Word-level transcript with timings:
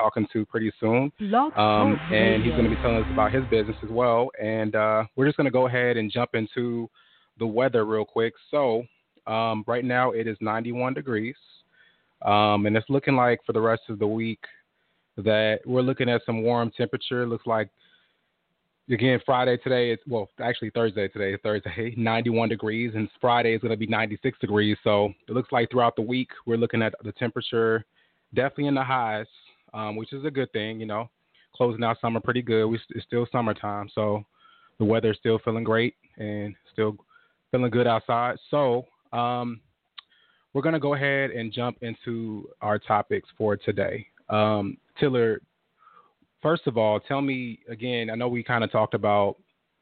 talking 0.00 0.26
to 0.32 0.46
pretty 0.46 0.72
soon. 0.80 1.12
Um, 1.56 1.98
and 2.12 2.42
he's 2.42 2.52
going 2.52 2.64
to 2.64 2.70
be 2.70 2.76
telling 2.76 2.96
us 2.96 3.10
about 3.12 3.32
his 3.32 3.44
business 3.50 3.76
as 3.82 3.90
well. 3.90 4.30
And 4.42 4.74
uh, 4.74 5.04
we're 5.16 5.26
just 5.26 5.36
going 5.36 5.46
to 5.46 5.50
go 5.50 5.66
ahead 5.66 5.96
and 5.96 6.10
jump 6.10 6.30
into 6.34 6.88
the 7.38 7.46
weather 7.46 7.84
real 7.84 8.04
quick. 8.04 8.34
So 8.50 8.84
um, 9.26 9.64
right 9.66 9.84
now 9.84 10.12
it 10.12 10.26
is 10.26 10.36
91 10.40 10.94
degrees. 10.94 11.36
Um, 12.22 12.66
and 12.66 12.76
it's 12.76 12.88
looking 12.88 13.16
like 13.16 13.40
for 13.46 13.52
the 13.52 13.60
rest 13.60 13.82
of 13.88 13.98
the 13.98 14.06
week 14.06 14.40
that 15.16 15.60
we're 15.66 15.82
looking 15.82 16.08
at 16.08 16.22
some 16.24 16.42
warm 16.42 16.70
temperature. 16.76 17.22
It 17.22 17.28
looks 17.28 17.46
like 17.46 17.68
again 18.90 19.20
Friday 19.24 19.56
today 19.58 19.92
it's 19.92 20.02
well 20.08 20.28
actually 20.40 20.70
Thursday 20.70 21.06
today 21.06 21.38
Thursday 21.42 21.94
91 21.96 22.48
degrees 22.48 22.90
and 22.96 23.08
Friday 23.20 23.54
is 23.54 23.60
going 23.60 23.70
to 23.70 23.76
be 23.76 23.86
96 23.86 24.38
degrees. 24.38 24.76
So 24.82 25.12
it 25.28 25.32
looks 25.32 25.52
like 25.52 25.70
throughout 25.70 25.96
the 25.96 26.02
week 26.02 26.28
we're 26.46 26.56
looking 26.56 26.82
at 26.82 26.94
the 27.04 27.12
temperature 27.12 27.84
definitely 28.34 28.66
in 28.66 28.74
the 28.74 28.84
highs, 28.84 29.26
um, 29.74 29.96
which 29.96 30.12
is 30.12 30.24
a 30.24 30.30
good 30.30 30.52
thing. 30.52 30.80
You 30.80 30.86
know, 30.86 31.08
closing 31.54 31.84
out 31.84 32.00
summer 32.00 32.20
pretty 32.20 32.42
good. 32.42 32.66
We, 32.66 32.80
it's 32.90 33.04
still 33.06 33.26
summertime, 33.30 33.88
so 33.94 34.24
the 34.78 34.84
weather 34.84 35.10
is 35.10 35.18
still 35.18 35.38
feeling 35.44 35.64
great 35.64 35.94
and 36.16 36.54
still 36.72 36.96
feeling 37.50 37.70
good 37.70 37.86
outside. 37.86 38.36
So 38.50 38.86
um, 39.12 39.60
we're 40.52 40.62
going 40.62 40.72
to 40.72 40.80
go 40.80 40.94
ahead 40.94 41.30
and 41.30 41.52
jump 41.52 41.78
into 41.82 42.48
our 42.60 42.78
topics 42.78 43.28
for 43.36 43.56
today. 43.56 44.06
Um, 44.28 44.78
Tiller, 44.98 45.40
first 46.42 46.66
of 46.66 46.76
all, 46.76 47.00
tell 47.00 47.20
me 47.20 47.60
again. 47.68 48.10
I 48.10 48.14
know 48.14 48.28
we 48.28 48.42
kind 48.42 48.64
of 48.64 48.72
talked 48.72 48.94
about, 48.94 49.36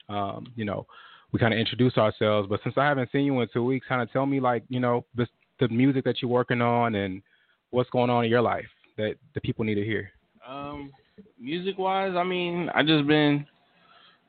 um, 0.08 0.46
you 0.56 0.64
know, 0.64 0.86
we 1.32 1.38
kind 1.38 1.52
of 1.52 1.60
introduced 1.60 1.98
ourselves, 1.98 2.48
but 2.48 2.60
since 2.64 2.76
I 2.78 2.86
haven't 2.86 3.12
seen 3.12 3.26
you 3.26 3.40
in 3.40 3.48
two 3.52 3.64
weeks, 3.64 3.86
kind 3.86 4.00
of 4.00 4.10
tell 4.12 4.24
me 4.24 4.40
like, 4.40 4.62
you 4.68 4.80
know, 4.80 5.04
the 5.14 5.68
music 5.68 6.04
that 6.04 6.22
you're 6.22 6.30
working 6.30 6.62
on 6.62 6.94
and 6.94 7.22
what's 7.70 7.90
going 7.90 8.10
on 8.10 8.24
in 8.24 8.30
your 8.30 8.40
life 8.40 8.66
that 8.98 9.14
the 9.34 9.40
people 9.40 9.64
need 9.64 9.76
to 9.76 9.84
hear. 9.84 10.10
Um, 10.46 10.92
music 11.40 11.78
wise, 11.78 12.14
I 12.16 12.24
mean, 12.24 12.70
I 12.74 12.82
just 12.82 13.06
been, 13.06 13.46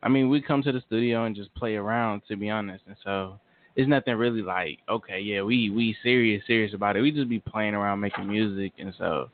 I 0.01 0.09
mean, 0.09 0.29
we 0.29 0.41
come 0.41 0.63
to 0.63 0.71
the 0.71 0.81
studio 0.87 1.25
and 1.25 1.35
just 1.35 1.53
play 1.55 1.75
around, 1.75 2.21
to 2.29 2.37
be 2.37 2.49
honest, 2.49 2.83
and 2.87 2.95
so 3.03 3.39
it's 3.75 3.89
nothing 3.89 4.15
really 4.15 4.41
like, 4.41 4.79
okay, 4.89 5.19
yeah, 5.19 5.41
we 5.41 5.69
we 5.69 5.95
serious 6.03 6.43
serious 6.47 6.73
about 6.73 6.95
it. 6.95 7.01
We 7.01 7.11
just 7.11 7.29
be 7.29 7.39
playing 7.39 7.75
around 7.75 7.99
making 7.99 8.27
music, 8.27 8.73
and 8.79 8.93
so, 8.97 9.29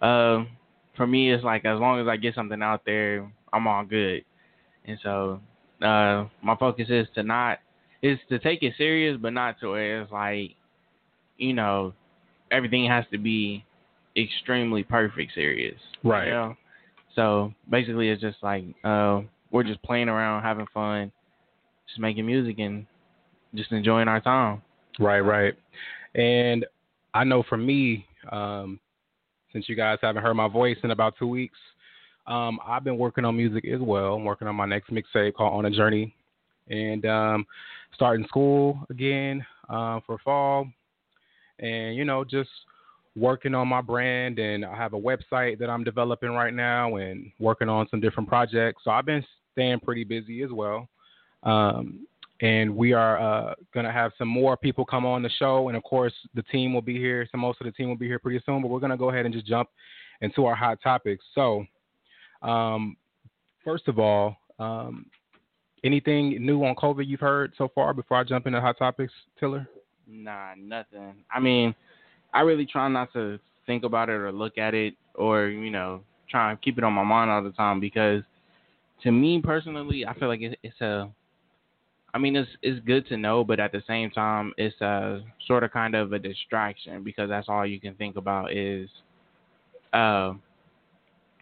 um 0.00 0.48
for 0.96 1.06
me, 1.06 1.32
it's 1.32 1.44
like 1.44 1.64
as 1.64 1.80
long 1.80 2.00
as 2.00 2.08
I 2.08 2.16
get 2.16 2.34
something 2.34 2.62
out 2.62 2.84
there, 2.84 3.30
I'm 3.52 3.66
all 3.66 3.84
good. 3.84 4.24
And 4.84 4.98
so, 5.02 5.40
uh, 5.80 6.26
my 6.42 6.56
focus 6.58 6.88
is 6.90 7.06
to 7.14 7.22
not 7.22 7.58
is 8.02 8.18
to 8.28 8.38
take 8.38 8.62
it 8.62 8.74
serious, 8.76 9.18
but 9.20 9.32
not 9.32 9.58
to 9.60 9.70
where 9.70 10.02
it's 10.02 10.12
like, 10.12 10.50
you 11.38 11.54
know, 11.54 11.94
everything 12.50 12.86
has 12.88 13.04
to 13.12 13.18
be 13.18 13.64
extremely 14.16 14.82
perfect 14.82 15.32
serious. 15.34 15.78
Right. 16.04 16.26
You 16.26 16.32
know? 16.32 16.56
So 17.14 17.52
basically, 17.70 18.08
it's 18.08 18.20
just 18.20 18.38
like 18.42 18.64
uh, 18.84 19.20
we're 19.50 19.64
just 19.64 19.82
playing 19.82 20.08
around, 20.08 20.42
having 20.42 20.66
fun, 20.72 21.12
just 21.86 22.00
making 22.00 22.26
music 22.26 22.58
and 22.58 22.86
just 23.54 23.70
enjoying 23.72 24.08
our 24.08 24.20
time. 24.20 24.62
Right, 24.98 25.20
right. 25.20 25.54
And 26.14 26.64
I 27.14 27.24
know 27.24 27.42
for 27.48 27.56
me, 27.56 28.06
um, 28.30 28.80
since 29.52 29.68
you 29.68 29.76
guys 29.76 29.98
haven't 30.00 30.22
heard 30.22 30.34
my 30.34 30.48
voice 30.48 30.78
in 30.82 30.90
about 30.90 31.14
two 31.18 31.26
weeks. 31.26 31.58
Um, 32.26 32.58
I've 32.66 32.84
been 32.84 32.98
working 32.98 33.24
on 33.24 33.36
music 33.36 33.66
as 33.66 33.80
well. 33.80 34.14
I'm 34.14 34.24
working 34.24 34.48
on 34.48 34.56
my 34.56 34.66
next 34.66 34.90
mixtape 34.90 35.34
called 35.34 35.54
On 35.54 35.66
a 35.66 35.70
Journey, 35.70 36.14
and 36.68 37.04
um, 37.04 37.46
starting 37.94 38.26
school 38.28 38.78
again 38.90 39.44
uh, 39.68 40.00
for 40.06 40.18
fall, 40.18 40.68
and 41.58 41.96
you 41.96 42.04
know 42.04 42.24
just 42.24 42.48
working 43.16 43.54
on 43.54 43.68
my 43.68 43.80
brand. 43.80 44.38
And 44.38 44.64
I 44.64 44.76
have 44.76 44.94
a 44.94 45.00
website 45.00 45.58
that 45.58 45.70
I'm 45.70 45.84
developing 45.84 46.30
right 46.30 46.54
now, 46.54 46.96
and 46.96 47.30
working 47.38 47.68
on 47.68 47.88
some 47.90 48.00
different 48.00 48.28
projects. 48.28 48.82
So 48.84 48.90
I've 48.90 49.06
been 49.06 49.24
staying 49.52 49.80
pretty 49.80 50.04
busy 50.04 50.42
as 50.42 50.50
well. 50.50 50.88
Um, 51.42 52.06
and 52.40 52.74
we 52.74 52.92
are 52.92 53.20
uh, 53.20 53.54
going 53.72 53.86
to 53.86 53.92
have 53.92 54.10
some 54.18 54.26
more 54.26 54.56
people 54.56 54.84
come 54.84 55.06
on 55.06 55.22
the 55.22 55.30
show. 55.38 55.68
And 55.68 55.76
of 55.76 55.84
course, 55.84 56.12
the 56.34 56.42
team 56.44 56.74
will 56.74 56.82
be 56.82 56.98
here. 56.98 57.26
So 57.30 57.38
most 57.38 57.60
of 57.60 57.66
the 57.66 57.72
team 57.72 57.88
will 57.88 57.96
be 57.96 58.06
here 58.06 58.18
pretty 58.18 58.42
soon. 58.44 58.62
But 58.62 58.68
we're 58.68 58.80
going 58.80 58.90
to 58.90 58.96
go 58.96 59.10
ahead 59.10 59.26
and 59.26 59.34
just 59.34 59.46
jump 59.46 59.68
into 60.20 60.46
our 60.46 60.54
hot 60.54 60.78
topics. 60.82 61.24
So, 61.34 61.64
um, 62.42 62.96
first 63.64 63.86
of 63.86 63.98
all, 64.00 64.36
um, 64.58 65.06
anything 65.84 66.44
new 66.44 66.64
on 66.64 66.74
COVID 66.74 67.06
you've 67.06 67.20
heard 67.20 67.52
so 67.56 67.68
far 67.74 67.94
before 67.94 68.16
I 68.16 68.24
jump 68.24 68.46
into 68.46 68.60
hot 68.60 68.78
topics, 68.78 69.12
Tiller? 69.38 69.68
Nah, 70.08 70.54
nothing. 70.56 71.14
I 71.30 71.40
mean, 71.40 71.74
I 72.32 72.40
really 72.40 72.66
try 72.66 72.88
not 72.88 73.12
to 73.12 73.38
think 73.66 73.84
about 73.84 74.08
it 74.08 74.12
or 74.12 74.32
look 74.32 74.58
at 74.58 74.74
it 74.74 74.94
or 75.14 75.46
you 75.48 75.70
know 75.70 76.02
try 76.30 76.50
and 76.50 76.60
keep 76.62 76.78
it 76.78 76.84
on 76.84 76.92
my 76.92 77.04
mind 77.04 77.30
all 77.30 77.42
the 77.42 77.50
time 77.52 77.80
because 77.80 78.22
to 79.02 79.10
me 79.10 79.40
personally, 79.42 80.06
I 80.06 80.14
feel 80.18 80.28
like 80.28 80.40
it's 80.40 80.80
a 80.80 81.10
I 82.14 82.18
mean, 82.18 82.36
it's 82.36 82.50
it's 82.60 82.84
good 82.84 83.06
to 83.08 83.16
know, 83.16 83.42
but 83.42 83.58
at 83.58 83.72
the 83.72 83.82
same 83.86 84.10
time, 84.10 84.52
it's 84.58 84.78
a 84.80 85.22
sort 85.46 85.64
of 85.64 85.72
kind 85.72 85.94
of 85.94 86.12
a 86.12 86.18
distraction 86.18 87.02
because 87.02 87.28
that's 87.28 87.48
all 87.48 87.66
you 87.66 87.80
can 87.80 87.94
think 87.94 88.16
about 88.16 88.52
is 88.52 88.88
uh, 89.94 90.34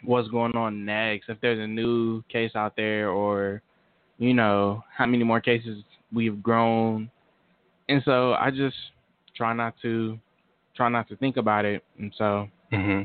what's 0.05 0.29
going 0.29 0.55
on 0.55 0.85
next. 0.85 1.29
If 1.29 1.41
there's 1.41 1.59
a 1.59 1.67
new 1.67 2.23
case 2.31 2.53
out 2.55 2.77
there, 2.77 3.11
or 3.11 3.63
you 4.19 4.33
know, 4.33 4.85
how 4.97 5.07
many 5.07 5.25
more 5.25 5.41
cases 5.41 5.83
we've 6.13 6.41
grown, 6.41 7.11
and 7.89 8.01
so 8.05 8.35
I 8.35 8.51
just 8.51 8.77
try 9.37 9.53
not 9.53 9.75
to 9.83 10.19
try 10.77 10.89
not 10.89 11.09
to 11.09 11.17
think 11.17 11.37
about 11.37 11.65
it, 11.65 11.85
and 11.99 12.13
so. 12.17 12.49
Mm-hmm. 12.73 13.03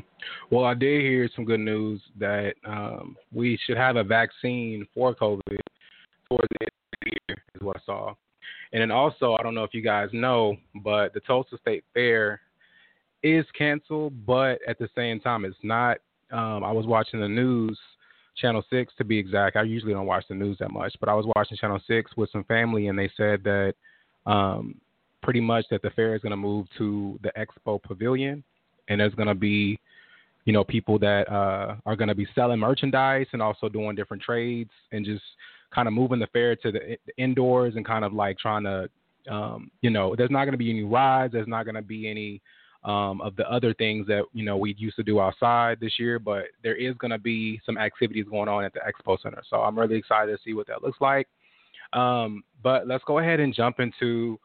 Well, 0.54 0.64
I 0.64 0.74
did 0.74 1.00
hear 1.00 1.28
some 1.34 1.44
good 1.44 1.58
news 1.58 2.00
that 2.20 2.54
um, 2.64 3.16
we 3.32 3.58
should 3.66 3.76
have 3.76 3.96
a 3.96 4.04
vaccine 4.04 4.86
for 4.94 5.12
COVID 5.12 5.58
towards 6.28 6.48
the 6.50 6.62
end 6.62 6.70
of 6.70 6.98
the 7.00 7.10
year 7.28 7.44
is 7.54 7.62
what 7.62 7.76
I 7.76 7.80
saw. 7.84 8.14
And 8.72 8.80
then 8.80 8.90
also, 8.90 9.36
I 9.38 9.42
don't 9.42 9.54
know 9.54 9.64
if 9.64 9.74
you 9.74 9.82
guys 9.82 10.08
know, 10.12 10.56
but 10.84 11.12
the 11.14 11.20
Tulsa 11.20 11.56
State 11.58 11.84
Fair 11.94 12.40
is 13.22 13.44
canceled, 13.56 14.24
but 14.26 14.60
at 14.68 14.78
the 14.78 14.88
same 14.94 15.20
time, 15.20 15.44
it's 15.44 15.56
not. 15.62 15.98
Um, 16.30 16.64
I 16.64 16.72
was 16.72 16.86
watching 16.86 17.20
the 17.20 17.28
news, 17.28 17.78
Channel 18.36 18.64
6 18.68 18.92
to 18.98 19.04
be 19.04 19.18
exact. 19.18 19.56
I 19.56 19.62
usually 19.62 19.92
don't 19.92 20.06
watch 20.06 20.24
the 20.28 20.34
news 20.34 20.58
that 20.58 20.70
much, 20.70 20.94
but 21.00 21.08
I 21.08 21.14
was 21.14 21.26
watching 21.34 21.56
Channel 21.56 21.80
6 21.86 22.16
with 22.16 22.30
some 22.30 22.44
family, 22.44 22.88
and 22.88 22.98
they 22.98 23.10
said 23.16 23.42
that 23.44 23.74
um, 24.26 24.80
pretty 25.26 25.40
much 25.40 25.66
that 25.72 25.82
the 25.82 25.90
fair 25.90 26.14
is 26.14 26.22
going 26.22 26.30
to 26.30 26.36
move 26.36 26.68
to 26.78 27.18
the 27.24 27.32
Expo 27.36 27.82
Pavilion, 27.82 28.44
and 28.88 29.00
there's 29.00 29.14
going 29.14 29.26
to 29.26 29.34
be 29.34 29.76
you 30.44 30.52
know 30.52 30.62
people 30.62 31.00
that 31.00 31.28
uh, 31.28 31.74
are 31.84 31.96
going 31.96 32.06
to 32.06 32.14
be 32.14 32.28
selling 32.32 32.60
merchandise 32.60 33.26
and 33.32 33.42
also 33.42 33.68
doing 33.68 33.96
different 33.96 34.22
trades 34.22 34.70
and 34.92 35.04
just 35.04 35.24
kind 35.74 35.88
of 35.88 35.94
moving 35.94 36.20
the 36.20 36.28
fair 36.28 36.54
to 36.54 36.70
the, 36.70 36.96
the 37.06 37.12
indoors 37.22 37.74
and 37.74 37.84
kind 37.84 38.04
of 38.04 38.12
like 38.12 38.38
trying 38.38 38.62
to, 38.62 38.88
um, 39.28 39.68
you 39.82 39.90
know, 39.90 40.14
there's 40.16 40.30
not 40.30 40.44
going 40.44 40.52
to 40.52 40.58
be 40.58 40.70
any 40.70 40.84
rides. 40.84 41.32
There's 41.32 41.48
not 41.48 41.64
going 41.64 41.74
to 41.74 41.82
be 41.82 42.08
any 42.08 42.40
um, 42.84 43.20
of 43.20 43.34
the 43.34 43.50
other 43.50 43.74
things 43.74 44.06
that 44.06 44.22
you 44.32 44.44
know 44.44 44.56
we 44.56 44.76
used 44.78 44.94
to 44.94 45.02
do 45.02 45.18
outside 45.18 45.78
this 45.80 45.98
year, 45.98 46.20
but 46.20 46.44
there 46.62 46.76
is 46.76 46.94
going 46.98 47.10
to 47.10 47.18
be 47.18 47.60
some 47.66 47.78
activities 47.78 48.26
going 48.30 48.48
on 48.48 48.64
at 48.64 48.72
the 48.72 48.80
expo 48.80 49.20
center. 49.20 49.42
So 49.50 49.56
I'm 49.56 49.76
really 49.76 49.96
excited 49.96 50.30
to 50.30 50.38
see 50.44 50.54
what 50.54 50.68
that 50.68 50.84
looks 50.84 51.00
like. 51.00 51.26
Um, 51.92 52.44
but 52.62 52.86
let's 52.86 53.02
go 53.04 53.18
ahead 53.18 53.40
and 53.40 53.52
jump 53.52 53.80
into 53.80 54.38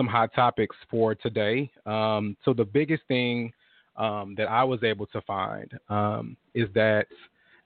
some 0.00 0.06
hot 0.06 0.32
topics 0.34 0.74
for 0.90 1.14
today. 1.14 1.70
Um, 1.84 2.34
so 2.42 2.54
the 2.54 2.64
biggest 2.64 3.02
thing 3.06 3.52
um, 3.96 4.34
that 4.38 4.48
I 4.48 4.64
was 4.64 4.82
able 4.82 5.04
to 5.08 5.20
find 5.20 5.70
um, 5.90 6.38
is 6.54 6.70
that 6.74 7.04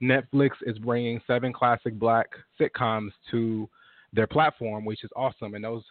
Netflix 0.02 0.50
is 0.66 0.76
bringing 0.80 1.20
seven 1.28 1.52
classic 1.52 1.96
black 1.96 2.26
sitcoms 2.60 3.10
to 3.30 3.68
their 4.12 4.26
platform, 4.26 4.84
which 4.84 5.04
is 5.04 5.10
awesome. 5.14 5.54
And 5.54 5.62
those 5.62 5.84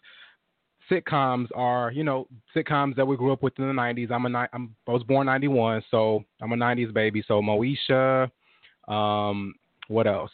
sitcoms 0.91 1.47
are, 1.55 1.93
you 1.93 2.03
know, 2.03 2.27
sitcoms 2.53 2.97
that 2.97 3.07
we 3.07 3.15
grew 3.15 3.31
up 3.31 3.41
with 3.41 3.57
in 3.57 3.65
the 3.65 3.73
'90s. 3.73 4.11
I'm 4.11 4.25
a 4.25 4.47
I'm 4.51 4.75
I 4.85 4.91
was 4.91 5.03
born 5.03 5.27
'91, 5.27 5.81
so 5.89 6.25
I'm 6.41 6.51
a 6.51 6.57
'90s 6.57 6.93
baby. 6.93 7.23
So 7.25 7.41
Moesha, 7.41 8.29
um, 8.89 9.55
what 9.87 10.07
else? 10.07 10.31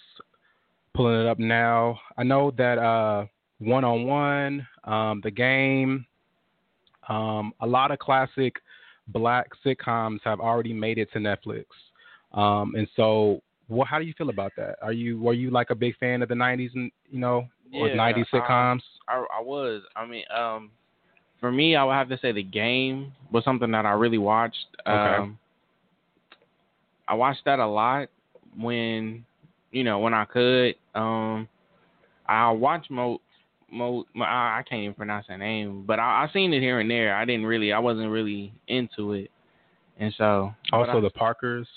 Pulling 0.95 1.21
it 1.21 1.27
up 1.27 1.38
now. 1.38 2.00
I 2.17 2.23
know 2.23 2.50
that 2.57 2.79
uh, 2.79 3.27
One 3.59 3.83
on 3.83 4.06
One, 4.06 4.67
um, 4.85 5.21
The 5.23 5.31
Game, 5.31 6.06
um, 7.07 7.53
a 7.61 7.67
lot 7.67 7.91
of 7.91 8.00
classic 8.00 8.56
black 9.07 9.47
sitcoms 9.65 10.19
have 10.23 10.39
already 10.39 10.73
made 10.73 10.97
it 10.97 11.11
to 11.13 11.19
Netflix. 11.19 11.65
Um, 12.33 12.75
and 12.75 12.88
so 12.95 13.41
well, 13.67 13.85
how 13.85 14.00
do 14.00 14.06
you 14.06 14.13
feel 14.17 14.29
about 14.29 14.51
that? 14.57 14.77
Are 14.81 14.94
you 14.94 15.21
were 15.21 15.33
you 15.33 15.51
like 15.51 15.69
a 15.69 15.75
big 15.75 15.95
fan 15.97 16.21
of 16.21 16.29
the 16.29 16.35
'90s 16.35 16.71
and 16.75 16.91
you 17.09 17.19
know 17.19 17.47
or 17.73 17.88
yeah, 17.88 17.95
'90s 17.95 18.25
sitcoms? 18.33 18.81
I, 19.07 19.25
I 19.38 19.41
was. 19.41 19.81
I 19.95 20.05
mean, 20.05 20.23
um, 20.35 20.71
for 21.39 21.51
me, 21.51 21.75
I 21.75 21.83
would 21.83 21.94
have 21.94 22.09
to 22.09 22.19
say 22.19 22.31
the 22.31 22.44
game 22.44 23.12
was 23.31 23.44
something 23.44 23.71
that 23.71 23.85
I 23.85 23.91
really 23.91 24.17
watched. 24.17 24.65
Okay. 24.88 25.15
Um, 25.15 25.38
I 27.07 27.13
watched 27.15 27.45
that 27.45 27.59
a 27.59 27.67
lot 27.67 28.09
when 28.57 29.25
you 29.71 29.83
know 29.83 30.00
when 30.00 30.13
I 30.13 30.25
could. 30.25 30.75
Um, 30.95 31.47
I 32.27 32.51
watched 32.51 32.91
Mo. 32.91 33.19
Mo, 33.71 34.06
I 34.19 34.63
can't 34.68 34.81
even 34.81 34.94
pronounce 34.95 35.27
that 35.27 35.38
name, 35.38 35.83
but 35.86 36.00
I, 36.00 36.25
I 36.25 36.33
seen 36.33 36.54
it 36.54 36.62
here 36.62 36.80
and 36.80 36.89
there. 36.89 37.16
I 37.16 37.25
didn't 37.25 37.45
really, 37.45 37.71
I 37.74 37.80
wasn't 37.80 38.10
really 38.10 38.54
into 38.68 39.13
it, 39.13 39.31
and 40.00 40.13
so 40.18 40.54
also 40.71 40.98
I, 40.98 41.01
the 41.01 41.10
Parkers. 41.10 41.68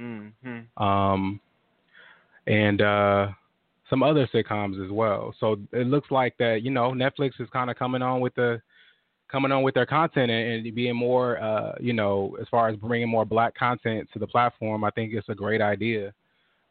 Mm-hmm. 0.00 0.82
Um, 0.82 1.40
and 2.46 2.80
uh, 2.80 3.28
some 3.90 4.02
other 4.02 4.28
sitcoms 4.32 4.84
as 4.84 4.90
well. 4.90 5.34
So 5.38 5.56
it 5.72 5.86
looks 5.86 6.10
like 6.10 6.36
that 6.38 6.62
you 6.62 6.70
know 6.70 6.92
Netflix 6.92 7.40
is 7.40 7.48
kind 7.52 7.70
of 7.70 7.76
coming 7.76 8.02
on 8.02 8.20
with 8.20 8.34
the 8.34 8.60
coming 9.30 9.52
on 9.52 9.62
with 9.62 9.74
their 9.74 9.86
content 9.86 10.30
and, 10.30 10.66
and 10.66 10.74
being 10.74 10.96
more 10.96 11.40
uh, 11.42 11.72
you 11.80 11.92
know 11.92 12.36
as 12.40 12.46
far 12.50 12.68
as 12.68 12.76
bringing 12.76 13.08
more 13.08 13.24
black 13.24 13.54
content 13.54 14.08
to 14.12 14.18
the 14.18 14.26
platform. 14.26 14.84
I 14.84 14.90
think 14.90 15.12
it's 15.12 15.28
a 15.28 15.34
great 15.34 15.60
idea. 15.60 16.12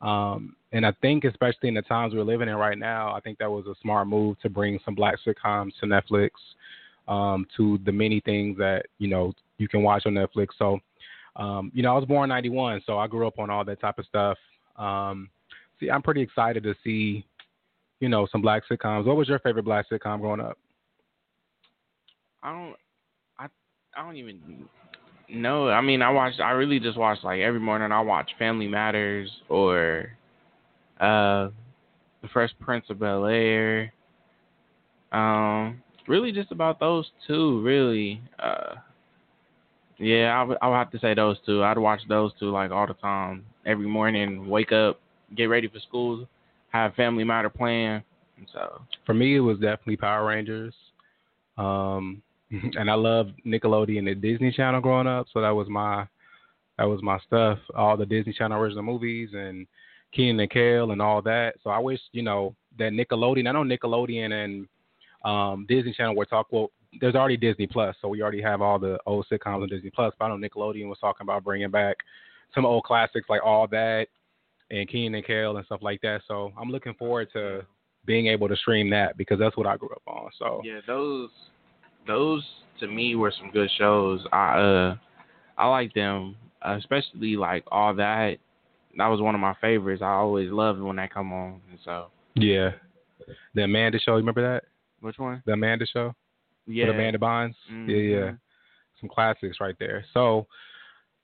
Um, 0.02 0.56
and 0.72 0.86
I 0.86 0.92
think 1.02 1.24
especially 1.24 1.70
in 1.70 1.76
the 1.76 1.82
times 1.82 2.14
we're 2.14 2.24
living 2.24 2.50
in 2.50 2.56
right 2.56 2.78
now, 2.78 3.14
I 3.14 3.20
think 3.20 3.40
that 3.40 3.50
was 3.50 3.66
a 3.66 3.76
smart 3.82 4.08
move 4.08 4.40
to 4.42 4.50
bring 4.50 4.80
some 4.86 4.96
black 4.96 5.16
sitcoms 5.26 5.72
to 5.80 5.86
Netflix. 5.86 6.32
Um, 7.08 7.48
to 7.56 7.80
the 7.86 7.92
many 7.94 8.20
things 8.20 8.58
that 8.58 8.84
you 8.98 9.08
know 9.08 9.34
you 9.58 9.70
can 9.70 9.82
watch 9.82 10.04
on 10.06 10.14
Netflix. 10.14 10.48
So, 10.60 10.80
um, 11.38 11.72
you 11.74 11.82
know, 11.82 11.94
I 11.94 11.98
was 11.98 12.06
born 12.06 12.26
in 12.26 12.36
'91, 12.36 12.82
so 12.86 12.98
I 13.00 13.08
grew 13.08 13.26
up 13.26 13.40
on 13.40 13.50
all 13.50 13.64
that 13.64 13.80
type 13.80 13.98
of 13.98 14.06
stuff. 14.06 14.38
Um, 14.76 15.30
see, 15.80 15.90
I'm 15.90 16.02
pretty 16.02 16.22
excited 16.22 16.64
to 16.64 16.76
see, 16.84 17.26
you 18.02 18.10
know, 18.10 18.28
some 18.30 18.42
black 18.42 18.64
sitcoms. 18.70 19.06
What 19.06 19.16
was 19.16 19.30
your 19.30 19.40
favorite 19.40 19.64
black 19.64 19.90
sitcom 19.90 20.20
growing 20.20 20.42
up? 20.42 20.58
I 22.44 22.52
don't. 22.52 22.76
I 23.40 23.48
I 23.96 24.04
don't 24.04 24.18
even 24.18 24.68
know. 25.30 25.70
I 25.70 25.82
mean, 25.82 26.02
I 26.02 26.10
watched. 26.10 26.40
I 26.40 26.52
really 26.52 26.80
just 26.80 26.98
watched 26.98 27.24
like 27.24 27.40
every 27.40 27.60
morning. 27.60 27.92
I 27.92 28.02
watch 28.02 28.32
Family 28.40 28.68
Matters 28.68 29.30
or 29.50 30.12
uh, 31.00 31.50
The 32.22 32.28
Fresh 32.32 32.52
Prince 32.60 32.86
of 32.90 33.00
Bel 33.00 33.26
Air. 33.26 33.94
Um, 35.12 35.82
really 36.08 36.32
just 36.32 36.52
about 36.52 36.80
those 36.80 37.10
two. 37.28 37.62
Really. 37.62 38.22
Uh, 38.40 38.76
yeah, 40.00 40.40
I 40.40 40.44
would, 40.44 40.58
I 40.62 40.68
would 40.68 40.76
have 40.76 40.92
to 40.92 41.00
say 41.00 41.14
those 41.14 41.38
two. 41.46 41.64
I'd 41.64 41.78
watch 41.78 42.02
those 42.08 42.32
two 42.40 42.52
like 42.52 42.72
all 42.72 42.88
the 42.88 42.94
time, 42.94 43.44
every 43.66 43.88
morning. 43.88 44.48
Wake 44.48 44.72
up, 44.72 45.00
get 45.36 45.46
ready 45.46 45.68
for 45.68 45.80
school, 45.80 46.28
have 46.70 46.94
Family 46.94 47.24
Matter 47.24 47.50
playing. 47.50 48.04
And 48.38 48.48
so 48.54 48.82
for 49.06 49.16
me, 49.16 49.38
it 49.38 49.40
was 49.40 49.58
definitely 49.58 49.98
Power 49.98 50.28
Rangers. 50.28 50.76
Um, 51.58 52.22
and 52.78 52.90
I 52.90 52.94
loved 52.94 53.34
Nickelodeon 53.46 54.10
and 54.12 54.22
Disney 54.22 54.52
Channel 54.52 54.82
growing 54.82 55.08
up, 55.08 55.28
so 55.34 55.42
that 55.42 55.50
was 55.50 55.68
my 55.68 56.08
that 56.78 56.86
was 56.86 57.02
my 57.02 57.20
stuff. 57.20 57.60
All 57.76 57.98
the 57.98 58.06
Disney 58.06 58.34
Channel 58.34 58.60
original 58.60 58.84
movies 58.84 59.30
and 59.34 59.68
Kenan 60.14 60.40
and 60.40 60.50
Kel 60.50 60.92
and 60.92 61.02
all 61.02 61.22
that. 61.24 61.56
So 61.64 61.70
I 61.70 61.80
wish 61.80 62.00
you 62.12 62.22
know 62.22 62.56
that 62.78 62.92
Nickelodeon. 62.92 63.48
I 63.48 63.52
know 63.52 63.64
Nickelodeon 63.64 64.32
and 64.32 64.68
um, 65.26 65.66
Disney 65.68 65.94
Channel 65.94 66.16
were 66.16 66.26
talk 66.26 66.48
well. 66.52 66.72
There's 67.02 67.16
already 67.16 67.38
Disney 67.38 67.68
Plus, 67.68 67.96
so 68.02 68.08
we 68.08 68.22
already 68.22 68.42
have 68.42 68.62
all 68.62 68.80
the 68.80 68.98
old 69.06 69.26
sitcoms 69.30 69.62
on 69.62 69.68
Disney 69.68 69.90
Plus. 69.90 70.14
But 70.18 70.26
I 70.26 70.30
know 70.30 70.48
Nickelodeon 70.48 70.88
was 70.88 71.00
talking 71.00 71.26
about 71.26 71.44
bringing 71.44 71.70
back 71.70 71.98
some 72.56 72.66
old 72.66 72.84
classics 72.86 73.30
like 73.30 73.44
All 73.44 73.68
That 73.68 74.08
and 74.72 74.88
Kenan 74.90 75.16
and 75.16 75.26
Kel 75.26 75.58
and 75.58 75.66
stuff 75.66 75.82
like 75.82 76.02
that. 76.02 76.22
So 76.28 76.54
I'm 76.60 76.70
looking 76.70 76.94
forward 76.94 77.28
to 77.34 77.66
being 78.06 78.28
able 78.28 78.48
to 78.48 78.56
stream 78.56 78.90
that 78.92 79.18
because 79.18 79.38
that's 79.38 79.58
what 79.58 79.68
I 79.68 79.76
grew 79.76 79.90
up 79.90 80.02
on. 80.08 80.30
So 80.40 80.62
yeah, 80.64 80.80
those 80.88 81.30
those 82.08 82.44
to 82.80 82.88
me 82.88 83.16
were 83.16 83.34
some 83.38 83.52
good 83.52 83.70
shows. 83.78 84.26
I 84.32 84.60
uh 84.60 84.96
I 85.58 85.68
like 85.68 85.94
them, 85.94 86.36
especially 86.62 87.36
like 87.36 87.64
all 87.72 87.94
that. 87.96 88.38
That 88.98 89.08
was 89.08 89.22
one 89.22 89.36
of 89.36 89.42
my 89.42 89.56
favorites. 89.62 90.02
I 90.02 90.12
always 90.12 90.52
loved 90.52 90.80
when 90.82 90.96
that 90.96 91.14
come 91.14 91.32
on. 91.34 91.62
And 91.70 91.80
so 91.84 92.08
yeah, 92.36 92.72
the 93.54 93.64
Amanda 93.64 94.00
Show. 94.00 94.14
You 94.14 94.18
remember 94.18 94.54
that? 94.54 94.64
Which 95.02 95.20
one? 95.20 95.44
The 95.46 95.54
Amanda 95.54 95.86
Show. 95.86 96.14
Yeah. 96.66 96.88
With 96.88 96.96
Amanda 96.96 97.20
Bynes. 97.20 97.56
Mm-hmm. 97.72 97.90
Yeah, 97.90 97.98
yeah. 97.98 98.32
Some 99.00 99.10
classics 99.10 99.58
right 99.60 99.76
there. 99.80 100.04
So 100.14 100.48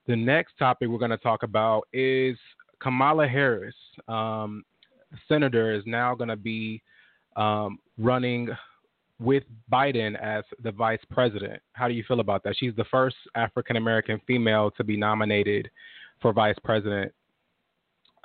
the 0.07 0.15
next 0.15 0.57
topic 0.57 0.89
we're 0.89 0.99
going 0.99 1.11
to 1.11 1.17
talk 1.17 1.43
about 1.43 1.87
is 1.91 2.37
Kamala 2.79 3.27
Harris. 3.27 3.75
Um, 4.07 4.63
senator 5.27 5.73
is 5.73 5.83
now 5.85 6.13
going 6.15 6.29
to 6.29 6.35
be 6.35 6.81
um, 7.35 7.79
running 7.97 8.49
with 9.23 9.43
Biden 9.71 10.19
as 10.21 10.43
the 10.61 10.71
vice 10.71 10.99
president. 11.09 11.61
How 11.71 11.87
do 11.87 11.93
you 11.93 12.03
feel 12.07 12.19
about 12.19 12.43
that? 12.43 12.55
She's 12.57 12.75
the 12.75 12.85
first 12.85 13.15
African 13.35 13.77
American 13.77 14.19
female 14.27 14.71
to 14.71 14.83
be 14.83 14.97
nominated 14.97 15.71
for 16.21 16.33
vice 16.33 16.57
president. 16.63 17.11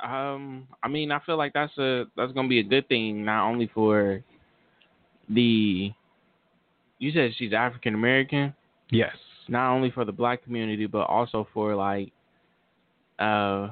Um, 0.03 0.69
I 0.83 0.89
mean, 0.89 1.13
I 1.13 1.21
feel 1.25 1.37
like 1.37 1.53
that's 1.53 1.77
a 1.79 2.05
that's 2.17 2.33
gonna 2.33 2.49
be 2.49 2.59
a 2.59 2.65
good 2.65 2.89
thing, 2.89 3.25
not 3.25 3.49
only 3.49 3.71
for 3.73 4.23
the. 5.29 5.93
You 6.99 7.13
said 7.13 7.31
she's 7.39 7.53
African 7.53 7.95
American. 7.95 8.53
Yes. 8.91 9.15
Not 9.49 9.73
only 9.73 9.91
for 9.91 10.05
the 10.05 10.13
black 10.13 10.43
community, 10.43 10.87
but 10.87 11.03
also 11.07 11.47
for 11.55 11.75
like, 11.75 12.13
uh, 13.19 13.71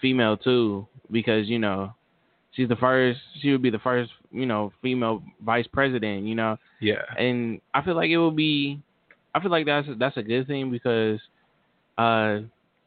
female 0.00 0.36
too, 0.36 0.86
because 1.10 1.48
you 1.48 1.58
know 1.58 1.92
she's 2.54 2.68
the 2.68 2.76
first 2.76 3.18
she 3.40 3.50
would 3.50 3.62
be 3.62 3.70
the 3.70 3.78
first 3.78 4.10
you 4.30 4.46
know 4.46 4.72
female 4.82 5.22
vice 5.44 5.66
president 5.72 6.24
you 6.24 6.34
know? 6.34 6.56
Yeah. 6.80 7.02
And 7.18 7.60
i 7.74 7.82
feel 7.82 7.94
like 7.94 8.10
it 8.10 8.18
would 8.18 8.36
be 8.36 8.80
i 9.34 9.40
feel 9.40 9.50
like 9.50 9.66
that's 9.66 9.88
that's 9.98 10.16
a 10.16 10.22
good 10.22 10.46
thing 10.46 10.70
because 10.70 11.20
uh 11.98 12.40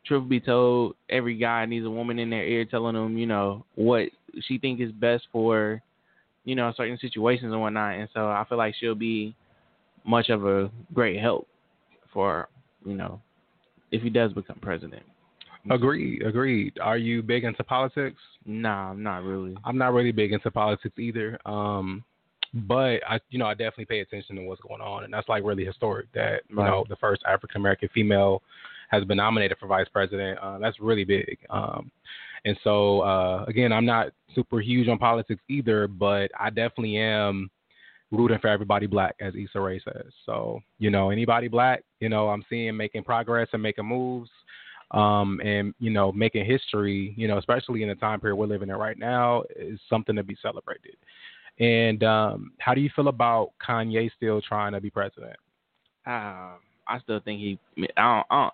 truth 0.06 0.30
be 0.30 0.40
told 0.40 0.96
every 1.10 1.36
guy 1.36 1.66
needs 1.66 1.86
a 1.86 1.90
woman 1.90 2.20
in 2.20 2.30
their 2.30 2.46
ear 2.46 2.66
telling 2.66 2.96
them 2.96 3.18
you 3.18 3.26
know 3.26 3.66
what 3.76 4.10
she 4.42 4.58
think 4.58 4.80
is 4.80 4.92
best 4.92 5.26
for 5.32 5.82
you 6.44 6.56
know 6.56 6.72
certain 6.78 6.98
situations 7.00 7.52
and 7.52 7.62
whatnot. 7.62 7.96
And 7.96 8.10
so 8.14 8.28
i 8.28 8.46
feel 8.48 8.58
like 8.58 8.76
she'll 8.80 8.96
be 8.96 9.36
much 10.06 10.30
of 10.30 10.46
a 10.46 10.70
great 10.94 11.20
help 11.20 11.48
for 12.14 12.48
you 12.86 12.94
know 12.94 13.20
if 13.92 14.02
he 14.02 14.10
does 14.10 14.32
become 14.34 14.60
president 14.62 15.04
Agreed, 15.70 16.22
agreed. 16.22 16.78
Are 16.82 16.98
you 16.98 17.24
big 17.24 17.44
into 17.44 17.64
politics? 17.64 18.22
Nah, 18.46 18.92
I'm 18.92 19.02
not 19.02 19.24
really. 19.24 19.58
I'm 19.66 19.78
not 19.78 19.94
really 19.94 20.12
big 20.12 20.32
into 20.32 20.52
politics 20.52 20.98
either. 21.00 21.40
Um, 21.46 22.04
but 22.54 23.02
I, 23.08 23.20
you 23.30 23.40
know, 23.40 23.48
I 23.48 23.54
definitely 23.54 23.86
pay 23.86 24.00
attention 24.00 24.36
to 24.38 24.44
what's 24.44 24.62
going 24.62 24.82
on, 24.82 25.04
and 25.04 25.14
that's 25.14 25.28
like 25.28 25.44
really 25.44 25.66
historic 25.66 26.12
that 26.14 26.42
you 26.50 26.58
Right. 26.58 26.68
know 26.70 26.86
the 26.88 26.96
first 26.98 27.22
African 27.28 27.60
American 27.62 27.90
female 27.94 28.42
has 28.90 29.04
been 29.04 29.18
nominated 29.18 29.58
for 29.58 29.68
vice 29.68 29.88
president. 29.92 30.38
Uh, 30.42 30.60
that's 30.60 30.80
really 30.80 31.04
big. 31.04 31.38
Um, 31.50 31.92
and 32.46 32.56
so 32.64 33.02
uh, 33.02 33.44
again, 33.48 33.74
I'm 33.74 33.86
not 33.86 34.10
super 34.36 34.60
huge 34.62 34.88
on 34.88 34.98
politics 35.00 35.42
either, 35.50 35.88
but 35.88 36.30
I 36.40 36.50
definitely 36.50 36.98
am 36.98 37.50
rooting 38.12 38.38
for 38.40 38.48
everybody 38.48 38.86
black, 38.86 39.16
as 39.20 39.34
Issa 39.36 39.60
Rae 39.60 39.82
says. 39.84 40.14
So 40.26 40.60
you 40.78 40.92
know, 40.92 41.10
anybody 41.10 41.48
black, 41.48 41.84
you 42.00 42.08
know, 42.10 42.30
I'm 42.30 42.46
seeing 42.50 42.78
making 42.78 43.04
progress 43.04 43.50
and 43.52 43.62
making 43.64 43.86
moves 43.86 44.30
um, 44.92 45.40
and 45.44 45.74
you 45.80 45.90
know 45.90 46.12
making 46.12 46.46
history, 46.46 47.14
you 47.18 47.28
know, 47.28 47.38
especially 47.38 47.84
in 47.84 47.90
the 47.90 47.96
time 47.96 48.20
period 48.20 48.36
we're 48.36 48.46
living 48.46 48.70
in 48.70 48.76
right 48.76 48.98
now, 48.98 49.44
is 49.56 49.80
something 49.90 50.16
to 50.16 50.24
be 50.24 50.38
celebrated. 50.42 50.96
And 51.60 52.04
um, 52.04 52.52
how 52.60 52.74
do 52.74 52.82
you 52.82 52.90
feel 52.96 53.08
about 53.08 53.52
Kanye 53.66 54.12
still 54.16 54.42
trying 54.42 54.74
to 54.74 54.82
be 54.82 54.90
president? 54.90 55.38
Uh, 56.06 56.58
I 56.88 57.00
still 57.04 57.20
think 57.20 57.40
he. 57.40 57.60
I 57.98 58.02
don't, 58.02 58.26
I 58.30 58.44
don't. 58.44 58.54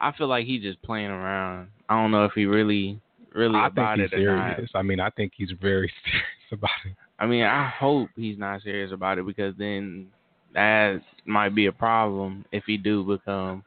I 0.00 0.12
feel 0.16 0.28
like 0.28 0.46
he's 0.46 0.62
just 0.62 0.82
playing 0.82 1.10
around. 1.10 1.68
I 1.88 2.00
don't 2.00 2.10
know 2.10 2.24
if 2.24 2.32
he 2.32 2.44
really, 2.44 3.00
really 3.34 3.56
I 3.56 3.70
think 3.70 3.88
he's 3.96 4.04
it 4.06 4.10
serious. 4.10 4.70
I 4.74 4.82
mean, 4.82 5.00
I 5.00 5.10
think 5.10 5.32
he's 5.36 5.52
very 5.60 5.90
serious 6.04 6.52
about 6.52 6.70
it. 6.86 6.96
I 7.18 7.26
mean, 7.26 7.44
I 7.44 7.68
hope 7.68 8.10
he's 8.16 8.38
not 8.38 8.62
serious 8.62 8.92
about 8.92 9.18
it 9.18 9.26
because 9.26 9.54
then 9.56 10.08
that 10.52 11.00
might 11.24 11.54
be 11.54 11.66
a 11.66 11.72
problem 11.72 12.44
if 12.52 12.64
he 12.66 12.76
do 12.76 13.04
become 13.04 13.64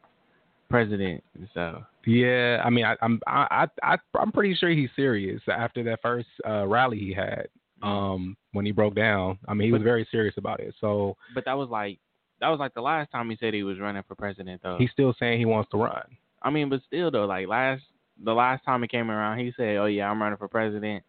president. 0.69 1.23
So 1.53 1.83
Yeah, 2.07 2.61
I 2.63 2.69
mean, 2.69 2.85
I, 2.85 2.95
I'm 3.01 3.19
I, 3.27 3.67
I 3.83 3.93
I 3.93 3.97
I'm 4.17 4.31
pretty 4.31 4.55
sure 4.55 4.69
he's 4.69 4.89
serious 4.95 5.41
after 5.49 5.83
that 5.83 5.99
first 6.01 6.27
uh, 6.47 6.65
rally 6.65 6.97
he 6.97 7.13
had 7.13 7.47
um, 7.83 8.37
when 8.53 8.65
he 8.65 8.71
broke 8.71 8.95
down. 8.95 9.37
I 9.45 9.53
mean, 9.53 9.67
he 9.67 9.73
was 9.73 9.81
very 9.81 10.07
serious 10.09 10.35
about 10.37 10.61
it. 10.61 10.73
So 10.79 11.17
but 11.35 11.43
that 11.43 11.57
was 11.57 11.69
like 11.69 11.99
that 12.39 12.47
was 12.47 12.59
like 12.59 12.73
the 12.73 12.81
last 12.81 13.11
time 13.11 13.29
he 13.29 13.35
said 13.37 13.53
he 13.53 13.63
was 13.63 13.77
running 13.79 14.03
for 14.07 14.15
president 14.15 14.61
though. 14.63 14.77
he's 14.79 14.91
still 14.91 15.13
saying 15.19 15.37
he 15.37 15.45
wants 15.45 15.69
to 15.71 15.77
run. 15.77 16.03
I 16.41 16.49
mean, 16.49 16.69
but 16.69 16.79
still 16.87 17.11
though, 17.11 17.25
like 17.25 17.45
last 17.45 17.83
the 18.23 18.33
last 18.33 18.63
time 18.63 18.85
it 18.85 18.89
came 18.89 19.11
around, 19.11 19.39
he 19.39 19.51
said, 19.57 19.75
"Oh 19.75 19.85
yeah, 19.85 20.09
I'm 20.09 20.21
running 20.21 20.37
for 20.37 20.47
president," 20.47 21.03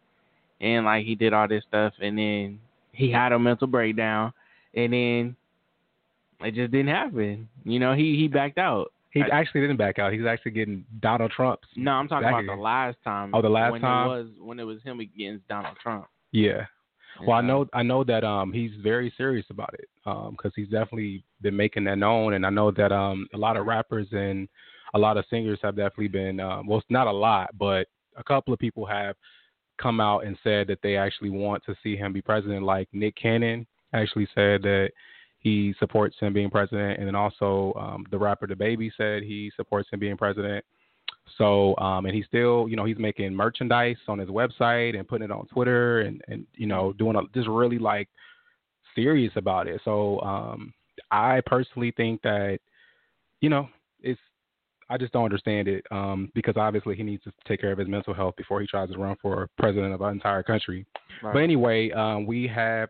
and 0.59 0.85
like 0.85 1.05
he 1.05 1.15
did 1.15 1.31
all 1.31 1.47
this 1.47 1.63
stuff, 1.65 1.93
and 2.01 2.17
then 2.17 2.59
he 2.91 3.09
had 3.09 3.31
a 3.31 3.39
mental 3.39 3.67
breakdown, 3.67 4.33
and 4.73 4.91
then 4.91 5.35
it 6.41 6.55
just 6.55 6.71
didn't 6.71 6.87
happen. 6.93 7.47
You 7.63 7.79
know, 7.79 7.93
he 7.93 8.17
he 8.17 8.27
backed 8.27 8.57
out. 8.57 8.91
He 9.11 9.21
I- 9.21 9.39
actually 9.39 9.61
didn't 9.61 9.77
back 9.77 9.99
out. 9.99 10.13
He's 10.13 10.25
actually 10.25 10.51
getting 10.51 10.85
Donald 10.99 11.31
Trump's. 11.31 11.67
No, 11.75 11.91
I'm 11.91 12.07
talking 12.07 12.27
about 12.27 12.45
the 12.45 12.61
last 12.61 12.97
time. 13.03 13.33
Oh, 13.33 13.41
the 13.41 13.49
last 13.49 13.71
when 13.71 13.81
time? 13.81 14.05
it 14.05 14.09
was 14.09 14.27
when 14.39 14.59
it 14.59 14.63
was 14.63 14.81
him 14.83 14.99
against 14.99 15.47
Donald 15.47 15.77
Trump. 15.81 16.05
Yeah. 16.31 16.65
Well, 17.25 17.37
I 17.37 17.41
know 17.41 17.67
I 17.73 17.83
know 17.83 18.03
that 18.05 18.23
um 18.23 18.53
he's 18.53 18.71
very 18.81 19.11
serious 19.17 19.45
about 19.49 19.73
it 19.73 19.89
um 20.05 20.31
because 20.37 20.53
he's 20.55 20.69
definitely 20.69 21.23
been 21.41 21.55
making 21.55 21.83
that 21.85 21.97
known, 21.97 22.33
and 22.33 22.45
I 22.45 22.49
know 22.49 22.71
that 22.71 22.91
um 22.91 23.27
a 23.33 23.37
lot 23.37 23.57
of 23.57 23.65
rappers 23.65 24.07
and 24.11 24.47
a 24.93 24.99
lot 24.99 25.17
of 25.17 25.25
singers 25.29 25.59
have 25.61 25.75
definitely 25.75 26.07
been 26.07 26.39
um, 26.39 26.67
well, 26.67 26.81
not 26.89 27.07
a 27.07 27.11
lot, 27.11 27.49
but 27.57 27.87
a 28.15 28.23
couple 28.23 28.53
of 28.53 28.59
people 28.59 28.85
have 28.85 29.15
come 29.79 29.99
out 29.99 30.25
and 30.25 30.37
said 30.43 30.67
that 30.67 30.79
they 30.81 30.97
actually 30.97 31.29
want 31.29 31.63
to 31.65 31.75
see 31.81 31.95
him 31.95 32.13
be 32.13 32.21
president. 32.21 32.63
Like 32.63 32.87
Nick 32.91 33.15
Cannon 33.15 33.65
actually 33.93 34.27
said 34.35 34.61
that 34.63 34.89
he 35.39 35.73
supports 35.79 36.15
him 36.19 36.33
being 36.33 36.49
president, 36.49 36.99
and 36.99 37.07
then 37.07 37.15
also 37.15 37.73
um, 37.79 38.05
the 38.11 38.17
rapper 38.17 38.45
DaBaby 38.45 38.91
said 38.97 39.23
he 39.23 39.51
supports 39.55 39.89
him 39.91 39.99
being 39.99 40.17
president. 40.17 40.63
So, 41.37 41.77
um, 41.77 42.05
and 42.05 42.15
he's 42.15 42.25
still, 42.25 42.67
you 42.67 42.75
know, 42.75 42.85
he's 42.85 42.97
making 42.97 43.33
merchandise 43.33 43.97
on 44.07 44.19
his 44.19 44.29
website 44.29 44.97
and 44.97 45.07
putting 45.07 45.25
it 45.25 45.31
on 45.31 45.47
Twitter 45.47 46.01
and, 46.01 46.21
and 46.27 46.45
you 46.55 46.67
know, 46.67 46.93
doing 46.93 47.15
a, 47.15 47.21
just 47.33 47.47
really 47.47 47.77
like 47.77 48.09
serious 48.95 49.31
about 49.35 49.67
it. 49.67 49.79
So, 49.85 50.19
um, 50.21 50.73
I 51.11 51.41
personally 51.45 51.93
think 51.95 52.21
that, 52.23 52.59
you 53.41 53.49
know, 53.49 53.69
it's, 54.01 54.19
I 54.89 54.97
just 54.97 55.13
don't 55.13 55.25
understand 55.25 55.67
it 55.67 55.85
um, 55.91 56.31
because 56.33 56.57
obviously 56.57 56.95
he 56.95 57.03
needs 57.03 57.23
to 57.23 57.31
take 57.47 57.61
care 57.61 57.71
of 57.71 57.77
his 57.77 57.87
mental 57.87 58.13
health 58.13 58.35
before 58.35 58.59
he 58.59 58.67
tries 58.67 58.89
to 58.89 58.97
run 58.97 59.15
for 59.21 59.47
president 59.57 59.93
of 59.93 60.01
our 60.01 60.11
entire 60.11 60.43
country. 60.43 60.85
Right. 61.21 61.33
But 61.33 61.39
anyway, 61.43 61.91
um, 61.91 62.25
we 62.25 62.47
have 62.47 62.89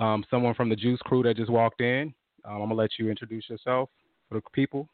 um, 0.00 0.24
someone 0.30 0.54
from 0.54 0.68
the 0.68 0.76
Juice 0.76 1.00
Crew 1.04 1.22
that 1.22 1.36
just 1.36 1.50
walked 1.50 1.80
in. 1.80 2.12
Um, 2.44 2.54
I'm 2.54 2.60
gonna 2.60 2.74
let 2.74 2.90
you 2.98 3.10
introduce 3.10 3.48
yourself 3.48 3.90
for 4.28 4.36
the 4.36 4.42
people. 4.52 4.88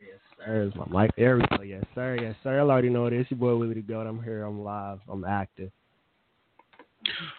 Yes, 0.00 0.46
sir. 0.46 0.62
Is 0.62 0.72
my 0.74 1.02
mic 1.02 1.14
there? 1.16 1.38
Yes, 1.64 1.84
sir. 1.94 2.16
Yes, 2.20 2.34
sir. 2.42 2.58
I 2.58 2.60
already 2.60 2.88
know 2.88 3.08
this. 3.10 3.26
Your 3.30 3.38
boy 3.38 3.56
Willie 3.56 3.74
the 3.74 3.82
Goat. 3.82 4.06
I'm 4.06 4.22
here. 4.22 4.44
I'm 4.44 4.62
live. 4.62 4.98
I'm 5.08 5.24
active. 5.24 5.70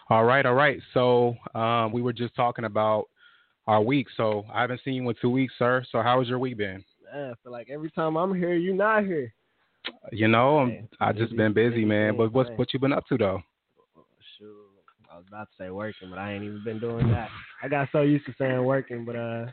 All 0.10 0.24
right, 0.24 0.46
all 0.46 0.53
right. 0.53 0.79
So 0.93 1.36
um, 1.55 1.91
we 1.91 2.01
were 2.01 2.13
just 2.13 2.36
talking 2.36 2.65
about 2.65 3.05
our 3.65 3.81
week. 3.81 4.07
So 4.15 4.46
I 4.53 4.62
haven't 4.62 4.81
seen 4.86 4.93
you 4.93 5.10
in 5.10 5.15
two 5.19 5.29
weeks, 5.29 5.53
sir. 5.57 5.84
So 5.91 6.01
how 6.01 6.19
has 6.19 6.29
your 6.29 6.39
week 6.39 6.57
been? 6.57 6.84
Man, 7.12 7.31
I 7.31 7.34
feel 7.43 7.51
like 7.51 7.69
every 7.69 7.91
time 7.91 8.15
I'm 8.15 8.34
here, 8.34 8.53
you're 8.53 8.75
not 8.75 9.03
here. 9.03 9.34
You 10.12 10.27
know, 10.27 10.60
I'm, 10.60 10.88
I 11.00 11.12
just 11.12 11.36
been 11.36 11.53
busy, 11.53 11.86
man. 11.86 12.17
But 12.17 12.34
what's 12.34 12.50
what 12.55 12.74
you 12.74 12.79
been 12.79 12.93
up 12.93 13.05
to 13.07 13.17
though? 13.17 13.41
Shoot, 15.17 15.33
I 15.33 15.38
was 15.38 15.47
about 15.47 15.50
to 15.57 15.63
say 15.63 15.69
working, 15.69 16.09
but 16.09 16.19
I 16.19 16.33
ain't 16.33 16.43
even 16.43 16.63
been 16.63 16.79
doing 16.79 17.09
that. 17.12 17.29
I 17.63 17.67
got 17.67 17.89
so 17.91 18.01
used 18.01 18.25
to 18.25 18.33
saying 18.38 18.63
working, 18.63 19.05
but 19.05 19.15
uh, 19.15 19.45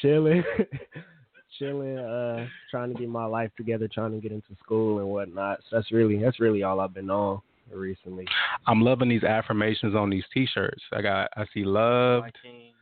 chilling, 0.00 0.42
chilling, 1.58 1.98
uh, 1.98 2.46
trying 2.70 2.92
to 2.92 2.98
get 2.98 3.08
my 3.08 3.24
life 3.24 3.50
together, 3.56 3.88
trying 3.92 4.12
to 4.12 4.20
get 4.20 4.32
into 4.32 4.54
school 4.62 4.98
and 4.98 5.08
whatnot. 5.08 5.60
So 5.68 5.76
that's 5.76 5.92
really 5.92 6.18
that's 6.18 6.40
really 6.40 6.62
all 6.62 6.80
I've 6.80 6.94
been 6.94 7.10
on 7.10 7.40
recently. 7.72 8.26
I'm 8.66 8.80
loving 8.80 9.08
these 9.08 9.24
affirmations 9.24 9.94
on 9.94 10.10
these 10.10 10.24
T-shirts. 10.32 10.82
I 10.92 11.02
got 11.02 11.30
I 11.36 11.44
see 11.52 11.64
love 11.64 12.24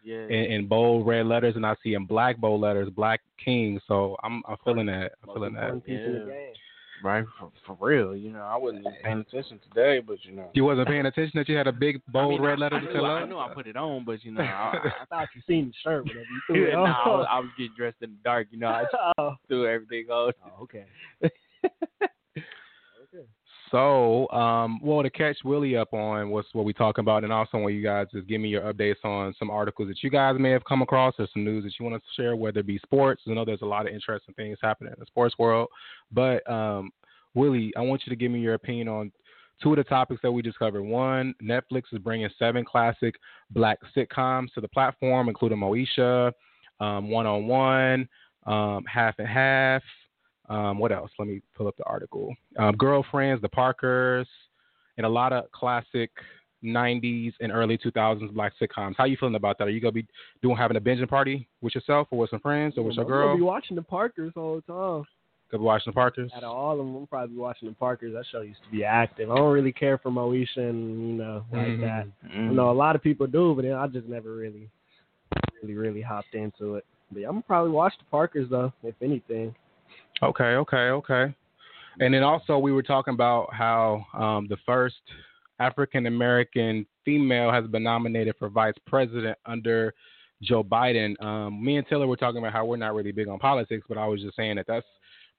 yeah. 0.03 0.17
in, 0.25 0.53
in, 0.53 0.69
bold 0.69 1.07
red 1.07 1.27
letters, 1.27 1.57
and 1.57 1.65
I 1.65 1.75
see 1.83 1.95
in 1.95 2.07
black 2.07 2.39
bold 2.39 2.61
letters 2.61 2.89
Black 2.91 3.21
King. 3.43 3.81
So 3.87 4.17
I'm 4.23 4.43
I'm 4.49 4.57
feeling 4.65 4.87
that. 4.87 5.13
I'm 5.23 5.35
feeling 5.35 5.55
that. 5.55 6.53
Yeah. 7.03 7.11
Right, 7.11 7.25
for, 7.39 7.51
for 7.67 7.77
real. 7.87 8.17
You 8.17 8.31
know, 8.31 8.41
I 8.41 8.57
wasn't 8.57 8.87
paying 9.03 9.19
attention 9.19 9.61
today, 9.69 10.01
but 10.01 10.19
you 10.25 10.33
know, 10.33 10.49
you 10.55 10.65
wasn't 10.65 10.89
paying 10.89 11.07
attention 11.07 11.33
that 11.39 11.49
you 11.49 11.57
had 11.57 11.67
a 11.67 11.73
big 11.73 12.01
bold 12.09 12.35
I 12.35 12.37
mean, 12.37 12.43
red 12.43 12.59
letter 12.59 12.81
to 12.81 12.93
tell 12.93 13.05
us. 13.05 13.23
I 13.23 13.27
knew 13.27 13.39
I 13.39 13.53
put 13.53 13.67
it 13.67 13.77
on, 13.77 14.05
but 14.05 14.25
you 14.25 14.33
know, 14.33 14.43
I, 14.43 14.75
I 15.03 15.05
thought 15.07 15.29
you 15.35 15.43
seen 15.47 15.67
the 15.67 15.73
shirt 15.83 16.05
whenever 16.05 16.21
you 16.21 16.41
threw 16.47 16.69
it 16.69 16.75
on. 16.75 16.89
no, 16.89 16.93
I 16.93 17.09
was, 17.09 17.27
I 17.31 17.39
was 17.41 17.49
getting 17.59 17.75
dressed 17.77 17.97
in 18.01 18.11
the 18.11 18.19
dark. 18.25 18.49
You 18.51 18.59
know, 18.59 18.69
I 18.69 18.85
oh. 19.19 19.35
threw 19.49 19.67
everything 19.67 20.07
on. 20.11 20.33
Oh, 20.45 20.63
okay. 20.63 20.87
So, 23.75 24.31
um, 24.31 24.79
well, 24.85 25.03
to 25.03 25.11
catch 25.11 25.39
Willie 25.45 25.77
up 25.77 25.93
on 25.93 26.31
what's 26.31 26.47
what 26.53 26.65
we 26.65 26.73
talking 26.73 27.03
about, 27.03 27.25
and 27.25 27.33
also 27.33 27.59
want 27.59 27.75
you 27.75 27.83
guys 27.83 28.07
just 28.13 28.29
give 28.29 28.41
me 28.41 28.49
your 28.49 28.73
updates 28.73 29.05
on 29.05 29.35
some 29.37 29.51
articles 29.51 29.89
that 29.89 30.01
you 30.01 30.11
guys 30.11 30.37
may 30.39 30.51
have 30.51 30.65
come 30.65 30.81
across, 30.81 31.13
or 31.19 31.27
some 31.33 31.45
news 31.45 31.65
that 31.65 31.73
you 31.77 31.85
want 31.85 32.01
to 32.01 32.23
share, 32.23 32.37
whether 32.37 32.61
it 32.61 32.69
be 32.69 32.79
sports. 32.79 33.23
I 33.27 33.33
know 33.33 33.45
there's 33.45 33.63
a 33.63 33.67
lot 33.67 33.89
of 33.89 33.93
interesting 33.93 34.33
things 34.37 34.59
happening 34.63 34.93
in 34.93 35.01
the 35.01 35.07
sports 35.07 35.35
world, 35.41 35.71
but 36.13 36.49
um, 36.49 36.93
Willie, 37.35 37.73
I 37.77 37.81
want 37.81 38.03
you 38.07 38.11
to 38.11 38.17
give 38.17 38.31
me 38.31 38.39
your 38.39 38.55
opinion 38.55 38.87
on 38.87 39.11
two 39.61 39.71
of 39.71 39.77
the 39.77 39.83
topics 39.83 40.21
that 40.23 40.31
we 40.31 40.41
just 40.41 40.61
covered. 40.61 40.85
One, 40.85 41.35
Netflix 41.43 41.83
is 41.93 41.99
bringing 41.99 42.29
seven 42.39 42.65
classic 42.65 43.17
black 43.51 43.81
sitcoms 43.97 44.53
to 44.55 44.61
the 44.61 44.69
platform, 44.69 45.29
including 45.29 45.59
Moesha, 45.59 46.31
One 46.79 47.27
on 47.27 47.49
One, 47.49 48.09
Half 48.87 49.19
and 49.19 49.27
Half. 49.27 49.83
Um, 50.49 50.79
what 50.79 50.93
else? 50.93 51.11
Let 51.19 51.29
me 51.29 51.41
pull 51.55 51.69
up 51.69 51.77
the 51.77 51.85
article. 51.85 52.35
Um, 52.59 52.77
Girlfriends, 52.77 53.41
The 53.41 53.49
Parkers, 53.49 54.29
and 54.97 55.07
a 55.07 55.09
lot 55.09 55.33
of 55.33 55.51
classic 55.53 56.11
90s 56.65 57.35
and 57.41 57.53
early 57.53 57.79
2000s 57.79 58.33
black 58.33 58.53
sitcoms. 58.61 58.95
How 58.97 59.05
you 59.05 59.17
feeling 59.19 59.35
about 59.35 59.59
that? 59.59 59.69
Are 59.69 59.71
you 59.71 59.81
gonna 59.81 59.93
be 59.93 60.07
doing 60.43 60.57
having 60.57 60.77
a 60.77 60.81
binging 60.81 61.09
party 61.09 61.47
with 61.61 61.75
yourself 61.75 62.09
or 62.11 62.19
with 62.19 62.31
some 62.31 62.41
friends 62.41 62.75
or 62.77 62.85
with 62.85 62.97
your 62.97 63.05
girl? 63.05 63.23
I'm 63.23 63.29
gonna 63.29 63.39
be 63.39 63.45
watching 63.45 63.77
The 63.77 63.83
Parkers 63.83 64.33
all 64.37 64.57
the 64.57 64.63
time. 64.63 65.05
Gonna 65.51 65.63
be 65.63 65.67
watching 65.67 65.91
The 65.91 65.95
Parkers. 65.95 66.31
Out 66.35 66.43
of 66.43 66.51
all 66.51 66.73
of 66.73 66.79
them, 66.79 66.97
I'm 66.97 67.07
probably 67.07 67.37
watching 67.37 67.69
The 67.69 67.75
Parkers. 67.75 68.15
That 68.15 68.25
show 68.33 68.41
used 68.41 68.63
to 68.65 68.71
be 68.71 68.85
active. 68.85 69.31
I 69.31 69.37
don't 69.37 69.53
really 69.53 69.73
care 69.73 69.99
for 69.99 70.11
Moesha 70.11 70.57
and 70.57 71.09
you 71.09 71.15
know 71.15 71.45
like 71.53 71.67
mm-hmm. 71.67 71.83
that. 71.83 72.07
Mm-hmm. 72.27 72.51
I 72.51 72.53
know 72.53 72.71
a 72.71 72.73
lot 72.73 72.97
of 72.97 73.03
people 73.03 73.27
do, 73.27 73.55
but 73.55 73.67
I 73.71 73.87
just 73.89 74.09
never 74.09 74.35
really, 74.35 74.71
really, 75.63 75.75
really 75.75 76.03
hopped 76.03 76.35
into 76.35 76.77
it. 76.77 76.87
But 77.13 77.21
yeah, 77.21 77.29
I'm 77.29 77.35
gonna 77.35 77.43
probably 77.43 77.73
watch 77.73 77.93
The 77.99 78.05
Parkers 78.11 78.49
though, 78.51 78.73
if 78.83 78.95
anything. 79.03 79.55
Okay, 80.23 80.45
okay, 80.45 80.77
okay. 80.77 81.35
And 82.01 82.13
then 82.15 82.23
also 82.23 82.59
we 82.59 82.73
were 82.73 82.83
talking 82.83 83.15
about 83.15 83.53
how 83.53 84.05
um, 84.15 84.47
the 84.49 84.57
first 84.67 84.97
African 85.61 86.07
American 86.07 86.87
female 87.05 87.51
has 87.53 87.67
been 87.67 87.83
nominated 87.83 88.35
for 88.39 88.49
vice 88.49 88.75
president 88.87 89.39
under 89.47 89.95
Joe 90.43 90.65
Biden. 90.65 91.21
Um, 91.23 91.63
me 91.65 91.77
and 91.77 91.87
Taylor 91.87 92.07
were 92.07 92.17
talking 92.17 92.39
about 92.39 92.53
how 92.53 92.65
we're 92.65 92.77
not 92.77 92.95
really 92.95 93.13
big 93.13 93.29
on 93.29 93.39
politics, 93.39 93.87
but 93.89 93.99
I 93.99 94.07
was 94.07 94.21
just 94.21 94.37
saying 94.37 94.57
that 94.57 94.67
that's 94.67 94.87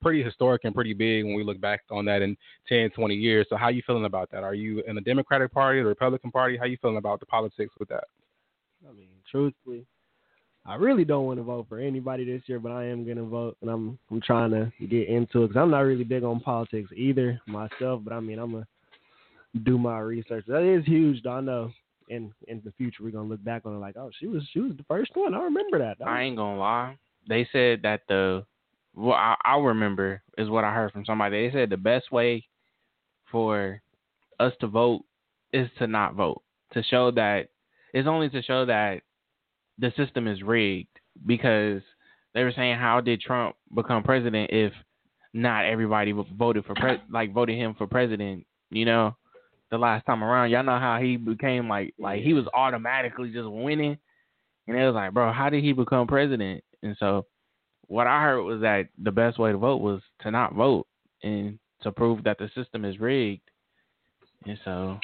pretty 0.01 0.23
historic 0.23 0.63
and 0.63 0.75
pretty 0.75 0.93
big 0.93 1.25
when 1.25 1.35
we 1.35 1.43
look 1.43 1.59
back 1.59 1.81
on 1.91 2.05
that 2.05 2.21
in 2.21 2.37
10, 2.69 2.91
20 2.91 3.15
years. 3.15 3.47
So 3.49 3.57
how 3.57 3.69
you 3.69 3.81
feeling 3.85 4.05
about 4.05 4.29
that? 4.31 4.43
Are 4.43 4.53
you 4.53 4.83
in 4.87 4.95
the 4.95 5.01
Democratic 5.01 5.51
Party, 5.51 5.81
the 5.81 5.87
Republican 5.87 6.31
Party? 6.31 6.57
How 6.57 6.65
you 6.65 6.77
feeling 6.81 6.97
about 6.97 7.19
the 7.19 7.25
politics 7.25 7.73
with 7.79 7.89
that? 7.89 8.05
I 8.87 8.93
mean, 8.93 9.09
truthfully, 9.29 9.85
I 10.67 10.75
really 10.75 11.05
don't 11.05 11.25
want 11.25 11.39
to 11.39 11.43
vote 11.43 11.67
for 11.69 11.79
anybody 11.79 12.25
this 12.25 12.41
year, 12.47 12.59
but 12.59 12.71
I 12.71 12.85
am 12.85 13.05
gonna 13.07 13.23
vote, 13.23 13.55
and 13.61 13.69
I'm 13.69 13.99
I'm 14.09 14.21
trying 14.21 14.51
to 14.51 14.71
get 14.87 15.07
into 15.07 15.43
it 15.43 15.49
because 15.49 15.61
I'm 15.61 15.71
not 15.71 15.81
really 15.81 16.03
big 16.03 16.23
on 16.23 16.39
politics 16.39 16.89
either 16.95 17.39
myself. 17.45 18.01
But 18.03 18.13
I 18.13 18.19
mean, 18.19 18.39
I'm 18.39 18.51
gonna 18.51 18.67
do 19.63 19.77
my 19.77 19.99
research. 19.99 20.45
That 20.47 20.63
is 20.63 20.85
huge, 20.85 21.21
though. 21.23 21.33
I 21.33 21.41
know. 21.41 21.71
In 22.07 22.31
in 22.47 22.61
the 22.63 22.71
future, 22.73 23.03
we're 23.03 23.09
gonna 23.09 23.27
look 23.27 23.43
back 23.43 23.63
on 23.65 23.75
it 23.75 23.79
like, 23.79 23.97
oh, 23.97 24.11
she 24.19 24.27
was 24.27 24.43
she 24.53 24.59
was 24.59 24.73
the 24.77 24.83
first 24.83 25.11
one. 25.15 25.33
I 25.33 25.41
remember 25.41 25.79
that. 25.79 25.97
I 26.05 26.21
ain't 26.21 26.37
gonna 26.37 26.59
lie. 26.59 26.97
They 27.27 27.47
said 27.51 27.81
that 27.81 28.01
the 28.07 28.45
well, 28.95 29.15
I, 29.15 29.35
I 29.43 29.57
remember 29.57 30.21
is 30.37 30.49
what 30.49 30.63
I 30.63 30.73
heard 30.73 30.91
from 30.91 31.05
somebody. 31.05 31.47
They 31.47 31.53
said 31.53 31.69
the 31.71 31.77
best 31.77 32.11
way 32.11 32.47
for 33.31 33.81
us 34.39 34.53
to 34.61 34.67
vote 34.67 35.03
is 35.51 35.67
to 35.79 35.87
not 35.87 36.13
vote. 36.13 36.43
To 36.73 36.83
show 36.83 37.09
that 37.11 37.49
it's 37.93 38.07
only 38.07 38.29
to 38.29 38.41
show 38.43 38.65
that 38.65 39.01
the 39.79 39.91
system 39.97 40.27
is 40.27 40.41
rigged 40.41 40.87
because 41.25 41.81
they 42.33 42.43
were 42.43 42.53
saying 42.55 42.77
how 42.77 43.01
did 43.01 43.21
Trump 43.21 43.55
become 43.73 44.03
president 44.03 44.49
if 44.51 44.73
not 45.33 45.65
everybody 45.65 46.13
voted 46.37 46.65
for 46.65 46.75
pre- 46.75 47.01
like 47.11 47.33
voted 47.33 47.57
him 47.57 47.75
for 47.77 47.87
president, 47.87 48.45
you 48.69 48.85
know, 48.85 49.15
the 49.69 49.77
last 49.77 50.05
time 50.05 50.23
around. 50.23 50.49
Y'all 50.49 50.63
know 50.63 50.79
how 50.79 50.99
he 51.01 51.17
became 51.17 51.67
like 51.67 51.93
like 51.99 52.21
he 52.21 52.33
was 52.33 52.45
automatically 52.53 53.31
just 53.31 53.49
winning. 53.49 53.97
And 54.67 54.77
it 54.77 54.85
was 54.85 54.95
like, 54.95 55.13
bro, 55.13 55.31
how 55.31 55.49
did 55.49 55.63
he 55.63 55.73
become 55.73 56.07
president? 56.07 56.63
And 56.81 56.95
so 56.99 57.25
what 57.87 58.07
I 58.07 58.21
heard 58.21 58.43
was 58.43 58.61
that 58.61 58.87
the 59.01 59.11
best 59.11 59.37
way 59.37 59.51
to 59.51 59.57
vote 59.57 59.81
was 59.81 60.01
to 60.21 60.31
not 60.31 60.55
vote 60.55 60.87
and 61.21 61.59
to 61.81 61.91
prove 61.91 62.23
that 62.23 62.37
the 62.39 62.49
system 62.55 62.85
is 62.85 62.99
rigged. 62.99 63.41
And 64.45 64.57
so 64.63 64.99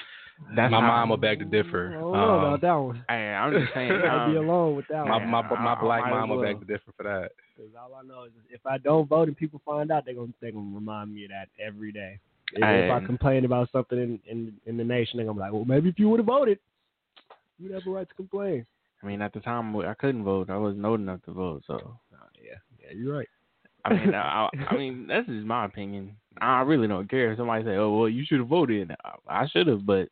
that's 0.55 0.71
my 0.71 0.81
mom 0.81 1.09
will 1.09 1.17
beg 1.17 1.39
to 1.39 1.45
differ. 1.45 1.89
I 1.89 1.99
don't 1.99 2.11
know 2.11 2.19
um, 2.19 2.43
about 2.43 2.61
that 2.61 2.73
one. 2.73 3.05
I, 3.07 3.13
I'm 3.13 3.53
just 3.53 3.73
saying. 3.73 3.91
I'd 4.09 4.31
be 4.31 4.37
um, 4.37 4.49
alone 4.49 4.75
with 4.75 4.85
that 4.89 5.05
my, 5.05 5.17
one. 5.17 5.27
My 5.27 5.41
my, 5.41 5.75
my 5.75 5.81
black 5.81 6.09
mom 6.09 6.29
will 6.29 6.41
beg 6.41 6.59
to 6.59 6.65
differ 6.65 6.91
for 6.97 7.03
that. 7.03 7.31
Because 7.55 7.71
all 7.79 7.95
I 7.95 8.03
know 8.05 8.23
is 8.25 8.31
if 8.49 8.65
I 8.65 8.77
don't 8.77 9.07
vote 9.07 9.27
and 9.27 9.37
people 9.37 9.61
find 9.65 9.91
out, 9.91 10.05
they're 10.05 10.15
gonna 10.15 10.33
they're 10.41 10.51
gonna 10.51 10.75
remind 10.75 11.13
me 11.13 11.25
of 11.25 11.29
that 11.31 11.47
every 11.63 11.91
day. 11.91 12.19
If, 12.53 12.63
I, 12.63 12.73
if 12.73 12.91
I 12.91 13.05
complain 13.05 13.45
about 13.45 13.69
something 13.71 13.97
in, 13.97 14.19
in 14.29 14.53
in 14.65 14.77
the 14.77 14.83
nation, 14.83 15.17
they're 15.17 15.25
gonna 15.25 15.37
be 15.37 15.41
like, 15.41 15.53
well, 15.53 15.65
maybe 15.65 15.89
if 15.89 15.97
you 15.97 16.09
would 16.09 16.19
have 16.19 16.27
voted, 16.27 16.59
you'd 17.57 17.73
have 17.73 17.87
a 17.87 17.89
right 17.89 18.07
to 18.07 18.15
complain. 18.15 18.65
I 19.01 19.05
mean, 19.05 19.21
at 19.21 19.33
the 19.33 19.39
time 19.39 19.75
I 19.77 19.93
couldn't 19.93 20.23
vote. 20.23 20.49
I 20.49 20.57
wasn't 20.57 20.85
old 20.85 20.99
enough 20.99 21.23
to 21.25 21.31
vote. 21.31 21.63
So. 21.65 21.75
Uh, 21.75 22.17
yeah, 22.43 22.57
yeah, 22.79 22.95
you're 22.95 23.17
right. 23.17 23.27
I 23.83 23.93
mean, 23.93 24.13
I, 24.13 24.47
I 24.69 24.77
mean, 24.77 25.07
that's 25.07 25.27
just 25.27 25.45
my 25.45 25.65
opinion. 25.65 26.15
I 26.39 26.61
really 26.61 26.87
don't 26.87 27.09
care 27.09 27.31
if 27.31 27.37
somebody 27.37 27.63
say, 27.65 27.75
"Oh, 27.75 27.97
well, 27.97 28.09
you 28.09 28.23
should 28.25 28.39
have 28.39 28.47
voted." 28.47 28.91
I 29.27 29.47
should 29.47 29.67
have, 29.67 29.85
but 29.85 30.09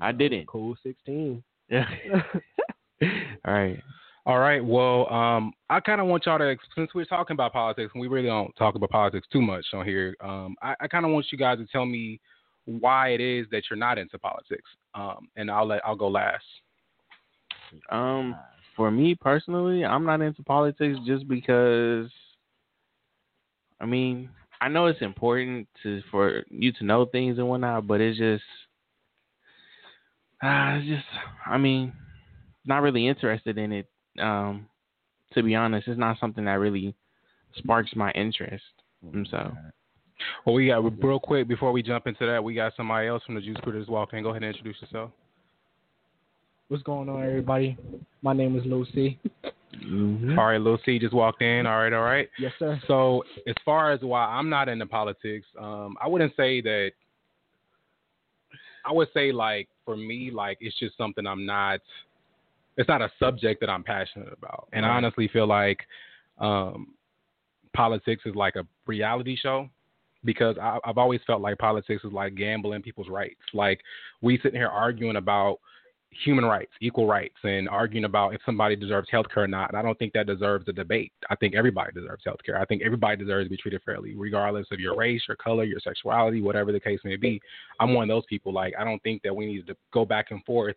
I 0.00 0.12
didn't. 0.12 0.46
Cool 0.46 0.76
sixteen. 0.82 1.42
Yeah. 1.68 1.88
All 3.46 3.54
right. 3.54 3.82
All 4.26 4.38
right. 4.38 4.62
Well, 4.64 5.10
um, 5.12 5.52
I 5.70 5.80
kind 5.80 6.00
of 6.00 6.06
want 6.06 6.26
y'all 6.26 6.38
to, 6.38 6.54
since 6.74 6.90
we're 6.94 7.06
talking 7.06 7.34
about 7.34 7.52
politics, 7.54 7.90
and 7.94 8.00
we 8.00 8.08
really 8.08 8.26
don't 8.28 8.54
talk 8.56 8.74
about 8.74 8.90
politics 8.90 9.26
too 9.32 9.40
much 9.40 9.64
on 9.72 9.86
here, 9.86 10.14
um, 10.20 10.56
I, 10.60 10.74
I 10.80 10.88
kind 10.88 11.06
of 11.06 11.10
want 11.10 11.26
you 11.32 11.38
guys 11.38 11.58
to 11.58 11.66
tell 11.66 11.86
me 11.86 12.20
why 12.66 13.08
it 13.08 13.20
is 13.20 13.46
that 13.50 13.62
you're 13.70 13.78
not 13.78 13.98
into 13.98 14.18
politics. 14.18 14.68
Um, 14.94 15.28
and 15.36 15.50
I'll 15.50 15.66
let 15.66 15.84
I'll 15.86 15.96
go 15.96 16.08
last. 16.08 16.44
Um, 17.90 18.36
for 18.76 18.90
me 18.90 19.14
personally, 19.14 19.84
I'm 19.84 20.04
not 20.04 20.20
into 20.20 20.42
politics 20.42 20.98
just 21.06 21.26
because. 21.26 22.10
I 23.80 23.86
mean, 23.86 24.28
I 24.60 24.68
know 24.68 24.86
it's 24.86 25.00
important 25.00 25.66
to 25.82 26.02
for 26.10 26.44
you 26.50 26.72
to 26.72 26.84
know 26.84 27.06
things 27.06 27.38
and 27.38 27.48
whatnot, 27.48 27.86
but 27.86 28.00
it's 28.02 28.18
just 28.18 28.44
uh, 30.42 30.80
just, 30.80 31.04
I 31.46 31.58
mean, 31.58 31.92
not 32.64 32.82
really 32.82 33.06
interested 33.06 33.58
in 33.58 33.72
it. 33.72 33.86
Um, 34.18 34.66
to 35.34 35.42
be 35.42 35.54
honest, 35.54 35.88
it's 35.88 35.98
not 35.98 36.18
something 36.18 36.44
that 36.44 36.52
really 36.52 36.94
sparks 37.56 37.90
my 37.94 38.10
interest. 38.12 38.64
And 39.12 39.26
so, 39.30 39.52
Well, 40.44 40.54
we 40.54 40.68
got 40.68 41.02
real 41.02 41.20
quick 41.20 41.48
before 41.48 41.72
we 41.72 41.82
jump 41.82 42.06
into 42.06 42.26
that, 42.26 42.42
we 42.42 42.54
got 42.54 42.72
somebody 42.76 43.08
else 43.08 43.22
from 43.24 43.34
the 43.34 43.40
Juice 43.40 43.56
Crew 43.62 43.78
that's 43.78 43.88
walking. 43.88 44.22
Go 44.22 44.30
ahead 44.30 44.42
and 44.42 44.54
introduce 44.54 44.80
yourself. 44.80 45.10
What's 46.68 46.82
going 46.82 47.08
on, 47.08 47.22
everybody? 47.24 47.76
My 48.22 48.32
name 48.32 48.56
is 48.56 48.64
Lil 48.64 48.86
C. 48.94 49.18
Mm-hmm. 49.84 50.38
All 50.38 50.46
right, 50.46 50.60
Lil 50.60 50.78
C 50.84 50.98
just 50.98 51.14
walked 51.14 51.42
in. 51.42 51.66
All 51.66 51.78
right, 51.78 51.92
all 51.92 52.02
right. 52.02 52.28
Yes, 52.38 52.52
sir. 52.58 52.80
So 52.86 53.24
as 53.48 53.54
far 53.64 53.92
as 53.92 54.00
why 54.02 54.24
I'm 54.24 54.48
not 54.48 54.68
into 54.68 54.86
politics, 54.86 55.46
um, 55.58 55.96
I 56.00 56.06
wouldn't 56.06 56.32
say 56.36 56.60
that. 56.60 56.92
I 58.86 58.92
would 58.92 59.08
say 59.12 59.30
like 59.30 59.68
for 59.84 59.96
me, 59.96 60.30
like 60.32 60.58
it's 60.60 60.78
just 60.78 60.96
something 60.96 61.26
I'm 61.26 61.46
not. 61.46 61.80
It's 62.76 62.88
not 62.88 63.02
a 63.02 63.10
subject 63.18 63.60
that 63.60 63.68
I'm 63.68 63.82
passionate 63.82 64.32
about, 64.32 64.68
and 64.72 64.86
I 64.86 64.90
honestly 64.90 65.28
feel 65.28 65.46
like 65.46 65.80
um, 66.38 66.94
politics 67.74 68.22
is 68.24 68.34
like 68.34 68.56
a 68.56 68.66
reality 68.86 69.36
show 69.36 69.68
because 70.24 70.56
I, 70.60 70.78
I've 70.84 70.98
always 70.98 71.20
felt 71.26 71.40
like 71.40 71.58
politics 71.58 72.04
is 72.04 72.12
like 72.12 72.34
gambling 72.34 72.82
people's 72.82 73.08
rights. 73.08 73.40
Like 73.52 73.80
we 74.22 74.38
sitting 74.38 74.60
here 74.60 74.68
arguing 74.68 75.16
about 75.16 75.58
human 76.24 76.44
rights, 76.44 76.72
equal 76.80 77.06
rights, 77.06 77.36
and 77.44 77.68
arguing 77.68 78.04
about 78.04 78.34
if 78.34 78.40
somebody 78.44 78.76
deserves 78.76 79.08
health 79.10 79.26
care 79.32 79.44
or 79.44 79.48
not. 79.48 79.70
And 79.70 79.78
I 79.78 79.82
don't 79.82 79.98
think 79.98 80.12
that 80.14 80.26
deserves 80.26 80.66
a 80.68 80.72
debate. 80.72 81.12
I 81.30 81.36
think 81.36 81.54
everybody 81.54 81.92
deserves 81.92 82.22
health 82.24 82.40
care. 82.44 82.60
I 82.60 82.64
think 82.64 82.82
everybody 82.82 83.16
deserves 83.16 83.46
to 83.46 83.50
be 83.50 83.56
treated 83.56 83.80
fairly, 83.84 84.14
regardless 84.16 84.66
of 84.72 84.80
your 84.80 84.96
race, 84.96 85.22
your 85.28 85.36
color, 85.36 85.64
your 85.64 85.80
sexuality, 85.80 86.40
whatever 86.40 86.72
the 86.72 86.80
case 86.80 87.00
may 87.04 87.16
be. 87.16 87.40
I'm 87.78 87.94
one 87.94 88.04
of 88.04 88.14
those 88.14 88.26
people. 88.28 88.52
Like 88.52 88.74
I 88.78 88.84
don't 88.84 89.02
think 89.02 89.22
that 89.22 89.34
we 89.34 89.46
need 89.46 89.66
to 89.68 89.76
go 89.92 90.04
back 90.04 90.30
and 90.30 90.44
forth. 90.44 90.76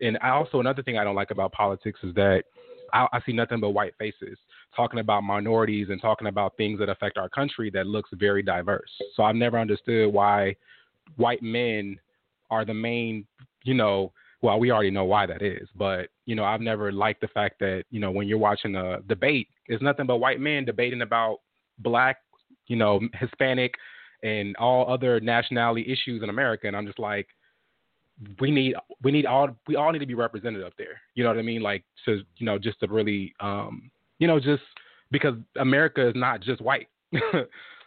And 0.00 0.18
I 0.22 0.30
also 0.30 0.60
another 0.60 0.82
thing 0.82 0.98
I 0.98 1.04
don't 1.04 1.14
like 1.14 1.30
about 1.30 1.52
politics 1.52 2.00
is 2.02 2.14
that 2.14 2.44
I, 2.92 3.06
I 3.12 3.20
see 3.26 3.32
nothing 3.32 3.60
but 3.60 3.70
white 3.70 3.94
faces 3.98 4.38
talking 4.74 5.00
about 5.00 5.24
minorities 5.24 5.88
and 5.90 6.00
talking 6.00 6.28
about 6.28 6.56
things 6.56 6.78
that 6.78 6.88
affect 6.88 7.18
our 7.18 7.28
country 7.28 7.70
that 7.70 7.86
looks 7.86 8.10
very 8.14 8.42
diverse. 8.42 8.90
So 9.14 9.22
I've 9.22 9.34
never 9.34 9.58
understood 9.58 10.12
why 10.12 10.56
white 11.16 11.42
men 11.42 11.98
are 12.50 12.64
the 12.64 12.74
main, 12.74 13.26
you 13.64 13.74
know, 13.74 14.12
well, 14.42 14.58
we 14.58 14.70
already 14.70 14.90
know 14.90 15.04
why 15.04 15.26
that 15.26 15.42
is, 15.42 15.68
but 15.76 16.08
you 16.24 16.34
know, 16.34 16.44
I've 16.44 16.60
never 16.60 16.92
liked 16.92 17.20
the 17.20 17.28
fact 17.28 17.58
that 17.60 17.84
you 17.90 18.00
know 18.00 18.10
when 18.10 18.26
you're 18.26 18.38
watching 18.38 18.76
a 18.76 19.00
debate, 19.06 19.48
it's 19.66 19.82
nothing 19.82 20.06
but 20.06 20.16
white 20.16 20.40
men 20.40 20.64
debating 20.64 21.02
about 21.02 21.40
black, 21.78 22.18
you 22.66 22.76
know, 22.76 23.00
Hispanic, 23.14 23.74
and 24.22 24.56
all 24.56 24.92
other 24.92 25.20
nationality 25.20 25.82
issues 25.90 26.22
in 26.22 26.30
America, 26.30 26.66
and 26.66 26.76
I'm 26.76 26.86
just 26.86 26.98
like, 26.98 27.28
we 28.40 28.50
need 28.50 28.74
we 29.02 29.12
need 29.12 29.26
all 29.26 29.48
we 29.66 29.76
all 29.76 29.92
need 29.92 29.98
to 30.00 30.06
be 30.06 30.14
represented 30.14 30.62
up 30.62 30.74
there. 30.76 31.00
You 31.14 31.24
know 31.24 31.30
what 31.30 31.38
I 31.38 31.42
mean? 31.42 31.62
Like 31.62 31.84
to 32.04 32.20
you 32.36 32.46
know 32.46 32.58
just 32.58 32.80
to 32.80 32.86
really 32.86 33.34
um 33.40 33.90
you 34.18 34.26
know 34.26 34.38
just 34.38 34.62
because 35.10 35.34
America 35.56 36.08
is 36.08 36.14
not 36.14 36.40
just 36.40 36.60
white. 36.60 36.88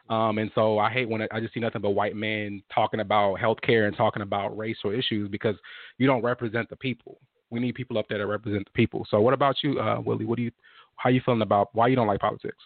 um 0.10 0.38
and 0.38 0.52
so 0.54 0.80
I 0.80 0.90
hate 0.90 1.08
when 1.08 1.28
I, 1.32 1.40
just 1.40 1.54
see 1.54 1.60
nothing 1.60 1.82
but 1.82 1.92
white 1.92 2.16
men 2.16 2.62
talking 2.74 3.00
about 3.00 3.40
healthcare 3.40 3.88
and 3.88 3.96
talking 3.96 4.22
about 4.22 4.58
racial 4.58 4.92
issues 4.92 5.30
because 5.30 5.56
you 5.98 6.08
don't 6.08 6.22
represent 6.22 6.70
the 6.70 6.76
people. 6.76 7.20
We 7.50 7.60
need 7.60 7.76
people 7.76 7.98
up 7.98 8.08
there 8.10 8.18
to 8.18 8.26
represent 8.26 8.66
the 8.66 8.72
people. 8.72 9.06
So 9.10 9.22
what 9.22 9.34
about 9.34 9.58
you, 9.64 9.80
uh, 9.80 10.02
Willie? 10.02 10.26
What 10.26 10.38
do 10.38 10.44
you 10.44 10.52
how 10.98 11.10
you 11.10 11.22
feeling 11.26 11.42
about 11.42 11.70
why 11.74 11.88
you 11.88 11.96
don't 11.96 12.08
like 12.08 12.20
politics? 12.20 12.58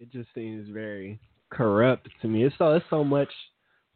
It 0.00 0.10
just 0.12 0.28
seems 0.34 0.68
very 0.68 1.18
corrupt 1.50 2.08
to 2.22 2.28
me. 2.28 2.44
It's 2.44 2.56
so 2.58 2.74
it's 2.74 2.86
so 2.90 3.04
much 3.04 3.30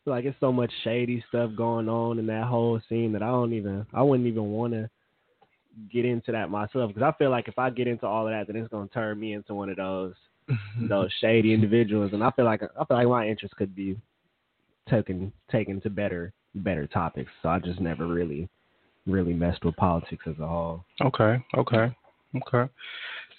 like 0.07 0.25
it's 0.25 0.39
so 0.41 0.53
much 0.53 0.73
shady 0.83 1.23
stuff 1.29 1.51
going 1.57 1.89
on 1.89 2.19
in 2.19 2.27
that 2.27 2.45
whole 2.45 2.81
scene 2.89 3.13
that 3.13 3.23
I 3.23 3.27
don't 3.27 3.53
even 3.53 3.87
I 3.93 4.03
wouldn't 4.03 4.29
even 4.29 4.51
want 4.51 4.73
to 4.73 4.91
get 5.93 6.05
into 6.05 6.33
that 6.33 6.51
myself 6.51 6.93
because 6.93 7.03
I 7.03 7.17
feel 7.19 7.31
like 7.31 7.49
if 7.49 7.59
I 7.59 7.71
get 7.71 7.87
into 7.87 8.07
all 8.07 8.27
of 8.27 8.33
that, 8.33 8.47
then 8.47 8.57
it's 8.57 8.71
gonna 8.71 8.89
turn 8.89 9.19
me 9.19 9.35
into 9.35 9.55
one 9.55 9.69
of 9.71 9.77
those 9.77 10.15
those 10.89 11.11
shady 11.21 11.53
individuals, 11.53 12.13
and 12.13 12.23
I 12.23 12.31
feel 12.33 12.45
like 12.45 12.63
I 12.63 12.85
feel 12.85 12.97
like 12.97 13.09
my 13.09 13.29
interest 13.29 13.57
could 13.57 13.75
be 13.75 13.97
taken 14.89 15.33
taken 15.51 15.81
to 15.83 15.91
better 15.91 16.33
better 16.55 16.87
topics. 16.87 17.31
So 17.43 17.49
I 17.49 17.59
just 17.59 17.81
never 17.81 18.07
really 18.07 18.49
really 19.07 19.33
messed 19.33 19.65
with 19.65 19.77
politics 19.77 20.25
as 20.27 20.39
a 20.41 20.47
whole. 20.47 20.85
Okay, 21.03 21.43
okay, 21.57 21.95
okay. 22.37 22.71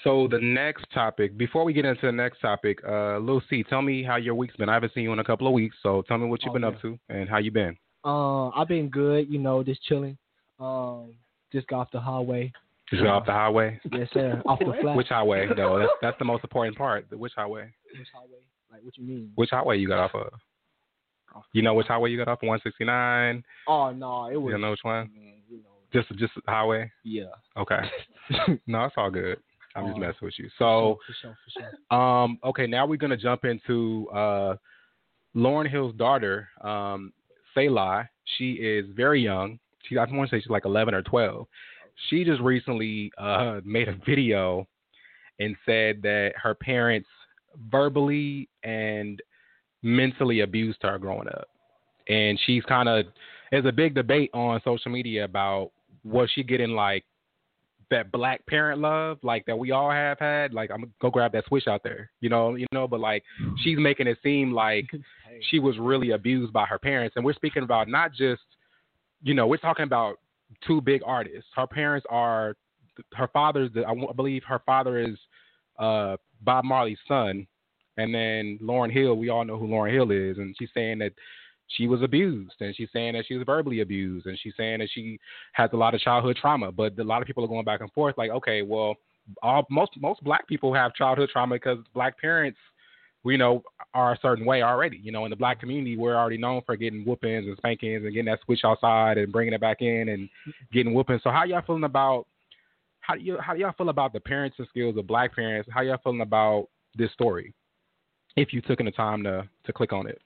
So 0.04 0.28
the 0.28 0.40
next 0.40 0.86
topic, 0.92 1.38
before 1.38 1.64
we 1.64 1.74
get 1.74 1.86
into 1.86 2.08
the 2.08 2.12
next 2.12 2.40
topic, 2.40 2.80
uh, 2.88 3.20
Lil 3.20 3.42
C, 3.50 3.64
tell 3.64 3.84
me 3.84 4.04
how 4.04 4.16
your 4.16 4.34
week's 4.34 4.56
been. 4.56 4.70
I 4.70 4.74
haven't 4.74 4.94
seen 4.94 5.04
you 5.04 5.14
in 5.14 5.20
a 5.20 5.24
couple 5.24 5.46
of 5.46 5.54
weeks, 5.54 5.76
so 5.84 6.02
tell 6.08 6.18
me 6.18 6.28
what 6.28 6.42
you've 6.42 6.52
Oh, 6.52 6.54
been 6.54 6.64
up 6.64 6.82
to 6.82 6.98
and 7.10 7.30
how 7.30 7.38
you 7.38 7.52
been. 7.52 7.78
Uh, 8.04 8.50
I've 8.50 8.68
been 8.68 8.90
good, 8.90 9.30
you 9.30 9.38
know, 9.38 9.64
just 9.64 9.84
chilling. 9.84 10.18
Um, 10.60 11.14
just 11.52 11.68
got 11.68 11.82
off 11.82 11.92
the 11.92 12.00
highway. 12.00 12.52
Just 12.92 13.04
off 13.06 13.26
the 13.26 13.32
highway. 13.32 13.80
Yes, 13.92 14.08
sir. 14.14 14.42
off 14.46 14.60
the 14.60 14.74
flat. 14.82 14.96
Which 14.96 15.08
highway? 15.08 15.48
though? 15.56 15.80
that's 15.80 15.92
that's 16.02 16.20
the 16.20 16.26
most 16.26 16.44
important 16.44 16.78
part. 16.78 17.06
Which 17.12 17.34
highway? 17.36 17.72
Which 17.98 18.08
highway? 18.14 18.40
Like, 18.72 18.84
what 18.84 18.98
you 18.98 19.04
mean? 19.06 19.32
Which 19.36 19.50
highway 19.50 19.78
you 19.78 19.88
got 19.88 20.00
off 20.00 20.16
of? 20.16 20.32
You 21.54 21.62
know 21.62 21.74
which 21.74 21.88
highway 21.88 22.10
you 22.12 22.18
got 22.18 22.28
off? 22.28 22.44
of? 22.44 22.48
One 22.48 22.60
sixty 22.64 22.84
nine. 22.84 23.44
Oh 23.68 23.92
no, 23.92 24.28
it 24.30 24.36
was. 24.36 24.52
don't 24.52 24.62
know 24.62 24.72
which 24.72 24.84
one? 24.84 25.10
Man, 25.16 25.34
you 25.50 25.58
know. 25.58 25.70
Just 25.94 26.10
just 26.20 26.34
highway. 26.48 26.92
Yeah. 27.04 27.26
Okay. 27.58 27.80
no, 28.68 28.86
it's 28.86 28.96
all 28.98 29.10
good. 29.10 29.38
I'm 29.76 29.86
just 29.86 29.96
Oh. 29.98 30.00
messing 30.00 30.18
with 30.22 30.34
you. 30.38 30.50
So. 30.60 31.00
for 31.08 31.14
sure, 31.22 31.38
for 31.46 31.62
sure. 31.62 31.98
Um, 31.98 32.40
okay, 32.44 32.68
now 32.68 32.86
we're 32.86 32.98
gonna 32.98 33.16
jump 33.16 33.46
into 33.46 34.10
uh, 34.14 34.56
Lauryn 35.36 35.70
Hill's 35.70 35.96
daughter, 35.96 36.50
um, 36.62 37.14
Selah. 37.54 38.10
She 38.38 38.54
is 38.54 38.86
very 38.96 39.22
young. 39.22 39.60
She 39.88 39.98
I 39.98 40.04
want 40.06 40.30
to 40.30 40.36
say 40.36 40.42
she's 40.42 40.50
like 40.50 40.66
11 40.66 40.94
or 40.94 41.02
12. 41.02 41.48
She 42.10 42.24
just 42.24 42.42
recently 42.42 43.12
uh, 43.18 43.62
made 43.64 43.88
a 43.88 43.96
video 44.06 44.68
and 45.40 45.56
said 45.66 46.02
that 46.04 46.34
her 46.42 46.56
parents 46.56 47.08
verbally 47.70 48.50
and 48.64 49.22
mentally 49.84 50.42
abused 50.42 50.80
her 50.82 50.98
growing 50.98 51.28
up, 51.28 51.48
and 52.08 52.40
she's 52.46 52.64
kind 52.64 52.88
of 52.88 53.06
there's 53.52 53.66
a 53.66 53.72
big 53.72 53.94
debate 53.94 54.30
on 54.34 54.62
social 54.64 54.92
media 54.92 55.26
about 55.26 55.72
was 56.04 56.30
she 56.34 56.44
getting 56.44 56.72
like 56.72 57.04
that 57.90 58.12
black 58.12 58.46
parent 58.48 58.80
love 58.80 59.18
like 59.22 59.46
that 59.46 59.58
we 59.58 59.72
all 59.72 59.92
have 59.92 60.18
had? 60.18 60.54
Like 60.54 60.72
i'm 60.72 60.82
gonna 60.82 60.92
go 61.02 61.10
grab 61.10 61.34
that 61.34 61.46
switch 61.48 61.68
out 61.68 61.84
there 61.84 62.10
you 62.22 62.30
know 62.30 62.56
you 62.56 62.66
know 62.72 62.88
but 62.88 63.02
like 63.02 63.24
she's 63.58 63.78
making 63.78 64.08
it 64.08 64.18
seem 64.24 64.54
like 64.54 64.90
she 65.50 65.60
was 65.60 65.78
really 65.78 66.12
abused 66.12 66.54
by 66.54 66.66
her 66.66 66.80
parents. 66.80 67.16
And 67.16 67.26
we're 67.26 67.34
speaking 67.34 67.64
about 67.64 67.88
not 67.88 68.12
just 68.14 68.42
you 69.24 69.34
know 69.34 69.48
we're 69.48 69.58
talking 69.58 69.84
about 69.84 70.20
two 70.66 70.82
big 70.82 71.02
artists. 71.06 71.50
Her 71.56 71.68
parents 71.68 72.06
are 72.10 72.56
her 73.14 73.30
father's 73.30 73.72
the, 73.74 73.86
i 73.86 73.94
believe 74.14 74.44
her 74.44 74.60
father 74.66 75.00
is 75.00 75.18
uh 75.80 76.18
bob 76.42 76.66
marley's 76.66 77.00
son. 77.08 77.48
And 77.98 78.14
then 78.14 78.60
lauryn 78.62 78.92
hill 78.92 79.16
we 79.16 79.30
all 79.30 79.46
know 79.46 79.58
who 79.58 79.68
lauryn 79.68 79.94
hill 79.94 80.12
is. 80.12 80.38
And 80.38 80.56
she's 80.58 80.70
saying 80.74 81.00
that 81.00 81.14
she 81.68 81.88
was 81.88 82.02
abused. 82.02 82.56
And 82.60 82.76
she's 82.76 82.90
saying 82.92 83.14
that 83.14 83.26
she 83.28 83.36
was 83.36 83.46
verbally 83.46 83.82
abused. 83.82 84.26
And 84.26 84.38
she's 84.42 84.54
saying 84.58 84.80
that 84.80 84.90
she 84.94 85.20
has 85.54 85.70
a 85.74 85.78
lot 85.78 85.94
of 85.94 86.02
childhood 86.02 86.38
trauma. 86.40 86.72
But 86.72 87.00
a 87.00 87.04
lot 87.04 87.22
of 87.22 87.28
people 87.28 87.44
are 87.44 87.48
going 87.48 87.66
back 87.66 87.82
and 87.82 87.92
forth 87.94 88.18
like 88.18 88.32
okay 88.32 88.62
well 88.62 88.96
all 89.42 89.66
most 89.70 89.92
most 90.00 90.24
black 90.24 90.48
people 90.48 90.74
have 90.74 90.94
childhood 90.94 91.30
trauma 91.32 91.56
because 91.56 91.78
black 91.94 92.20
parents 92.20 92.58
we 93.24 93.38
know 93.38 93.64
are 93.94 94.14
a 94.14 94.20
certain 94.22 94.46
way 94.46 94.62
already 94.62 95.00
you 95.04 95.12
know 95.12 95.26
in 95.26 95.30
the 95.30 95.36
black 95.36 95.60
community 95.60 95.98
we're 95.98 96.16
already 96.16 96.38
known 96.38 96.62
for 96.66 96.76
getting 96.76 97.04
whoopings 97.04 97.46
and 97.46 97.58
spankings 97.58 98.04
and 98.04 98.14
getting 98.14 98.26
that 98.26 98.40
switch 98.46 98.62
outside 98.64 99.18
and 99.18 99.32
bringing 99.32 99.54
it 99.54 99.62
back 99.62 99.82
in 99.82 100.10
and 100.10 100.30
getting 100.72 100.94
whoopings. 100.94 101.22
So 101.24 101.30
how 101.30 101.44
y'all 101.44 101.62
feeling 101.66 101.84
about 101.84 102.26
how 103.02 103.16
do 103.16 103.22
you 103.22 103.38
how 103.40 103.54
do 103.54 103.60
y'all 103.60 103.74
feel 103.78 103.90
about 103.90 104.14
the 104.14 104.20
parenting 104.20 104.68
skills 104.70 104.98
of 104.98 105.08
black 105.08 105.36
parents? 105.36 105.70
How 105.72 105.82
y'all 105.82 106.00
feeling 106.04 106.22
about 106.22 106.68
this 106.96 107.12
story 107.14 107.54
if 108.36 108.54
you 108.54 108.62
took 108.62 108.80
in 108.80 108.86
the 108.86 108.92
time 108.92 109.24
to 109.24 109.48
to 109.66 109.74
click 109.74 109.94
on 109.94 110.08
it 110.08 110.22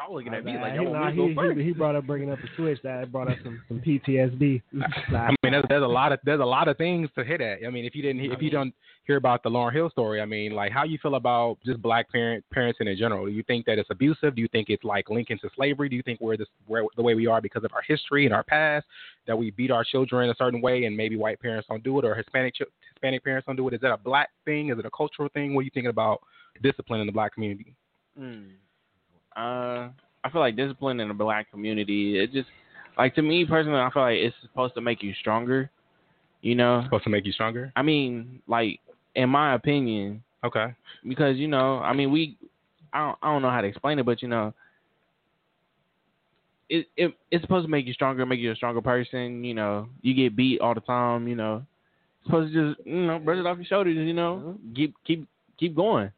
Y'all 0.00 0.14
looking 0.14 0.32
at 0.32 0.44
me 0.44 0.56
like 0.56 0.72
he, 0.72 0.76
y'all 0.76 0.92
want 0.92 1.14
me 1.14 1.22
to 1.22 1.28
he, 1.28 1.34
go 1.34 1.42
first. 1.42 1.58
he, 1.58 1.64
he 1.64 1.72
brought 1.72 1.94
up 1.94 2.06
bringing 2.06 2.30
up 2.30 2.38
a 2.38 2.56
switch 2.56 2.78
that 2.84 3.12
brought 3.12 3.30
up 3.30 3.36
some, 3.44 3.60
some 3.68 3.80
PTSD. 3.80 4.62
I 5.14 5.28
mean, 5.42 5.52
there's, 5.52 5.64
there's 5.68 5.82
a 5.82 5.86
lot 5.86 6.12
of 6.12 6.20
there's 6.24 6.40
a 6.40 6.44
lot 6.44 6.68
of 6.68 6.78
things 6.78 7.10
to 7.18 7.24
hit 7.24 7.42
at. 7.42 7.58
I 7.66 7.70
mean, 7.70 7.84
if 7.84 7.94
you 7.94 8.00
didn't 8.00 8.32
if 8.32 8.40
you 8.40 8.50
don't 8.50 8.72
hear 9.04 9.16
about 9.16 9.42
the 9.42 9.50
Lauryn 9.50 9.74
Hill 9.74 9.90
story, 9.90 10.22
I 10.22 10.24
mean, 10.24 10.52
like 10.52 10.72
how 10.72 10.84
you 10.84 10.98
feel 11.02 11.16
about 11.16 11.58
just 11.66 11.82
black 11.82 12.10
parent 12.10 12.44
parenting 12.54 12.90
in 12.90 12.96
general? 12.96 13.26
Do 13.26 13.32
you 13.32 13.42
think 13.42 13.66
that 13.66 13.78
it's 13.78 13.90
abusive? 13.90 14.36
Do 14.36 14.40
you 14.40 14.48
think 14.48 14.70
it's 14.70 14.84
like 14.84 15.10
linking 15.10 15.38
to 15.40 15.50
slavery? 15.54 15.90
Do 15.90 15.96
you 15.96 16.02
think 16.02 16.18
we're 16.20 16.38
this 16.38 16.48
we're 16.66 16.84
the 16.96 17.02
way 17.02 17.14
we 17.14 17.26
are 17.26 17.42
because 17.42 17.64
of 17.64 17.72
our 17.74 17.82
history 17.86 18.24
and 18.24 18.34
our 18.34 18.44
past 18.44 18.86
that 19.26 19.36
we 19.36 19.50
beat 19.50 19.70
our 19.70 19.84
children 19.84 20.30
a 20.30 20.34
certain 20.36 20.62
way 20.62 20.84
and 20.84 20.96
maybe 20.96 21.16
white 21.16 21.40
parents 21.40 21.68
don't 21.68 21.84
do 21.84 21.98
it 21.98 22.06
or 22.06 22.14
Hispanic 22.14 22.54
Hispanic 22.94 23.22
parents 23.22 23.46
don't 23.46 23.56
do 23.56 23.68
it? 23.68 23.74
Is 23.74 23.80
that 23.82 23.92
a 23.92 23.98
black 23.98 24.30
thing? 24.46 24.70
Is 24.70 24.78
it 24.78 24.86
a 24.86 24.90
cultural 24.96 25.28
thing? 25.34 25.54
What 25.54 25.60
are 25.60 25.64
you 25.64 25.70
thinking 25.74 25.90
about 25.90 26.22
discipline 26.62 27.00
in 27.00 27.06
the 27.06 27.12
black 27.12 27.34
community? 27.34 27.74
Mm. 28.18 28.52
Uh, 29.36 29.88
I 30.24 30.30
feel 30.30 30.40
like 30.40 30.56
discipline 30.56 31.00
in 31.00 31.08
the 31.08 31.14
black 31.14 31.50
community. 31.50 32.18
It 32.18 32.32
just 32.32 32.48
like 32.98 33.14
to 33.14 33.22
me 33.22 33.44
personally, 33.46 33.80
I 33.80 33.90
feel 33.90 34.02
like 34.02 34.16
it's 34.16 34.36
supposed 34.42 34.74
to 34.74 34.80
make 34.80 35.02
you 35.02 35.14
stronger. 35.20 35.70
You 36.42 36.54
know, 36.54 36.78
it's 36.78 36.86
Supposed 36.86 37.04
to 37.04 37.10
make 37.10 37.26
you 37.26 37.32
stronger? 37.32 37.72
I 37.76 37.82
mean, 37.82 38.40
like 38.46 38.80
in 39.14 39.28
my 39.30 39.54
opinion, 39.54 40.22
Okay. 40.44 40.74
because 41.06 41.36
you 41.36 41.48
know, 41.48 41.78
I 41.78 41.92
mean, 41.92 42.10
we, 42.10 42.36
I 42.92 43.00
don't, 43.00 43.18
I 43.22 43.32
don't 43.32 43.42
know 43.42 43.50
how 43.50 43.60
to 43.60 43.66
explain 43.68 43.98
it, 43.98 44.06
but 44.06 44.22
you 44.22 44.28
know, 44.28 44.52
it, 46.68 46.86
it 46.96 47.12
it's 47.30 47.42
supposed 47.42 47.64
to 47.66 47.70
make 47.70 47.86
you 47.86 47.92
stronger, 47.92 48.24
make 48.26 48.40
you 48.40 48.52
a 48.52 48.56
stronger 48.56 48.80
person. 48.80 49.44
You 49.44 49.54
know, 49.54 49.88
you 50.02 50.14
get 50.14 50.36
beat 50.36 50.60
all 50.60 50.74
the 50.74 50.80
time. 50.80 51.28
You 51.28 51.36
know, 51.36 51.62
it's 52.20 52.26
supposed 52.26 52.52
to 52.52 52.74
just 52.74 52.86
you 52.86 53.06
know 53.06 53.18
brush 53.18 53.38
it 53.38 53.46
off 53.46 53.58
your 53.58 53.66
shoulders. 53.66 53.96
You 53.96 54.14
know, 54.14 54.56
keep 54.74 54.94
keep 55.06 55.26
keep 55.58 55.74
going. 55.74 56.10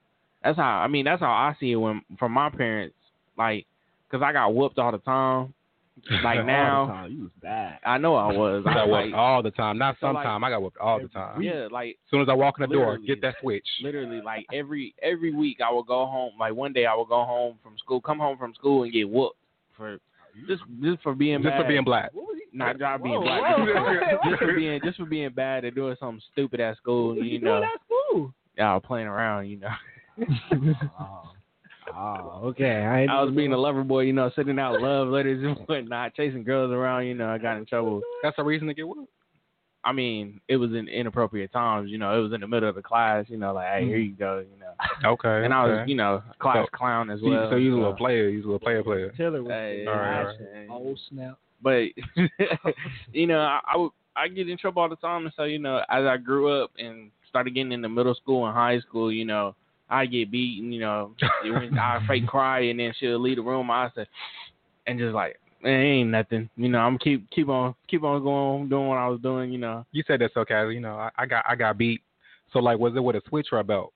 That's 0.42 0.56
how 0.56 0.78
I 0.80 0.88
mean. 0.88 1.04
That's 1.04 1.20
how 1.20 1.30
I 1.32 1.56
see 1.58 1.72
it 1.72 1.76
when 1.76 2.02
from 2.18 2.32
my 2.32 2.50
parents. 2.50 2.94
Like, 3.38 3.66
cause 4.10 4.20
I 4.24 4.32
got 4.32 4.54
whooped 4.54 4.78
all 4.78 4.92
the 4.92 4.98
time. 4.98 5.54
Like 6.24 6.24
All 6.24 6.36
the 6.36 6.42
now, 6.44 6.86
time, 6.86 7.12
you 7.12 7.22
was 7.24 7.30
bad. 7.42 7.78
I 7.84 7.98
know 7.98 8.14
I 8.16 8.32
was. 8.32 8.64
I 8.66 8.70
I 8.70 8.74
got 8.74 8.88
like, 8.88 9.04
whooped 9.04 9.14
all 9.14 9.42
the 9.42 9.50
time. 9.50 9.76
Not 9.78 9.96
So, 10.00 10.06
like, 10.06 10.16
sometime. 10.24 10.42
I 10.44 10.48
got 10.50 10.62
whooped 10.62 10.78
all 10.78 10.98
the 11.00 11.08
time. 11.08 11.42
yeah, 11.42 11.68
like 11.70 11.90
As 11.90 12.10
soon 12.10 12.22
as 12.22 12.28
I 12.30 12.34
walk 12.34 12.54
in 12.58 12.68
the 12.68 12.74
door, 12.74 12.96
get 12.98 13.20
that 13.20 13.34
switch. 13.42 13.66
literally, 13.82 14.22
like 14.22 14.46
every 14.52 14.94
every 15.02 15.34
week 15.34 15.58
I 15.60 15.70
would 15.72 15.86
go 15.86 16.06
home. 16.06 16.32
Like 16.40 16.54
one 16.54 16.72
day 16.72 16.86
I 16.86 16.94
would 16.94 17.08
go 17.08 17.24
home 17.24 17.56
from 17.62 17.76
school, 17.78 18.00
come 18.00 18.18
home 18.18 18.38
from 18.38 18.54
school 18.54 18.84
and 18.84 18.92
get 18.92 19.08
whooped 19.08 19.36
for 19.76 19.98
just 20.48 20.62
just 20.82 21.02
for 21.02 21.14
being 21.14 21.42
Just 21.42 21.50
bad. 21.52 21.62
for 21.62 21.68
being 21.68 21.84
black. 21.84 22.10
not 22.54 22.78
not 22.80 23.02
being 23.02 23.16
Whoa, 23.16 23.22
black. 23.22 23.58
whoa, 23.58 23.66
just, 23.66 23.72
for, 23.76 23.94
whoa. 24.16 24.30
just 24.30 24.42
for 24.42 24.54
being 24.54 24.80
just 24.82 24.96
for 24.98 25.04
being 25.04 25.30
bad 25.30 25.64
and 25.66 25.74
doing 25.74 25.94
something 26.00 26.22
stupid 26.32 26.58
at 26.60 26.78
school. 26.78 27.16
You 27.16 27.24
You 27.24 27.40
know 27.40 27.56
know, 27.56 27.60
that's 27.60 27.84
cool. 28.10 28.32
yeah, 28.56 28.78
playing 28.82 29.08
around. 29.08 29.48
You 29.48 29.58
know, 29.58 29.68
oh. 30.98 31.32
Oh, 31.94 32.40
okay. 32.44 32.84
I, 32.84 33.04
I 33.04 33.22
was 33.22 33.34
being 33.34 33.52
a 33.52 33.58
lover 33.58 33.84
boy. 33.84 34.00
You 34.00 34.12
know, 34.12 34.30
sending 34.34 34.58
out 34.58 34.80
love 34.80 35.08
letters 35.08 35.42
and 35.44 35.66
whatnot, 35.66 36.14
chasing 36.14 36.44
girls 36.44 36.72
around. 36.72 37.06
You 37.06 37.14
know, 37.14 37.28
I 37.28 37.38
got 37.38 37.56
in 37.56 37.66
trouble. 37.66 38.02
That's 38.22 38.36
a 38.38 38.44
reason 38.44 38.68
to 38.68 38.74
get 38.74 38.86
whooped. 38.88 39.10
I 39.84 39.90
mean, 39.92 40.40
it 40.46 40.56
was 40.56 40.70
in 40.70 40.86
inappropriate 40.86 41.52
times. 41.52 41.90
You 41.90 41.98
know, 41.98 42.16
it 42.16 42.22
was 42.22 42.32
in 42.32 42.40
the 42.40 42.46
middle 42.46 42.68
of 42.68 42.76
the 42.76 42.82
class. 42.82 43.24
You 43.28 43.36
know, 43.36 43.52
like, 43.52 43.66
hey, 43.66 43.84
here 43.86 43.98
mm-hmm. 43.98 44.10
you 44.10 44.16
go. 44.16 44.38
You 44.38 44.60
know, 44.60 45.12
Okay. 45.12 45.44
and 45.44 45.52
I 45.52 45.64
was, 45.64 45.78
okay. 45.80 45.90
you 45.90 45.96
know, 45.96 46.22
class 46.38 46.66
So- 46.66 46.76
clown 46.76 47.10
as 47.10 47.20
well. 47.22 47.48
so 47.50 47.56
you 47.56 47.72
was 47.72 47.78
a 47.78 47.80
little 47.80 47.96
player. 47.96 48.28
You 48.28 48.38
was 48.38 48.44
a 48.44 48.48
little 48.48 48.60
player 48.60 48.82
player. 48.82 49.12
Taylor 49.16 49.42
was 49.42 49.50
Hey, 49.50 49.84
All 49.88 49.94
right, 49.94 50.66
all 50.70 50.82
Oh 50.86 50.96
snap! 51.10 51.38
but 51.62 51.84
you 53.12 53.26
know, 53.26 53.40
I, 53.40 53.60
I 53.72 53.76
would 53.76 53.90
I 54.14 54.28
get 54.28 54.48
in 54.48 54.58
trouble 54.58 54.82
all 54.82 54.88
the 54.88 54.96
time, 54.96 55.24
and 55.24 55.32
so 55.36 55.44
you 55.44 55.58
know, 55.58 55.78
as 55.88 56.04
I 56.04 56.16
grew 56.16 56.62
up 56.62 56.70
and 56.78 57.10
started 57.28 57.54
getting 57.54 57.72
into 57.72 57.88
middle 57.88 58.14
school 58.14 58.46
and 58.46 58.54
high 58.54 58.78
school, 58.80 59.10
you 59.10 59.24
know, 59.24 59.54
I 59.92 60.06
get 60.06 60.30
beaten. 60.30 60.72
You 60.72 60.80
know, 60.80 61.14
I 61.22 62.00
fake 62.08 62.26
cry, 62.26 62.60
and 62.60 62.80
then 62.80 62.92
she'll 62.98 63.20
leave 63.20 63.36
the 63.36 63.42
room. 63.42 63.70
I 63.70 63.90
say, 63.94 64.06
and 64.86 64.98
just 64.98 65.14
like. 65.14 65.38
It 65.64 65.68
ain't 65.70 66.10
nothing, 66.10 66.50
you 66.56 66.68
know. 66.68 66.80
I'm 66.80 66.98
keep 66.98 67.30
keep 67.30 67.48
on 67.48 67.76
keep 67.86 68.02
on 68.02 68.20
going 68.24 68.68
doing 68.68 68.88
what 68.88 68.98
I 68.98 69.06
was 69.06 69.20
doing, 69.20 69.52
you 69.52 69.58
know. 69.58 69.86
You 69.92 70.02
said 70.08 70.20
that 70.20 70.32
so 70.34 70.44
casual. 70.44 70.72
You 70.72 70.80
know, 70.80 70.96
I, 70.96 71.08
I 71.16 71.24
got 71.24 71.44
I 71.48 71.54
got 71.54 71.78
beat. 71.78 72.00
So 72.52 72.58
like, 72.58 72.80
was 72.80 72.94
it 72.96 72.98
with 73.04 73.14
a 73.14 73.22
switch 73.28 73.46
or 73.52 73.60
a 73.60 73.64
belt? 73.64 73.92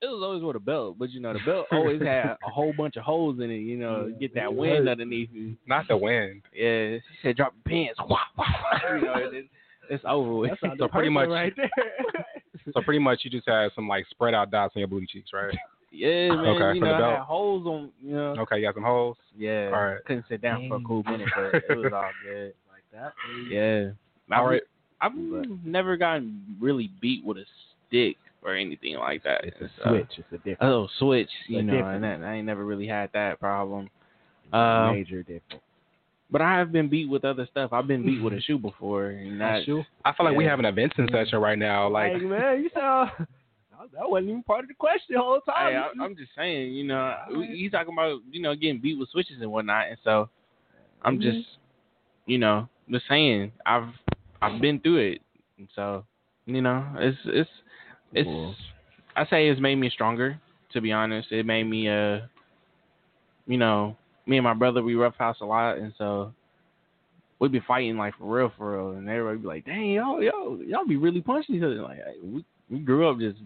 It 0.00 0.06
was 0.06 0.22
always 0.24 0.42
with 0.42 0.56
a 0.56 0.58
belt, 0.58 0.96
but 0.98 1.10
you 1.10 1.20
know 1.20 1.34
the 1.34 1.38
belt 1.44 1.66
always 1.70 2.00
had 2.00 2.24
a 2.46 2.50
whole 2.50 2.72
bunch 2.72 2.96
of 2.96 3.02
holes 3.02 3.40
in 3.40 3.50
it. 3.50 3.58
You 3.58 3.76
know, 3.76 4.06
Yeah, 4.10 4.18
get 4.20 4.34
that 4.36 4.54
wind 4.54 4.86
hurt. 4.86 4.92
underneath 4.92 5.28
you. 5.34 5.54
Not 5.66 5.86
the 5.86 5.98
wind. 5.98 6.40
Yeah, 6.54 6.96
she 6.96 7.02
said 7.22 7.36
drop 7.36 7.52
your 7.66 7.84
pants. 7.84 8.00
Wah, 8.08 8.16
wah, 8.38 8.44
wah. 8.46 8.94
You 8.94 9.02
know, 9.04 9.14
it, 9.16 9.44
it's 9.90 10.04
over 10.08 10.32
with. 10.34 10.50
That 10.52 10.60
sounded 10.60 10.78
So 10.82 10.88
pretty 10.88 11.10
much- 11.10 11.28
right 11.28 11.52
there. 11.54 11.70
So 12.72 12.80
pretty 12.82 12.98
much 13.00 13.20
you 13.24 13.30
just 13.30 13.48
had 13.48 13.70
some 13.74 13.88
like 13.88 14.06
spread 14.10 14.34
out 14.34 14.50
dots 14.50 14.74
on 14.76 14.80
your 14.80 14.88
booty 14.88 15.06
cheeks, 15.06 15.30
right? 15.32 15.54
Yeah, 15.94 16.28
man. 16.28 16.38
Okay, 16.38 16.74
you 16.78 16.80
know, 16.80 16.94
I 16.94 16.98
belt. 17.00 17.12
had 17.18 17.20
holes 17.24 17.66
on. 17.66 17.90
You 18.02 18.14
know. 18.14 18.34
Okay, 18.38 18.56
you 18.56 18.62
got 18.66 18.72
some 18.74 18.82
holes. 18.82 19.18
Yeah. 19.36 19.66
All 19.74 19.84
right. 19.84 20.02
Couldn't 20.06 20.24
sit 20.26 20.40
down 20.40 20.66
for 20.66 20.76
a 20.76 20.80
cool 20.80 21.02
minute, 21.02 21.28
but 21.36 21.54
it 21.54 21.76
was 21.76 21.92
all 21.94 22.08
good. 22.24 22.54
like 22.70 22.82
that. 22.94 23.12
Yeah. 23.50 23.90
All 24.34 24.46
I've, 24.48 24.50
right. 25.12 25.46
Never 25.66 25.98
gotten 25.98 26.56
really 26.58 26.90
beat 27.02 27.22
with 27.26 27.36
a 27.36 27.44
stick 27.88 28.16
or 28.42 28.54
anything 28.54 28.96
like 28.96 29.22
that. 29.24 29.44
It's 29.44 29.60
a 29.60 29.68
So- 29.84 29.90
switch. 29.90 30.08
It's 30.16 30.28
a 30.32 30.36
different, 30.38 30.62
A 30.62 30.64
little 30.66 30.90
switch, 30.98 31.28
you 31.48 31.62
know, 31.62 31.74
difference. 31.74 31.94
and 31.96 32.22
that, 32.22 32.26
I 32.26 32.36
ain't 32.36 32.46
never 32.46 32.64
really 32.64 32.86
had 32.86 33.10
that 33.12 33.38
problem. 33.38 33.90
Um, 34.50 34.94
major 34.94 35.22
difference. 35.22 35.62
But 36.32 36.40
I 36.40 36.58
have 36.58 36.72
been 36.72 36.88
beat 36.88 37.08
with 37.10 37.24
other 37.26 37.46
stuff. 37.50 37.72
I've 37.74 37.86
been 37.86 38.04
beat 38.04 38.22
with 38.22 38.32
a 38.32 38.40
shoe 38.46 38.58
before, 38.58 39.10
and 39.10 39.38
that 39.40 39.64
Shoe? 39.64 39.84
I 40.04 40.12
feel 40.14 40.24
like 40.26 40.34
we 40.34 40.44
Yeah. 40.44 40.50
having 40.50 40.64
a 40.64 40.72
Vincent 40.72 41.10
session 41.12 41.38
right 41.38 41.58
now. 41.58 41.88
Like, 41.88 42.14
Like, 42.14 42.22
man, 42.22 42.62
you 42.62 42.70
sound. 42.74 43.10
That 43.92 44.08
wasn't 44.08 44.30
even 44.30 44.42
part 44.44 44.60
of 44.64 44.68
the 44.68 44.74
question 44.74 45.14
the 45.16 45.20
whole 45.20 45.40
time. 45.40 45.72
Hey, 45.72 45.76
I, 45.76 45.90
I'm 46.04 46.16
just 46.16 46.30
saying, 46.36 46.72
you 46.72 46.84
know, 46.84 47.16
he's 47.50 47.72
talking 47.72 47.92
about 47.92 48.20
you 48.30 48.40
know 48.40 48.54
getting 48.54 48.80
beat 48.80 48.98
with 48.98 49.10
switches 49.10 49.36
and 49.40 49.50
whatnot, 49.52 49.88
and 49.88 49.98
so 50.04 50.30
I'm 51.02 51.18
Mhm. 51.18 51.22
just, 51.22 51.48
you 52.26 52.38
know, 52.38 52.68
just 52.88 53.06
saying 53.08 53.52
I've 53.66 53.88
I've 54.40 54.60
been 54.60 54.78
through 54.80 54.98
it, 54.98 55.22
and 55.58 55.68
so 55.74 56.04
you 56.46 56.62
know, 56.62 56.86
it's 56.96 57.18
it's 57.24 57.50
it's 58.14 58.26
Cool. 58.26 58.54
I 59.16 59.26
say 59.26 59.48
it's 59.48 59.60
made 59.60 59.76
me 59.76 59.90
stronger. 59.90 60.40
To 60.72 60.80
be 60.80 60.92
honest, 60.92 61.30
it 61.32 61.44
made 61.44 61.64
me 61.64 61.88
uh, 61.88 62.20
you 63.46 63.58
know, 63.58 63.96
me 64.26 64.38
and 64.38 64.44
my 64.44 64.54
brother 64.54 64.82
we 64.82 64.94
roughhouse 64.94 65.36
a 65.40 65.44
lot, 65.44 65.78
and 65.78 65.92
so 65.98 66.32
we'd 67.38 67.52
be 67.52 67.60
fighting 67.66 67.96
like 67.96 68.16
for 68.16 68.24
real, 68.24 68.52
for 68.56 68.76
real, 68.76 68.96
and 68.96 69.08
everybody 69.08 69.38
be 69.38 69.46
like, 69.46 69.64
dang, 69.64 69.90
y'all, 69.90 70.22
y'all, 70.22 70.58
y'all 70.64 70.86
be 70.86 70.96
really 70.96 71.20
punching 71.20 71.56
each 71.56 71.62
other. 71.62 71.82
Like 71.82 71.98
we 72.22 72.44
we 72.70 72.78
grew 72.78 73.08
up 73.08 73.18
just, 73.18 73.38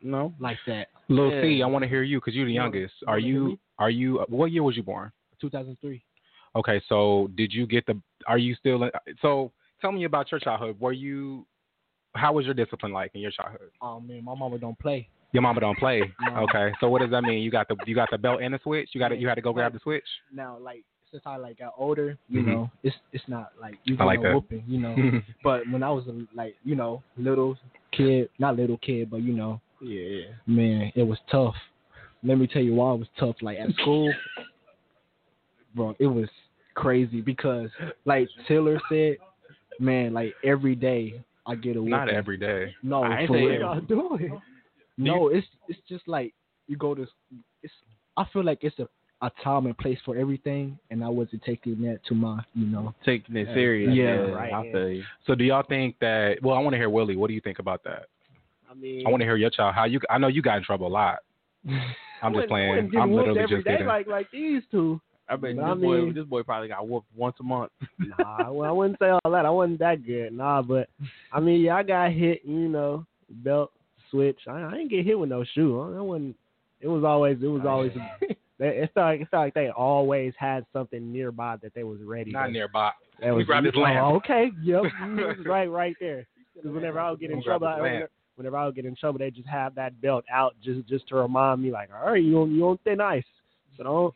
you 0.00 0.10
know, 0.10 0.32
like 0.38 0.58
that. 0.66 0.88
Lil 1.08 1.30
Yeah. 1.30 1.42
C, 1.42 1.62
I 1.62 1.66
want 1.66 1.82
to 1.82 1.88
hear 1.88 2.02
you 2.02 2.18
because 2.18 2.34
you're 2.34 2.46
the 2.46 2.52
youngest. 2.52 2.94
Are 3.06 3.18
you? 3.18 3.58
Are 3.78 3.90
you? 3.90 4.24
What 4.28 4.52
year 4.52 4.62
was 4.62 4.76
you 4.76 4.82
born? 4.82 5.10
2003. 5.40 6.02
Okay, 6.56 6.80
so 6.88 7.28
did 7.36 7.52
you 7.52 7.66
get 7.66 7.84
the? 7.86 8.00
Are 8.26 8.38
you 8.38 8.54
still? 8.54 8.88
So 9.20 9.50
tell 9.80 9.92
me 9.92 10.04
about 10.04 10.30
your 10.30 10.40
childhood. 10.40 10.78
Were 10.80 10.92
you? 10.92 11.46
How 12.14 12.32
was 12.32 12.44
your 12.44 12.54
discipline 12.54 12.92
like 12.92 13.10
in 13.14 13.20
your 13.20 13.32
childhood? 13.32 13.70
Oh 13.82 13.98
man, 13.98 14.24
my 14.24 14.34
mama 14.34 14.58
don't 14.58 14.78
play. 14.78 15.08
Your 15.34 15.42
mama 15.42 15.58
don't 15.60 15.76
play. 15.76 16.00
No. 16.20 16.42
Okay, 16.44 16.72
so 16.78 16.88
what 16.88 17.00
does 17.02 17.10
that 17.10 17.22
mean? 17.22 17.42
You 17.42 17.50
got 17.50 17.66
the 17.66 17.74
you 17.86 17.94
got 17.96 18.08
the 18.12 18.16
belt 18.16 18.40
and 18.40 18.54
the 18.54 18.60
switch. 18.62 18.90
You 18.92 19.00
got 19.00 19.08
to 19.08 19.16
you 19.16 19.26
had 19.26 19.34
to 19.34 19.42
go 19.42 19.52
grab 19.52 19.72
the 19.72 19.80
switch. 19.80 20.04
Now, 20.32 20.56
like 20.58 20.84
since 21.10 21.24
I 21.26 21.36
like 21.36 21.58
got 21.58 21.74
older, 21.76 22.16
you 22.28 22.40
Mhm. 22.40 22.46
know, 22.46 22.70
it's 22.84 22.94
it's 23.12 23.24
not 23.26 23.50
like 23.60 23.74
you 23.82 23.96
get 23.96 24.04
like 24.04 24.22
no 24.22 24.34
whooping, 24.34 24.62
you 24.68 24.78
know. 24.78 24.94
but 25.42 25.68
when 25.68 25.82
I 25.82 25.90
was 25.90 26.06
a, 26.06 26.24
like, 26.36 26.54
you 26.64 26.76
know, 26.76 27.02
little 27.16 27.58
kid, 27.90 28.28
not 28.38 28.56
little 28.56 28.78
kid, 28.78 29.10
but 29.10 29.22
you 29.22 29.32
know, 29.32 29.60
yeah. 29.80 30.26
man, 30.46 30.92
it 30.94 31.02
was 31.02 31.18
tough. 31.32 31.56
Let 32.22 32.38
me 32.38 32.46
tell 32.46 32.62
you 32.62 32.74
why 32.74 32.94
it 32.94 32.98
was 33.00 33.08
tough. 33.18 33.34
Like 33.42 33.58
at 33.58 33.70
school, 33.80 34.14
bro, 35.74 35.96
it 35.98 36.06
was 36.06 36.28
crazy 36.74 37.20
because, 37.20 37.70
like 38.04 38.28
Taylor 38.46 38.80
said, 38.88 39.16
man, 39.80 40.14
like 40.14 40.32
every 40.44 40.76
day 40.76 41.24
I 41.44 41.56
get 41.56 41.74
a 41.74 41.80
whooping. 41.80 41.90
Not 41.90 42.08
every 42.08 42.36
day. 42.36 42.72
No, 42.84 43.02
I 43.02 43.22
ain't 43.22 43.26
for 43.26 43.34
real. 43.36 43.60
Y'all 43.60 43.80
doing? 43.80 44.40
No, 44.96 45.28
it's 45.28 45.46
it's 45.68 45.80
just 45.88 46.06
like 46.08 46.34
you 46.68 46.76
go 46.76 46.94
to. 46.94 47.06
It's 47.62 47.72
I 48.16 48.24
feel 48.32 48.44
like 48.44 48.58
it's 48.62 48.78
a 48.78 48.88
a 49.22 49.30
time 49.42 49.64
and 49.66 49.76
place 49.78 49.98
for 50.04 50.16
everything, 50.16 50.78
and 50.90 51.02
I 51.02 51.08
wasn't 51.08 51.42
taking 51.44 51.80
that 51.82 52.00
to 52.08 52.14
my, 52.14 52.42
you 52.52 52.66
know. 52.66 52.94
taking 53.06 53.36
it 53.36 53.46
serious. 53.54 53.90
yeah, 53.94 54.04
Yeah, 54.04 54.32
right, 54.32 54.52
I 54.52 54.70
feel 54.72 54.88
you. 54.90 55.02
So 55.26 55.34
do 55.34 55.44
y'all 55.44 55.62
think 55.66 55.96
that? 56.00 56.36
Well, 56.42 56.54
I 56.56 56.60
want 56.60 56.74
to 56.74 56.78
hear 56.78 56.90
Willie. 56.90 57.16
What 57.16 57.28
do 57.28 57.34
you 57.34 57.40
think 57.40 57.58
about 57.58 57.82
that? 57.84 58.06
I 58.70 58.74
mean, 58.74 59.06
I 59.06 59.10
want 59.10 59.20
to 59.22 59.24
hear 59.24 59.36
your 59.36 59.50
child. 59.50 59.74
How 59.74 59.84
you? 59.84 60.00
I 60.10 60.18
know 60.18 60.28
you 60.28 60.42
got 60.42 60.58
in 60.58 60.64
trouble 60.64 60.88
a 60.88 60.88
lot. 60.88 61.18
I'm 62.22 62.34
just 62.34 62.48
playing. 62.48 62.90
I'm 63.00 63.12
literally 63.12 63.40
every 63.40 63.56
just 63.56 63.64
day 63.66 63.72
kidding. 63.74 63.86
like 63.86 64.06
like 64.06 64.30
these 64.30 64.62
two. 64.70 65.00
I 65.26 65.36
bet 65.36 65.56
this 65.56 65.64
I 65.64 65.72
boy, 65.72 66.02
mean- 66.02 66.14
this 66.14 66.24
boy 66.26 66.42
probably 66.42 66.68
got 66.68 66.86
whooped 66.86 67.06
once 67.16 67.36
a 67.40 67.44
month. 67.44 67.72
Nah, 68.18 68.52
well, 68.52 68.68
I 68.68 68.72
wouldn't 68.72 68.98
say 68.98 69.08
all 69.08 69.30
that. 69.32 69.46
I 69.46 69.50
wasn't 69.50 69.78
that 69.78 70.04
good. 70.04 70.32
Nah, 70.34 70.60
but 70.60 70.88
I 71.32 71.40
mean, 71.40 71.62
yeah, 71.62 71.76
I 71.76 71.82
got 71.82 72.12
hit. 72.12 72.42
You 72.44 72.68
know, 72.68 73.06
belt 73.30 73.72
switch. 74.10 74.38
I, 74.48 74.62
I 74.62 74.70
didn't 74.72 74.90
get 74.90 75.04
hit 75.04 75.18
with 75.18 75.28
no 75.28 75.44
shoe. 75.54 75.80
I, 75.80 75.98
I 75.98 76.00
wasn't. 76.00 76.36
It 76.80 76.88
was 76.88 77.04
always. 77.04 77.38
It 77.42 77.46
was 77.46 77.62
always. 77.66 77.92
They, 78.58 78.68
it 78.68 78.90
felt 78.94 79.06
like 79.06 79.20
it 79.20 79.28
felt 79.30 79.46
like 79.46 79.54
they 79.54 79.70
always 79.70 80.32
had 80.38 80.64
something 80.72 81.12
nearby 81.12 81.56
that 81.62 81.74
they 81.74 81.82
was 81.82 81.98
ready. 82.02 82.30
Not 82.30 82.46
to, 82.46 82.52
nearby. 82.52 82.92
me 83.20 83.32
was, 83.32 83.46
grab 83.46 83.64
this 83.64 83.72
oh, 83.76 83.80
lamp. 83.80 84.16
okay. 84.16 84.50
Yep. 84.62 84.82
it 85.02 85.38
was 85.38 85.46
right, 85.46 85.66
right 85.66 85.96
there. 85.98 86.26
Because 86.54 86.70
whenever 86.70 87.00
I 87.00 87.10
would 87.10 87.18
get 87.18 87.32
in 87.32 87.42
trouble, 87.42 87.66
I, 87.66 87.80
whenever, 87.80 88.10
whenever 88.36 88.56
I 88.56 88.66
would 88.66 88.76
get 88.76 88.84
in 88.84 88.94
trouble, 88.94 89.18
they 89.18 89.30
just 89.30 89.48
have 89.48 89.74
that 89.74 90.00
belt 90.00 90.24
out 90.32 90.54
just 90.62 90.88
just 90.88 91.08
to 91.08 91.16
remind 91.16 91.62
me, 91.62 91.72
like, 91.72 91.90
all 91.92 92.12
right, 92.12 92.22
you 92.22 92.40
on 92.40 92.54
you 92.54 92.64
on 92.68 92.78
thin 92.84 93.00
ice. 93.00 93.24
So 93.76 93.82
don't 93.82 94.14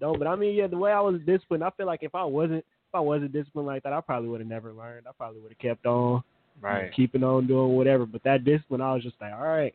don't. 0.00 0.18
But 0.18 0.26
I 0.26 0.34
mean, 0.34 0.56
yeah, 0.56 0.66
the 0.66 0.78
way 0.78 0.90
I 0.90 1.00
was 1.00 1.20
disciplined, 1.24 1.62
I 1.62 1.70
feel 1.70 1.86
like 1.86 2.02
if 2.02 2.14
I 2.14 2.24
wasn't 2.24 2.64
if 2.88 2.94
I 2.94 3.00
wasn't 3.00 3.32
disciplined 3.32 3.68
like 3.68 3.84
that, 3.84 3.92
I 3.92 4.00
probably 4.00 4.28
would 4.30 4.40
have 4.40 4.48
never 4.48 4.72
learned. 4.72 5.06
I 5.06 5.12
probably 5.16 5.40
would 5.40 5.52
have 5.52 5.58
kept 5.58 5.86
on 5.86 6.24
Right. 6.60 6.92
keeping 6.92 7.22
on 7.22 7.46
doing 7.46 7.76
whatever. 7.76 8.06
But 8.06 8.24
that 8.24 8.44
discipline, 8.44 8.80
I 8.80 8.94
was 8.94 9.02
just 9.02 9.16
like, 9.20 9.32
all 9.32 9.46
right, 9.46 9.74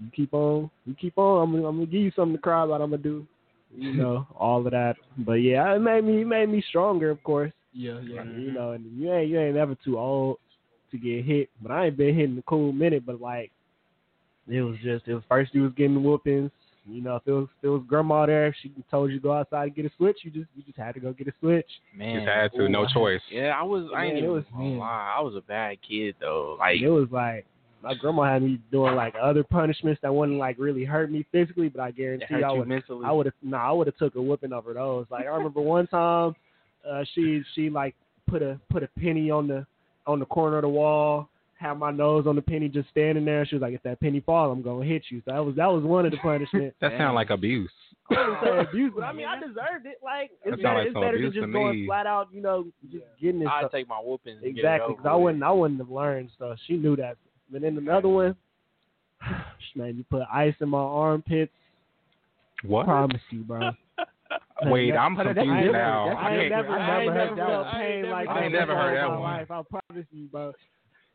you 0.00 0.10
keep 0.14 0.34
on, 0.34 0.70
you 0.84 0.94
keep 0.94 1.16
on. 1.16 1.42
I'm 1.42 1.52
gonna, 1.52 1.68
I'm 1.68 1.76
gonna 1.76 1.86
give 1.86 2.02
you 2.02 2.12
something 2.14 2.36
to 2.36 2.42
cry 2.42 2.64
about. 2.64 2.80
I'm 2.80 2.90
gonna 2.90 3.02
do, 3.02 3.26
you 3.74 3.94
know, 3.94 4.26
all 4.38 4.64
of 4.64 4.72
that. 4.72 4.96
But 5.18 5.34
yeah, 5.34 5.74
it 5.74 5.80
made 5.80 6.04
me, 6.04 6.22
it 6.22 6.26
made 6.26 6.48
me 6.48 6.62
stronger, 6.68 7.10
of 7.10 7.22
course. 7.22 7.52
Yeah, 7.72 8.00
yeah. 8.00 8.24
You 8.24 8.52
know, 8.52 8.72
and 8.72 8.84
you 8.98 9.12
ain't, 9.12 9.30
you 9.30 9.40
ain't 9.40 9.56
never 9.56 9.76
too 9.84 9.98
old 9.98 10.38
to 10.90 10.98
get 10.98 11.24
hit. 11.24 11.50
But 11.62 11.70
I 11.70 11.86
ain't 11.86 11.96
been 11.96 12.14
hitting 12.14 12.32
in 12.32 12.38
a 12.38 12.42
cool 12.42 12.72
minute. 12.72 13.04
But 13.06 13.20
like, 13.20 13.50
it 14.48 14.62
was 14.62 14.76
just, 14.82 15.06
it 15.06 15.14
was 15.14 15.24
first 15.28 15.54
you 15.54 15.62
was 15.62 15.72
getting 15.76 16.02
whoopings. 16.02 16.50
You 16.88 17.02
know, 17.02 17.16
if 17.16 17.22
it 17.26 17.32
was, 17.32 17.48
if 17.58 17.64
it 17.64 17.68
was 17.68 17.82
grandma 17.86 18.26
there, 18.26 18.46
if 18.46 18.54
she 18.62 18.72
told 18.90 19.10
you 19.10 19.18
to 19.18 19.22
go 19.22 19.32
outside 19.32 19.64
and 19.64 19.74
get 19.74 19.84
a 19.84 19.90
switch, 19.96 20.18
you 20.22 20.30
just, 20.30 20.46
you 20.56 20.62
just 20.62 20.78
had 20.78 20.94
to 20.94 21.00
go 21.00 21.12
get 21.12 21.28
a 21.28 21.32
switch. 21.40 21.66
Man. 21.94 22.20
Just 22.20 22.28
had 22.28 22.52
to. 22.52 22.68
No 22.68 22.86
choice. 22.86 23.20
Yeah, 23.30 23.54
I 23.58 23.62
was. 23.62 23.88
I 23.94 24.04
ain't 24.06 24.14
Man, 24.14 24.22
it 24.22 24.26
even 24.26 24.32
was- 24.32 24.44
gonna 24.52 24.78
lie. 24.78 25.14
I 25.16 25.20
was 25.20 25.34
a 25.34 25.42
bad 25.42 25.78
kid 25.86 26.14
though. 26.20 26.56
Like, 26.58 26.80
it 26.80 26.88
was 26.90 27.08
like 27.10 27.44
my 27.82 27.94
grandma 27.94 28.24
had 28.24 28.42
me 28.42 28.58
doing 28.72 28.94
like 28.96 29.14
other 29.20 29.44
punishments 29.44 30.00
that 30.02 30.12
wouldn't 30.14 30.38
like 30.38 30.56
really 30.58 30.84
hurt 30.84 31.10
me 31.12 31.24
physically, 31.30 31.68
but 31.68 31.80
I 31.80 31.90
guarantee 31.90 32.26
hurt 32.28 32.44
I 32.44 32.52
you 32.52 32.58
would 32.60 32.68
mentally. 32.68 33.04
I 33.06 33.12
would 33.12 33.26
have 33.26 33.34
no, 33.42 33.56
I 33.56 33.70
would 33.70 33.86
have 33.86 33.96
took 33.98 34.14
a 34.16 34.22
whipping 34.22 34.52
over 34.52 34.72
those. 34.74 35.06
Like 35.10 35.26
I 35.26 35.28
remember 35.28 35.60
one 35.60 35.86
time, 35.86 36.34
uh, 36.88 37.04
she 37.14 37.42
she 37.54 37.70
like 37.70 37.94
put 38.28 38.42
a 38.42 38.58
put 38.70 38.82
a 38.82 38.88
penny 38.98 39.30
on 39.30 39.46
the 39.46 39.66
on 40.06 40.18
the 40.18 40.26
corner 40.26 40.56
of 40.56 40.62
the 40.62 40.68
wall, 40.68 41.28
had 41.58 41.74
my 41.74 41.90
nose 41.90 42.26
on 42.26 42.36
the 42.36 42.42
penny 42.42 42.68
just 42.68 42.88
standing 42.90 43.24
there. 43.24 43.44
She 43.44 43.56
was 43.56 43.62
like, 43.62 43.74
"If 43.74 43.82
that 43.82 44.00
penny 44.00 44.20
fall, 44.20 44.50
I'm 44.50 44.62
gonna 44.62 44.84
hit 44.84 45.02
you." 45.10 45.20
So 45.24 45.32
that 45.32 45.44
was 45.44 45.54
that 45.56 45.66
was 45.66 45.82
one 45.84 46.06
of 46.06 46.12
the 46.12 46.18
punishments. 46.18 46.76
That 46.80 46.92
sounds 46.96 47.14
like 47.16 47.30
abuse. 47.30 47.70
I 48.10 48.14
wouldn't 48.20 48.38
say 48.42 48.58
abuse, 48.70 48.92
but 48.94 49.02
I 49.04 49.12
mean 49.12 49.26
I 49.26 49.38
deserved 49.40 49.84
it. 49.86 49.98
Like 50.02 50.30
it's 50.44 50.62
sound 50.62 50.62
better, 50.62 50.74
like 50.78 50.86
it's 50.86 50.94
better 50.94 51.06
than 51.18 51.26
abuse 51.26 51.34
to 51.34 51.40
just 51.42 51.52
going 51.52 51.80
me. 51.82 51.86
flat 51.86 52.06
out, 52.06 52.28
you 52.32 52.40
know, 52.40 52.66
just 52.90 53.04
getting 53.20 53.42
it. 53.42 53.48
I'd 53.48 53.70
take 53.70 53.88
my 53.88 53.96
whoopings. 53.98 54.36
and 54.42 54.54
get 54.54 54.64
it 54.64 54.66
Exactly, 54.66 54.94
because 54.94 55.06
I 55.10 55.14
wouldn't 55.16 55.42
I 55.42 55.50
wouldn't 55.50 55.80
have 55.80 55.90
learned 55.90 56.30
stuff. 56.36 56.58
She 56.66 56.76
knew 56.76 56.96
that. 56.96 57.16
But 57.50 57.62
then 57.62 57.76
another 57.76 58.08
one, 58.08 58.36
she 59.20 59.78
made 59.80 59.96
me 59.96 60.04
put 60.08 60.22
ice 60.32 60.54
in 60.60 60.68
my 60.68 60.78
armpits. 60.78 61.52
What? 62.64 62.86
Promise 62.86 63.20
you, 63.30 63.40
bro. 63.42 63.70
Wait, 64.66 64.92
I'm 64.94 65.16
That's- 65.16 65.34
confused 65.36 65.56
I 65.56 65.62
ain't 65.62 65.72
now. 65.72 66.04
never- 66.08 66.18
I 66.20 66.28
I 66.28 66.32
ain't 66.34 66.40
can't. 66.40 66.50
never, 66.50 66.68
I 66.78 67.02
ain't 67.02 67.14
never, 67.14 67.34
never 67.36 67.50
felt 67.50 67.66
heard- 67.66 67.72
pain 67.80 68.04
I 68.06 68.10
like 68.10 68.28
ain't 68.42 68.52
that. 68.52 68.58
never 68.58 68.74
heard 68.76 68.88
in 68.88 68.94
that 69.02 69.08
my 69.08 69.14
one. 69.18 69.22
Life. 69.22 69.50
I 69.50 69.62
promise 69.62 70.06
you, 70.10 70.24
bro. 70.26 70.52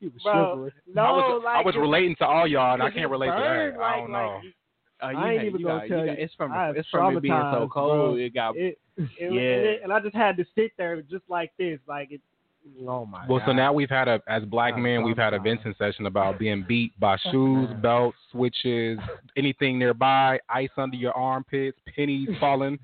He 0.04 0.10
was 0.10 0.22
Bro, 0.24 0.52
shivering. 0.56 0.72
no, 0.96 1.02
I 1.02 1.12
was, 1.12 1.42
like 1.46 1.56
I 1.56 1.62
was 1.66 1.76
relating 1.78 2.16
to 2.18 2.26
all 2.26 2.46
y'all, 2.46 2.74
and 2.74 2.84
I 2.84 2.92
can't 2.92 3.10
relate 3.10 3.28
to 3.28 3.32
burned, 3.38 3.76
that. 3.76 3.80
like- 3.80 3.94
I 3.96 3.98
don't 4.00 4.12
know. 4.12 4.42
like, 4.44 4.54
Uh, 5.02 5.10
you 5.10 5.18
I 5.18 5.30
ain't 5.32 5.38
had- 5.40 5.48
even 5.48 5.60
you 5.62 5.66
gonna 5.66 5.80
got- 5.80 5.88
tell 5.88 5.98
you 6.00 6.04
you. 6.04 6.10
got- 6.12 6.20
It's 6.20 6.34
from 6.36 6.52
I 6.52 6.70
it's 6.72 6.90
from 6.90 7.18
it 7.18 7.22
being 7.22 7.34
so 7.54 7.70
cold. 7.72 8.16
bro. 8.16 8.16
It 8.16 8.34
got 8.34 8.56
it, 8.58 8.78
it, 8.98 9.08
Yeah. 9.20 9.26
and, 9.28 9.38
it, 9.38 9.82
and 9.84 9.94
I 9.94 10.00
just 10.02 10.16
had 10.16 10.36
to 10.38 10.46
sit 10.56 10.72
there 10.78 11.02
just 11.04 11.24
like 11.30 11.52
this, 11.58 11.80
like 11.88 12.12
it. 12.12 12.22
Oh 12.88 13.06
my 13.06 13.26
Well, 13.28 13.40
god. 13.40 13.46
so 13.48 13.52
now 13.54 13.74
we've 13.74 13.90
had 13.90 14.08
a, 14.08 14.22
as 14.28 14.44
black 14.46 14.76
I'm 14.76 14.84
men, 14.84 15.04
we've 15.04 15.18
had 15.18 15.34
a 15.34 15.40
traumatized. 15.40 15.44
Vincent 15.44 15.78
session 15.78 16.06
about 16.06 16.40
being 16.40 16.64
beat 16.68 16.98
by 17.00 17.18
shoes, 17.18 17.70
belts, 17.82 18.18
switches, 18.32 19.00
anything 19.36 19.78
nearby, 19.80 20.40
ice 20.50 20.70
under 20.78 20.96
your 20.96 21.12
armpits, 21.18 21.78
pennies 21.96 22.30
falling. 22.40 22.78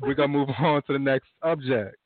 We're 0.00 0.14
gonna 0.14 0.28
move 0.28 0.48
on 0.58 0.82
to 0.84 0.92
the 0.94 0.98
next 0.98 1.28
subject. 1.42 1.96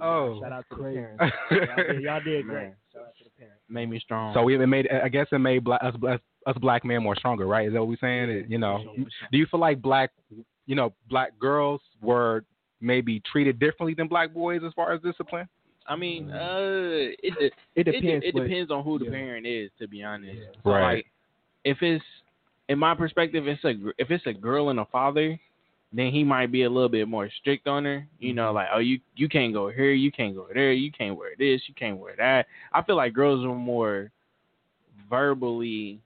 Oh, 0.00 0.40
Shout 0.42 0.52
out 0.52 0.64
to 0.70 0.76
the 0.76 0.82
Crazy. 0.82 0.96
parents. 1.00 1.34
y'all, 1.50 1.76
did, 1.94 2.02
y'all 2.02 2.20
did 2.20 2.46
great. 2.46 2.72
Man. 2.94 3.04
Shout 3.04 3.14
the 3.24 3.30
parents. 3.38 3.62
made 3.68 3.88
me 3.90 3.98
strong. 4.00 4.34
so 4.34 4.42
we 4.42 4.54
it 4.60 4.66
made, 4.66 4.88
I 4.90 5.08
guess 5.08 5.26
it 5.32 5.38
made 5.38 5.64
black, 5.64 5.82
us, 5.82 5.94
us, 6.06 6.20
us 6.46 6.56
black 6.60 6.84
men 6.84 7.02
more 7.02 7.16
stronger, 7.16 7.46
right? 7.46 7.66
Is 7.68 7.72
that 7.74 7.80
what 7.80 7.88
we're 7.88 7.96
saying? 8.00 8.30
It- 8.30 8.48
you 8.50 8.58
know, 8.58 8.94
do 9.30 9.38
you 9.38 9.46
feel 9.46 9.60
like 9.60 9.80
black, 9.82 10.10
you 10.66 10.74
know, 10.74 10.92
black 11.08 11.38
girls 11.38 11.80
were 12.00 12.44
maybe 12.80 13.20
treated 13.30 13.58
differently 13.58 13.94
than 13.94 14.08
black 14.08 14.32
boys 14.34 14.62
as 14.66 14.72
far 14.74 14.92
as 14.92 15.00
discipline? 15.02 15.48
I 15.86 15.96
mean, 15.96 16.30
uh, 16.30 16.58
it 16.60 17.16
it, 17.40 17.52
It 17.74 17.88
it, 17.88 17.92
depends. 17.92 18.24
it 18.26 18.34
what- 18.34 18.44
depends 18.44 18.70
on 18.70 18.84
who 18.84 18.98
the 18.98 19.06
yeah. 19.06 19.10
parent 19.10 19.46
is. 19.46 19.70
To 19.80 19.88
be 19.88 20.02
honest, 20.02 20.38
Yeah. 20.38 20.44
So, 20.62 20.70
Right. 20.70 20.94
Like, 20.96 21.06
if 21.64 21.78
it's 21.82 22.04
in 22.68 22.78
my 22.78 22.94
perspective, 22.94 23.46
it's 23.48 23.64
a 23.64 23.74
gr- 23.74 23.90
if 23.98 24.10
it's 24.10 24.26
a 24.26 24.32
girl 24.32 24.68
and 24.70 24.78
a 24.80 24.84
father, 24.86 25.38
then 25.92 26.12
he 26.12 26.24
might 26.24 26.50
be 26.52 26.62
a 26.64 26.70
little 26.70 26.88
bit 26.88 27.08
more 27.08 27.28
strict 27.40 27.66
on 27.66 27.84
her. 27.84 28.06
You 28.20 28.32
Mm-hmm. 28.32 28.34
know, 28.34 28.52
like 28.52 28.68
oh 28.74 28.78
you 28.78 29.00
you 29.16 29.28
can't 29.28 29.52
go 29.52 29.70
here, 29.70 29.92
you 29.92 30.10
can't 30.12 30.34
go 30.34 30.46
there, 30.52 30.72
you 30.72 30.90
can't 30.92 31.16
wear 31.16 31.30
this, 31.38 31.62
you 31.68 31.74
can't 31.74 31.98
wear 31.98 32.14
that. 32.18 32.46
I 32.72 32.82
feel 32.82 32.96
like 32.96 33.14
girls 33.14 33.44
are 33.44 33.54
more 33.54 34.10
verbally, 35.08 36.00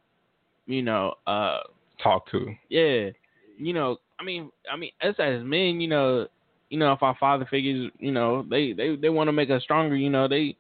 you 0.67 0.83
know, 0.83 1.15
uh, 1.27 1.61
Talk 2.03 2.27
to. 2.31 2.55
yeah, 2.69 3.11
you 3.59 3.73
know, 3.73 3.97
I 4.19 4.25
mean, 4.25 4.51
I 4.73 4.77
mean, 4.77 4.91
us 5.03 5.15
as 5.19 5.43
men, 5.43 5.81
you 5.81 5.89
know, 5.89 6.27
you 6.71 6.79
know, 6.79 6.93
if 6.93 7.03
our 7.03 7.17
father 7.19 7.47
figures, 7.51 7.91
you 7.99 8.13
know, 8.13 8.45
they 8.49 8.73
they 8.73 8.97
they 8.97 9.09
want 9.09 9.29
to 9.29 9.33
make 9.33 9.51
us 9.51 9.63
stronger. 9.63 9.97
You 9.97 10.11
know, 10.11 10.29
they 10.29 10.57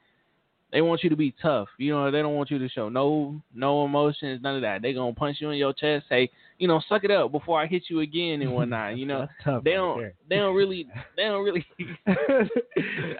they 0.72 0.80
want 0.82 1.02
you 1.04 1.10
to 1.10 1.16
be 1.16 1.34
tough. 1.40 1.68
You 1.78 1.92
know, 1.92 2.10
they 2.10 2.20
don't 2.22 2.34
want 2.34 2.50
you 2.50 2.58
to 2.58 2.68
show 2.68 2.88
no 2.88 3.40
no 3.54 3.84
emotions, 3.84 4.40
none 4.42 4.56
of 4.56 4.62
that. 4.62 4.82
They 4.82 4.92
gonna 4.92 5.14
punch 5.14 5.36
you 5.40 5.50
in 5.50 5.58
your 5.58 5.72
chest, 5.72 6.06
say, 6.08 6.30
you 6.58 6.66
know, 6.68 6.80
suck 6.88 7.04
it 7.04 7.10
up 7.10 7.30
before 7.32 7.60
I 7.60 7.66
hit 7.66 7.84
you 7.88 8.00
again 8.00 8.42
and 8.42 8.52
whatnot. 8.52 8.96
You 8.96 9.06
know, 9.06 9.20
That's 9.20 9.32
tough. 9.44 9.64
they 9.64 9.72
don't 9.72 9.98
there. 9.98 10.14
they 10.28 10.36
don't 10.36 10.54
really 10.54 10.88
they 11.16 11.24
don't 11.24 11.44
really. 11.44 11.64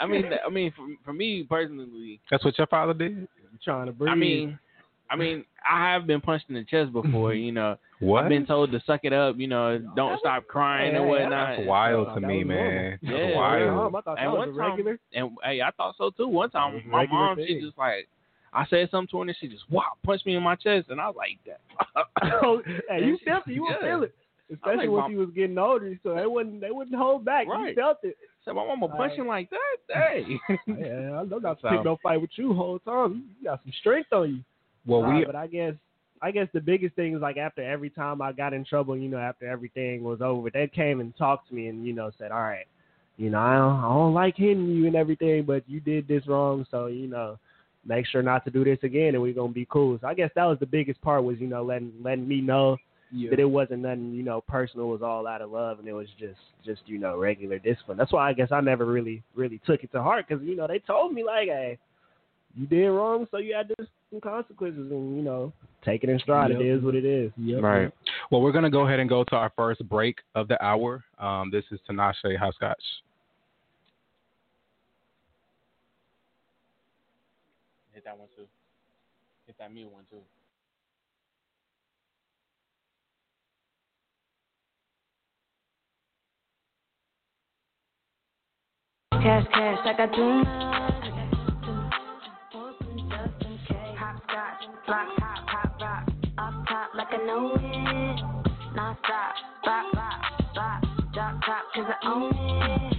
I 0.00 0.06
mean, 0.06 0.30
I 0.46 0.50
mean, 0.50 0.72
for 0.76 0.86
for 1.04 1.12
me 1.12 1.44
personally, 1.48 2.20
That's 2.30 2.44
what 2.44 2.56
your 2.58 2.66
father 2.66 2.94
did. 2.94 3.28
trying 3.62 3.86
to 3.86 3.92
breathe. 3.92 4.10
I 4.12 4.14
mean, 4.14 4.58
I 5.10 5.16
mean, 5.16 5.44
I 5.68 5.92
have 5.92 6.06
been 6.06 6.20
punched 6.20 6.46
in 6.48 6.54
the 6.54 6.64
chest 6.64 6.92
before. 6.92 7.34
You 7.46 7.52
know. 7.52 7.76
What? 8.00 8.24
I've 8.24 8.28
been 8.28 8.44
told 8.44 8.72
to 8.72 8.82
suck 8.86 9.00
it 9.04 9.12
up, 9.14 9.36
you 9.38 9.46
know, 9.46 9.78
don't 9.96 10.18
stop 10.20 10.46
crying 10.46 10.90
Hey, 10.92 10.96
and 10.98 11.04
hey, 11.06 11.10
whatnot. 11.10 11.56
That's 11.56 11.66
wild 11.66 12.08
to 12.14 12.20
That 12.20 12.26
me, 12.26 12.44
man. 12.44 12.98
normal. 13.00 13.18
That's 13.18 13.30
Yeah. 13.30 13.36
wild. 13.36 13.94
I 13.94 14.00
thought 14.02 14.18
And 14.18 14.26
that 14.32 14.36
one 14.36 14.48
time- 14.48 14.58
regular. 14.58 14.98
And 15.14 15.30
hey, 15.42 15.62
I 15.62 15.70
thought 15.70 15.94
so 15.96 16.10
too. 16.10 16.28
One 16.28 16.50
time, 16.50 16.72
That 16.72 16.76
was 16.76 16.84
a 16.84 16.88
my 16.88 17.00
regular 17.00 17.20
mom, 17.22 17.38
she 17.46 17.60
just 17.60 17.78
like, 17.78 18.06
I 18.52 18.66
said 18.66 18.90
something 18.90 19.08
to 19.12 19.16
her, 19.18 19.22
and 19.22 19.36
she 19.40 19.48
just 19.48 19.64
wow, 19.70 19.82
punched 20.04 20.26
me 20.26 20.34
in 20.36 20.42
my 20.42 20.56
chest, 20.56 20.88
and 20.90 21.00
I 21.00 21.06
was 21.08 21.16
like 21.16 21.38
that. 21.46 21.60
oh, 22.44 22.62
hey, 22.90 23.04
you 23.06 23.16
felt 23.24 23.46
it. 23.48 23.52
You 23.54 23.62
would 23.62 23.76
yeah. 23.80 23.86
feel 23.88 24.02
it. 24.02 24.14
Especially 24.52 24.88
when 24.88 25.00
Mom- 25.00 25.10
she 25.10 25.16
was 25.16 25.30
getting 25.34 25.56
older, 25.58 25.98
so 26.02 26.14
they 26.14 26.26
wouldn't 26.26 26.60
they 26.60 26.70
wouldn't 26.70 26.96
hold 26.96 27.24
back. 27.24 27.48
Right. 27.48 27.70
You 27.70 27.74
felt 27.74 27.98
it. 28.02 28.16
So 28.44 28.52
my 28.54 28.64
mama 28.64 28.86
Right. 28.86 28.96
punching 29.08 29.26
like 29.26 29.50
that. 29.50 29.76
Hey, 29.94 30.38
Yeah, 30.66 31.20
I 31.20 31.24
know 31.24 31.38
not 31.38 31.60
to 31.60 31.62
So- 31.62 31.68
pick 31.70 31.84
no 31.84 31.96
fight 32.02 32.20
with 32.20 32.30
you 32.36 32.52
whole 32.52 32.78
time. 32.80 33.24
You 33.40 33.44
got 33.48 33.62
some 33.64 33.72
strength 33.80 34.12
on 34.12 34.28
you. 34.36 34.40
Well, 34.86 35.02
we 35.02 35.24
but 35.24 35.34
I 35.34 35.46
guess 35.46 35.74
I 36.22 36.30
guess 36.30 36.48
the 36.52 36.60
biggest 36.60 36.94
thing 36.94 37.14
is 37.14 37.20
like 37.20 37.36
after 37.36 37.62
every 37.62 37.90
time 37.90 38.22
I 38.22 38.32
got 38.32 38.54
in 38.54 38.64
trouble, 38.64 38.96
you 38.96 39.08
know, 39.08 39.18
after 39.18 39.46
everything 39.46 40.02
was 40.02 40.20
over, 40.22 40.50
they 40.50 40.68
came 40.68 41.00
and 41.00 41.16
talked 41.16 41.48
to 41.48 41.54
me 41.54 41.68
and 41.68 41.86
you 41.86 41.92
know 41.92 42.10
said, 42.18 42.30
all 42.32 42.40
right, 42.40 42.66
you 43.16 43.30
know, 43.30 43.38
I 43.38 43.56
don't, 43.56 43.78
I 43.78 43.88
don't 43.88 44.14
like 44.14 44.36
hitting 44.36 44.68
you 44.68 44.86
and 44.86 44.96
everything, 44.96 45.44
but 45.44 45.64
you 45.66 45.80
did 45.80 46.08
this 46.08 46.26
wrong, 46.26 46.66
so 46.70 46.86
you 46.86 47.08
know, 47.08 47.38
make 47.84 48.06
sure 48.06 48.22
not 48.22 48.44
to 48.44 48.50
do 48.50 48.64
this 48.64 48.78
again, 48.82 49.14
and 49.14 49.22
we're 49.22 49.34
gonna 49.34 49.52
be 49.52 49.66
cool. 49.70 49.98
So 50.00 50.06
I 50.06 50.14
guess 50.14 50.30
that 50.36 50.44
was 50.44 50.58
the 50.58 50.66
biggest 50.66 51.00
part 51.02 51.24
was 51.24 51.38
you 51.38 51.48
know 51.48 51.64
letting 51.64 51.92
letting 52.02 52.28
me 52.28 52.40
know 52.40 52.76
Yeah. 53.10 53.30
that 53.30 53.40
it 53.40 53.44
wasn't 53.44 53.82
nothing 53.82 54.12
you 54.14 54.22
know 54.22 54.40
personal, 54.40 54.86
it 54.86 54.92
was 54.92 55.02
all 55.02 55.26
out 55.26 55.42
of 55.42 55.50
love, 55.50 55.80
and 55.80 55.88
it 55.88 55.92
was 55.92 56.08
just 56.18 56.40
just 56.64 56.82
you 56.86 56.98
know 56.98 57.18
regular 57.18 57.58
discipline. 57.58 57.98
That's 57.98 58.12
why 58.12 58.28
I 58.28 58.32
guess 58.32 58.52
I 58.52 58.60
never 58.60 58.86
really 58.86 59.22
really 59.34 59.60
took 59.66 59.84
it 59.84 59.92
to 59.92 60.02
heart 60.02 60.26
because 60.28 60.42
you 60.44 60.56
know 60.56 60.66
they 60.66 60.78
told 60.78 61.12
me 61.12 61.24
like, 61.24 61.48
hey, 61.48 61.78
you 62.54 62.66
did 62.66 62.88
wrong, 62.88 63.26
so 63.30 63.38
you 63.38 63.54
had 63.54 63.68
to 63.68 63.86
some 64.10 64.20
consequences, 64.20 64.90
and 64.90 65.16
you 65.16 65.22
know 65.22 65.52
take 65.84 66.04
it 66.04 66.10
in 66.10 66.18
stride. 66.18 66.50
Yep. 66.50 66.60
It 66.60 66.66
is 66.66 66.82
what 66.82 66.94
it 66.94 67.04
is. 67.04 67.32
Yep. 67.36 67.62
right. 67.62 67.92
well, 68.30 68.40
we're 68.40 68.52
gonna 68.52 68.70
go 68.70 68.86
ahead 68.86 69.00
and 69.00 69.08
go 69.08 69.24
to 69.24 69.36
our 69.36 69.52
first 69.56 69.86
break 69.88 70.18
of 70.34 70.48
the 70.48 70.62
hour. 70.64 71.04
Um, 71.18 71.50
this 71.50 71.64
is 71.70 71.80
Tinashe 71.88 72.36
Hopscotch. 72.38 72.82
Hit 77.92 78.04
that 78.04 78.18
one 78.18 78.28
too. 78.36 78.44
Hit 79.46 79.56
that 79.58 79.72
mute 79.72 79.90
one 79.90 80.04
too. 80.10 80.16
Cash, 89.12 89.46
cash, 89.52 89.78
like 89.84 89.98
I 89.98 90.06
do. 90.14 90.66
Hopscotch, 94.16 94.86
block, 94.86 95.08
hop, 95.18 95.46
hop, 95.46 95.80
rock. 95.80 96.08
Up 96.38 96.66
top, 96.66 96.90
like 96.94 97.08
I 97.12 97.26
know 97.26 97.52
it. 97.54 97.64
Non 98.74 98.96
stop, 99.04 99.34
bop, 99.62 99.92
bop, 99.92 100.54
bop. 100.54 100.82
Drop 101.12 101.34
top, 101.44 101.64
cause 101.74 101.84
I 101.86 102.08
own 102.08 102.32
it. 102.32 102.96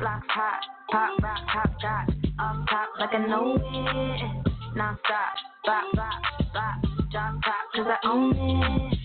Blocks 0.00 0.26
hot, 0.28 0.60
pop, 0.90 1.22
rock, 1.22 1.38
hopscotch. 1.46 2.16
Up 2.40 2.66
top, 2.68 2.88
like 2.98 3.14
I 3.14 3.26
know 3.28 3.54
it. 3.54 4.76
Non 4.76 4.98
stop, 5.04 5.34
bop, 5.64 5.84
bop, 5.94 6.52
bop. 6.52 7.10
Drop 7.12 7.34
top, 7.44 7.54
cause 7.76 7.86
I 7.86 8.08
own 8.08 8.34
it. 8.34 8.98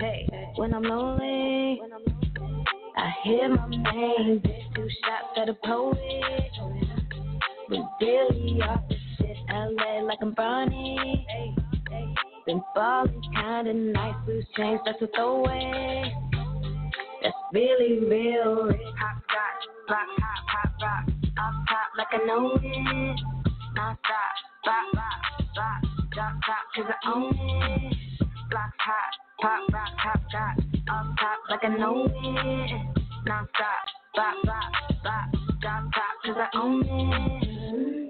Hey, 0.00 0.28
when 0.56 0.74
I'm 0.74 0.82
lonely. 0.82 1.80
I 2.96 3.12
hear 3.22 3.48
my 3.50 3.68
name, 3.68 4.42
two 4.74 4.88
shots 5.04 5.38
at 5.40 5.48
a 5.48 5.54
poet. 5.64 5.96
But 7.68 7.78
really 8.00 8.60
off 8.62 8.88
the 8.88 8.96
shit, 9.18 9.36
LA 9.48 10.02
like 10.02 10.18
I'm 10.22 10.32
Bonnie. 10.32 11.26
Been 12.46 12.62
ballin' 12.74 13.22
kinda 13.34 13.72
nice, 13.72 14.14
loose 14.26 14.44
change, 14.56 14.80
that's 14.84 15.00
a 15.00 15.06
throwaway. 15.14 16.12
That's 17.22 17.34
really 17.54 18.00
real. 18.00 18.68
Hop 18.68 19.16
scotch, 19.24 19.64
rock, 19.88 20.08
hop, 20.18 20.44
hop, 20.46 20.82
rock. 20.82 21.04
Off 21.38 21.54
top 21.68 21.88
like 21.96 22.12
I 22.12 22.26
know 22.26 22.52
it. 22.54 22.62
Non 23.74 23.96
stop, 24.04 24.34
bop, 24.64 24.92
bop, 24.92 25.04
bop. 25.56 25.82
Drop 26.12 26.34
top, 26.44 26.64
cause 26.76 26.84
I 26.86 27.10
own 27.10 27.32
it. 27.32 27.96
Block 28.50 28.74
hot, 28.78 29.12
pop, 29.40 29.60
rock, 29.72 29.88
hop 29.96 30.20
scotch. 30.28 30.64
Off 30.90 31.06
top 31.18 31.38
like 31.48 31.64
I 31.64 31.68
know 31.78 32.04
it. 32.04 32.12
Non 33.26 33.48
stop, 33.54 33.86
bop, 34.14 34.34
bop, 34.44 35.02
bop. 35.02 35.26
Drop 35.62 35.82
top, 35.94 36.14
cause 36.24 36.36
I 36.36 36.58
own 36.58 36.84
it. 36.84 38.03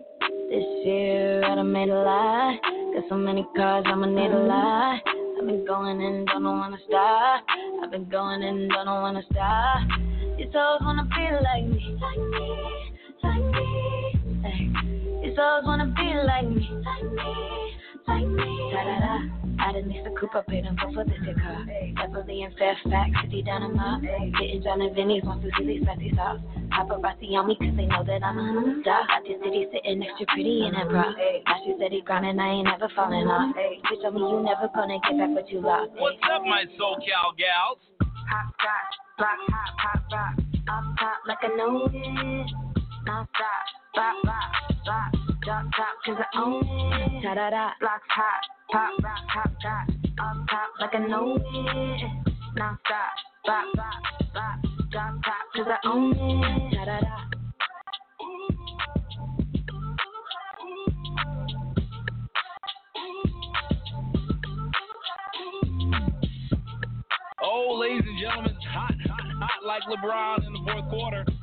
This 0.51 0.65
year 0.85 1.45
I 1.45 1.55
done 1.55 1.73
made 1.73 1.89
a 1.89 1.95
lot. 1.95 2.61
Got 2.95 3.09
so 3.09 3.17
many 3.17 3.47
cars, 3.57 3.85
I'ma 3.87 4.07
need 4.07 4.31
a 4.31 4.39
lot. 4.39 5.01
I've 5.41 5.47
been 5.47 5.65
going 5.67 6.03
and 6.03 6.27
don't 6.27 6.45
wanna 6.45 6.79
stop. 6.87 7.45
I've 7.83 7.91
been 7.91 8.09
going 8.09 8.43
and 8.43 8.71
don't 8.71 8.87
wanna 8.87 9.23
stop. 9.31 9.81
These 10.37 10.53
hoes 10.55 10.81
wanna 10.83 11.05
be 11.05 11.25
like 11.43 11.65
me, 11.65 11.97
like 12.01 12.19
me, 12.19 12.47
like 13.23 13.45
me. 13.55 13.67
Hey. 14.43 15.29
These 15.29 15.37
hoes 15.39 15.65
wanna 15.65 15.87
be 15.97 16.15
like 16.27 16.49
me, 16.49 16.69
like 16.85 17.13
me, 17.13 17.77
like 18.07 18.27
me. 18.27 18.71
Da 18.73 18.85
da 18.85 18.99
da. 19.01 19.44
I 19.65 19.73
done 19.73 19.89
leased 19.89 20.07
a 20.07 20.13
coupe 20.21 20.35
up 20.35 20.45
in 20.53 20.69
for 20.77 21.05
this 21.05 21.17
your 21.25 21.35
car. 21.41 21.65
Beverly 21.97 22.43
and 22.43 22.53
Fairfax, 22.59 23.11
city 23.25 23.41
down 23.41 23.63
in 23.63 23.75
my. 23.75 23.99
Getting 24.39 24.63
John 24.63 24.83
and 24.83 24.95
Vinny's 24.95 25.25
wants 25.25 25.43
to 25.43 25.51
see 25.57 25.65
these 25.65 25.87
fancy 25.87 26.13
sauce. 26.15 26.37
Paparazzi 26.69 27.33
on 27.33 27.49
me 27.49 27.57
cause 27.57 27.73
they 27.73 27.87
know 27.87 28.05
that 28.05 28.21
I'm 28.21 28.37
a 28.37 28.83
star. 28.83 29.09
Hot 29.09 29.25
this 29.25 29.41
city 29.41 29.65
sitting 29.73 30.05
extra 30.05 30.27
pretty 30.37 30.69
in 30.69 30.77
that 30.77 30.93
bra. 30.93 31.09
Now 31.09 31.57
she 31.65 31.73
said 31.81 31.93
he 31.93 32.03
grinding, 32.05 32.39
I 32.39 32.61
ain't 32.61 32.69
never 32.69 32.93
falling 32.95 33.25
off. 33.25 33.57
Bitch 33.57 34.03
told 34.05 34.15
me 34.15 34.21
you 34.21 34.45
never 34.45 34.69
gonna 34.69 35.01
get 35.01 35.17
back 35.17 35.33
what 35.33 35.49
you 35.49 35.65
lost. 35.65 35.97
What's 35.97 36.21
up, 36.29 36.45
my 36.45 36.69
SoCal 36.77 37.33
gals? 37.41 37.81
Hot 38.05 38.53
scotch, 38.61 38.95
block, 39.17 39.41
hot, 39.49 39.73
pop, 39.81 40.13
rock. 40.13 40.35
Off 40.69 40.85
top 41.01 41.25
like 41.25 41.41
I 41.41 41.57
know 41.57 41.89
it. 41.89 43.84
Bop, 43.95 44.17
bop, 44.25 44.35
bop. 44.85 45.25
Drop 45.45 45.67
cause 46.07 46.17
I 46.19 46.39
own 46.41 46.63
it. 46.65 47.23
Da 47.23 47.35
da 47.35 47.51
da, 47.51 47.71
block 47.79 48.01
hot, 48.09 48.41
pop, 48.73 48.91
rock, 49.03 49.19
scotch. 49.61 49.97
Off 50.21 50.37
top 50.49 50.71
like 50.81 50.95
stop, 52.87 53.13
bop, 53.45 53.65
bop, 53.77 53.95
bop. 54.33 54.57
Drop 54.91 55.15
cause 55.55 55.67
I 55.69 55.87
own 55.87 56.13
it. 56.13 56.75
Da 56.75 56.85
da 56.87 57.01
da. 57.01 57.17
Oh, 67.43 67.79
ladies 67.79 68.03
and 68.07 68.19
gentlemen, 68.19 68.57
hot, 68.73 68.95
hot, 69.07 69.21
hot 69.39 69.65
like 69.65 69.83
LeBron 69.83 70.47
in 70.47 70.53
the 70.53 70.59
fourth 70.73 70.89
quarter. 70.91 71.34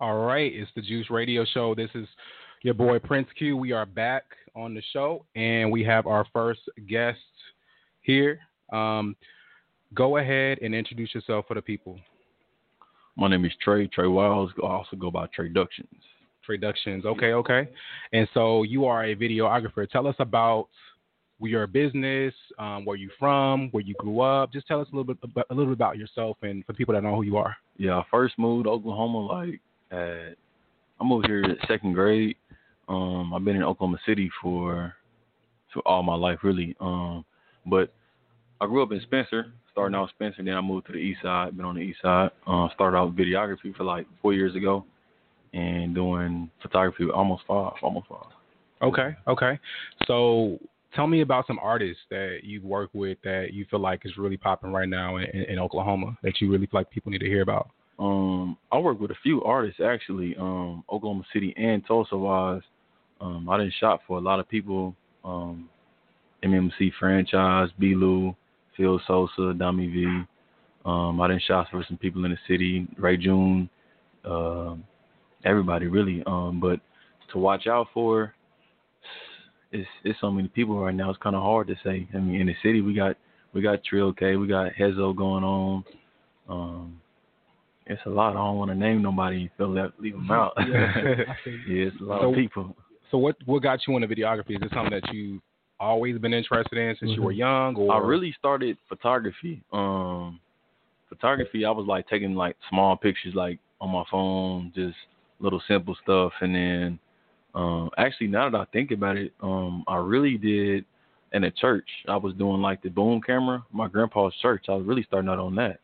All 0.00 0.24
right, 0.24 0.50
it's 0.54 0.70
the 0.74 0.80
Juice 0.80 1.10
Radio 1.10 1.44
Show. 1.44 1.74
This 1.74 1.90
is 1.94 2.06
your 2.62 2.72
boy 2.72 2.98
Prince 2.98 3.28
Q. 3.36 3.56
We 3.56 3.72
are 3.72 3.84
back 3.84 4.24
on 4.56 4.72
the 4.72 4.82
show, 4.92 5.26
and 5.34 5.70
we 5.70 5.84
have 5.84 6.06
our 6.06 6.26
first 6.32 6.60
guest 6.88 7.18
here. 8.00 8.40
Um, 8.72 9.14
go 9.92 10.16
ahead 10.16 10.58
and 10.62 10.74
introduce 10.74 11.14
yourself 11.14 11.44
for 11.46 11.54
the 11.54 11.62
people. 11.62 11.98
My 13.16 13.28
name 13.28 13.44
is 13.44 13.52
Trey, 13.62 13.86
Trey 13.88 14.06
Wiles. 14.06 14.50
I 14.62 14.66
also 14.66 14.96
go 14.96 15.10
by 15.10 15.26
TreyDuctions. 15.38 16.00
TreyDuctions. 16.48 17.04
Okay, 17.04 17.32
okay. 17.32 17.68
And 18.12 18.28
so 18.34 18.62
you 18.62 18.84
are 18.86 19.04
a 19.04 19.16
videographer. 19.16 19.88
Tell 19.88 20.06
us 20.06 20.16
about 20.18 20.68
your 21.48 21.66
business, 21.66 22.34
um, 22.58 22.84
where 22.84 22.96
you 22.96 23.10
from, 23.18 23.68
where 23.70 23.82
you 23.82 23.94
grew 23.94 24.20
up. 24.20 24.52
Just 24.52 24.66
tell 24.66 24.80
us 24.80 24.88
a 24.92 24.96
little 24.96 25.14
bit 25.14 25.18
about, 25.22 25.46
a 25.50 25.54
little 25.54 25.70
bit 25.70 25.78
about 25.78 25.96
yourself 25.96 26.36
and 26.42 26.64
for 26.66 26.72
people 26.72 26.94
that 26.94 27.02
know 27.02 27.14
who 27.16 27.22
you 27.22 27.36
are. 27.36 27.56
Yeah, 27.78 27.98
I 27.98 28.04
first 28.10 28.38
moved 28.38 28.64
to 28.64 28.70
Oklahoma 28.70 29.18
like 29.18 29.60
at 29.90 30.36
I 31.00 31.04
moved 31.04 31.26
here 31.26 31.42
at 31.42 31.66
second 31.66 31.94
grade. 31.94 32.36
Um, 32.88 33.32
I've 33.32 33.44
been 33.44 33.56
in 33.56 33.62
Oklahoma 33.62 33.98
City 34.04 34.30
for 34.42 34.94
for 35.72 35.80
all 35.86 36.02
my 36.02 36.14
life 36.14 36.40
really. 36.42 36.76
Um, 36.80 37.24
but 37.64 37.92
I 38.60 38.66
grew 38.66 38.82
up 38.82 38.92
in 38.92 39.00
Spencer, 39.02 39.52
starting 39.72 39.96
out 39.96 40.10
Spencer, 40.10 40.42
then 40.42 40.54
I 40.54 40.60
moved 40.60 40.86
to 40.88 40.92
the 40.92 40.98
east 40.98 41.22
side, 41.22 41.56
been 41.56 41.64
on 41.64 41.76
the 41.76 41.80
east 41.80 42.02
side. 42.02 42.30
Uh, 42.46 42.68
started 42.74 42.98
out 42.98 43.16
videography 43.16 43.74
for 43.74 43.84
like 43.84 44.06
four 44.20 44.34
years 44.34 44.54
ago 44.54 44.84
and 45.52 45.94
doing 45.94 46.50
photography 46.62 47.04
almost 47.12 47.42
five, 47.46 47.72
almost 47.82 48.06
five. 48.08 48.32
Okay, 48.82 49.16
okay. 49.26 49.58
So 50.06 50.58
tell 50.94 51.06
me 51.06 51.20
about 51.20 51.46
some 51.46 51.58
artists 51.60 52.02
that 52.10 52.38
you've 52.42 52.64
worked 52.64 52.94
with 52.94 53.18
that 53.24 53.48
you 53.52 53.66
feel 53.70 53.80
like 53.80 54.02
is 54.04 54.16
really 54.16 54.36
popping 54.36 54.72
right 54.72 54.88
now 54.88 55.16
in, 55.16 55.24
in, 55.24 55.42
in 55.42 55.58
Oklahoma 55.58 56.16
that 56.22 56.40
you 56.40 56.50
really 56.50 56.66
feel 56.66 56.80
like 56.80 56.90
people 56.90 57.10
need 57.12 57.18
to 57.18 57.26
hear 57.26 57.42
about. 57.42 57.70
Um, 57.98 58.56
I 58.72 58.78
work 58.78 58.98
with 58.98 59.10
a 59.10 59.16
few 59.22 59.42
artists 59.42 59.80
actually, 59.84 60.34
um, 60.38 60.84
Oklahoma 60.90 61.24
City 61.32 61.52
and 61.56 61.86
Tulsa 61.86 62.16
wise. 62.16 62.62
Um, 63.20 63.48
I 63.50 63.58
didn't 63.58 63.74
shot 63.78 64.00
for 64.06 64.16
a 64.16 64.20
lot 64.20 64.40
of 64.40 64.48
people. 64.48 64.94
Um, 65.22 65.68
MMC 66.42 66.92
franchise, 66.98 67.68
B. 67.78 67.94
Lou, 67.94 68.34
Phil 68.76 69.00
Sosa, 69.06 69.52
Dami 69.54 69.92
V. 69.92 70.26
Um, 70.86 71.20
I 71.20 71.28
didn't 71.28 71.42
shot 71.42 71.66
for 71.70 71.84
some 71.86 71.98
people 71.98 72.24
in 72.24 72.30
the 72.30 72.38
city, 72.48 72.88
Ray 72.96 73.18
June, 73.18 73.68
uh, 74.24 74.74
everybody 75.44 75.86
really. 75.86 76.22
Um, 76.26 76.60
but 76.60 76.80
to 77.32 77.38
watch 77.38 77.66
out 77.66 77.88
for, 77.94 78.34
it's 79.72 79.88
it's 80.04 80.20
so 80.20 80.30
many 80.30 80.48
people 80.48 80.78
right 80.80 80.94
now. 80.94 81.10
It's 81.10 81.22
kind 81.22 81.36
of 81.36 81.42
hard 81.42 81.68
to 81.68 81.74
say. 81.84 82.08
I 82.14 82.18
mean, 82.18 82.40
in 82.40 82.46
the 82.46 82.54
city 82.62 82.80
we 82.80 82.94
got 82.94 83.16
we 83.52 83.62
got 83.62 83.84
Trill 83.84 84.12
K, 84.12 84.36
we 84.36 84.46
got 84.46 84.72
Hezo 84.72 85.16
going 85.16 85.44
on. 85.44 85.84
Um, 86.48 87.00
it's 87.86 88.00
a 88.06 88.10
lot. 88.10 88.30
I 88.30 88.34
don't 88.34 88.56
want 88.58 88.70
to 88.70 88.74
name 88.76 89.02
nobody 89.02 89.42
and 89.42 89.50
feel 89.56 89.72
that 89.74 89.92
leave 89.98 90.14
them 90.14 90.30
out. 90.30 90.52
Yeah. 90.58 90.92
yeah, 91.68 91.86
it's 91.86 92.00
a 92.00 92.04
lot 92.04 92.20
So- 92.22 92.30
of 92.30 92.34
people. 92.34 92.76
So 93.10 93.18
what 93.18 93.36
what 93.46 93.62
got 93.62 93.80
you 93.88 93.96
into 93.96 94.06
videography? 94.06 94.50
Is 94.50 94.62
it 94.62 94.70
something 94.72 95.00
that 95.00 95.12
you've 95.12 95.40
always 95.80 96.16
been 96.18 96.32
interested 96.34 96.78
in 96.78 96.94
since 97.00 97.10
you 97.12 97.22
were 97.22 97.32
young, 97.32 97.74
or 97.74 97.92
I 97.92 97.98
really 97.98 98.32
started 98.38 98.76
photography. 98.88 99.62
Um, 99.72 100.38
photography, 101.08 101.64
I 101.64 101.70
was 101.70 101.86
like 101.88 102.06
taking 102.08 102.34
like 102.34 102.54
small 102.68 102.96
pictures, 102.96 103.34
like 103.34 103.58
on 103.80 103.90
my 103.90 104.04
phone, 104.10 104.70
just 104.76 104.94
little 105.40 105.62
simple 105.66 105.96
stuff. 106.02 106.32
And 106.40 106.54
then, 106.54 106.98
um, 107.54 107.90
actually, 107.98 108.28
now 108.28 108.48
that 108.50 108.56
I 108.56 108.64
think 108.66 108.90
about 108.90 109.16
it, 109.16 109.32
um, 109.42 109.84
I 109.88 109.96
really 109.96 110.36
did 110.38 110.84
in 111.32 111.44
a 111.44 111.50
church. 111.50 111.88
I 112.08 112.16
was 112.16 112.34
doing 112.34 112.60
like 112.60 112.82
the 112.82 112.90
boom 112.90 113.20
camera, 113.20 113.64
my 113.72 113.88
grandpa's 113.88 114.34
church. 114.42 114.66
I 114.68 114.72
was 114.72 114.86
really 114.86 115.04
starting 115.04 115.30
out 115.30 115.38
on 115.38 115.54
that. 115.56 115.80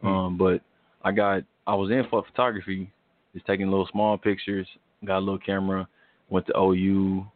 Hmm. 0.00 0.06
Um, 0.06 0.38
but 0.38 0.60
I 1.02 1.12
got, 1.12 1.42
I 1.66 1.74
was 1.74 1.90
in 1.90 2.04
for 2.10 2.24
photography, 2.24 2.90
just 3.34 3.46
taking 3.46 3.70
little 3.70 3.88
small 3.92 4.18
pictures. 4.18 4.66
Got 5.04 5.18
a 5.18 5.20
little 5.20 5.38
camera. 5.38 5.88
Went 6.28 6.46
to 6.46 6.56
OU 6.56 7.26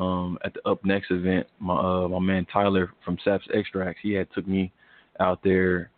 um, 0.00 0.38
at 0.44 0.54
the 0.54 0.68
Up 0.68 0.84
Next 0.84 1.10
event, 1.10 1.46
my 1.58 1.74
uh, 1.76 2.08
my 2.08 2.18
man 2.18 2.46
Tyler 2.50 2.92
from 3.04 3.18
Saps 3.22 3.46
Extracts, 3.52 4.00
he 4.02 4.12
had 4.12 4.28
took 4.32 4.48
me 4.48 4.72
out 5.20 5.40
there, 5.44 5.90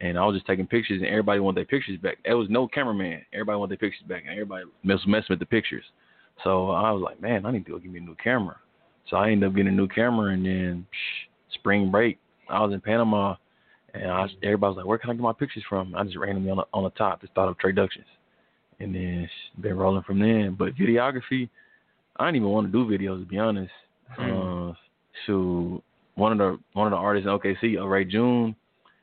and 0.00 0.18
I 0.18 0.24
was 0.24 0.36
just 0.36 0.46
taking 0.46 0.66
pictures, 0.66 1.00
and 1.00 1.10
everybody 1.10 1.40
wanted 1.40 1.58
their 1.58 1.64
pictures 1.64 1.98
back. 1.98 2.18
There 2.24 2.36
was 2.36 2.48
no 2.50 2.68
cameraman. 2.68 3.22
Everybody 3.32 3.58
wanted 3.58 3.78
their 3.78 3.88
pictures 3.88 4.06
back, 4.08 4.22
and 4.22 4.32
everybody 4.32 4.64
was 4.84 5.06
messing 5.06 5.26
with 5.30 5.38
the 5.38 5.46
pictures. 5.46 5.84
So 6.44 6.70
I 6.70 6.90
was 6.92 7.02
like, 7.02 7.20
man, 7.20 7.46
I 7.46 7.50
need 7.50 7.66
to 7.66 7.72
go 7.72 7.78
get 7.78 7.90
me 7.90 7.98
a 7.98 8.02
new 8.02 8.16
camera. 8.22 8.56
So 9.10 9.16
I 9.16 9.30
ended 9.30 9.48
up 9.48 9.56
getting 9.56 9.72
a 9.72 9.76
new 9.76 9.88
camera, 9.88 10.32
and 10.32 10.44
then 10.44 10.86
psh, 10.92 11.54
spring 11.58 11.90
break, 11.90 12.18
I 12.48 12.60
was 12.64 12.72
in 12.72 12.80
Panama, 12.80 13.34
and 13.94 14.10
I, 14.10 14.26
everybody 14.42 14.70
was 14.70 14.76
like, 14.76 14.86
where 14.86 14.98
can 14.98 15.10
I 15.10 15.14
get 15.14 15.22
my 15.22 15.32
pictures 15.32 15.64
from? 15.68 15.94
I 15.94 16.04
just 16.04 16.16
randomly 16.16 16.50
on 16.50 16.58
the, 16.58 16.64
on 16.72 16.84
the 16.84 16.90
top 16.90 17.20
just 17.20 17.32
thought 17.34 17.48
of 17.48 17.58
TreyDuctions, 17.58 18.04
and 18.80 18.94
then 18.94 19.28
been 19.60 19.76
rolling 19.76 20.02
from 20.04 20.20
there. 20.20 20.50
But 20.50 20.74
videography. 20.76 21.48
I 22.16 22.26
didn't 22.26 22.36
even 22.36 22.48
want 22.48 22.66
to 22.66 22.72
do 22.72 22.84
videos 22.84 23.20
to 23.20 23.26
be 23.26 23.38
honest. 23.38 23.70
Uh, 24.18 24.72
so 25.26 25.82
one 26.14 26.32
of 26.32 26.38
the 26.38 26.58
one 26.72 26.86
of 26.86 26.90
the 26.90 26.96
artists 26.96 27.26
in 27.26 27.32
OKC, 27.32 27.80
uh, 27.80 27.86
Ray 27.86 28.04
June, 28.04 28.56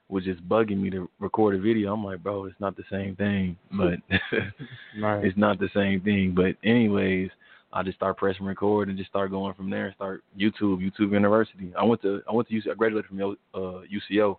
was 0.09 0.23
just 0.23 0.47
bugging 0.47 0.79
me 0.79 0.89
to 0.91 1.09
record 1.19 1.55
a 1.55 1.59
video. 1.59 1.93
I'm 1.93 2.03
like, 2.03 2.21
bro, 2.21 2.45
it's 2.45 2.59
not 2.59 2.75
the 2.77 2.83
same 2.91 3.15
thing, 3.15 3.57
but 3.71 3.95
Right. 5.01 5.25
it's 5.25 5.37
not 5.37 5.59
the 5.59 5.69
same 5.73 6.01
thing. 6.01 6.33
But 6.35 6.55
anyways, 6.67 7.29
I 7.73 7.83
just 7.83 7.97
start 7.97 8.17
pressing 8.17 8.45
record 8.45 8.87
and 8.89 8.97
just 8.97 9.09
start 9.09 9.31
going 9.31 9.53
from 9.55 9.69
there. 9.69 9.87
And 9.87 9.95
start 9.95 10.23
YouTube, 10.39 10.79
YouTube 10.79 11.11
University. 11.11 11.73
I 11.77 11.83
went 11.83 12.01
to 12.03 12.21
I 12.29 12.33
went 12.33 12.47
to 12.49 12.53
UC, 12.53 12.71
I 12.71 12.75
graduated 12.75 13.09
from 13.09 13.19
uh, 13.21 13.57
UCO 13.57 14.37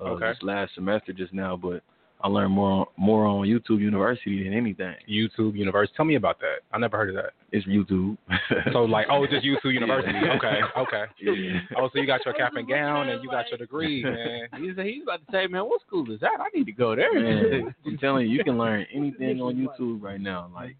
uh, 0.00 0.04
Okay. 0.04 0.28
this 0.28 0.38
last 0.42 0.74
semester 0.74 1.12
just 1.12 1.32
now, 1.32 1.56
but 1.56 1.82
I 2.22 2.28
learned 2.28 2.52
more 2.52 2.70
on, 2.70 2.86
more 2.96 3.26
on 3.26 3.46
YouTube 3.46 3.80
University 3.80 4.42
than 4.44 4.52
anything. 4.54 4.94
YouTube 5.08 5.54
University? 5.56 5.94
Tell 5.96 6.06
me 6.06 6.14
about 6.16 6.40
that. 6.40 6.60
I 6.72 6.78
never 6.78 6.96
heard 6.96 7.10
of 7.10 7.14
that. 7.16 7.32
It's 7.52 7.66
YouTube. 7.66 8.16
So 8.72 8.80
like, 8.84 9.06
oh, 9.10 9.26
just 9.26 9.44
YouTube 9.44 9.72
University. 9.74 10.12
Yeah. 10.12 10.34
Okay, 10.36 10.60
okay. 10.76 11.04
Yeah. 11.20 11.60
Oh, 11.76 11.88
so 11.92 11.98
you 12.00 12.06
got 12.06 12.24
your 12.24 12.34
cap 12.34 12.52
and 12.56 12.68
gown 12.68 13.08
and 13.10 13.22
you 13.22 13.30
got 13.30 13.48
your 13.50 13.58
degree, 13.58 14.02
man. 14.04 14.48
He's, 14.58 14.76
he's 14.76 15.02
about 15.02 15.24
to 15.24 15.32
say, 15.32 15.46
man, 15.46 15.64
what 15.66 15.80
school 15.82 16.10
is 16.10 16.20
that? 16.20 16.40
I 16.40 16.46
need 16.56 16.64
to 16.66 16.72
go 16.72 16.96
there. 16.96 17.12
Man, 17.14 17.72
I'm 17.86 17.98
telling 18.00 18.26
you, 18.26 18.32
you 18.38 18.44
can 18.44 18.58
learn 18.58 18.86
anything 18.92 19.40
on 19.40 19.54
YouTube 19.54 20.02
right 20.02 20.20
now. 20.20 20.50
Like 20.54 20.76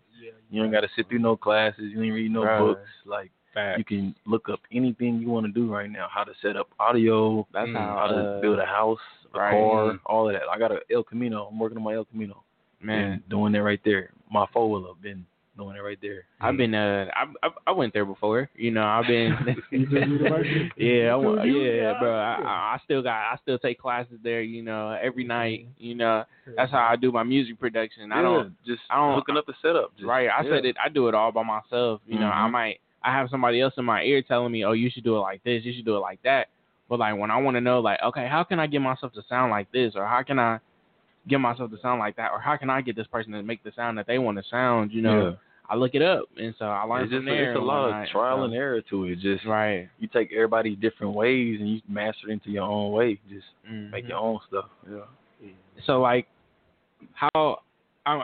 you 0.51 0.63
don't 0.63 0.71
got 0.73 0.81
to 0.81 0.89
sit 0.97 1.09
through 1.09 1.19
no 1.21 1.37
classes. 1.37 1.85
You 1.93 2.03
ain't 2.03 2.15
read 2.15 2.31
no 2.31 2.45
Right. 2.45 2.59
books. 2.59 2.89
Like 3.05 3.31
Fact. 3.55 3.79
you 3.79 3.85
can 3.85 4.15
look 4.27 4.49
up 4.49 4.61
anything 4.73 5.19
you 5.19 5.29
want 5.29 5.47
to 5.47 5.53
do 5.53 5.73
right 5.73 5.91
now. 5.91 6.09
How 6.13 6.25
to 6.25 6.33
set 6.43 6.57
up 6.57 6.69
audio. 6.81 7.47
That's 7.53 7.69
Mm, 7.69 7.75
how, 7.75 7.97
How 8.01 8.07
to 8.09 8.21
uh, 8.37 8.41
build 8.41 8.59
a 8.59 8.67
house, 8.67 8.99
a 9.35 9.39
right. 9.39 9.51
car, 9.53 9.99
all 10.07 10.29
of 10.29 10.35
that. 10.35 10.43
I 10.51 10.59
got 10.59 10.73
a 10.73 10.81
El 10.91 11.03
Camino. 11.05 11.47
I'm 11.51 11.59
working 11.59 11.79
on 11.79 11.85
my 11.85 11.95
El 11.95 12.05
Camino. 12.05 12.43
man. 12.81 13.19
Been 13.21 13.23
doing 13.31 13.53
that 13.53 13.63
right 13.63 13.81
there. 13.85 14.11
My 14.31 14.47
four 14.53 14.79
up. 14.89 15.01
Been 15.03 15.25
doing 15.57 15.77
it 15.77 15.81
right 15.81 15.99
there. 16.03 16.25
I've 16.41 16.57
been 16.59 16.75
uh 16.75 17.07
I, 17.15 17.25
I 17.47 17.51
I 17.69 17.73
went 17.73 17.93
there 17.95 18.05
before. 18.05 18.51
You 18.57 18.71
know, 18.73 18.83
I've 18.85 19.07
been 19.07 19.33
Yeah, 20.77 21.13
I 21.13 21.17
went, 21.17 21.47
yeah, 21.47 21.99
bro. 21.99 22.15
I, 22.15 22.41
I 22.45 22.75
I 22.75 22.81
still 22.85 23.03
got 23.03 23.15
I 23.33 23.37
still 23.43 23.59
take 23.59 23.79
classes 23.81 24.19
there, 24.23 24.43
you 24.43 24.63
know, 24.63 24.91
every 25.01 25.25
night. 25.25 25.69
You 25.79 25.95
know, 25.95 26.25
that's 26.57 26.71
how 26.71 26.87
I 26.91 26.97
do 26.97 27.11
my 27.13 27.23
music 27.23 27.59
production. 27.59 28.13
I 28.13 28.23
don't 28.23 28.55
Yeah, 28.65 28.75
just 28.75 28.83
I 28.91 28.97
don't- 28.97 29.15
hooking 29.15 29.37
up 29.37 29.47
the 29.47 29.55
setup. 29.63 29.95
Just, 29.97 30.07
right. 30.07 30.29
I 30.29 30.43
yeah. 30.45 30.51
said 30.51 30.65
it 30.67 30.77
I 30.85 30.89
do 30.89 31.09
it 31.09 31.15
all 31.15 31.33
by 31.33 31.43
myself. 31.43 32.01
You 32.07 32.19
know, 32.19 32.27
I 32.29 32.47
Mhm. 32.47 32.53
might 32.53 32.81
I 33.03 33.13
have 33.13 33.31
somebody 33.31 33.61
else 33.61 33.75
in 33.79 33.85
my 33.85 34.03
ear 34.03 34.21
telling 34.23 34.51
me, 34.53 34.65
Oh, 34.65 34.73
you 34.73 34.91
should 34.91 35.05
do 35.05 35.17
it 35.17 35.21
like 35.21 35.43
this, 35.45 35.65
you 35.65 35.73
should 35.73 35.85
do 35.85 35.97
it 35.97 36.01
like 36.01 36.21
that. 36.25 36.49
But 36.89 36.99
like 37.01 37.17
when 37.19 37.31
I 37.31 37.37
want 37.39 37.57
to 37.57 37.61
know, 37.61 37.81
like, 37.81 38.01
okay, 38.03 38.29
how 38.29 38.45
can 38.45 38.61
I 38.61 38.67
get 38.67 38.81
myself 38.81 39.13
to 39.15 39.23
sound 39.29 39.51
like 39.51 39.71
this, 39.73 39.95
or 39.97 40.07
how 40.07 40.23
can 40.23 40.39
I 40.39 40.59
get 41.29 41.39
myself 41.39 41.71
to 41.73 41.79
sound 41.81 41.99
like 41.99 42.17
that, 42.17 42.31
or 42.31 42.41
how 42.41 42.57
can 42.57 42.71
I 42.71 42.81
get 42.81 42.95
this 42.97 43.09
person 43.09 43.33
to 43.33 43.43
make 43.43 43.63
the 43.65 43.73
sound 43.75 43.99
that 43.99 44.07
they 44.07 44.19
want 44.19 44.39
to 44.39 44.45
sound? 44.49 44.93
You 44.93 45.03
know, 45.03 45.29
Yeah. 45.31 45.37
I 45.69 45.75
look 45.75 45.97
it 45.97 46.03
up, 46.03 46.27
and 46.37 46.55
so 46.61 46.67
I 46.67 46.85
learn 46.85 47.03
It's 47.03 47.11
from 47.13 47.25
just 47.25 47.27
there. 47.27 47.51
it's 47.51 47.59
a 47.59 47.61
lot 47.61 47.83
whatnot, 47.89 48.05
of 48.05 48.09
trial 48.11 48.37
so- 48.39 48.45
and 48.45 48.55
error 48.55 48.81
to 48.83 49.05
it. 49.07 49.17
Just 49.19 49.45
Right. 49.45 49.89
you 49.99 50.07
take 50.07 50.33
everybody's 50.33 50.79
different 50.79 51.13
ways 51.15 51.59
and 51.59 51.69
you 51.69 51.81
master 51.89 52.29
it 52.29 52.35
into 52.35 52.51
your 52.53 52.63
own 52.65 52.93
way. 52.93 53.19
Just 53.29 53.47
make 53.69 54.05
Mhm. 54.05 54.09
your 54.11 54.19
own 54.19 54.39
stuff. 54.47 54.67
Yeah. 54.89 55.49
So 55.85 56.01
like, 56.01 56.29
how? 57.15 57.61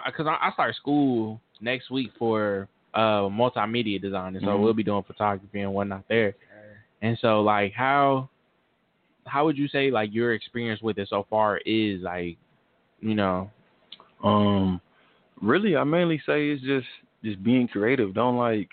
Because 0.06 0.28
I, 0.28 0.38
I 0.40 0.52
start 0.52 0.74
school 0.76 1.40
next 1.60 1.90
week 1.90 2.12
for 2.18 2.68
uh 2.94 3.22
multimedia 3.22 4.00
design, 4.00 4.36
and 4.36 4.44
so 4.44 4.50
Mhm. 4.56 4.60
we'll 4.62 4.74
be 4.74 4.84
doing 4.84 5.02
photography 5.02 5.60
and 5.60 5.74
whatnot 5.74 6.06
there. 6.08 6.34
And 7.00 7.18
so 7.18 7.42
like, 7.42 7.72
how 7.72 8.28
how 9.24 9.44
would 9.44 9.56
you 9.56 9.68
say 9.68 9.90
like 9.90 10.12
your 10.12 10.34
experience 10.34 10.82
with 10.82 10.98
it 10.98 11.08
so 11.08 11.26
far 11.30 11.58
is 11.58 12.00
like, 12.02 12.36
you 13.00 13.14
know, 13.14 13.50
Um, 14.22 14.80
really, 15.40 15.76
I 15.76 15.84
mainly 15.84 16.22
say 16.24 16.50
it's 16.50 16.62
just 16.62 16.86
just 17.24 17.42
being 17.42 17.68
creative. 17.68 18.14
Don't 18.14 18.36
like, 18.36 18.70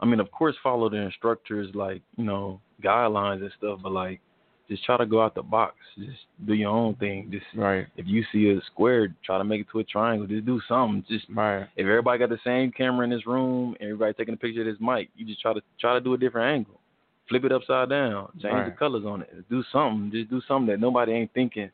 I 0.00 0.06
mean, 0.06 0.20
of 0.20 0.30
course, 0.30 0.56
follow 0.62 0.88
the 0.88 0.96
instructors 0.96 1.74
like 1.74 2.02
you 2.16 2.24
know 2.24 2.60
guidelines 2.82 3.42
and 3.42 3.52
stuff, 3.58 3.80
but 3.82 3.92
like, 3.92 4.20
just 4.68 4.84
try 4.84 4.96
to 4.96 5.06
go 5.06 5.22
out 5.22 5.34
the 5.34 5.42
box. 5.42 5.76
Just 5.96 6.18
do 6.46 6.54
your 6.54 6.70
own 6.70 6.94
thing. 6.96 7.28
Just 7.30 7.46
right, 7.54 7.86
if 7.96 8.06
you 8.06 8.24
see 8.32 8.50
a 8.50 8.60
square, 8.72 9.14
try 9.24 9.38
to 9.38 9.44
make 9.44 9.62
it 9.62 9.66
to 9.72 9.78
a 9.80 9.84
triangle. 9.84 10.26
Just 10.26 10.46
do 10.46 10.60
something. 10.68 11.04
Just 11.08 11.26
right, 11.34 11.68
if 11.76 11.86
everybody 11.86 12.18
got 12.18 12.28
the 12.30 12.38
same 12.44 12.72
camera 12.72 13.04
in 13.04 13.10
this 13.10 13.26
room, 13.26 13.76
everybody 13.80 14.12
taking 14.14 14.34
a 14.34 14.36
picture 14.36 14.60
of 14.60 14.66
this 14.66 14.80
mic, 14.80 15.10
you 15.16 15.26
just 15.26 15.40
try 15.40 15.52
to 15.52 15.60
try 15.80 15.94
to 15.94 16.00
do 16.00 16.14
a 16.14 16.18
different 16.18 16.56
angle. 16.56 16.80
Flip 17.28 17.44
it 17.44 17.52
upside 17.52 17.90
down. 17.90 18.30
Change 18.40 18.66
the 18.66 18.74
colors 18.78 19.04
on 19.04 19.22
it. 19.22 19.48
Do 19.50 19.62
something. 19.72 20.10
Just 20.12 20.30
do 20.30 20.40
something 20.48 20.72
that 20.72 20.80
nobody 20.80 21.12
ain't 21.12 21.32
thinking. 21.34 21.70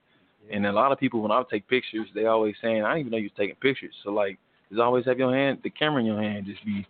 And 0.52 0.66
a 0.66 0.72
lot 0.72 0.92
of 0.92 0.98
people, 0.98 1.22
when 1.22 1.30
I 1.30 1.42
take 1.50 1.66
pictures, 1.68 2.06
they 2.14 2.26
always 2.26 2.54
saying, 2.60 2.82
"I 2.82 2.94
didn't 2.94 3.00
even 3.00 3.12
know 3.12 3.18
you 3.18 3.24
was 3.24 3.32
taking 3.36 3.56
pictures." 3.56 3.94
So 4.02 4.10
like, 4.10 4.38
just 4.68 4.80
always 4.80 5.06
have 5.06 5.18
your 5.18 5.34
hand, 5.34 5.60
the 5.62 5.70
camera 5.70 6.00
in 6.00 6.06
your 6.06 6.20
hand. 6.20 6.46
Just 6.46 6.64
be. 6.64 6.86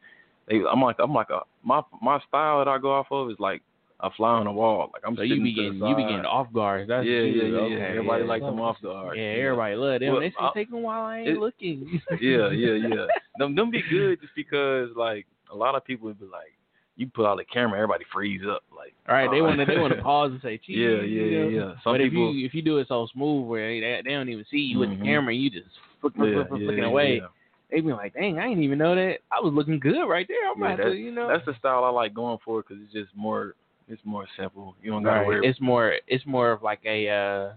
They, 0.49 0.57
I'm 0.71 0.83
like, 0.83 0.97
I'm 0.99 1.15
like 1.15 1.31
a 1.31 1.41
my 1.63 1.83
my 2.03 2.19
style 2.29 2.59
that 2.59 2.69
I 2.69 2.79
go 2.79 2.93
off 2.93 3.07
of 3.11 3.31
is 3.31 3.37
like 3.39 3.63
a 4.01 4.11
fly 4.11 4.31
on 4.31 4.45
the 4.45 4.53
wall. 4.53 4.91
Like 4.93 5.03
I'm 5.07 5.17
so 5.17 5.23
you 5.23 5.43
be 5.43 5.55
getting 5.55 5.75
you 5.75 5.97
be 5.97 6.03
getting 6.03 6.25
off 6.27 6.53
guard. 6.53 6.89
That's 6.89 7.07
yeah, 7.07 7.21
yeah, 7.21 7.45
yeah, 7.45 7.67
yeah. 7.67 7.85
Everybody 7.87 8.25
yeah. 8.25 8.29
like 8.29 8.43
them 8.43 8.61
off 8.61 8.77
guard. 8.83 9.17
Yeah, 9.17 9.25
everybody 9.25 9.75
love 9.77 10.01
them. 10.01 10.13
Well, 10.13 10.21
they 10.21 10.33
take 10.55 10.71
them 10.71 10.83
while 10.83 11.03
I 11.03 11.21
ain't 11.21 11.29
it- 11.29 11.39
looking. 11.39 12.01
yeah, 12.21 12.51
yeah, 12.51 12.75
yeah. 12.75 13.07
Them 13.39 13.57
them 13.57 13.69
be 13.69 13.83
good 13.91 14.21
just 14.21 14.33
because 14.37 14.91
like 14.95 15.27
a 15.51 15.57
lot 15.57 15.75
of 15.75 15.85
people 15.85 16.07
would 16.07 16.21
be 16.21 16.27
like, 16.27 16.54
you 16.97 17.07
put 17.09 17.27
out 17.27 17.37
the 17.39 17.45
camera, 17.45 17.79
everybody 17.79 18.05
freeze 18.13 18.43
up. 18.49 18.63
Like, 18.77 18.95
All 19.09 19.15
right, 19.15 19.31
they 19.31 19.41
uh, 19.41 19.45
want 19.45 19.59
to 19.61 19.67
they 19.67 19.79
want 19.79 19.95
to 19.95 20.03
pause 20.03 20.31
and 20.33 20.41
say, 20.43 20.59
"Cheese." 20.59 20.77
Yeah, 20.79 20.89
yeah, 20.89 21.03
you 21.03 21.27
yeah, 21.27 21.39
know? 21.45 21.49
yeah. 21.49 21.73
Some 21.83 21.95
but 21.95 22.01
people, 22.01 22.31
if 22.31 22.35
you 22.37 22.47
if 22.47 22.55
you 22.55 22.63
do 22.63 22.79
it 22.79 22.89
so 22.89 23.07
smooth 23.13 23.47
where 23.47 23.69
they, 23.69 24.03
they 24.03 24.11
don't 24.11 24.29
even 24.29 24.45
see 24.51 24.59
you 24.59 24.79
with 24.79 24.91
Mhm. 24.91 24.99
the 24.99 25.05
camera, 25.05 25.35
and 25.35 25.43
you 25.43 25.51
just 25.51 25.67
flick, 26.01 26.15
flick, 26.15 26.29
yeah, 26.33 26.45
flick, 26.47 26.61
yeah, 26.61 26.67
flicking 26.67 26.85
away. 26.85 27.17
yeah. 27.17 27.29
They 27.71 27.81
be 27.81 27.93
like, 27.93 28.15
"Dang, 28.15 28.39
I 28.39 28.49
didn't 28.49 28.63
even 28.63 28.79
know 28.79 28.95
that. 28.95 29.19
I 29.33 29.41
was 29.41 29.53
looking 29.53 29.81
good 29.81 30.07
right 30.07 30.27
there. 30.29 30.51
I'm 30.51 30.61
Yeah, 30.63 30.75
about 30.75 30.97
you 30.99 31.11
know." 31.11 31.27
That's 31.29 31.45
the 31.47 31.55
style 31.59 31.85
I 31.85 31.89
like 31.89 32.15
going 32.15 32.39
for 32.45 32.63
because 32.63 32.77
it's 32.85 32.93
just 32.93 33.15
more, 33.17 33.55
it's 33.89 34.03
more 34.05 34.27
simple. 34.39 34.77
You 34.83 34.93
don't 34.93 35.03
gotta 35.03 35.21
right. 35.21 35.27
worry. 35.27 35.47
It's 35.47 35.61
more 35.61 35.95
it's 36.07 36.25
more 36.27 36.53
of 36.53 36.63
like 36.63 36.81
a 36.85 37.09
uh 37.09 37.53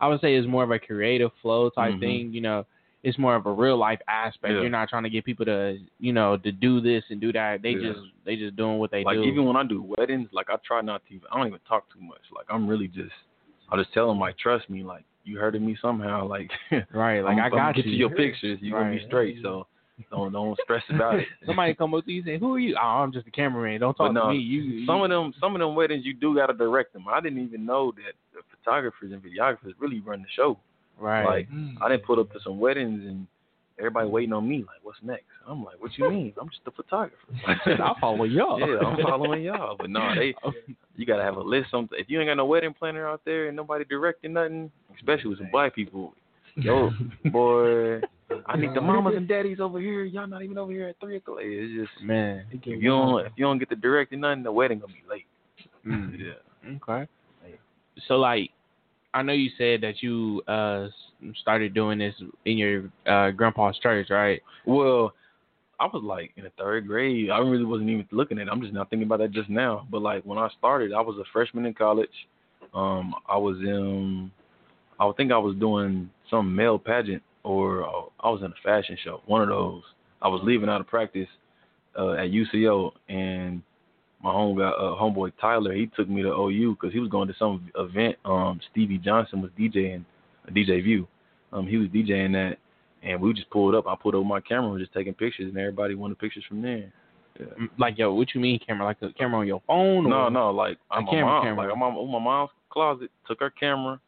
I 0.00 0.08
would 0.08 0.20
say 0.20 0.34
it's 0.34 0.48
more 0.48 0.64
of 0.64 0.70
a 0.72 0.80
creative 0.80 1.30
flow 1.40 1.70
type 1.70 1.94
Mhm. 1.94 2.00
thing. 2.00 2.32
You 2.32 2.40
know, 2.40 2.66
it's 3.02 3.18
more 3.18 3.34
of 3.34 3.46
a 3.46 3.52
real 3.52 3.76
life 3.76 3.98
aspect. 4.08 4.54
Yeah. 4.54 4.60
You're 4.60 4.70
not 4.70 4.88
trying 4.88 5.02
to 5.02 5.10
get 5.10 5.24
people 5.24 5.44
to 5.46 5.78
you 5.98 6.12
know 6.12 6.36
to 6.38 6.52
do 6.52 6.80
this 6.80 7.02
and 7.10 7.20
do 7.20 7.32
that. 7.32 7.62
They 7.62 7.70
Yeah. 7.70 7.92
just 7.92 8.00
they 8.24 8.36
just 8.36 8.56
doing 8.56 8.78
what 8.78 8.90
they 8.90 9.04
like 9.04 9.16
do. 9.16 9.24
even 9.24 9.44
when 9.44 9.56
I 9.56 9.64
do 9.64 9.82
weddings, 9.98 10.28
like 10.32 10.48
I 10.50 10.56
try 10.64 10.80
not 10.80 11.04
to. 11.06 11.14
Even, 11.14 11.26
I 11.32 11.38
don't 11.38 11.48
even 11.48 11.60
talk 11.68 11.92
too 11.92 12.00
much. 12.00 12.20
Like 12.34 12.46
I'm 12.48 12.68
really 12.68 12.88
just, 12.88 13.12
I 13.70 13.76
just 13.76 13.92
tell 13.92 14.08
them 14.08 14.20
like, 14.20 14.38
trust 14.38 14.70
me. 14.70 14.82
Like 14.84 15.04
you 15.24 15.38
heard 15.38 15.54
of 15.54 15.62
me 15.62 15.76
somehow. 15.80 16.26
Like 16.26 16.50
right, 16.94 17.20
like 17.20 17.32
I'm, 17.32 17.40
I 17.40 17.44
I'm 17.44 17.50
got 17.50 17.74
get 17.74 17.86
you. 17.86 17.92
to 17.92 17.96
your 17.96 18.10
pictures. 18.10 18.58
You 18.60 18.76
are 18.76 18.84
gonna 18.84 18.96
be 18.96 19.06
straight. 19.06 19.38
So 19.42 19.66
don't 20.10 20.32
don't 20.32 20.58
stress 20.62 20.82
about 20.90 21.16
it. 21.16 21.26
Somebody 21.46 21.74
come 21.74 21.94
up 21.94 22.04
to 22.04 22.12
you 22.12 22.22
and 22.22 22.26
say, 22.26 22.38
"Who 22.38 22.54
are 22.54 22.58
you?" 22.58 22.76
Oh, 22.80 22.86
I'm 22.86 23.12
just 23.12 23.26
a 23.26 23.30
cameraman. 23.30 23.80
Don't 23.80 23.94
talk 23.94 24.12
no, 24.12 24.28
to 24.28 24.28
me. 24.28 24.38
You, 24.38 24.62
you 24.62 24.86
some 24.86 25.02
of 25.02 25.10
them 25.10 25.32
some 25.40 25.54
of 25.54 25.60
them 25.60 25.74
weddings 25.74 26.04
you 26.04 26.14
do 26.14 26.34
gotta 26.34 26.54
direct 26.54 26.92
them. 26.92 27.06
I 27.08 27.20
didn't 27.20 27.44
even 27.44 27.66
know 27.66 27.92
that 27.92 28.14
the 28.32 28.40
photographers 28.56 29.12
and 29.12 29.22
videographers 29.22 29.74
really 29.78 30.00
run 30.00 30.22
the 30.22 30.28
show. 30.34 30.58
Right. 30.98 31.24
Like 31.24 31.48
I 31.80 31.88
didn't 31.88 32.04
pull 32.04 32.20
up 32.20 32.32
to 32.32 32.40
some 32.42 32.58
weddings 32.58 33.02
and 33.04 33.26
everybody 33.78 34.08
waiting 34.08 34.32
on 34.32 34.48
me 34.48 34.58
like, 34.58 34.82
what's 34.82 34.98
next? 35.02 35.24
I'm 35.46 35.64
like, 35.64 35.80
what 35.80 35.96
you 35.98 36.08
mean? 36.08 36.32
I'm 36.40 36.48
just 36.48 36.62
a 36.66 36.70
photographer. 36.70 37.16
I'll 37.82 37.96
follow 38.00 38.24
y'all. 38.24 38.60
yeah, 38.60 38.78
I'm 38.86 39.02
following 39.02 39.42
y'all. 39.42 39.76
But 39.76 39.90
no, 39.90 40.14
they 40.14 40.34
you 40.96 41.06
gotta 41.06 41.22
have 41.22 41.36
a 41.36 41.40
list. 41.40 41.70
Something 41.70 41.98
if 41.98 42.08
you 42.08 42.20
ain't 42.20 42.28
got 42.28 42.36
no 42.36 42.46
wedding 42.46 42.74
planner 42.74 43.08
out 43.08 43.22
there 43.24 43.48
and 43.48 43.56
nobody 43.56 43.84
directing 43.84 44.34
nothing, 44.34 44.70
especially 44.96 45.30
with 45.30 45.38
some 45.38 45.50
black 45.50 45.74
people, 45.74 46.14
yo, 46.56 46.90
boy, 47.32 48.00
I 48.46 48.56
need 48.56 48.74
the 48.74 48.80
mamas 48.80 49.14
and 49.16 49.28
daddies 49.28 49.58
over 49.60 49.80
here. 49.80 50.04
Y'all 50.04 50.26
not 50.26 50.42
even 50.42 50.58
over 50.58 50.72
here 50.72 50.88
at 50.88 51.00
three 51.00 51.16
o'clock. 51.16 51.38
It's 51.40 51.88
just 51.90 52.04
man. 52.04 52.46
if 52.50 52.64
you 52.64 52.88
don't 52.88 53.26
if 53.26 53.32
you 53.36 53.44
don't 53.44 53.58
get 53.58 53.68
the 53.68 53.76
directing 53.76 54.20
nothing, 54.20 54.42
the 54.42 54.52
wedding 54.52 54.78
gonna 54.78 54.92
be 54.92 55.02
late. 55.10 55.26
Mm. 55.86 56.18
Yeah. 56.18 56.76
Okay. 56.76 57.10
So 58.08 58.14
like, 58.14 58.50
I 59.14 59.22
know 59.22 59.32
you 59.32 59.50
said 59.58 59.82
that 59.82 60.02
you 60.02 60.42
uh 60.48 60.88
started 61.40 61.74
doing 61.74 61.98
this 61.98 62.14
in 62.44 62.58
your 62.58 62.90
uh 63.06 63.30
grandpa's 63.30 63.78
church, 63.78 64.08
right? 64.10 64.42
Well, 64.66 65.12
I 65.80 65.86
was 65.86 66.02
like 66.04 66.32
in 66.36 66.44
the 66.44 66.50
third 66.58 66.86
grade. 66.86 67.30
I 67.30 67.38
really 67.38 67.64
wasn't 67.64 67.90
even 67.90 68.06
looking 68.12 68.38
at 68.38 68.46
it. 68.46 68.50
I'm 68.50 68.60
just 68.60 68.72
not 68.72 68.88
thinking 68.88 69.06
about 69.06 69.18
that 69.18 69.32
just 69.32 69.50
now. 69.50 69.86
But 69.90 70.02
like 70.02 70.22
when 70.24 70.38
I 70.38 70.48
started, 70.58 70.92
I 70.92 71.00
was 71.00 71.16
a 71.18 71.24
freshman 71.32 71.66
in 71.66 71.74
college. 71.74 72.08
Um, 72.74 73.14
I 73.28 73.36
was 73.36 73.56
in, 73.58 74.30
I 75.00 75.10
think 75.16 75.32
I 75.32 75.38
was 75.38 75.56
doing 75.56 76.08
some 76.30 76.54
male 76.54 76.78
pageant 76.78 77.22
or 77.44 77.84
uh, 77.84 78.02
I 78.20 78.30
was 78.30 78.42
in 78.42 78.52
a 78.52 78.54
fashion 78.62 78.96
show. 79.02 79.22
One 79.26 79.42
of 79.42 79.48
those. 79.48 79.82
I 80.20 80.28
was 80.28 80.40
leaving 80.44 80.68
out 80.68 80.80
of 80.80 80.86
practice 80.86 81.28
uh, 81.98 82.12
at 82.12 82.30
UCO, 82.30 82.92
and 83.08 83.62
my 84.22 84.30
home 84.32 84.56
guy, 84.56 84.68
uh, 84.68 84.94
homeboy 84.96 85.32
Tyler, 85.40 85.72
he 85.74 85.86
took 85.96 86.08
me 86.08 86.22
to 86.22 86.28
OU 86.28 86.76
because 86.80 86.92
he 86.92 87.00
was 87.00 87.10
going 87.10 87.28
to 87.28 87.34
some 87.38 87.68
event. 87.76 88.16
Um, 88.24 88.60
Stevie 88.70 88.98
Johnson 88.98 89.42
was 89.42 89.50
DJing, 89.58 90.04
a 90.46 90.50
DJ 90.50 90.82
View. 90.82 91.06
Um, 91.52 91.66
he 91.66 91.76
was 91.76 91.88
DJing 91.88 92.32
that, 92.32 92.58
and 93.02 93.20
we 93.20 93.32
just 93.32 93.50
pulled 93.50 93.74
up. 93.74 93.86
I 93.86 93.94
pulled 94.00 94.14
up 94.14 94.24
my 94.24 94.40
camera, 94.40 94.64
and 94.64 94.72
was 94.74 94.82
just 94.82 94.94
taking 94.94 95.14
pictures, 95.14 95.48
and 95.48 95.58
everybody 95.58 95.94
wanted 95.94 96.18
pictures 96.18 96.44
from 96.48 96.62
there. 96.62 96.92
Mm, 97.40 97.68
Like, 97.78 97.98
yo, 97.98 98.14
what 98.14 98.34
you 98.34 98.40
mean 98.40 98.60
camera? 98.64 98.84
Like 98.84 99.02
a 99.02 99.12
camera 99.12 99.40
on 99.40 99.46
your 99.46 99.62
phone? 99.66 100.08
No, 100.08 100.28
no, 100.28 100.50
like 100.50 100.78
I'm 100.90 101.04
my 101.04 101.10
camera, 101.10 101.32
mom. 101.32 101.42
camera. 101.44 101.64
Like 101.64 101.74
I'm 101.76 101.82
on 101.82 102.12
my 102.12 102.18
mom's 102.18 102.50
closet, 102.70 103.10
took 103.26 103.40
her 103.40 103.50
camera, 103.50 104.00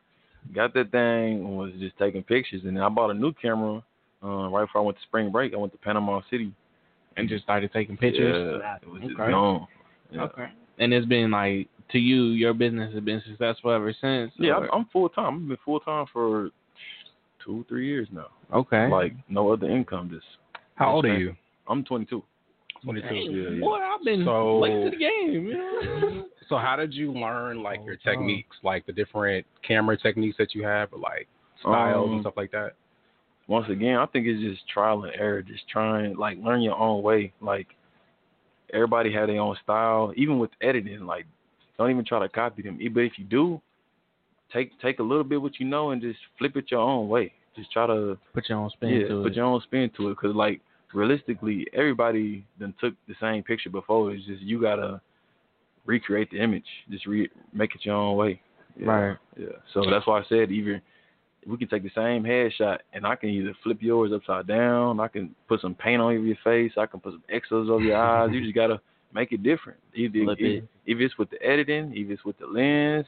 got 0.54 0.74
that 0.74 0.90
thing, 0.92 1.38
and 1.44 1.56
was 1.56 1.72
just 1.80 1.98
taking 1.98 2.22
pictures. 2.22 2.62
And 2.64 2.76
then 2.76 2.82
I 2.84 2.88
bought 2.88 3.10
a 3.10 3.14
new 3.14 3.32
camera 3.32 3.82
uh, 4.22 4.48
right 4.48 4.64
before 4.64 4.82
I 4.82 4.84
went 4.84 4.96
to 4.98 5.02
spring 5.04 5.30
break. 5.32 5.54
I 5.54 5.56
went 5.56 5.72
to 5.72 5.78
Panama 5.78 6.20
City. 6.30 6.52
And 7.16 7.28
just 7.28 7.44
started 7.44 7.72
taking 7.72 7.96
pictures. 7.96 8.60
Yeah, 8.60 8.76
it 8.82 8.88
was 8.88 9.00
just 9.02 9.14
Okay. 9.20 9.30
gone. 9.30 9.68
Yeah. 10.14 10.22
Okay. 10.24 10.46
And 10.78 10.92
it's 10.92 11.06
been 11.06 11.30
like 11.30 11.68
to 11.92 11.98
you, 11.98 12.24
your 12.26 12.54
business 12.54 12.92
has 12.94 13.02
been 13.02 13.22
successful 13.26 13.70
ever 13.72 13.94
since. 14.00 14.32
Yeah, 14.38 14.52
or- 14.54 14.64
I'm, 14.74 14.80
I'm 14.80 14.86
full 14.92 15.08
time. 15.08 15.42
I've 15.42 15.48
been 15.48 15.58
full 15.64 15.80
time 15.80 16.06
for 16.12 16.50
two, 17.44 17.64
three 17.68 17.86
years 17.86 18.08
now. 18.12 18.28
okay. 18.52 18.88
Like 18.88 19.12
no 19.28 19.52
other 19.52 19.68
income. 19.70 20.10
Just 20.12 20.26
How 20.76 20.92
old 20.94 21.04
are 21.04 21.18
you? 21.18 21.34
I'm 21.68 21.84
22. 21.84 22.22
22. 22.84 23.08
Dang, 23.08 23.16
yeah, 23.30 23.48
yeah. 23.50 23.60
boy, 23.60 23.76
I've 23.78 24.04
been 24.04 24.24
So- 24.24 24.58
late 24.60 24.84
to 24.84 24.90
the 24.90 24.96
game. 24.96 25.46
You? 25.46 26.24
So 26.50 26.58
how 26.58 26.76
did 26.76 26.92
you 26.92 27.10
learn 27.10 27.62
like 27.62 27.80
Oh, 27.82 27.86
your 27.86 27.96
techniques, 27.96 28.54
like 28.62 28.84
the 28.84 28.92
different 28.92 29.46
camera 29.66 29.96
techniques 29.96 30.36
that 30.36 30.54
you 30.54 30.62
have, 30.64 30.92
or 30.92 30.98
like 30.98 31.26
styles 31.60 32.04
and 32.08 32.16
Um, 32.16 32.20
stuff 32.20 32.34
like 32.36 32.50
that? 32.52 32.72
once 33.48 33.66
again, 33.70 33.96
I 33.96 34.04
think 34.06 34.26
it's 34.26 34.42
just 34.42 34.68
trial 34.68 35.04
and 35.04 35.14
error. 35.18 35.40
Just 35.40 35.66
trying, 35.70 36.16
like, 36.16 36.36
learn 36.44 36.60
your 36.60 36.76
own 36.78 37.02
way. 37.02 37.32
Like, 37.40 37.68
everybody 38.72 39.12
had 39.12 39.28
their 39.28 39.40
own 39.40 39.56
style. 39.62 40.12
Even 40.16 40.38
with 40.38 40.50
editing, 40.60 41.06
like, 41.06 41.26
don't 41.78 41.90
even 41.90 42.04
try 42.04 42.20
to 42.20 42.28
copy 42.28 42.62
them. 42.62 42.78
But 42.92 43.00
if 43.00 43.12
you 43.18 43.24
do, 43.24 43.60
take 44.52 44.78
take 44.80 44.98
a 44.98 45.02
little 45.02 45.24
bit 45.24 45.40
what 45.40 45.58
you 45.58 45.66
know 45.66 45.90
and 45.90 46.00
just 46.00 46.18
flip 46.38 46.56
it 46.56 46.70
your 46.70 46.80
own 46.80 47.08
way. 47.08 47.32
Just 47.56 47.70
try 47.72 47.86
to 47.86 48.18
Put 48.32 48.48
your 48.48 48.58
own 48.58 48.70
spin 48.70 48.88
yeah, 48.90 49.08
to 49.08 49.22
put 49.22 49.32
it. 49.32 49.36
your 49.36 49.44
own 49.44 49.60
spin 49.62 49.90
to 49.96 50.10
it. 50.10 50.16
Cause 50.16 50.34
like 50.34 50.60
realistically, 50.92 51.66
everybody 51.72 52.44
then 52.58 52.74
took 52.80 52.94
the 53.08 53.14
same 53.20 53.42
picture 53.42 53.70
before. 53.70 54.12
It's 54.12 54.26
just 54.26 54.42
you 54.42 54.60
gotta 54.60 55.00
recreate 55.86 56.30
the 56.30 56.40
image. 56.40 56.64
Just 56.90 57.06
re- 57.06 57.30
make 57.52 57.74
it 57.74 57.84
your 57.84 57.94
own 57.96 58.16
way. 58.16 58.40
Yeah. 58.76 58.86
Right. 58.86 59.16
Yeah. 59.36 59.46
So 59.72 59.84
that's 59.88 60.06
why 60.06 60.20
I 60.20 60.24
said 60.28 60.50
even 60.50 60.80
we 61.46 61.56
can 61.56 61.68
take 61.68 61.82
the 61.82 61.90
same 61.94 62.22
headshot 62.22 62.78
and 62.92 63.06
I 63.06 63.16
can 63.16 63.28
either 63.28 63.54
flip 63.62 63.78
yours 63.80 64.12
upside 64.14 64.46
down, 64.46 65.00
I 65.00 65.08
can 65.08 65.34
put 65.48 65.60
some 65.60 65.74
paint 65.74 66.00
on 66.00 66.24
your 66.26 66.36
face, 66.44 66.72
I 66.76 66.86
can 66.86 67.00
put 67.00 67.12
some 67.12 67.22
exos 67.32 67.70
over 67.70 67.82
your 67.82 67.96
eyes. 67.96 68.30
You 68.32 68.42
just 68.42 68.54
gotta 68.54 68.80
make 69.12 69.32
it 69.32 69.42
different. 69.42 69.78
Either 69.94 70.18
if, 70.32 70.40
it. 70.40 70.68
if 70.86 71.00
it's 71.00 71.16
with 71.18 71.30
the 71.30 71.42
editing, 71.42 71.92
if 71.94 72.10
it's 72.10 72.24
with 72.24 72.38
the 72.38 72.46
lens, 72.46 73.06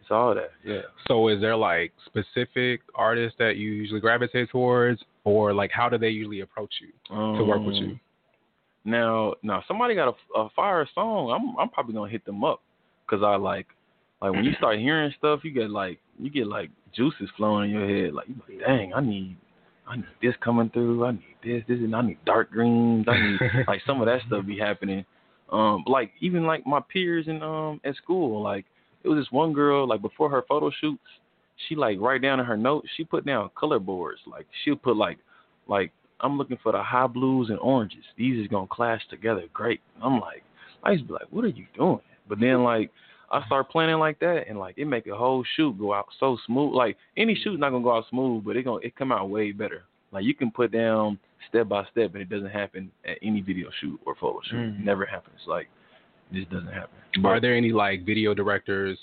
it's 0.00 0.10
all 0.10 0.34
that. 0.34 0.50
Yeah. 0.64 0.82
So 1.08 1.28
is 1.28 1.40
there 1.40 1.56
like 1.56 1.92
specific 2.06 2.82
artists 2.94 3.36
that 3.38 3.56
you 3.56 3.70
usually 3.70 4.00
gravitate 4.00 4.50
towards, 4.50 5.02
or 5.24 5.54
like 5.54 5.70
how 5.70 5.88
do 5.88 5.96
they 5.96 6.10
usually 6.10 6.40
approach 6.40 6.74
you 6.80 6.88
to 7.08 7.44
work 7.44 7.62
with 7.62 7.76
you? 7.76 7.86
Um, 7.86 8.00
Now, 8.84 9.34
now 9.42 9.64
somebody 9.66 9.94
got 9.94 10.08
a, 10.08 10.40
a 10.40 10.50
fire 10.50 10.86
song. 10.94 11.30
I'm 11.30 11.58
I'm 11.58 11.70
probably 11.70 11.94
gonna 11.94 12.10
hit 12.10 12.26
them 12.26 12.44
up 12.44 12.60
because 13.06 13.22
I 13.24 13.36
like 13.36 13.66
like 14.20 14.32
when 14.32 14.44
you 14.44 14.52
start 14.58 14.78
hearing 14.78 15.12
stuff, 15.18 15.40
you 15.42 15.50
get 15.50 15.70
like 15.70 15.98
you 16.18 16.30
get 16.30 16.46
like 16.46 16.70
juices 16.96 17.28
flowing 17.36 17.70
in 17.70 17.76
your 17.76 17.88
head. 17.88 18.14
Like, 18.14 18.26
like 18.48 18.60
dang, 18.60 18.94
I 18.94 19.00
need 19.00 19.36
I 19.86 19.96
need 19.96 20.06
this 20.22 20.34
coming 20.42 20.70
through. 20.70 21.04
I 21.04 21.12
need 21.12 21.36
this, 21.42 21.62
this, 21.68 21.78
and 21.78 21.94
I 21.94 22.02
need 22.02 22.18
dark 22.24 22.50
greens. 22.50 23.06
I 23.08 23.20
need 23.20 23.40
like 23.68 23.82
some 23.86 24.00
of 24.00 24.06
that 24.06 24.20
stuff 24.26 24.46
be 24.46 24.58
happening. 24.58 25.04
Um, 25.50 25.84
like 25.86 26.10
even 26.20 26.44
like 26.44 26.66
my 26.66 26.80
peers 26.80 27.26
in 27.28 27.42
um 27.42 27.80
at 27.84 27.96
school, 27.96 28.42
like 28.42 28.64
it 29.02 29.08
was 29.08 29.18
this 29.18 29.30
one 29.30 29.52
girl 29.52 29.86
like 29.86 30.02
before 30.02 30.30
her 30.30 30.42
photo 30.48 30.70
shoots, 30.80 31.02
she 31.68 31.76
like 31.76 31.98
write 32.00 32.22
down 32.22 32.40
in 32.40 32.46
her 32.46 32.56
notes, 32.56 32.88
she 32.96 33.04
put 33.04 33.26
down 33.26 33.50
color 33.54 33.78
boards. 33.78 34.20
Like 34.26 34.46
she'll 34.64 34.76
put 34.76 34.96
like 34.96 35.18
like 35.68 35.92
I'm 36.20 36.38
looking 36.38 36.58
for 36.62 36.72
the 36.72 36.82
high 36.82 37.06
blues 37.06 37.50
and 37.50 37.58
oranges. 37.58 38.04
These 38.16 38.42
is 38.42 38.48
gonna 38.48 38.66
clash 38.70 39.02
together 39.10 39.44
great. 39.52 39.80
I'm 40.02 40.20
like, 40.20 40.42
I 40.82 40.92
used 40.92 41.04
to 41.04 41.08
be 41.08 41.14
like, 41.14 41.30
what 41.30 41.44
are 41.44 41.48
you 41.48 41.66
doing? 41.76 42.00
But 42.28 42.40
then 42.40 42.64
like 42.64 42.90
I 43.30 43.44
start 43.46 43.70
planning 43.70 43.98
like 43.98 44.18
that, 44.20 44.44
and 44.48 44.58
like 44.58 44.76
it 44.78 44.84
make 44.86 45.06
a 45.06 45.16
whole 45.16 45.44
shoot 45.56 45.78
go 45.78 45.92
out 45.94 46.06
so 46.20 46.36
smooth. 46.46 46.74
Like 46.74 46.96
any 47.16 47.34
shoot's 47.34 47.60
not 47.60 47.70
gonna 47.70 47.84
go 47.84 47.96
out 47.96 48.04
smooth, 48.10 48.44
but 48.44 48.56
it 48.56 48.64
gonna 48.64 48.78
it 48.82 48.96
come 48.96 49.12
out 49.12 49.28
way 49.30 49.52
better. 49.52 49.84
Like 50.12 50.24
you 50.24 50.34
can 50.34 50.50
put 50.50 50.70
down 50.72 51.18
step 51.48 51.68
by 51.68 51.84
step, 51.90 52.12
and 52.14 52.22
it 52.22 52.28
doesn't 52.28 52.50
happen 52.50 52.90
at 53.04 53.18
any 53.22 53.40
video 53.40 53.68
shoot 53.80 53.98
or 54.06 54.14
photo 54.14 54.40
shoot. 54.48 54.56
Mm. 54.56 54.80
It 54.80 54.84
never 54.84 55.04
happens. 55.06 55.40
Like 55.46 55.68
this 56.32 56.44
doesn't 56.50 56.72
happen. 56.72 56.96
Are 57.24 57.40
there 57.40 57.54
any 57.56 57.72
like 57.72 58.04
video 58.04 58.34
directors 58.34 58.98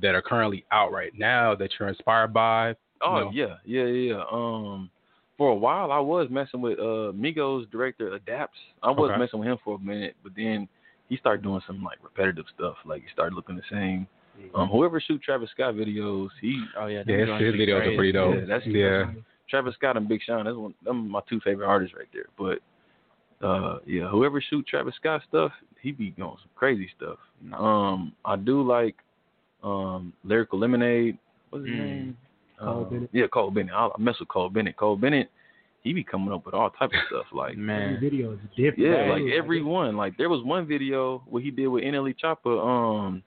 that 0.00 0.14
are 0.14 0.22
currently 0.22 0.64
out 0.72 0.92
right 0.92 1.12
now 1.16 1.54
that 1.54 1.70
you're 1.78 1.88
inspired 1.88 2.32
by? 2.32 2.74
Oh 3.02 3.20
No. 3.20 3.30
yeah, 3.32 3.56
yeah, 3.64 3.84
yeah. 3.84 4.14
yeah. 4.16 4.24
Um, 4.30 4.90
for 5.36 5.50
a 5.50 5.54
while 5.54 5.92
I 5.92 5.98
was 5.98 6.28
messing 6.30 6.60
with 6.60 6.78
uh 6.78 7.12
Migos 7.12 7.70
director 7.70 8.14
Adapts. 8.14 8.58
I 8.82 8.90
was 8.90 9.10
Okay. 9.10 9.18
messing 9.18 9.40
with 9.40 9.48
him 9.48 9.58
for 9.64 9.76
a 9.76 9.78
minute, 9.78 10.16
but 10.22 10.32
then 10.34 10.68
he 11.08 11.16
started 11.16 11.42
doing 11.42 11.60
some 11.66 11.82
like 11.82 11.98
repetitive 12.02 12.46
stuff. 12.54 12.76
Like 12.84 13.02
he 13.02 13.08
started 13.12 13.34
looking 13.34 13.56
the 13.56 13.62
same. 13.70 14.06
Um, 14.54 14.68
whoever 14.68 15.00
shoot 15.00 15.22
Travis 15.22 15.50
Scott 15.50 15.74
videos, 15.74 16.28
he 16.40 16.62
Oh 16.78 16.86
yeah, 16.86 17.02
Yeah, 17.06 17.16
his, 17.18 17.28
his 17.40 17.54
videos 17.54 17.86
are 17.86 17.96
pretty 17.96 18.12
dope. 18.12 18.34
Yeah, 18.34 18.40
that's- 18.44 18.66
yeah. 18.66 19.04
Travis 19.48 19.74
Scott 19.74 19.96
and 19.96 20.08
Big 20.08 20.20
Sean. 20.26 20.44
That's 20.44 20.56
one. 20.56 20.74
Them 20.84 21.08
my 21.08 21.20
two 21.28 21.40
favorite 21.40 21.66
artists 21.68 21.94
right 21.96 22.08
there. 22.12 22.26
But 22.36 22.58
uh, 23.46 23.78
yeah, 23.86 24.08
whoever 24.08 24.40
shoot 24.40 24.66
Travis 24.66 24.94
Scott 24.96 25.22
stuff, 25.28 25.52
he 25.80 25.92
be 25.92 26.10
doing 26.10 26.36
some 26.40 26.50
crazy 26.56 26.88
stuff. 26.96 27.18
Um, 27.54 28.12
I 28.24 28.36
do 28.36 28.62
like 28.62 28.96
um 29.62 30.12
Lyrical 30.24 30.58
Lemonade. 30.58 31.16
What's 31.50 31.64
his 31.66 31.74
Mm. 31.74 31.78
name? 31.78 32.16
Cole 32.58 32.84
Um, 32.84 32.90
Bennett. 32.90 33.10
Yeah, 33.12 33.26
Cole 33.28 33.50
Bennett. 33.50 33.74
I, 33.74 33.86
I 33.96 34.00
mess 34.00 34.18
with 34.18 34.28
Cole 34.28 34.48
Bennett. 34.50 34.76
Cole 34.76 34.96
Bennett, 34.96 35.30
he 35.86 35.92
be 35.92 36.04
coming 36.04 36.32
up 36.34 36.44
with 36.44 36.54
all 36.54 36.70
type 36.70 36.90
of 36.90 37.00
stuff 37.08 37.26
like. 37.32 37.52
Every 37.52 37.62
man. 37.62 37.98
video 38.00 38.32
is 38.32 38.38
different. 38.56 38.78
Yeah, 38.78 38.90
man. 39.06 39.08
like 39.26 39.32
every 39.32 39.62
one. 39.62 39.96
Like 39.96 40.16
there 40.18 40.28
was 40.28 40.42
one 40.44 40.66
video 40.66 41.22
what 41.26 41.42
he 41.42 41.50
did 41.50 41.68
with 41.68 41.84
NLE 41.84 42.14
Choppa. 42.22 42.52
Um, 43.06 43.22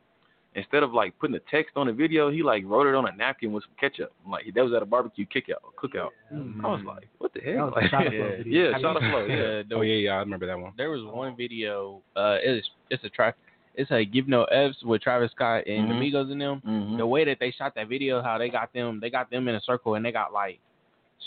instead 0.55 0.83
of 0.83 0.93
like 0.93 1.17
putting 1.19 1.33
the 1.33 1.41
text 1.49 1.77
on 1.77 1.87
the 1.87 1.93
video, 1.93 2.29
he 2.29 2.43
like 2.43 2.63
wrote 2.65 2.87
it 2.87 2.95
on 2.95 3.07
a 3.07 3.15
napkin 3.15 3.51
with 3.51 3.63
some 3.63 3.73
ketchup. 3.79 4.11
Like 4.29 4.45
that 4.53 4.63
was 4.63 4.73
at 4.73 4.81
a 4.81 4.85
barbecue 4.85 5.25
cookout. 5.25 5.63
Cookout. 5.81 6.09
Mm. 6.33 6.63
I 6.63 6.67
was 6.67 6.81
like, 6.85 7.07
what 7.19 7.33
the 7.33 7.39
That 7.39 7.55
heck? 7.55 7.93
Like, 7.93 8.11
yeah, 8.11 8.29
yeah, 8.45 8.79
shot 8.79 8.97
of 8.97 9.03
flow. 9.09 9.25
Yeah. 9.25 9.63
Oh 9.77 9.81
yeah, 9.81 9.95
yeah, 9.95 10.11
I 10.11 10.17
remember 10.17 10.45
that 10.47 10.59
one. 10.59 10.73
There 10.77 10.89
was 10.91 11.03
one 11.05 11.35
video. 11.37 12.01
Uh, 12.15 12.37
it's 12.41 12.67
it's 12.89 13.03
a 13.03 13.09
track. 13.09 13.35
It's 13.75 13.91
a 13.91 14.03
Give 14.03 14.27
No 14.27 14.43
F's 14.45 14.83
with 14.83 15.01
Travis 15.01 15.31
Scott 15.31 15.63
and 15.65 15.87
Mhm. 15.87 15.89
the 15.89 15.93
Migos 16.17 16.31
in 16.31 16.39
them. 16.39 16.61
Mhm. 16.67 16.97
The 16.97 17.07
way 17.07 17.23
that 17.23 17.37
they 17.39 17.51
shot 17.51 17.75
that 17.75 17.87
video, 17.87 18.21
how 18.21 18.37
they 18.37 18.49
got 18.49 18.73
them, 18.73 18.99
they 19.01 19.09
got 19.09 19.29
them 19.29 19.47
in 19.47 19.55
a 19.55 19.61
circle 19.61 19.95
and 19.95 20.03
they 20.03 20.11
got 20.11 20.33
like 20.33 20.59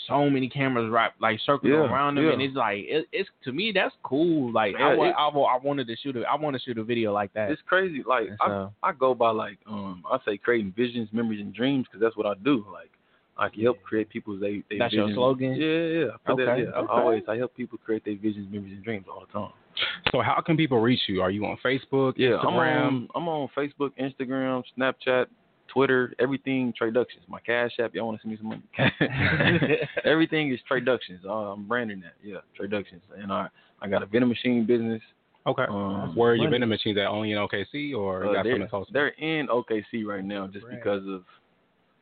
so 0.07 0.29
many 0.29 0.49
cameras 0.49 0.89
wrapped 0.91 1.21
like 1.21 1.39
circling 1.45 1.73
Yeah, 1.73 1.79
around 1.79 2.15
them, 2.15 2.25
yeah. 2.25 2.33
and 2.33 2.41
it's 2.41 2.55
like 2.55 2.79
it, 2.79 3.05
it's 3.11 3.29
to 3.43 3.51
me 3.51 3.71
that's 3.73 3.93
cool. 4.03 4.51
Like 4.51 4.75
I, 4.75 4.79
Yeah, 4.91 4.95
wa- 4.95 5.05
it- 5.05 5.15
I, 5.17 5.27
wa- 5.33 5.45
I 5.55 5.57
wanted 5.63 5.87
to 5.87 5.95
shoot 5.95 6.15
a, 6.17 6.21
I 6.23 6.35
want 6.35 6.55
to 6.55 6.61
shoot 6.61 6.77
a 6.77 6.83
video 6.83 7.13
like 7.13 7.31
that. 7.33 7.51
It's 7.51 7.61
crazy. 7.65 8.03
Like 8.05 8.27
And 8.27 8.37
I, 8.41 8.67
I 8.81 8.91
go 8.91 9.13
by 9.13 9.29
like 9.31 9.57
um 9.67 10.03
I 10.11 10.17
say 10.25 10.37
creating 10.37 10.73
visions, 10.75 11.09
memories, 11.11 11.41
and 11.41 11.53
dreams 11.53 11.85
because 11.87 12.01
that's 12.01 12.17
what 12.17 12.25
I 12.25 12.33
do. 12.43 12.65
Like 12.73 12.89
I 13.37 13.49
can 13.49 13.61
help 13.63 13.81
create 13.83 14.09
people's 14.09 14.41
they, 14.41 14.63
they 14.69 14.77
That's 14.77 14.93
your 14.93 15.11
slogan? 15.13 15.53
Yeah, 15.55 15.65
yeah. 15.65 16.05
I 16.13 16.17
put 16.31 16.37
that- 16.37 16.49
Okay. 16.49 16.71
I 16.75 16.85
always 17.01 17.23
I 17.27 17.35
help 17.37 17.55
people 17.55 17.79
create 17.83 18.03
their 18.05 18.15
visions, 18.17 18.47
memories, 18.51 18.73
and 18.73 18.83
dreams 18.83 19.05
all 19.11 19.25
the 19.25 19.31
time. 19.31 19.51
So 20.11 20.21
how 20.21 20.39
can 20.45 20.55
people 20.55 20.79
reach 20.79 20.99
you? 21.07 21.21
Are 21.23 21.31
you 21.31 21.43
on 21.45 21.57
Facebook, 21.65 22.13
Yeah, 22.15 22.37
I'm 22.37 22.53
Instagram? 22.53 22.87
on 22.87 23.07
I'm 23.15 23.27
on 23.27 23.49
Facebook, 23.57 23.91
Instagram, 23.99 24.63
Snapchat, 24.77 25.25
Twitter, 25.67 26.13
everything 26.19 26.73
TreyDuctions. 26.79 27.27
My 27.27 27.39
Cash 27.39 27.71
App, 27.79 27.93
y'all 27.95 28.05
want 28.05 28.19
to 28.19 28.21
send 28.21 28.31
me 28.31 28.37
some 28.37 28.47
money? 28.49 29.77
everything 30.05 30.51
is 30.53 30.59
TreyDuctions. 30.69 31.25
Uh, 31.25 31.29
I'm 31.53 31.67
branding 31.67 32.01
that. 32.01 32.13
Yeah, 32.23 32.37
TreyDuctions. 32.59 33.01
And 33.17 33.31
I 33.31 33.47
I 33.81 33.87
got 33.87 34.03
a 34.03 34.05
vending 34.05 34.29
machine 34.29 34.65
business. 34.65 35.01
Okay. 35.45 35.65
Um, 35.69 36.15
Where 36.15 36.31
are 36.31 36.35
your 36.35 36.49
vending 36.49 36.69
machines 36.69 36.97
at? 36.97 37.07
Only 37.07 37.31
in 37.33 37.37
OKC 37.37 37.93
or 37.95 38.25
Uh, 38.27 38.33
got 38.33 38.43
they're, 38.43 38.57
something 38.69 38.93
they're 38.93 39.07
in 39.09 39.47
OKC 39.47 40.05
right 40.05 40.23
now 40.23 40.47
just 40.47 40.65
Right. 40.65 40.75
because 40.75 41.05
of 41.07 41.23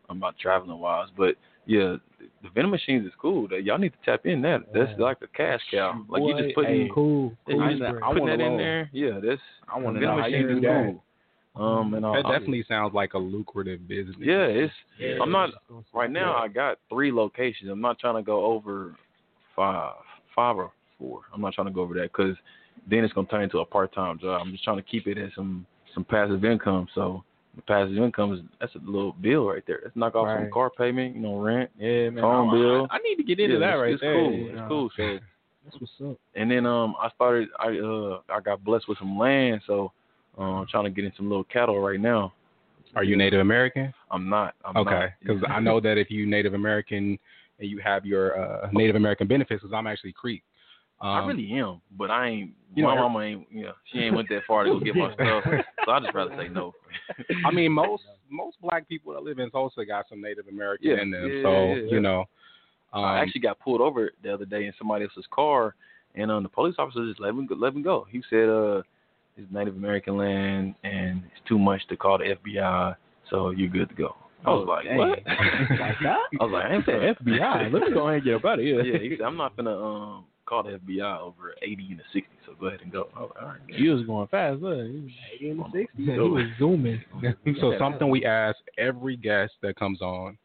I'm 0.10 0.20
not 0.20 0.38
traveling 0.38 0.78
wise, 0.78 1.08
but 1.18 1.36
yeah, 1.66 1.96
the 2.20 2.50
vending 2.54 2.70
machines 2.72 3.06
is 3.06 3.14
cool. 3.20 3.48
That 3.48 3.64
y'all 3.64 3.78
need 3.78 3.94
to 3.94 4.00
tap 4.06 4.26
in 4.26 4.42
that. 4.42 4.62
That's 4.74 4.92
like 5.00 5.18
a 5.22 5.28
cash 5.28 5.62
cow. 5.72 6.04
Like 6.10 6.22
you 6.24 6.38
just 6.38 6.54
put 6.54 6.66
hey, 6.68 6.82
in, 6.82 6.90
cool. 6.94 7.34
yeah, 7.48 7.56
cool 7.56 7.64
you 7.64 7.70
I- 7.70 7.72
just 7.72 7.84
I 7.84 7.92
brand. 7.92 8.18
put 8.20 8.26
that 8.26 8.40
in 8.42 8.58
there. 8.58 8.90
Yeah, 8.92 9.20
that's 9.24 9.42
I 9.74 9.80
want 9.80 9.96
to 9.96 10.02
know 10.02 10.20
how 10.20 10.26
you 10.28 10.48
do 10.48 10.60
that. 10.62 10.84
cool. 10.92 11.04
Um, 11.56 11.94
and 11.96 12.06
I, 12.06 12.14
that 12.14 12.26
I- 12.26 12.32
definitely 12.32 12.66
sounds 12.68 12.94
like 12.94 13.14
a 13.14 13.18
lucrative 13.18 13.88
business. 13.88 14.16
yeah, 14.20 14.46
it's 14.46 14.74
Yeah, 15.00 15.18
I'm 15.22 15.32
not 15.32 15.50
right 15.94 16.10
now. 16.10 16.36
I 16.36 16.48
got 16.48 16.80
three 16.90 17.12
locations. 17.12 17.70
I'm 17.70 17.82
not 17.82 18.00
trying 18.00 18.16
to 18.16 18.22
go 18.22 18.46
over 18.46 18.96
five, 19.56 19.96
five 20.36 20.56
or 20.58 20.72
four. 20.98 21.22
I'm 21.34 21.42
not 21.42 21.54
trying 21.54 21.68
to 21.68 21.74
go 21.74 21.82
over 21.82 21.94
that 21.96 22.12
because 22.14 22.36
then 22.90 23.04
it's 23.04 23.14
gonna 23.14 23.28
turn 23.28 23.42
into 23.44 23.60
a 23.60 23.66
part-time 23.66 24.20
job. 24.20 24.42
I'm 24.42 24.52
just 24.52 24.64
trying 24.64 24.78
to 24.78 24.84
keep 24.84 25.08
it 25.08 25.18
as 25.18 25.32
some 25.36 25.66
some 25.94 26.06
passive 26.06 26.46
income. 26.46 26.88
So 26.96 27.24
the 27.56 27.62
passive 27.64 27.98
income 27.98 28.34
is 28.34 28.40
that's 28.62 28.74
a 28.76 28.80
little 28.80 29.12
bill 29.12 29.48
right 29.48 29.64
there. 29.68 29.82
Let's 29.84 29.96
knock 29.98 30.16
off 30.16 30.30
some 30.30 30.50
car 30.54 30.70
payment, 30.70 31.16
you 31.16 31.22
know, 31.22 31.38
rent. 31.38 31.70
Yeah, 31.78 32.10
man. 32.12 32.24
Phone 32.24 32.50
I, 32.50 32.52
bill. 32.54 32.88
I, 32.90 32.96
I 32.96 33.00
need 33.00 33.18
to 33.18 33.24
get 33.24 33.40
into 33.42 33.56
Yeah, 33.56 33.60
that 33.60 33.74
it's, 33.74 33.82
right 33.82 33.94
it's 33.94 34.02
there. 34.02 34.14
Cool. 34.14 34.32
you 34.32 34.50
It's 34.52 34.62
cool. 34.70 34.90
So 34.96 35.20
That's 35.66 35.82
what's 35.82 36.12
up. 36.12 36.18
and 36.36 36.50
then 36.50 36.66
um 36.66 36.96
I 37.00 37.10
started 37.10 37.50
I 37.60 37.78
uh 37.78 38.22
I 38.34 38.40
got 38.40 38.64
blessed 38.64 38.88
with 38.88 39.00
some 39.00 39.18
land, 39.20 39.62
so 39.68 39.92
um, 40.38 40.46
I'm 40.46 40.68
trying 40.68 40.86
to 40.86 40.90
get 40.90 41.06
in 41.06 41.14
some 41.16 41.30
little 41.30 41.44
cattle 41.46 41.80
right 41.80 42.00
now. 42.00 42.34
Are 42.96 43.04
you 43.04 43.16
Native 43.16 43.40
American? 43.40 43.94
I'm 44.10 44.30
not. 44.30 44.56
I'm 44.66 44.76
Okay, 44.78 45.14
because 45.22 45.42
I 45.48 45.60
know 45.60 45.80
that 45.80 45.98
if 45.98 46.12
you 46.12 46.26
Native 46.26 46.54
American 46.54 47.18
and 47.60 47.70
you 47.70 47.80
have 47.80 48.06
your 48.06 48.38
uh, 48.38 48.70
Native 48.74 48.96
American 48.96 49.28
benefits, 49.28 49.62
because 49.62 49.74
I'm 49.74 49.88
actually 49.88 50.14
Creek. 50.14 50.44
Um, 51.00 51.10
I 51.10 51.28
really 51.28 51.52
am, 51.54 51.82
but 51.98 52.12
I 52.12 52.28
ain't. 52.28 52.52
you 52.76 52.84
my 52.84 52.92
every- 52.92 53.02
mama 53.02 53.20
ain't. 53.22 53.48
You 53.52 53.64
know, 53.64 53.74
she 53.92 54.00
ain't 54.00 54.16
went 54.16 54.30
that 54.30 54.42
far 54.46 54.66
to 54.66 54.70
go 54.72 54.80
get 54.80 54.96
my 54.96 55.14
stuff. 55.14 55.44
So 55.86 55.92
I 55.92 56.00
just 56.00 56.14
rather 56.14 56.36
say 56.38 56.48
no. 56.48 56.74
I 57.46 57.52
mean, 57.52 57.72
most 57.72 58.04
most 58.30 58.58
black 58.62 58.88
people 58.88 59.14
that 59.14 59.24
live 59.24 59.40
in 59.40 59.50
Tulsa 59.50 59.86
got 59.86 60.08
some 60.10 60.22
Native 60.22 60.48
American 60.48 60.90
Yeah, 60.90 61.02
in 61.02 61.12
them. 61.12 61.32
yeah, 61.32 61.44
so 61.44 61.76
yeah. 61.76 61.92
you 61.92 62.00
know, 62.02 62.26
um, 62.94 63.06
I 63.06 63.20
actually 63.20 63.42
got 63.42 63.60
pulled 63.60 63.82
over 63.82 64.12
the 64.22 64.34
other 64.34 64.46
day 64.46 64.66
in 64.66 64.74
somebody 64.78 65.06
else's 65.06 65.26
car, 65.32 65.76
and 66.16 66.30
um, 66.32 66.44
the 66.44 66.50
police 66.50 66.76
officer 66.78 67.08
just 67.08 67.20
let 67.20 67.36
me 67.36 67.48
go, 67.48 67.56
let 67.56 67.76
me 67.76 67.82
go. 67.82 68.06
He 68.10 68.22
said, 68.30 68.48
"Uh, 68.50 68.82
it's 69.38 69.52
Native 69.52 69.76
American 69.76 70.18
land, 70.18 70.76
and 70.84 71.24
it's 71.26 71.48
too 71.48 71.58
much 71.60 71.82
to 71.90 71.98
call 71.98 72.18
the 72.18 72.36
FBI, 72.36 72.96
so 73.30 73.50
you're 73.52 73.70
good 73.70 73.90
to 73.90 73.96
go." 73.96 74.16
I 74.46 74.50
was 74.50 74.66
like, 74.68 74.86
dang. 74.86 74.98
"What?" 74.98 75.20
Like 75.80 75.96
that? 76.04 76.18
I 76.40 76.44
was 76.44 76.52
like, 76.52 76.66
"I 76.66 76.74
ain't 76.76 76.86
Said 76.86 76.96
finna- 76.96 77.40
FBI. 77.40 77.74
Let 77.74 77.82
me 77.84 77.92
go 77.94 78.08
ahead 78.08 78.16
and 78.16 78.24
get 78.24 78.34
up 78.36 78.46
out 78.46 78.60
of 78.60 78.66
here. 78.66 78.82
Yeah, 78.84 79.00
he 79.00 79.10
said, 79.18 79.22
"I'm 79.26 79.38
not 79.38 79.56
gonna 79.56 79.78
um 79.78 80.26
call 80.46 80.64
the 80.64 80.72
FBI 80.80 81.20
over 81.22 81.54
80 81.62 81.88
and 81.92 82.00
a 82.00 82.04
60, 82.12 82.28
so 82.46 82.54
go 82.60 82.66
ahead 82.68 82.82
and 82.82 82.92
go." 82.92 83.08
I 83.16 83.20
was 83.22 83.32
like, 83.36 83.44
"All 83.44 83.50
right." 83.50 83.60
You 83.70 83.92
was 83.92 84.06
going 84.06 84.28
fast, 84.28 84.62
look. 84.62 84.78
You 84.78 85.04
was- 85.04 85.12
80 85.36 85.50
and 85.52 85.64
60. 85.72 86.04
He 86.06 86.12
was 86.20 86.46
zooming. 86.60 87.02
so 87.60 87.76
something 87.78 88.10
we 88.10 88.26
ask 88.26 88.58
every 88.78 89.16
guest 89.16 89.54
that 89.62 89.76
comes 89.76 90.02
on. 90.02 90.38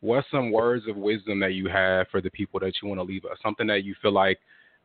What's 0.00 0.30
some 0.30 0.52
words 0.52 0.84
of 0.86 0.96
wisdom 0.96 1.40
that 1.40 1.54
you 1.54 1.66
have 1.68 2.06
for 2.12 2.20
the 2.20 2.30
people 2.30 2.60
that 2.60 2.72
you 2.80 2.88
want 2.88 3.00
to 3.00 3.04
leave 3.04 3.24
us? 3.24 3.36
Something 3.42 3.66
that 3.66 3.82
you 3.82 3.96
feel 4.00 4.12
like 4.12 4.38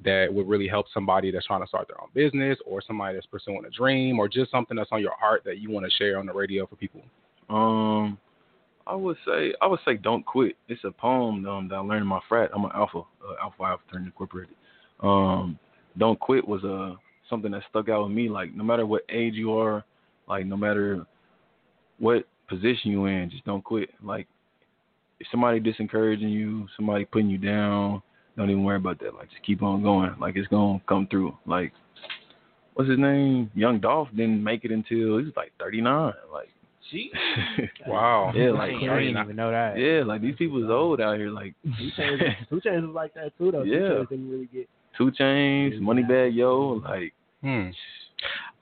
that 0.04 0.28
would 0.32 0.48
really 0.48 0.68
help 0.68 0.86
somebody 0.94 1.32
that's 1.32 1.46
trying 1.46 1.62
to 1.62 1.68
start 1.68 1.88
their 1.88 2.02
own 2.02 2.10
business, 2.14 2.58
or 2.66 2.82
somebody 2.86 3.16
that's 3.16 3.26
pursuing 3.28 3.64
a 3.66 3.70
dream, 3.70 4.20
or 4.20 4.28
just 4.28 4.52
something 4.52 4.78
that's 4.78 4.92
on 4.92 5.02
your 5.02 5.16
heart 5.20 5.44
that 5.46 5.60
you 5.60 5.70
want 5.70 5.86
to 5.86 5.92
share 5.92 6.20
on 6.20 6.26
the 6.26 6.34
radio 6.34 6.66
for 6.66 6.76
people. 6.76 7.02
Um, 7.50 8.18
I 8.86 8.96
would 8.96 9.18
say 9.26 9.54
I 9.62 9.68
would 9.68 9.80
say 9.86 9.96
don't 9.96 10.26
quit. 10.26 10.56
It's 10.68 10.84
a 10.84 10.92
poem 10.92 11.46
um, 11.46 11.68
that 11.70 11.76
I 11.76 11.80
learned 11.80 12.02
in 12.02 12.08
my 12.08 12.20
frat. 12.28 12.50
I'm 12.54 12.66
an 12.66 12.72
alpha, 12.74 13.00
uh, 13.00 13.36
alpha 13.42 13.64
alpha 13.64 13.84
incorporated. 13.96 14.56
Um, 15.02 15.58
don't 15.98 16.20
quit 16.20 16.48
was 16.48 16.64
uh 16.64 16.96
something 17.30 17.52
that 17.52 17.64
stuck 17.70 17.90
out 17.90 18.04
with 18.04 18.12
me. 18.12 18.30
Like 18.30 18.54
no 18.54 18.64
matter 18.64 18.86
what 18.86 19.04
age 19.10 19.36
you 19.36 19.54
are, 19.54 19.84
like 20.28 20.46
no 20.46 20.58
matter 20.58 21.06
what 22.00 22.28
position 22.50 22.92
you're 22.92 23.10
in, 23.10 23.30
just 23.30 23.46
don't 23.46 23.64
quit. 23.64 23.90
Like 24.04 24.28
if 25.20 25.28
somebody 25.32 25.60
disencouraging 25.60 26.32
you, 26.32 26.68
somebody 26.76 27.06
putting 27.06 27.30
you 27.30 27.38
down, 27.38 28.02
don't 28.38 28.50
even 28.50 28.64
worry 28.64 28.78
about 28.78 29.00
that. 29.00 29.14
Like 29.16 29.30
just 29.32 29.44
keep 29.44 29.62
on 29.62 29.84
going. 29.84 30.16
Like 30.20 30.36
it's 30.36 30.48
gonna 30.48 30.82
come 30.88 31.08
through. 31.10 31.38
Like 31.46 31.72
what's 32.74 32.90
his 32.90 33.00
name? 33.00 33.52
Young 33.56 33.80
Dolph 33.80 34.10
didn't 34.16 34.44
make 34.44 34.66
it 34.66 34.72
until 34.72 35.18
he 35.20 35.26
was 35.26 35.34
like 35.36 35.52
39. 35.60 36.14
Like 36.32 36.50
Wow. 37.88 38.32
Yeah, 38.36 38.52
like 38.52 38.72
didn't, 38.72 38.90
I 38.90 39.00
didn't 39.00 39.18
even 39.24 39.36
know 39.36 39.52
that. 39.52 39.78
yeah, 39.80 40.04
like 40.06 40.22
these 40.22 40.36
people's 40.36 40.70
old 40.70 41.02
out 41.02 41.18
here. 41.18 41.30
Like 41.30 41.54
2 41.64 41.70
Chainz, 41.98 42.50
2 42.50 42.62
Chainz 42.62 42.88
was 42.88 42.96
like 42.96 43.14
that 43.16 43.38
too, 43.38 43.52
though. 43.52 43.64
Yeah. 43.64 43.80
2 43.80 43.86
Chainz 43.86 44.10
didn't 44.10 44.30
really 44.30 44.50
get. 44.54 44.70
2 44.98 45.12
Chainz, 45.20 45.80
Moneybagg 45.80 46.36
Yo, 46.36 46.82
like 46.88 47.14
Hmm. 47.42 47.70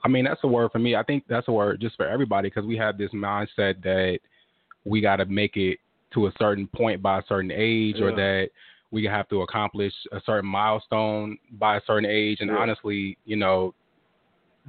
I 0.04 0.08
mean, 0.08 0.24
that's 0.24 0.40
a 0.42 0.48
word 0.48 0.72
for 0.72 0.80
me. 0.80 0.96
I 0.96 1.04
think 1.04 1.24
that's 1.28 1.46
a 1.46 1.52
word 1.52 1.80
just 1.80 1.96
for 1.96 2.06
everybody 2.06 2.48
because 2.48 2.64
we 2.66 2.76
have 2.78 2.98
this 2.98 3.12
mindset 3.12 3.80
that 3.82 4.18
we 4.84 5.00
got 5.00 5.16
to 5.16 5.26
make 5.26 5.56
it 5.56 5.78
to 6.14 6.26
a 6.26 6.32
certain 6.38 6.66
point 6.66 7.00
by 7.00 7.20
a 7.20 7.22
certain 7.28 7.52
age, 7.54 8.00
or 8.00 8.10
that 8.16 8.48
we 8.92 9.04
have 9.04 9.28
to 9.30 9.42
accomplish 9.42 9.92
a 10.12 10.20
certain 10.24 10.48
milestone 10.48 11.36
by 11.52 11.78
a 11.78 11.80
certain 11.86 12.08
age. 12.08 12.38
And 12.40 12.50
Yeah. 12.50 12.58
honestly, 12.58 13.18
you 13.24 13.36
know, 13.36 13.74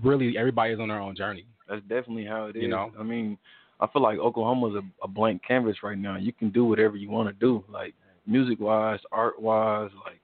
really 0.02 0.38
everybody 0.38 0.74
is 0.74 0.80
on 0.80 0.88
their 0.90 1.00
own 1.00 1.16
journey. 1.16 1.46
That's 1.70 1.82
definitely 1.84 2.26
how 2.26 2.46
it 2.46 2.56
is. 2.56 2.62
You 2.64 2.70
know? 2.70 2.92
I 3.00 3.04
mean, 3.04 3.38
I 3.80 3.88
feel 3.88 4.02
like 4.02 4.18
Oklahoma's 4.20 4.76
a, 4.76 4.84
a 5.04 5.08
blank 5.08 5.44
canvas 5.48 5.84
right 5.84 5.98
now. 5.98 6.16
You 6.18 6.34
can 6.34 6.50
do 6.50 6.66
whatever 6.66 6.96
you 6.96 7.10
want 7.10 7.28
to 7.30 7.34
do, 7.34 7.64
like 7.70 7.94
music 8.26 8.60
wise, 8.60 9.00
art 9.12 9.40
wise, 9.42 9.92
like 10.06 10.20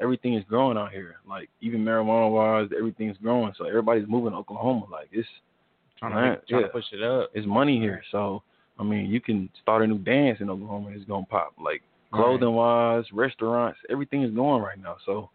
everything 0.00 0.34
is 0.34 0.44
growing 0.48 0.76
out 0.76 0.90
here. 0.92 1.16
Like 1.26 1.48
even 1.60 1.84
marijuana 1.84 2.30
wise, 2.30 2.68
everything's 2.76 3.16
growing. 3.18 3.52
So 3.56 3.64
everybody's 3.66 4.08
moving 4.08 4.32
to 4.32 4.38
Oklahoma. 4.38 4.86
Like 4.90 5.08
it's 5.12 5.28
Trying 5.98 6.10
to, 6.10 6.16
Man, 6.20 6.30
make, 6.32 6.46
trying 6.48 6.60
yeah. 6.62 6.66
to 6.66 6.72
push 6.72 6.92
it 6.92 7.02
up. 7.04 7.30
it's 7.34 7.46
money 7.46 7.78
here. 7.78 8.02
So 8.10 8.42
I 8.80 8.82
mean, 8.82 9.06
you 9.06 9.20
can 9.20 9.48
start 9.62 9.82
a 9.82 9.86
new 9.86 9.98
dance 9.98 10.40
in 10.40 10.50
Oklahoma. 10.50 10.90
It's 10.90 11.04
gonna 11.04 11.24
pop. 11.26 11.54
Like 11.62 11.82
clothing 12.14 12.52
wise, 12.52 13.04
restaurants, 13.12 13.78
everything 13.90 14.22
is 14.22 14.34
going 14.34 14.62
right 14.62 14.78
now. 14.80 14.96
So 15.04 15.30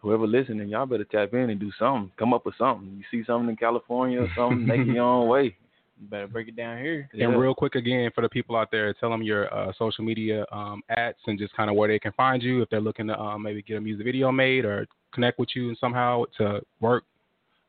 whoever 0.00 0.26
listening, 0.26 0.68
y'all 0.68 0.86
better 0.86 1.04
tap 1.04 1.34
in 1.34 1.50
and 1.50 1.60
do 1.60 1.70
something. 1.78 2.10
Come 2.18 2.32
up 2.32 2.46
with 2.46 2.54
something. 2.56 2.88
You 2.96 3.04
see 3.10 3.24
something 3.26 3.50
in 3.50 3.56
California 3.56 4.20
or 4.20 4.28
something, 4.36 4.66
make 4.66 4.80
it 4.80 4.88
your 4.88 5.04
own 5.04 5.28
way. 5.28 5.56
You 6.00 6.08
better 6.10 6.26
break 6.26 6.48
it 6.48 6.56
down 6.56 6.78
here. 6.78 7.08
Yeah. 7.14 7.26
And 7.26 7.40
real 7.40 7.54
quick 7.54 7.74
again 7.74 8.10
for 8.14 8.20
the 8.20 8.28
people 8.28 8.54
out 8.56 8.70
there, 8.70 8.92
tell 8.94 9.10
them 9.10 9.22
your 9.22 9.52
uh, 9.52 9.72
social 9.78 10.04
media 10.04 10.44
um, 10.52 10.82
ads 10.90 11.16
and 11.26 11.38
just 11.38 11.56
kind 11.56 11.70
of 11.70 11.76
where 11.76 11.88
they 11.88 11.98
can 11.98 12.12
find 12.12 12.42
you 12.42 12.62
if 12.62 12.68
they're 12.68 12.80
looking 12.80 13.06
to 13.06 13.18
um, 13.18 13.42
maybe 13.42 13.62
get 13.62 13.78
a 13.78 13.80
music 13.80 14.04
video 14.04 14.30
made 14.30 14.64
or 14.64 14.86
connect 15.12 15.38
with 15.38 15.48
you 15.54 15.68
and 15.68 15.78
somehow 15.80 16.24
to 16.36 16.60
work. 16.80 17.04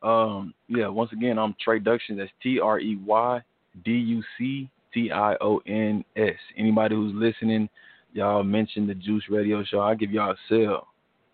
Um, 0.04 0.54
yeah, 0.68 0.88
once 0.88 1.12
again, 1.14 1.40
I'm 1.40 1.56
Trey 1.64 1.80
Duction. 1.80 2.18
That's 2.18 2.32
T 2.44 2.60
R 2.60 2.80
E 2.80 3.00
Y 3.04 3.42
D 3.84 3.92
U 3.92 4.24
C 4.38 4.70
T 4.94 5.12
I 5.12 5.36
O 5.42 5.60
N 5.66 6.04
S. 6.16 6.36
Anybody 6.58 6.96
who's 6.96 7.14
listening, 7.16 7.70
y'all 8.14 8.44
mention 8.44 8.88
the 8.88 8.96
Juice 8.96 9.24
Radio 9.30 9.64
Show. 9.64 9.80
I'll 9.80 9.96
give 9.96 10.12
y'all 10.12 10.32
a 10.32 10.36
sale. 10.50 10.88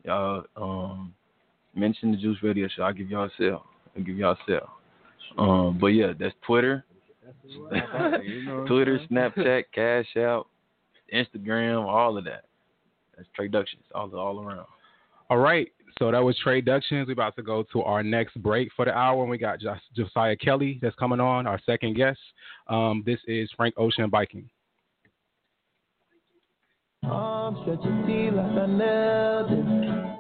Y'all 0.04 0.44
um, 0.56 1.14
mention 1.76 2.12
the 2.12 2.18
Juice 2.18 2.38
Radio 2.42 2.68
Show. 2.68 2.84
I'll 2.84 2.94
give 2.94 3.10
y'all 3.10 3.26
a 3.26 3.32
sale. 3.38 3.66
I'll 3.96 4.04
give 4.04 4.18
y'all 4.18 4.34
a 4.34 4.38
sale. 4.48 4.70
Um, 5.38 5.78
but 5.80 5.88
yeah, 5.88 6.14
that's 6.18 6.36
Twitter, 6.46 6.86
Twitter, 8.68 9.00
Snapchat, 9.10 9.64
Cash 9.74 10.18
Out, 10.18 10.48
Instagram, 11.14 11.86
all 11.86 12.18
of 12.18 12.26
that. 12.26 12.46
That's 13.16 13.28
Trey 13.36 13.48
Ductions, 13.48 13.84
all 13.96 14.14
all 14.16 14.40
around. 14.40 14.66
All 15.30 15.38
right. 15.38 15.68
So 16.00 16.12
that 16.12 16.24
was 16.24 16.38
Trade 16.40 16.66
Ductions. 16.66 17.08
We're 17.08 17.14
about 17.14 17.36
to 17.36 17.44
go 17.44 17.64
to 17.72 17.84
our 17.84 18.02
next 18.02 18.42
break 18.42 18.70
for 18.76 18.86
the 18.86 18.94
hour. 18.98 19.22
And 19.22 19.30
we 19.30 19.38
got 19.38 19.60
Jos- 19.60 19.78
Josiah 19.96 20.36
Kelly 20.36 20.80
that's 20.82 20.96
coming 20.96 21.20
on, 21.20 21.46
our 21.46 21.60
second 21.66 21.96
guest. 21.96 22.20
Um, 22.68 23.04
this 23.06 23.20
is 23.28 23.50
Frank 23.56 23.76
Ocean 23.78 24.10
Biking. 24.10 24.50
Arms 27.06 27.58
stretching 27.62 28.04
T 28.08 28.32
like 28.32 28.46
I 28.46 28.66
nailed 28.66 29.52
it. 29.52 29.66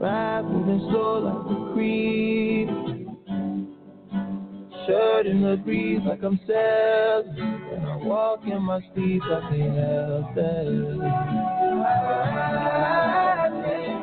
Ride 0.02 0.44
moving 0.46 0.80
slow 0.90 1.20
like 1.20 1.46
a 1.50 1.74
creep. 1.74 2.70
Shirt 4.86 5.26
in 5.28 5.42
the 5.42 5.56
breeze 5.64 6.02
like 6.06 6.24
I'm 6.24 6.40
sailing. 6.46 7.38
And 7.74 7.86
I 7.86 7.96
walk 7.98 8.42
in 8.46 8.62
my 8.62 8.82
sleep 8.94 9.22
like 9.30 9.50
they 9.52 9.60
held 9.60 10.36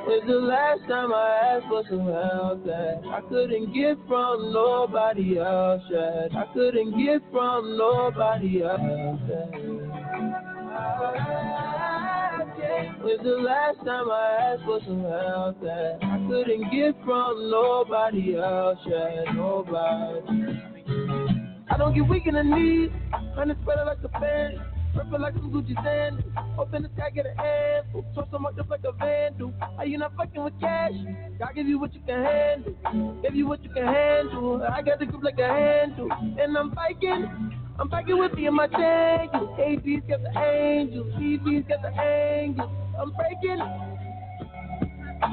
When's 0.06 0.26
the 0.26 0.40
last 0.40 0.80
time 0.88 1.12
I 1.12 1.56
asked 1.56 1.66
for 1.68 1.82
some 1.88 2.06
help 2.06 2.64
that 2.64 3.02
I 3.06 3.20
couldn't 3.28 3.74
get 3.74 3.98
from 4.08 4.52
nobody 4.52 5.38
else 5.38 5.82
yet? 5.90 6.34
I 6.34 6.46
couldn't 6.54 6.98
get 6.98 7.22
from 7.30 7.76
nobody 7.76 8.62
else 8.62 9.20
yet. 9.28 9.80
When's 13.02 13.22
the 13.22 13.38
last 13.40 13.78
time 13.84 14.10
I 14.10 14.52
asked 14.52 14.64
for 14.64 14.80
some 14.84 15.02
help 15.02 15.60
that 15.62 15.98
I 16.02 16.18
couldn't 16.28 16.70
get 16.70 16.94
from 17.04 17.50
nobody 17.50 18.36
else? 18.36 18.78
Yeah, 18.86 19.32
nobody. 19.32 20.60
I 21.70 21.76
don't 21.78 21.94
get 21.94 22.08
weak 22.08 22.26
in 22.26 22.34
the 22.34 22.42
knees, 22.42 22.90
honey 23.34 23.54
spread 23.62 23.78
like 23.86 23.98
a 24.04 24.08
fan. 24.20 24.60
Purple 24.94 25.20
like 25.20 25.34
some 25.34 25.52
Gucci 25.52 25.74
sand. 25.84 26.24
Open 26.58 26.82
the 26.82 26.90
sky, 26.96 27.10
get 27.14 27.26
a 27.26 27.34
handful. 27.40 28.04
Toss 28.14 28.28
them 28.32 28.44
up 28.44 28.54
like 28.68 28.80
a 28.84 28.92
vandal. 28.92 29.54
Are 29.78 29.86
you 29.86 29.98
not 29.98 30.16
fucking 30.16 30.42
with 30.42 30.58
cash? 30.60 30.92
God 31.38 31.50
give 31.54 31.66
you 31.66 31.78
what 31.78 31.94
you 31.94 32.00
can 32.06 32.22
handle. 32.22 33.22
Give 33.22 33.36
you 33.36 33.46
what 33.46 33.62
you 33.62 33.70
can 33.70 33.86
handle. 33.86 34.62
I 34.62 34.82
got 34.82 34.98
the 34.98 35.06
grip 35.06 35.22
like 35.22 35.38
a 35.38 35.46
handle. 35.46 36.08
And 36.10 36.58
I'm 36.58 36.70
biking. 36.70 37.59
I'm 37.80 37.88
biking 37.88 38.18
with 38.18 38.34
me 38.34 38.46
in 38.46 38.54
my 38.54 38.66
tank. 38.66 39.30
AD's 39.32 40.02
got 40.06 40.22
the 40.22 40.38
angels. 40.38 41.14
TV's 41.14 41.66
got 41.66 41.80
the 41.80 41.88
angles. 41.88 42.70
I'm 43.00 43.10
breaking. 43.12 43.56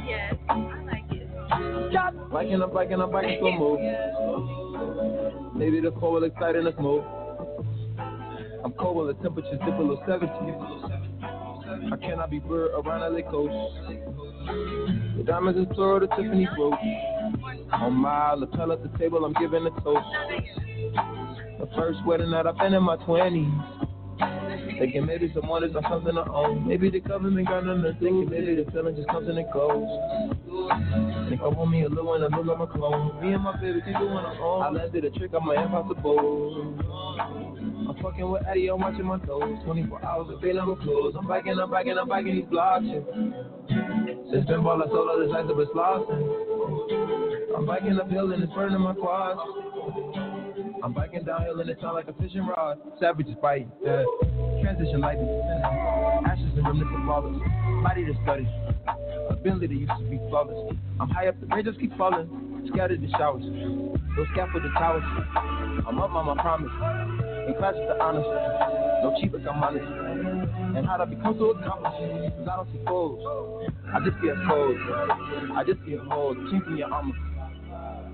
Yes, 0.08 0.36
I 0.48 0.56
like 0.86 1.12
it. 1.12 1.28
Shot. 1.92 2.14
Biking, 2.32 2.62
I'm 2.62 2.72
biking, 2.74 3.02
I'm 3.02 3.12
biking 3.12 3.40
slow 3.40 3.52
mo. 3.52 3.78
Maybe 5.58 5.82
the 5.82 5.92
cold 5.92 6.22
will 6.22 6.24
excite 6.24 6.56
in 6.56 6.64
the 6.64 6.74
smoke. 6.78 7.04
I'm 8.64 8.72
cold 8.74 8.96
when 8.96 9.08
the 9.08 9.14
temperature's 9.22 9.60
dip 9.66 9.78
below 9.78 10.02
70. 10.08 10.32
I 11.92 11.98
cannot 11.98 12.30
be 12.30 12.40
blurred 12.40 12.72
around 12.72 13.14
LA 13.14 13.30
coast. 13.30 13.54
The 15.18 15.24
diamonds 15.26 15.60
is 15.60 15.68
plural, 15.76 16.00
the 16.00 16.08
Tiffany 16.08 16.48
brooch. 16.56 16.80
On 17.74 17.94
my 17.94 18.36
lapel 18.36 18.72
at 18.72 18.84
the 18.84 18.90
table, 18.98 19.26
I'm 19.26 19.34
giving 19.34 19.66
a 19.66 19.72
toast. 19.82 20.08
First 21.78 22.04
wedding 22.06 22.32
that 22.32 22.48
I've 22.48 22.58
been 22.58 22.74
in 22.74 22.82
my 22.82 22.98
20s. 22.98 23.88
Thinking 24.80 25.06
maybe 25.06 25.32
someone 25.34 25.64
is 25.64 25.72
something 25.74 26.16
to 26.16 26.26
own. 26.28 26.68
Maybe 26.68 26.90
the 26.90 27.00
government 27.00 27.48
got 27.48 27.66
nothing 27.66 28.00
to. 28.00 28.26
Maybe 28.26 28.56
the 28.56 28.70
feeling 28.72 28.96
just 28.96 29.08
comes 29.10 29.30
and 29.30 29.38
it 29.38 29.46
goes. 29.54 29.86
Think 31.30 31.42
I 31.42 31.48
want 31.48 31.70
me 31.70 31.84
a 31.84 31.90
little 31.90 32.08
one, 32.08 32.24
a 32.24 32.28
little 32.28 32.50
I'm 32.50 32.62
a 32.62 32.68
clone. 32.68 33.22
Me 33.22 33.34
and 33.34 33.44
my 33.44 33.56
baby 33.62 33.82
can 33.82 33.94
do 33.94 34.08
on 34.10 34.26
our 34.26 34.42
own. 34.42 34.64
I 34.64 34.82
landed 34.82 35.06
a 35.06 35.12
trick, 35.12 35.32
I'm 35.40 35.50
impossible. 35.50 36.78
I'm 37.90 37.96
fucking 38.02 38.30
with 38.30 38.42
Eddie, 38.48 38.70
I'm 38.70 38.82
watching 38.82 39.06
my 39.06 39.20
toes. 39.20 39.58
24 39.66 40.04
hours 40.04 40.34
of 40.34 40.42
feeling 40.42 40.68
with 40.68 40.80
clothes. 40.82 41.14
I'm 41.18 41.28
biking, 41.28 41.60
I'm 41.60 41.70
biking, 41.70 41.98
I'm 41.98 42.10
biking 42.10 42.36
these 42.36 42.50
blocks. 42.50 42.86
Since 44.34 44.46
been 44.48 44.64
ball, 44.64 44.82
I 44.82 44.88
solo, 44.88 45.22
this 45.22 45.30
lights 45.30 45.50
up 45.50 45.60
is 45.62 45.70
flossing. 45.78 47.56
I'm 47.56 47.66
biking 47.66 48.00
uphill 48.00 48.32
and 48.34 48.44
it's 48.44 48.54
burning 48.54 48.82
my 48.82 48.94
quads. 48.94 49.40
I'm 50.88 50.94
biking 50.94 51.26
downhill 51.26 51.60
and 51.60 51.70
it 51.70 51.80
sound 51.82 51.96
like 51.96 52.08
a 52.08 52.14
fishing 52.14 52.48
rod. 52.48 52.80
Savage 52.98 53.28
is 53.28 53.36
biting, 53.42 53.70
yeah. 53.84 54.06
Transition 54.64 55.02
lightning, 55.02 55.28
ashes 56.26 56.48
and 56.56 56.64
remnants 56.66 56.94
of 56.96 57.04
flawless. 57.04 57.36
Body 57.84 58.06
to 58.06 58.14
study, 58.24 58.48
ability 59.30 59.68
that 59.68 59.74
used 59.76 59.92
to 59.92 60.10
be 60.10 60.16
flawless. 60.30 60.78
I'm 61.02 61.10
high 61.10 61.28
up, 61.28 61.36
the 61.42 61.48
rain 61.48 61.66
just 61.66 61.78
keep 61.82 61.92
falling. 61.98 62.72
Scattered 62.72 63.02
the 63.02 63.10
showers, 63.20 63.44
those 64.16 64.28
scaffolded 64.32 64.72
towers. 64.80 65.04
I'm 65.86 66.00
up 66.00 66.12
on 66.16 66.26
my 66.26 66.42
promise, 66.42 66.72
in 66.72 67.56
class 67.60 67.76
with 67.76 67.92
the 67.92 68.00
honors. 68.02 68.24
No 69.04 69.14
cheap, 69.20 69.34
like 69.34 69.44
I'm 69.44 69.62
honest. 69.62 69.84
And 69.84 70.88
how'd 70.88 71.02
I 71.02 71.06
become 71.06 71.36
so 71.38 71.52
accomplished? 71.52 72.00
Cause 72.00 72.48
I 72.48 72.56
don't 72.64 72.72
see 72.72 72.80
foes. 72.88 73.20
I 73.92 74.00
just 74.00 74.16
see 74.24 74.30
a 74.30 74.40
code. 74.48 74.80
I 75.52 75.64
just 75.68 75.84
see 75.86 75.96
a 75.96 76.00
hole, 76.00 76.34
chink 76.48 76.66
in 76.68 76.78
your 76.78 76.94
armor. 76.94 77.12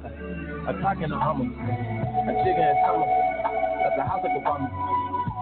Attacking 0.03 1.09
the 1.09 1.17
Hummer. 1.17 1.45
A 1.45 2.33
chicken 2.43 2.63
and 2.63 2.77
summer. 2.83 3.07
At 3.07 3.95
the 3.95 4.03
house 4.03 4.19
like 4.23 4.35
Obama. 4.35 4.67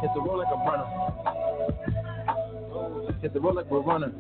Hit 0.01 0.11
the 0.13 0.21
road 0.21 0.37
like 0.37 0.53
a 0.53 0.57
runner. 0.61 0.87
Hit 3.21 3.33
the 3.33 3.39
road 3.39 3.55
like 3.55 3.69
we're 3.71 3.81
running. 3.81 4.13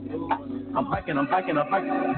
I'm 0.75 0.89
biking, 0.89 1.17
I'm 1.17 1.27
biking, 1.27 1.57
I'm 1.57 1.69
biking. 1.69 2.15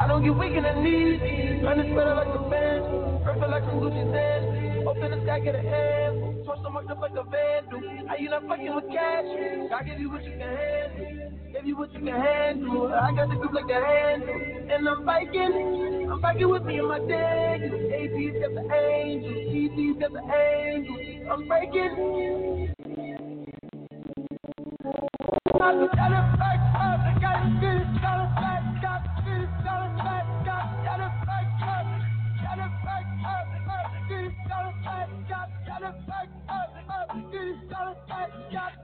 I 0.00 0.06
don't 0.06 0.22
get 0.24 0.34
weak 0.36 0.52
in 0.52 0.62
the 0.62 0.72
knees. 0.80 1.62
Running 1.62 1.92
spreader 1.92 2.14
like 2.14 2.28
a 2.28 2.50
fan. 2.50 2.82
Purple 3.24 3.50
like 3.50 3.64
some 3.64 3.80
Gucci 3.80 4.10
sand. 4.12 4.88
Open 4.88 5.10
the 5.10 5.20
sky, 5.24 5.40
get 5.40 5.54
a 5.54 5.60
handful. 5.60 6.44
Torch 6.44 6.62
them 6.62 6.76
up 6.76 6.84
like 7.00 7.12
a 7.12 7.24
vandal. 7.24 8.08
Are 8.08 8.18
you 8.18 8.30
not 8.30 8.46
fucking 8.46 8.74
with 8.74 8.88
cash? 8.90 9.24
I 9.72 9.82
give 9.84 10.00
you 10.00 10.10
what 10.10 10.24
you 10.24 10.32
can 10.32 10.40
handle. 10.40 11.33
Give 11.54 11.66
you 11.66 11.76
what 11.76 11.94
you 11.94 12.00
can 12.00 12.08
handle. 12.08 12.92
I 12.92 13.14
got 13.14 13.28
the 13.28 13.36
grip 13.36 13.52
like 13.54 13.70
a 13.70 13.74
handle. 13.74 14.34
And 14.74 14.88
I'm 14.88 15.04
biking. 15.06 16.08
I'm 16.10 16.20
biking 16.20 16.48
with 16.50 16.64
me 16.64 16.78
and 16.78 16.88
my 16.88 16.98
dad. 16.98 17.62
AP's 17.62 18.34
got 18.42 18.54
the 18.58 18.66
angels. 18.74 19.38
TV's 19.54 20.00
got 20.00 20.12
the 20.12 20.22
angels. 20.34 20.98
I'm 21.30 21.46
breaking. 21.46 22.74
I 25.54 25.70
got 25.70 25.78
it 25.78 25.92
back 25.94 26.58
up. 26.74 26.98
Got 27.22 27.46
it, 27.46 27.60
get 27.60 27.76
it, 27.76 28.02
got 28.02 28.18
it 28.18 28.34
back 28.34 28.82
up. 28.82 29.06
It, 29.22 29.46
got 29.62 29.78
it 29.86 29.94
back 30.02 30.26
up. 30.50 30.66
Got 30.82 31.00
it 31.00 31.14
back. 31.22 31.46
Got 32.42 32.58
it 32.58 32.74
back 32.82 33.06
up. 33.22 33.46
up. 33.70 33.94
Get 34.08 34.26
it, 34.26 34.34
got 34.48 34.66
it 34.66 34.90
up. 34.90 35.06
Got 35.30 35.86
it 35.86 35.96
back 36.08 36.28
up. 36.50 36.74
it, 37.14 37.70
got 37.70 37.92
it 37.92 38.08
back 38.08 38.30
up. 38.56 38.83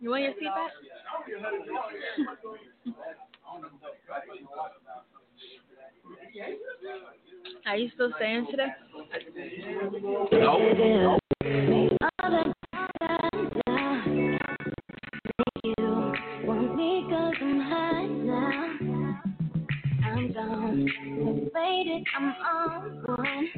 You 0.00 0.10
want 0.10 0.22
your 0.22 0.32
seat 0.38 0.44
back? 0.44 0.70
Are 7.66 7.76
you 7.76 7.90
still 7.94 8.12
staying 8.16 8.46
today? 8.50 8.68
Faded, 21.52 22.04
I'm 22.16 22.34
on 22.42 23.02
one. 23.06 23.48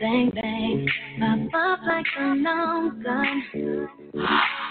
Bang, 0.00 0.30
bang. 0.34 0.86
Pop 1.52 1.54
up 1.54 1.80
like 1.86 2.06
a 2.18 2.22
long 2.22 3.02
gun. 3.02 4.64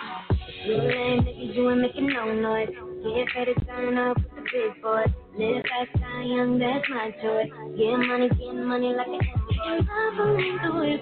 You 0.68 1.70
ain't 1.72 1.82
making 1.82 2.07
no 2.07 2.34
noise. 2.34 2.68
Get 2.68 3.28
ready 3.38 3.53
to 3.53 3.65
turn 3.65 3.97
up 3.97 4.18
with 4.18 4.32
the 4.36 4.41
big 4.51 4.82
boys. 4.84 5.07
Live 5.39 5.63
fast, 5.63 6.01
die 6.01 6.24
young, 6.24 6.59
that's 6.59 6.84
my 6.89 7.11
choice. 7.24 7.47
Get 7.78 7.95
money, 7.95 8.28
get 8.28 8.53
money 8.53 8.93
like 8.93 9.07
an 9.07 9.13
empty. 9.15 9.55
Love 9.63 10.20
on 10.20 10.36
the 10.36 10.72
whip. 10.76 11.01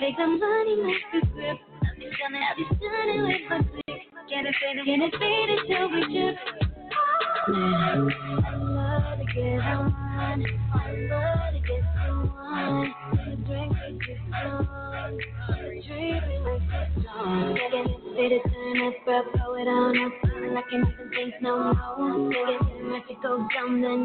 Make 0.00 0.16
the 0.18 0.26
money, 0.26 0.76
make 0.84 1.00
the 1.14 1.20
grip. 1.32 1.56
I'll 1.80 1.96
be 1.96 2.04
stunning, 2.12 2.44
I'll 2.44 2.56
be 2.56 2.64
stunning 2.76 3.22
with 3.22 3.44
my 3.48 3.58
click. 3.72 4.02
Get 4.28 4.44
it 4.44 4.54
faded, 4.60 4.84
get 4.84 5.00
it 5.00 5.60
till 5.66 5.88
we 5.88 6.00
trip. 6.12 6.36
I 7.48 7.56
love 8.52 9.16
to 9.18 9.24
get 9.32 9.64
on. 9.64 9.88
I 10.14 10.36
love 11.08 11.23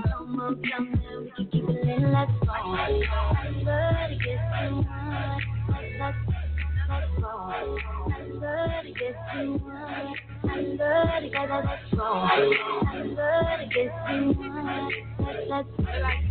then 0.04 0.14
come 0.14 0.62
come 0.72 0.92
down. 0.94 1.24
We 1.24 1.32
can 1.36 1.52
keep 1.52 1.64
it 1.64 1.86
lit, 1.86 2.02
let's 2.12 2.32
go. 2.42 2.52
I 2.52 3.50
love 3.64 4.10
to 4.10 4.16
get 4.24 4.40
someone. 4.60 5.40
Let's 6.00 6.18
Let's 6.90 7.06
go. 7.22 7.28
I 7.28 7.64
love 8.34 8.84
to 8.84 8.92
get 8.94 9.16
someone. 9.32 10.16
I 10.44 10.60
love 10.60 11.22
to 11.22 11.30
get 11.30 11.50
let's 11.52 11.94
go. 11.96 12.04
I 12.04 12.42
love 13.04 13.60
to 13.60 13.68
get 13.76 13.92
someone. 14.08 14.92
Let's 15.50 15.70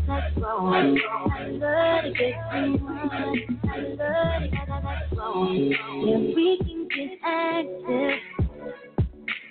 let's 0.09 0.35
go. 0.35 0.53
I 0.66 1.47
love 1.47 2.03
to 2.03 2.11
get 2.11 2.35
someone. 2.51 3.61
I 3.62 3.79
love 3.79 4.43
to 4.43 4.49
get 4.51 4.69
let's 4.85 5.14
go. 5.14 5.49
Yeah, 5.53 6.19
we 6.35 6.59
can 6.59 6.89
get 6.89 7.19
active 7.25 8.19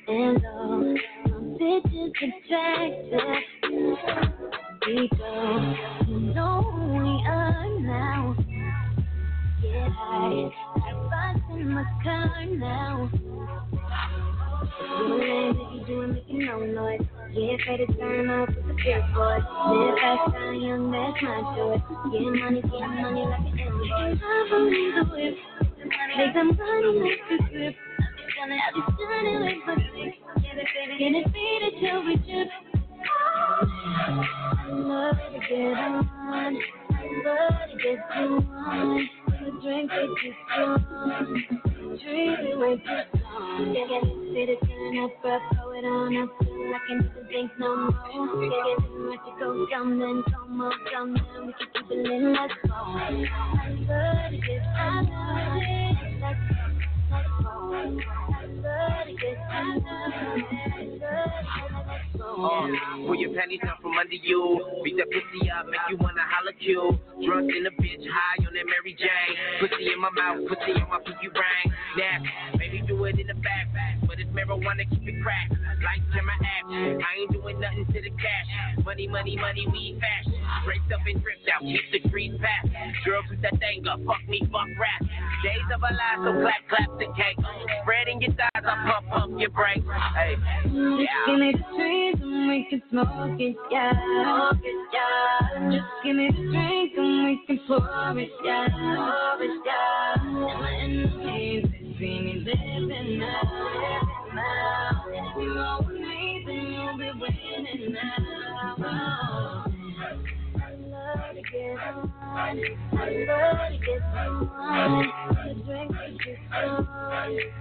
and 0.09 0.45
all 0.45 0.97
some 1.25 1.57
bitches 1.57 2.11
attractive. 2.17 3.46
Now. 12.59 13.09
Making, 14.97 15.85
you 15.87 16.03
ain't 16.03 16.13
making 16.13 16.45
no 16.45 16.59
noise. 16.59 17.01
To 17.33 17.85
turn 17.97 18.29
up 18.29 18.49
with 18.49 18.55
the 18.55 18.99
boys. 19.13 19.43
Live 19.69 19.95
fast, 20.01 20.33
die 20.33 20.53
young, 20.53 20.89
that's 20.89 21.21
my 21.21 21.37
choice. 21.55 21.81
Money, 22.05 22.61
money 22.65 23.23
like 23.25 23.39
an 23.39 23.59
empty. 23.59 23.91
I 23.93 24.47
believe 24.49 24.95
the 24.95 25.03
whip. 25.11 25.35
Make 26.17 26.33
the 26.33 26.43
money, 26.43 26.91
make 26.99 27.21
the 27.29 27.37
grip. 27.49 27.75
I'll 27.99 28.13
be 28.17 28.23
stunning, 28.33 28.59
I'll 28.65 28.73
be 28.73 28.81
stunning 28.95 29.39
with 29.45 29.61
my 29.67 29.75
stick. 29.75 30.13
Get 30.41 30.57
it 30.57 31.25
get 31.27 31.61
it 31.61 31.73
till 31.79 31.99
we 32.05 32.15
trip. 32.17 32.49
I 33.59 34.69
love 34.71 35.15
to 35.15 35.39
get 35.47 35.77
on. 35.77 36.09
I 36.29 36.43
love 37.23 37.57
to 37.69 37.77
get 37.77 37.99
you 38.17 38.29
on. 38.57 39.09
The 39.29 39.49
drink 39.61 39.91
is 39.93 40.09
too 40.23 40.33
strong. 40.51 41.76
Me 42.05 42.55
way 42.55 42.75
too 42.77 43.17
strong. 43.17 43.73
Get 43.73 43.89
it 43.89 44.03
faded, 44.33 44.59
turn 44.61 44.97
up, 45.03 45.25
up, 45.25 45.41
throw 45.55 45.71
it 45.71 45.83
on 45.83 46.15
up. 46.17 46.29
till 46.39 46.51
I 46.51 46.79
can't 46.87 47.05
even 47.05 47.27
think 47.27 47.51
no 47.57 47.75
more. 47.75 48.49
Get 48.49 48.65
it 48.67 48.77
too 48.85 49.09
much 49.09 49.19
to 49.25 49.31
go 49.39 49.67
down, 49.67 49.99
then 49.99 50.23
come 50.31 50.61
on, 50.61 50.73
come 50.93 51.13
down. 51.15 51.47
We 51.47 51.53
can 51.53 51.67
keep 51.73 51.91
it 51.91 51.97
lit, 51.97 52.21
let's 52.37 52.53
go. 52.67 52.73
I 52.73 53.09
to 54.29 54.37
get 54.37 54.61
I 54.77 55.01
love 55.01 55.57
it. 55.57 55.97
Let's 56.21 56.39
go. 56.49 57.15
I 57.15 57.21
I. 57.41 57.95
Let's 57.95 58.29
go. 58.29 58.36
Uh, 62.37 62.67
pull 63.05 63.15
your 63.15 63.33
panties 63.33 63.59
down 63.63 63.77
from 63.81 63.97
under 63.97 64.15
you. 64.15 64.81
Beat 64.83 64.97
that 64.97 65.07
pussy 65.11 65.49
up, 65.51 65.65
make 65.67 65.79
you 65.89 65.97
wanna 65.97 66.21
holler 66.21 66.53
Q. 66.53 66.97
Drunk 67.25 67.51
in 67.55 67.63
the 67.63 67.69
bitch, 67.69 68.05
high 68.09 68.45
on 68.45 68.53
that 68.53 68.65
Mary 68.65 68.95
Jane. 68.97 69.37
Pussy 69.59 69.93
in 69.93 70.01
my 70.01 70.09
mouth, 70.09 70.47
pussy 70.47 70.73
on 70.73 70.89
my 70.89 70.99
pinky 71.05 71.27
ring. 71.27 71.73
Nasty, 71.97 72.29
maybe 72.57 72.81
do 72.87 73.05
it 73.05 73.19
in 73.19 73.27
the 73.27 73.33
back. 73.35 73.67
It's 74.17 74.29
marijuana, 74.33 74.81
keep 74.89 75.07
it 75.07 75.21
cracked. 75.21 75.53
Lights, 75.53 76.09
camera, 76.09 76.33
action. 76.41 76.97
I 76.97 77.21
ain't 77.21 77.31
doing 77.31 77.59
nothing 77.59 77.85
to 77.85 78.01
the 78.01 78.09
cash. 78.17 78.83
Money, 78.83 79.07
money, 79.07 79.37
money, 79.37 79.67
we 79.71 79.99
fashion. 80.01 80.33
Straight 80.63 80.81
up 80.89 81.05
and 81.05 81.21
dripped 81.21 81.45
out, 81.53 81.61
keep 81.61 81.85
the 81.91 82.09
grease 82.09 82.33
fast. 82.41 82.73
Girls 83.05 83.25
with 83.29 83.41
that 83.41 83.53
thing 83.59 83.85
up, 83.85 83.99
fuck 84.05 84.25
me, 84.27 84.41
fuck 84.49 84.67
rap. 84.81 85.01
Days 85.45 85.69
of 85.69 85.81
a 85.85 85.91
lie, 85.93 86.17
so 86.25 86.33
clap, 86.41 86.61
clap 86.65 86.89
the 86.97 87.05
cake. 87.13 87.37
Spreading 87.83 88.21
your 88.21 88.33
thighs, 88.33 88.65
I 88.65 88.73
pump, 88.89 89.05
pump 89.09 89.39
your 89.39 89.51
brakes. 89.51 89.85
Hey, 90.17 90.35
Just 90.65 91.13
give 91.29 91.37
me 91.37 91.53
the 91.53 91.63
trees 91.77 92.15
and 92.17 92.49
we 92.49 92.65
can 92.69 92.81
smoke 92.89 93.37
it, 93.37 93.55
yeah. 93.69 93.93
Smoke 93.93 94.65
it, 94.65 94.81
yeah. 94.93 95.77
Just 95.77 95.93
give 96.03 96.15
me 96.15 96.33
the 96.33 96.41
drink 96.41 96.93
and 96.97 97.25
we 97.25 97.37
can 97.45 97.59
pour 97.67 98.17
it, 98.17 98.29
yeah. 98.43 98.67
Pour 98.73 99.43
it, 99.45 99.61
yeah. 99.61 99.87
See 101.99 102.19
me 102.21 102.43
living 102.45 103.19
now. 103.19 103.41
Now. 104.35 105.05
If 105.09 105.37
you 105.41 105.53
with 105.87 105.99
me, 106.01 106.43
then 106.45 106.73
you'll 106.73 106.97
be 106.97 107.11
winning 107.19 107.93
now. 107.93 109.66
I 111.17 111.25
love 111.25 111.35
to 111.35 111.41
get 111.41 111.79
on. 111.79 112.13
I 112.27 113.03
love 113.25 113.71
to 113.71 113.77
get 113.85 114.01
someone. 114.13 115.09
The 115.47 115.53
drink 115.65 115.91
is 115.91 116.17
too 116.23 116.35
strong. 116.47 116.83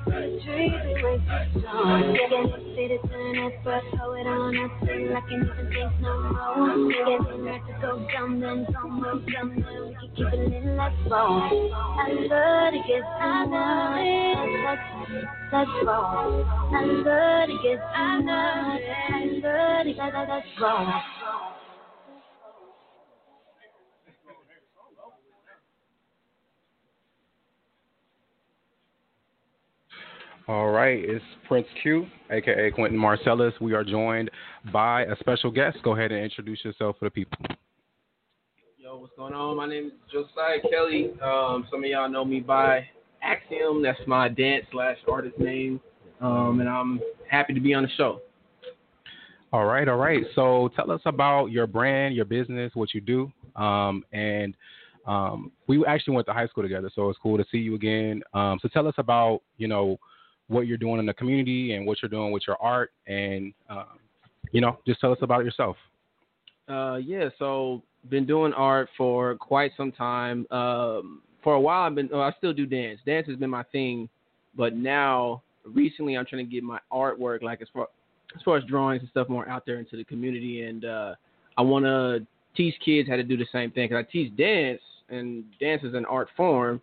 The 0.05 0.41
treat 0.45 0.75
is 0.75 1.03
way 1.03 1.17
too 1.17 1.61
strong. 1.61 2.13
Get 2.13 2.33
it, 2.33 2.51
fit 2.77 2.91
it, 2.91 3.01
turn 3.09 3.39
up, 3.47 3.53
but 3.65 3.83
throw 3.97 4.13
it 4.15 4.27
on 4.27 4.57
up 4.59 4.71
till 4.85 5.17
I 5.17 5.21
can 5.25 5.41
even 5.43 5.67
think 5.73 5.93
no 6.01 6.13
more. 6.21 6.77
Get 6.93 7.09
it, 7.09 7.21
ready 7.41 7.61
to 7.65 7.73
go 7.81 7.91
down, 8.13 8.41
then 8.41 8.67
on, 8.67 8.75
come 8.75 9.25
down. 9.33 9.57
We 9.57 9.63
can 9.63 10.11
keep 10.17 10.27
it 10.27 10.41
lit, 10.51 10.65
let's. 10.77 10.95
I 11.09 12.13
love 12.29 12.73
to 12.73 12.81
get 12.87 13.05
someone. 13.21 14.17
Let's 15.53 15.71
go. 15.85 15.99
I 16.73 16.85
love 16.85 17.49
to 17.49 17.57
get 17.63 17.81
someone. 17.95 18.29
I 18.29 19.25
love 19.41 19.87
to 19.87 19.93
get, 19.95 20.15
I 20.15 20.29
let's 20.29 20.47
go. 20.59 21.56
All 30.49 30.71
right, 30.71 30.97
it's 31.05 31.25
Prince 31.49 31.67
Q, 31.83 32.07
aka 32.31 32.71
Quentin 32.71 32.97
Marcellus. 32.97 33.53
We 33.61 33.75
are 33.75 33.83
joined 33.83 34.31
by 34.73 35.03
a 35.07 35.17
special 35.19 35.51
guest. 35.51 35.79
Go 35.83 35.97
ahead 35.97 36.13
and 36.13 36.23
introduce 36.23 36.65
yourself 36.65 36.95
for 37.01 37.07
the 37.07 37.11
people. 37.11 37.37
Yo, 38.79 38.97
what's 38.97 39.13
going 39.17 39.35
on? 39.35 39.57
My 39.57 39.67
name 39.67 39.87
is 39.87 39.93
Josiah 40.13 40.61
Kelly. 40.71 41.11
Um, 41.21 41.67
some 41.69 41.83
of 41.83 41.91
y'all 41.91 42.09
know 42.09 42.25
me 42.25 42.39
by 42.39 42.87
Axiom. 43.25 43.83
That's 43.83 43.99
my 44.07 44.29
dance 44.29 44.65
slash 44.71 44.97
artist 45.11 45.37
name. 45.41 45.81
um, 46.21 46.61
and 46.61 46.69
I'm 46.69 47.01
happy 47.29 47.53
to 47.53 47.61
be 47.61 47.75
on 47.75 47.83
the 47.83 47.89
show. 47.97 48.21
All 49.53 49.65
right, 49.65 49.89
all 49.89 49.97
right. 49.97 50.23
So 50.37 50.71
tell 50.77 50.93
us 50.93 51.01
about 51.07 51.47
your 51.47 51.67
brand, 51.67 52.15
your 52.15 52.25
business, 52.25 52.71
what 52.75 52.95
you 52.95 53.01
do, 53.01 53.33
um, 53.57 54.05
and 54.13 54.55
um, 55.09 55.51
we 55.67 55.85
actually 55.87 56.15
went 56.15 56.29
to 56.29 56.33
high 56.33 56.47
school 56.47 56.63
together, 56.63 56.89
so 56.95 57.11
it's 57.11 57.19
cool 57.21 57.37
to 57.37 57.45
see 57.51 57.59
you 57.59 57.75
again. 57.75 58.23
Um, 58.33 58.61
so 58.63 58.69
tell 58.69 58.87
us 58.87 58.95
about 58.97 59.41
you 59.59 59.67
know 59.67 59.99
what 60.49 60.67
you're 60.67 60.79
doing 60.79 60.99
in 60.99 61.07
the 61.07 61.15
community 61.15 61.75
and 61.75 61.87
what 61.87 61.99
you're 62.03 62.09
doing 62.09 62.33
with 62.33 62.45
your 62.47 62.57
art, 62.61 62.93
and 63.07 63.53
um, 63.69 63.99
you 64.53 64.61
know 64.61 64.79
just 64.87 65.01
tell 65.01 65.13
us 65.13 65.19
about 65.23 65.45
yourself. 65.45 65.77
Uh, 66.69 66.97
yeah, 66.97 67.29
so 67.39 67.83
been 68.11 68.27
doing 68.27 68.53
art 68.53 68.89
for 68.97 69.37
quite 69.37 69.73
some 69.77 69.93
time. 69.93 70.47
Um, 70.51 71.23
for 71.43 71.55
a 71.55 71.61
while, 71.61 71.83
I've 71.83 71.95
been. 71.95 72.09
Oh, 72.13 72.21
I 72.21 72.33
still 72.39 72.53
do 72.53 72.67
dance. 72.67 73.01
Dance 73.07 73.27
has 73.29 73.37
been 73.37 73.51
my 73.51 73.63
thing, 73.65 74.09
but 74.57 74.75
now 74.75 75.43
recently, 75.65 76.17
I'm 76.17 76.27
trying 76.27 76.45
to 76.45 76.51
get 76.51 76.63
my 76.63 76.79
artwork, 76.93 77.43
like 77.43 77.63
as 77.63 77.69
far 77.73 77.89
as 78.35 78.43
far 78.43 78.57
as 78.57 78.65
drawings 78.65 79.03
and 79.03 79.11
stuff, 79.11 79.29
more 79.29 79.49
out 79.49 79.65
there 79.67 79.79
into 79.79 79.97
the 79.97 80.05
community, 80.05 80.63
and 80.63 80.85
uh, 80.85 81.15
I 81.57 81.63
want 81.63 81.85
to 81.85 82.27
teach 82.57 82.75
kids 82.85 83.09
how 83.09 83.17
to 83.17 83.23
do 83.23 83.37
the 83.37 83.47
same 83.53 83.71
thing. 83.71 83.89
Cause 83.89 84.05
I 84.07 84.11
teach 84.11 84.37
dance, 84.37 84.81
and 85.09 85.45
dance 85.61 85.83
is 85.85 85.95
an 85.95 86.05
art 86.07 86.29
form. 86.37 86.81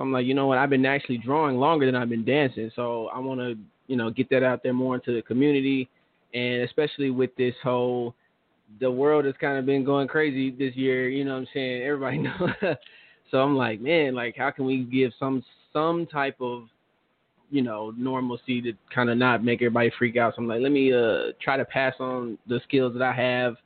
So 0.00 0.04
I'm 0.04 0.12
like, 0.12 0.24
you 0.24 0.32
know 0.32 0.46
what? 0.46 0.56
I've 0.56 0.70
been 0.70 0.86
actually 0.86 1.18
drawing 1.18 1.58
longer 1.58 1.84
than 1.84 1.94
I've 1.94 2.08
been 2.08 2.24
dancing. 2.24 2.70
So 2.74 3.08
I 3.08 3.18
want 3.18 3.38
to, 3.38 3.54
you 3.86 3.96
know, 3.96 4.10
get 4.10 4.30
that 4.30 4.42
out 4.42 4.62
there 4.62 4.72
more 4.72 4.94
into 4.94 5.14
the 5.14 5.20
community, 5.20 5.90
and 6.32 6.62
especially 6.62 7.10
with 7.10 7.36
this 7.36 7.54
whole, 7.62 8.14
the 8.80 8.90
world 8.90 9.26
has 9.26 9.34
kind 9.38 9.58
of 9.58 9.66
been 9.66 9.84
going 9.84 10.08
crazy 10.08 10.52
this 10.52 10.74
year. 10.74 11.10
You 11.10 11.26
know 11.26 11.32
what 11.32 11.40
I'm 11.40 11.48
saying? 11.52 11.82
Everybody 11.86 12.16
knows. 12.16 12.76
so 13.30 13.42
I'm 13.42 13.54
like, 13.58 13.82
man, 13.82 14.14
like 14.14 14.38
how 14.38 14.50
can 14.50 14.64
we 14.64 14.84
give 14.84 15.12
some 15.18 15.44
some 15.70 16.06
type 16.06 16.36
of 16.40 16.62
you 17.50 17.60
know 17.60 17.92
normalcy 17.94 18.62
to 18.62 18.72
kind 18.94 19.10
of 19.10 19.18
not 19.18 19.44
make 19.44 19.60
everybody 19.60 19.92
freak 19.98 20.16
out. 20.16 20.32
So 20.34 20.40
I'm 20.40 20.48
like, 20.48 20.62
let 20.62 20.72
me 20.72 20.94
uh 20.94 21.32
try 21.42 21.58
to 21.58 21.64
pass 21.66 21.92
on 22.00 22.38
the 22.46 22.58
skills 22.66 22.94
that 22.94 23.02
I 23.02 23.12
have 23.12 23.56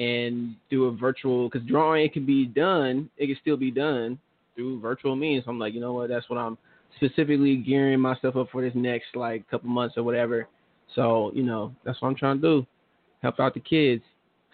and 0.00 0.56
do 0.68 0.86
a 0.86 0.90
virtual 0.90 1.48
because 1.48 1.64
drawing 1.68 2.06
it 2.06 2.12
can 2.12 2.26
be 2.26 2.44
done, 2.44 3.08
it 3.18 3.28
can 3.28 3.36
still 3.40 3.56
be 3.56 3.70
done 3.70 4.18
through 4.56 4.80
virtual 4.80 5.14
means. 5.14 5.44
So 5.44 5.50
I'm 5.50 5.58
like, 5.58 5.74
you 5.74 5.80
know 5.80 5.92
what? 5.92 6.08
That's 6.08 6.28
what 6.28 6.38
I'm 6.38 6.58
specifically 6.96 7.56
gearing 7.56 8.00
myself 8.00 8.36
up 8.36 8.48
for 8.50 8.62
this 8.62 8.72
next 8.74 9.14
like 9.14 9.48
couple 9.50 9.68
months 9.68 9.96
or 9.96 10.02
whatever. 10.02 10.48
So 10.94 11.30
you 11.34 11.42
know, 11.42 11.74
that's 11.84 12.00
what 12.02 12.08
I'm 12.08 12.16
trying 12.16 12.40
to 12.40 12.42
do, 12.42 12.66
help 13.22 13.38
out 13.38 13.54
the 13.54 13.60
kids. 13.60 14.02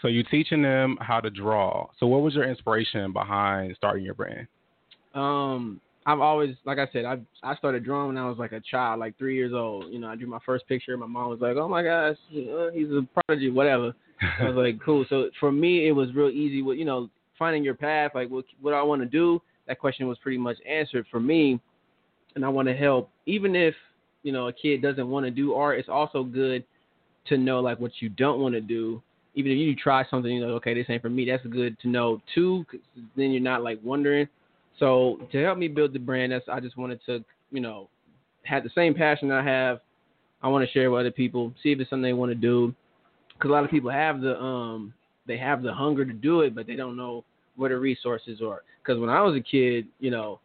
So 0.03 0.09
you're 0.09 0.25
teaching 0.25 0.63
them 0.63 0.99
how 1.01 1.21
to 1.21 1.31
draw. 1.31 1.89
So 2.01 2.07
what 2.07 2.23
was 2.23 2.35
your 2.35 2.49
inspiration 2.49 3.13
behind 3.13 3.75
starting 3.77 4.05
your 4.05 4.15
brand? 4.15 4.49
Um, 5.15 5.81
I've 6.05 6.21
always, 6.21 6.57
like 6.65 6.79
I 6.79 6.89
said, 6.93 7.05
I 7.05 7.19
I 7.43 7.55
started 7.57 7.85
drawing 7.85 8.09
when 8.09 8.19
I 8.19 8.29
was 8.29 8.39
like 8.39 8.53
a 8.53 8.61
child, 8.61 8.99
like 8.99 9.17
three 9.17 9.37
years 9.37 9.53
old. 9.55 9.93
You 9.93 10.01
know, 10.01 10.09
I 10.09 10.17
drew 10.17 10.27
my 10.27 10.41
first 10.45 10.67
picture. 10.67 10.97
My 10.97 11.07
mom 11.07 11.31
was 11.31 11.41
like, 11.41 11.57
"Oh 11.57 11.69
my 11.69 11.83
gosh, 11.83 12.17
he's 12.29 12.89
a 12.89 13.07
prodigy, 13.15 13.51
whatever." 13.51 13.95
I 14.41 14.49
was 14.49 14.57
like, 14.57 14.81
"Cool." 14.85 15.05
So 15.09 15.31
for 15.39 15.53
me, 15.53 15.87
it 15.87 15.93
was 15.93 16.13
real 16.15 16.31
easy 16.31 16.63
with 16.63 16.79
you 16.79 16.85
know 16.85 17.09
finding 17.39 17.63
your 17.63 17.75
path, 17.75 18.13
like 18.15 18.29
what 18.31 18.45
what 18.61 18.75
I 18.75 18.83
want 18.83 19.03
to 19.03 19.07
do. 19.07 19.41
That 19.73 19.79
question 19.79 20.07
was 20.07 20.19
pretty 20.19 20.39
much 20.39 20.59
answered 20.69 21.07
for 21.11 21.19
me, 21.19 21.59
and 22.35 22.45
I 22.45 22.49
want 22.49 22.69
to 22.69 22.75
help. 22.75 23.11
Even 23.27 23.57
if 23.57 23.75
you 24.23 24.31
know 24.31 24.49
a 24.49 24.53
kid 24.53 24.83
doesn't 24.83 25.09
want 25.09 25.25
to 25.27 25.31
do 25.31 25.55
art, 25.55 25.79
it's 25.79 25.89
also 25.89 26.23
good 26.23 26.65
to 27.27 27.39
know 27.39 27.61
like 27.61 27.81
what 27.81 27.93
you 28.01 28.09
don't 28.09 28.41
want 28.41 28.55
to 28.55 28.61
do. 28.61 29.03
Even 29.35 29.53
if 29.53 29.59
you 29.59 29.75
try 29.75 30.05
something, 30.11 30.31
you 30.31 30.47
know, 30.47 30.53
okay, 30.55 30.75
this 30.75 30.87
ain't 30.91 31.03
for 31.03 31.09
me. 31.09 31.25
That's 31.25 31.45
good 31.47 31.79
to 31.81 31.89
know 31.89 32.21
too, 32.35 32.67
then 33.17 33.31
you're 33.31 33.41
not 33.41 33.63
like 33.63 33.81
wondering 33.83 34.29
so 34.79 35.19
to 35.31 35.43
help 35.43 35.59
me 35.59 35.69
build 35.69 35.93
the 35.93 35.99
brand, 35.99 36.33
that's 36.33 36.45
I 36.49 36.61
just 36.61 36.77
wanted 36.77 37.01
to, 37.07 37.25
you 37.51 37.61
know, 37.61 37.89
have 38.45 38.65
the 38.65 38.71
same 38.75 38.95
passion 38.95 39.31
I 39.31 39.45
have. 39.45 39.81
I 40.43 40.49
want 40.49 40.67
to 40.67 40.73
share 40.73 40.91
with 40.91 41.01
other 41.01 41.11
people, 41.11 41.53
see 41.63 41.71
if 41.71 41.81
it's 41.81 41.89
something 41.89 42.03
they 42.03 42.13
want 42.13 42.31
to 42.31 42.35
do. 42.35 42.75
Because 43.35 43.51
a 43.51 43.53
lot 43.53 43.65
of 43.65 43.71
people 43.71 43.91
have 43.91 44.21
the 44.21 44.37
um 44.41 44.93
they 45.27 45.37
have 45.37 45.63
the 45.63 45.73
hunger 45.73 46.05
to 46.05 46.13
do 46.13 46.41
it, 46.41 46.55
but 46.55 46.67
they 46.67 46.75
don't 46.75 46.97
know 46.97 47.25
where 47.57 47.71
the 47.71 47.77
resources 47.77 48.41
are. 48.41 48.63
Because 48.83 49.01
when 49.01 49.11
I 49.11 49.21
was 49.23 49.37
a 49.37 49.41
kid, 49.41 49.87
you 50.01 50.11
know, 50.11 50.41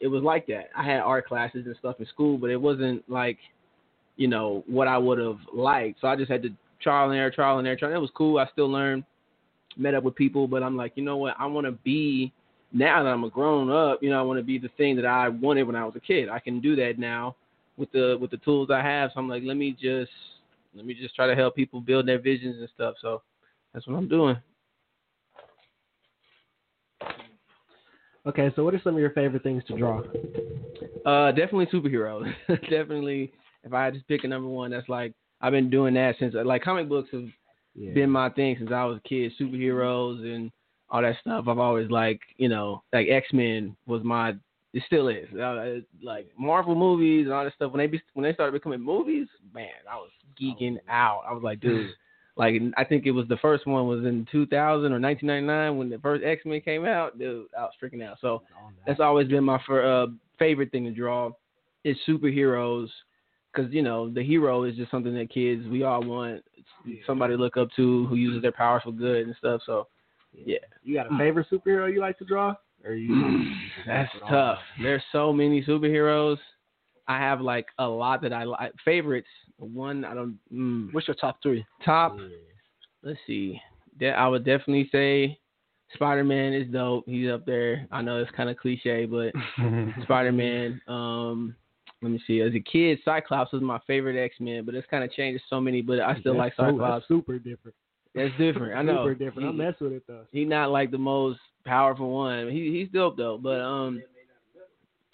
it 0.00 0.08
was 0.08 0.22
like 0.22 0.46
that. 0.46 0.70
I 0.76 0.84
had 0.84 1.00
art 1.00 1.26
classes 1.26 1.66
and 1.66 1.76
stuff 1.78 1.96
in 1.98 2.06
school, 2.06 2.38
but 2.38 2.50
it 2.50 2.60
wasn't 2.60 3.08
like, 3.10 3.38
you 4.16 4.28
know, 4.28 4.64
what 4.66 4.88
I 4.88 4.98
would 4.98 5.18
have 5.18 5.38
liked. 5.52 6.00
So 6.00 6.08
I 6.08 6.16
just 6.16 6.30
had 6.30 6.42
to 6.42 6.50
trial 6.80 7.10
and 7.10 7.18
error, 7.18 7.30
trial 7.30 7.58
and 7.58 7.66
error. 7.66 7.76
Trial. 7.76 7.94
It 7.94 7.98
was 7.98 8.10
cool. 8.14 8.38
I 8.38 8.46
still 8.52 8.70
learned, 8.70 9.04
met 9.76 9.94
up 9.94 10.04
with 10.04 10.14
people, 10.14 10.46
but 10.46 10.62
I'm 10.62 10.76
like, 10.76 10.92
you 10.96 11.02
know 11.02 11.16
what? 11.16 11.34
I 11.38 11.46
want 11.46 11.66
to 11.66 11.72
be 11.72 12.32
now 12.72 13.02
that 13.02 13.08
I'm 13.08 13.24
a 13.24 13.30
grown 13.30 13.70
up, 13.70 14.02
you 14.02 14.10
know, 14.10 14.18
I 14.18 14.22
want 14.22 14.38
to 14.38 14.44
be 14.44 14.58
the 14.58 14.68
thing 14.76 14.96
that 14.96 15.06
I 15.06 15.28
wanted 15.28 15.64
when 15.64 15.76
I 15.76 15.84
was 15.84 15.94
a 15.96 16.00
kid. 16.00 16.28
I 16.28 16.38
can 16.38 16.60
do 16.60 16.76
that 16.76 16.98
now 16.98 17.34
with 17.76 17.90
the 17.92 18.18
with 18.20 18.30
the 18.30 18.36
tools 18.38 18.70
I 18.70 18.82
have. 18.82 19.10
So 19.14 19.20
I'm 19.20 19.28
like, 19.28 19.42
let 19.44 19.56
me 19.56 19.72
just 19.72 20.10
let 20.74 20.84
me 20.84 20.94
just 20.94 21.14
try 21.14 21.26
to 21.26 21.34
help 21.34 21.56
people 21.56 21.80
build 21.80 22.06
their 22.06 22.18
visions 22.18 22.56
and 22.58 22.68
stuff. 22.74 22.96
So 23.00 23.22
that's 23.72 23.86
what 23.86 23.96
I'm 23.96 24.08
doing. 24.08 24.36
Okay, 28.26 28.50
so 28.56 28.64
what 28.64 28.74
are 28.74 28.80
some 28.84 28.94
of 28.94 29.00
your 29.00 29.10
favorite 29.10 29.42
things 29.42 29.62
to 29.68 29.76
draw? 29.76 30.00
Uh, 31.06 31.32
definitely 31.32 31.66
superheroes. 31.66 32.30
definitely, 32.68 33.32
if 33.64 33.72
I 33.72 33.84
had 33.84 33.94
to 33.94 34.00
pick 34.08 34.24
a 34.24 34.28
number 34.28 34.48
one, 34.48 34.70
that's 34.70 34.88
like 34.88 35.12
I've 35.40 35.52
been 35.52 35.70
doing 35.70 35.94
that 35.94 36.16
since 36.18 36.34
like 36.34 36.62
comic 36.62 36.88
books 36.88 37.08
have 37.12 37.24
Yeah. 37.74 37.94
been 37.94 38.10
my 38.10 38.28
thing 38.30 38.56
since 38.58 38.70
I 38.72 38.84
was 38.84 38.98
a 38.98 39.08
kid. 39.08 39.32
Superheroes 39.40 40.20
and 40.22 40.50
all 40.90 41.02
that 41.02 41.16
stuff. 41.20 41.46
I've 41.48 41.58
always 41.58 41.90
like, 41.90 42.20
you 42.36 42.48
know, 42.48 42.82
like 42.92 43.08
X 43.08 43.28
Men 43.32 43.76
was 43.86 44.02
my. 44.02 44.34
It 44.74 44.82
still 44.86 45.08
is. 45.08 45.26
Uh, 45.34 45.80
like 46.02 46.30
Marvel 46.38 46.74
movies 46.74 47.24
and 47.24 47.32
all 47.32 47.44
that 47.44 47.54
stuff. 47.54 47.72
When 47.72 47.78
they 47.78 47.86
be, 47.86 48.02
when 48.12 48.24
they 48.24 48.34
started 48.34 48.52
becoming 48.52 48.82
movies, 48.82 49.26
man, 49.54 49.68
I 49.90 49.96
was 49.96 50.10
geeking 50.40 50.76
out. 50.88 51.22
I 51.26 51.32
was 51.32 51.42
like, 51.42 51.60
dude. 51.60 51.90
Like 52.38 52.54
I 52.76 52.84
think 52.84 53.04
it 53.04 53.10
was 53.10 53.26
the 53.28 53.36
first 53.38 53.66
one 53.66 53.88
was 53.88 54.04
in 54.04 54.26
2000 54.30 54.92
or 54.92 55.00
1999 55.00 55.76
when 55.76 55.90
the 55.90 55.98
first 55.98 56.24
X 56.24 56.42
Men 56.46 56.60
came 56.60 56.86
out. 56.86 57.18
Dude, 57.18 57.46
I 57.58 57.62
was 57.62 57.72
freaking 57.82 58.06
out. 58.06 58.18
So 58.20 58.42
that's 58.86 59.00
always 59.00 59.26
been 59.26 59.44
my 59.44 59.60
fir- 59.66 59.84
uh, 60.04 60.06
favorite 60.38 60.70
thing 60.70 60.84
to 60.84 60.92
draw 60.92 61.30
is 61.84 61.96
superheroes 62.08 62.86
because 63.52 63.72
you 63.72 63.82
know 63.82 64.08
the 64.08 64.22
hero 64.22 64.62
is 64.64 64.76
just 64.76 64.90
something 64.90 65.14
that 65.14 65.30
kids 65.30 65.66
we 65.68 65.82
all 65.82 66.02
want 66.02 66.44
somebody 67.06 67.34
to 67.34 67.42
look 67.42 67.56
up 67.56 67.68
to 67.74 68.06
who 68.06 68.14
uses 68.14 68.40
their 68.40 68.52
powers 68.52 68.82
for 68.84 68.92
good 68.92 69.26
and 69.26 69.34
stuff. 69.36 69.60
So 69.66 69.88
yeah, 70.32 70.58
You 70.84 70.94
got 70.94 71.12
a 71.12 71.18
favorite 71.18 71.48
superhero 71.50 71.92
you 71.92 72.00
like 72.00 72.18
to 72.18 72.24
draw? 72.24 72.54
Or 72.84 72.92
you 72.92 73.50
that's 73.86 74.12
tough. 74.28 74.58
There's 74.80 75.02
so 75.10 75.32
many 75.32 75.64
superheroes. 75.64 76.38
I 77.08 77.18
have 77.18 77.40
like 77.40 77.66
a 77.78 77.86
lot 77.86 78.22
that 78.22 78.32
I 78.32 78.44
like. 78.44 78.72
Favorites. 78.84 79.26
One 79.58 80.04
I 80.04 80.14
don't. 80.14 80.38
Mm, 80.52 80.92
What's 80.94 81.08
your 81.08 81.14
top 81.16 81.42
three? 81.42 81.64
top. 81.84 82.16
Let's 83.02 83.18
see. 83.26 83.60
De- 83.98 84.10
I 84.10 84.26
would 84.28 84.44
definitely 84.44 84.88
say 84.92 85.38
Spider 85.94 86.24
Man 86.24 86.52
is 86.52 86.68
dope. 86.72 87.04
He's 87.08 87.30
up 87.30 87.44
there. 87.46 87.86
I 87.90 88.02
know 88.02 88.18
it's 88.18 88.30
kind 88.32 88.48
of 88.50 88.56
cliche, 88.56 89.06
but 89.06 89.32
Spider 90.04 90.32
Man. 90.32 90.80
Um, 90.86 91.56
let 92.02 92.12
me 92.12 92.22
see. 92.26 92.40
As 92.40 92.54
a 92.54 92.60
kid, 92.60 92.98
Cyclops 93.04 93.52
was 93.52 93.62
my 93.62 93.80
favorite 93.86 94.16
X 94.22 94.36
Men, 94.38 94.64
but 94.64 94.74
it's 94.76 94.86
kind 94.88 95.02
of 95.02 95.10
changed 95.12 95.42
so 95.50 95.60
many. 95.60 95.82
But 95.82 96.00
I 96.00 96.18
still 96.20 96.36
like 96.36 96.52
That's 96.56 96.68
so- 96.68 96.72
Cyclops. 96.76 97.02
that's 97.02 97.08
super 97.08 97.38
different. 97.38 97.74
That's 98.14 98.30
different. 98.38 98.76
I 98.76 98.82
know. 98.82 99.02
Super 99.04 99.14
different. 99.14 99.48
I 99.48 99.52
He- 99.52 99.58
mess 99.58 99.74
with 99.80 99.92
it 99.92 100.04
though. 100.06 100.24
He's 100.30 100.48
not 100.48 100.70
like 100.70 100.90
the 100.92 100.98
most 100.98 101.40
powerful 101.64 102.10
one. 102.12 102.48
He 102.50 102.78
he's 102.78 102.88
dope 102.92 103.16
though. 103.16 103.38
But 103.38 103.60
um, 103.60 104.02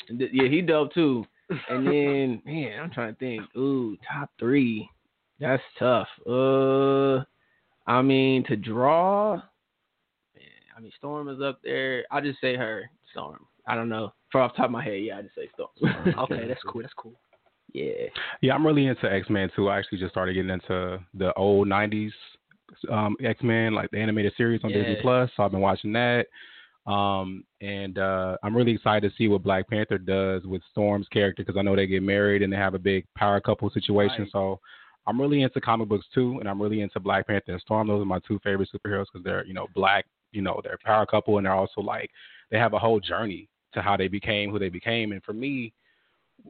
th- 0.09 0.31
yeah, 0.33 0.49
he 0.49 0.61
dope 0.61 0.93
too. 0.93 1.25
And 1.69 1.87
then 1.87 2.43
man, 2.45 2.81
I'm 2.81 2.91
trying 2.91 3.15
to 3.15 3.19
think. 3.19 3.43
Ooh, 3.57 3.97
top 4.11 4.31
three. 4.39 4.89
That's 5.41 5.63
tough. 5.79 6.09
Uh, 6.27 7.25
I 7.87 8.03
mean 8.03 8.45
to 8.45 8.57
draw. 8.57 9.37
Man, 9.37 9.43
I 10.77 10.81
mean 10.81 10.93
Storm 10.97 11.29
is 11.29 11.41
up 11.43 11.61
there. 11.63 12.05
I'll 12.11 12.23
just 12.23 12.41
say 12.41 12.57
her. 12.57 12.91
Storm. 13.13 13.47
I 13.67 13.75
don't 13.75 13.89
know. 13.89 14.13
For 14.33 14.41
off 14.41 14.53
the 14.53 14.59
top 14.59 14.67
of 14.67 14.73
my 14.73 14.85
head, 14.85 15.03
yeah, 15.03 15.19
I 15.19 15.23
just 15.23 15.35
say 15.35 15.49
Storm. 15.55 15.71
Okay, 16.19 16.47
that's 16.49 16.63
cool. 16.63 16.83
That's 16.83 16.95
cool. 16.97 17.15
Yeah. 17.73 18.07
Yeah, 18.41 18.55
I'm 18.55 18.67
really 18.67 18.87
into 18.87 19.13
X 19.13 19.29
Men 19.29 19.51
too. 19.55 19.69
I 19.69 19.79
actually 19.79 19.99
just 19.99 20.13
started 20.13 20.35
getting 20.35 20.51
into 20.51 20.99
the 21.15 21.33
old 21.35 21.69
'90s 21.69 22.13
um, 22.91 23.17
X 23.23 23.43
Men, 23.43 23.75
like 23.75 23.91
the 23.91 23.99
animated 23.99 24.33
series 24.37 24.61
on 24.65 24.73
Disney 24.73 24.97
Plus. 25.03 25.31
So 25.37 25.43
I've 25.43 25.51
been 25.51 25.61
watching 25.61 25.93
that, 25.93 26.27
um, 26.87 27.45
and 27.61 27.99
uh, 27.99 28.37
I'm 28.43 28.57
really 28.57 28.73
excited 28.73 29.09
to 29.09 29.17
see 29.17 29.29
what 29.29 29.43
Black 29.43 29.69
Panther 29.69 29.99
does 29.99 30.45
with 30.45 30.63
Storm's 30.71 31.09
character 31.09 31.43
because 31.43 31.59
I 31.59 31.63
know 31.63 31.75
they 31.75 31.87
get 31.87 32.03
married 32.03 32.43
and 32.43 32.53
they 32.53 32.57
have 32.57 32.75
a 32.75 32.79
big 32.79 33.07
power 33.17 33.41
couple 33.41 33.71
situation. 33.71 34.23
Right. 34.25 34.33
So 34.33 34.61
I'm 35.07 35.21
really 35.21 35.43
into 35.43 35.61
comic 35.61 35.89
books 35.89 36.07
too, 36.15 36.39
and 36.41 36.49
I'm 36.49 36.61
really 36.61 36.83
into 36.83 37.01
Black 37.01 37.27
Panther 37.27 37.53
and 37.53 37.61
Storm. 37.61 37.89
Those 37.89 38.03
are 38.03 38.07
my 38.07 38.21
two 38.27 38.39
favorite 38.45 38.69
superheroes 38.75 39.07
because 39.13 39.25
they're 39.25 39.47
you 39.47 39.55
know 39.55 39.67
black, 39.75 40.05
you 40.33 40.43
know 40.43 40.61
they're 40.63 40.75
a 40.75 40.87
power 40.87 41.07
couple, 41.07 41.39
and 41.39 41.47
they're 41.47 41.55
also 41.55 41.81
like 41.81 42.11
they 42.51 42.59
have 42.59 42.75
a 42.75 42.79
whole 42.79 43.01
journey 43.01 43.49
to 43.73 43.83
how 43.83 43.97
they 43.97 44.09
became 44.09 44.51
who 44.51 44.59
they 44.59 44.69
became. 44.69 45.13
And 45.13 45.23
for 45.23 45.33
me, 45.33 45.73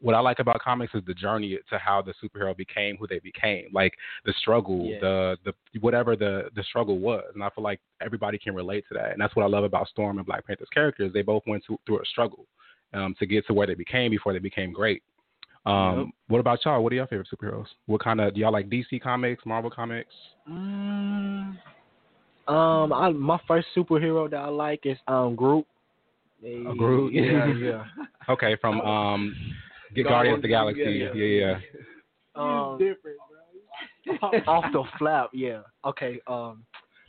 what 0.01 0.15
I 0.15 0.21
like 0.21 0.39
about 0.39 0.61
comics 0.61 0.95
is 0.95 1.03
the 1.07 1.15
journey 1.15 1.59
to 1.71 1.79
how 1.79 2.03
the 2.03 2.15
superhero 2.23 2.57
became 2.57 2.97
who 2.97 3.07
they 3.07 3.21
became, 3.21 3.69
like 3.73 3.95
the 4.25 4.33
struggle, 4.39 4.87
Yes. 4.87 5.01
the 5.01 5.37
the 5.45 5.79
whatever 5.81 6.17
the 6.17 6.51
the 6.55 6.63
struggle 6.65 6.99
was, 6.99 7.25
and 7.35 7.43
I 7.43 7.51
feel 7.51 7.65
like 7.65 7.81
everybody 8.01 8.39
can 8.39 8.55
relate 8.55 8.85
to 8.89 8.95
that, 8.95 9.13
and 9.13 9.21
that's 9.21 9.35
what 9.37 9.45
I 9.45 9.49
love 9.49 9.65
about 9.65 9.89
Storm 9.89 10.19
and 10.19 10.27
Black 10.27 10.47
Panther's 10.47 10.69
characters. 10.73 11.13
They 11.13 11.23
both 11.23 11.43
went 11.47 11.65
to, 11.67 11.79
through 11.87 12.01
a 12.01 12.05
struggle 12.07 12.47
um, 12.93 13.15
to 13.19 13.27
get 13.27 13.47
to 13.47 13.55
where 13.55 13.67
they 13.67 13.75
became 13.75 14.11
before 14.11 14.33
they 14.33 14.39
became 14.39 14.73
great. 14.73 15.03
Um, 15.67 15.99
Yep. 15.99 16.07
what 16.29 16.41
about 16.41 16.65
y'all? 16.65 16.83
What 16.83 16.93
are 16.93 16.97
your 16.97 17.07
favorite 17.07 17.29
superheroes? 17.33 17.69
What 17.87 18.03
kind 18.03 18.21
of 18.21 18.35
do 18.35 18.41
y'all 18.41 18.53
like 18.53 18.69
DC 18.69 19.01
comics, 19.01 19.47
Marvel 19.47 19.71
comics? 19.71 20.13
Mm, 20.51 21.57
um, 22.47 22.93
I, 22.93 23.11
my 23.11 23.41
first 23.49 23.69
superhero 23.75 24.29
that 24.31 24.37
I 24.37 24.49
like 24.49 24.85
is 24.85 24.99
um 25.09 25.35
Groot. 25.35 25.67
Hey, 26.43 26.63
Groot? 26.77 27.13
Yeah, 27.15 27.47
yeah. 27.55 27.85
Okay, 28.29 28.57
from 28.61 28.81
um, 28.83 29.35
Get 29.95 30.07
Guardians 30.07 30.37
of 30.39 30.43
the 30.43 30.49
Galaxy. 30.49 30.83
Yeah, 30.83 31.13
yeah. 31.15 31.59
Um, 32.37 32.79
off 34.47 34.65
the 34.73 34.83
flap, 34.99 35.31
yeah. 35.33 35.61
Okay. 35.85 36.21
Um, 36.27 36.65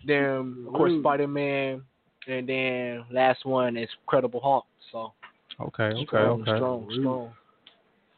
then 0.06 0.66
of 0.68 0.74
course 0.74 0.94
Spider 1.00 1.28
Man, 1.28 1.82
and 2.28 2.48
then 2.48 3.06
last 3.12 3.46
one 3.46 3.76
is 3.78 3.90
Incredible 4.02 4.40
Hulk. 4.42 4.66
So 4.92 5.14
Okay, 5.60 5.84
okay, 5.84 6.06
strong, 6.06 6.42
okay. 6.42 6.58
strong, 6.58 6.88
strong. 7.00 7.32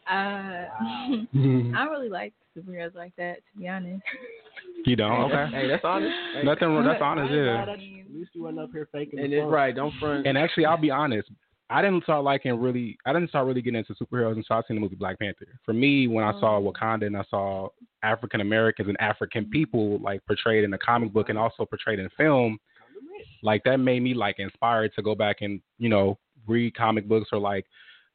Uh, 0.10 0.66
I 1.78 1.84
really 1.90 2.10
like 2.10 2.34
superheroes 2.58 2.96
like 2.96 3.16
that, 3.18 3.36
to 3.54 3.60
be 3.60 3.68
honest. 3.68 4.02
You 4.86 4.96
don't? 4.96 5.32
Okay. 5.32 5.48
Hey, 5.52 5.68
that's 5.68 5.84
honest. 5.84 6.14
Hey. 6.34 6.44
Nothing. 6.44 6.70
wrong- 6.70 6.86
That's 6.86 7.02
honest. 7.02 7.32
Yeah. 7.32 7.62
At 7.64 7.80
least 8.14 8.32
you 8.34 8.44
went 8.44 8.58
up 8.60 8.70
here 8.72 8.88
faking 8.92 9.20
And 9.20 9.34
it's 9.34 9.46
right. 9.46 9.76
Don't 9.76 9.94
front. 10.00 10.26
And 10.26 10.38
actually, 10.38 10.66
I'll 10.66 10.78
be 10.78 10.92
honest. 10.92 11.30
I 11.70 11.82
didn't 11.82 12.04
start 12.04 12.24
liking 12.24 12.60
really. 12.60 12.98
I 13.06 13.14
didn't 13.14 13.30
start 13.30 13.46
really 13.46 13.62
getting 13.62 13.80
into 13.80 13.94
superheroes 13.94 14.38
until 14.38 14.56
I 14.56 14.62
seen 14.68 14.78
the 14.78 14.82
movie 14.82 14.96
Black 14.96 15.20
Panther. 15.20 15.48
For 15.66 15.74
me, 15.74 16.08
when 16.08 16.24
I 16.24 16.32
saw 16.40 16.60
mm. 16.60 16.72
Wakanda 16.72 17.08
and 17.08 17.18
I 17.18 17.24
saw 17.30 17.70
African 18.04 18.40
Americans 18.40 18.88
and 18.88 19.00
African 19.02 19.46
people 19.50 20.00
like 20.00 20.26
portrayed 20.26 20.64
in 20.64 20.72
the 20.72 20.78
comic 20.78 21.12
book 21.12 21.30
and 21.30 21.38
also 21.38 21.66
portrayed 21.66 22.00
in 22.00 22.10
film, 22.18 22.58
like 23.44 23.64
that 23.66 23.78
made 23.78 24.02
me 24.02 24.14
like 24.14 24.40
inspired 24.40 24.94
to 24.96 25.02
go 25.02 25.14
back 25.14 25.38
and 25.42 25.62
you 25.78 25.90
know 25.90 26.18
read 26.48 26.74
comic 26.76 27.08
books 27.08 27.30
or 27.34 27.40
like 27.40 27.66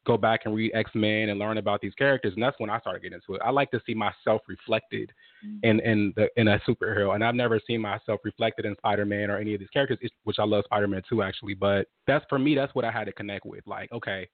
go 0.05 0.17
back 0.17 0.41
and 0.45 0.55
read 0.55 0.71
X 0.73 0.91
Men 0.93 1.29
and 1.29 1.39
learn 1.39 1.57
about 1.57 1.81
these 1.81 1.93
characters. 1.95 2.33
And 2.33 2.43
that's 2.43 2.59
when 2.59 2.69
I 2.69 2.79
started 2.79 3.01
getting 3.01 3.15
into 3.15 3.35
it. 3.35 3.41
I 3.43 3.51
like 3.51 3.71
to 3.71 3.81
see 3.85 3.93
myself 3.93 4.41
reflected 4.47 5.11
mm-hmm. 5.45 5.57
in 5.63 5.79
in 5.79 6.13
the 6.15 6.27
in 6.35 6.47
a 6.47 6.59
superhero, 6.67 7.15
and 7.15 7.23
I've 7.23 7.35
never 7.35 7.59
seen 7.65 7.81
myself 7.81 8.19
reflected 8.23 8.65
in 8.65 8.75
Spider 8.75 9.05
Man 9.05 9.29
or 9.29 9.37
any 9.37 9.53
of 9.53 9.59
these 9.59 9.69
characters, 9.69 9.99
which 10.23 10.39
I 10.39 10.43
love 10.43 10.63
Spider 10.65 10.87
Man 10.87 11.01
too 11.07 11.23
actually. 11.23 11.53
But 11.53 11.87
that's 12.07 12.25
for 12.29 12.39
me, 12.39 12.55
that's 12.55 12.73
what 12.75 12.85
I 12.85 12.91
had 12.91 13.05
to 13.05 13.13
connect 13.13 13.45
with. 13.45 13.65
Like, 13.65 13.91
okay, 13.91 14.27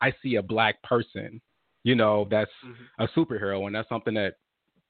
I 0.00 0.12
see 0.22 0.36
a 0.36 0.42
black 0.42 0.82
person, 0.82 1.40
you 1.84 1.94
know, 1.94 2.26
that's 2.30 2.50
mm-hmm. 2.64 3.02
a 3.02 3.08
superhero, 3.08 3.66
and 3.66 3.74
that's 3.74 3.88
something 3.88 4.14
that 4.14 4.34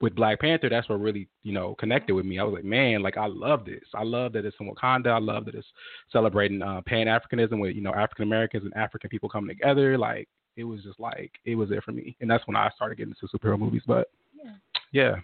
with 0.01 0.14
Black 0.14 0.40
Panther, 0.40 0.68
that's 0.68 0.88
what 0.88 1.01
really, 1.01 1.28
you 1.42 1.53
know, 1.53 1.74
connected 1.74 2.14
with 2.14 2.24
me. 2.24 2.38
I 2.38 2.44
was 2.44 2.55
like, 2.55 2.64
man, 2.64 3.03
like 3.03 3.16
I 3.16 3.26
love 3.26 3.64
this. 3.64 3.82
I 3.94 4.03
love 4.03 4.32
that 4.32 4.44
it's 4.44 4.57
in 4.59 4.70
Wakanda. 4.70 5.09
I 5.09 5.18
love 5.18 5.44
that 5.44 5.55
it's 5.55 5.66
celebrating 6.11 6.62
uh, 6.62 6.80
Pan 6.86 7.07
Africanism 7.07 7.61
with 7.61 7.76
you 7.76 7.82
know 7.82 7.92
African 7.92 8.24
Americans 8.24 8.64
and 8.64 8.74
African 8.74 9.11
people 9.11 9.28
coming 9.28 9.55
together. 9.55 9.98
Like 9.98 10.28
it 10.57 10.64
was 10.64 10.82
just 10.82 10.98
like 10.98 11.32
it 11.44 11.55
was 11.55 11.68
there 11.68 11.82
for 11.82 11.92
me, 11.92 12.16
and 12.20 12.30
that's 12.30 12.46
when 12.46 12.57
I 12.57 12.70
started 12.74 12.96
getting 12.96 13.14
into 13.20 13.38
superhero 13.38 13.59
movies. 13.59 13.82
But 13.86 14.11
Yeah. 14.34 14.53
yeah. 14.92 15.16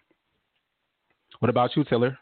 What 1.40 1.48
about 1.48 1.76
you, 1.76 1.84
Tiller? 1.84 2.18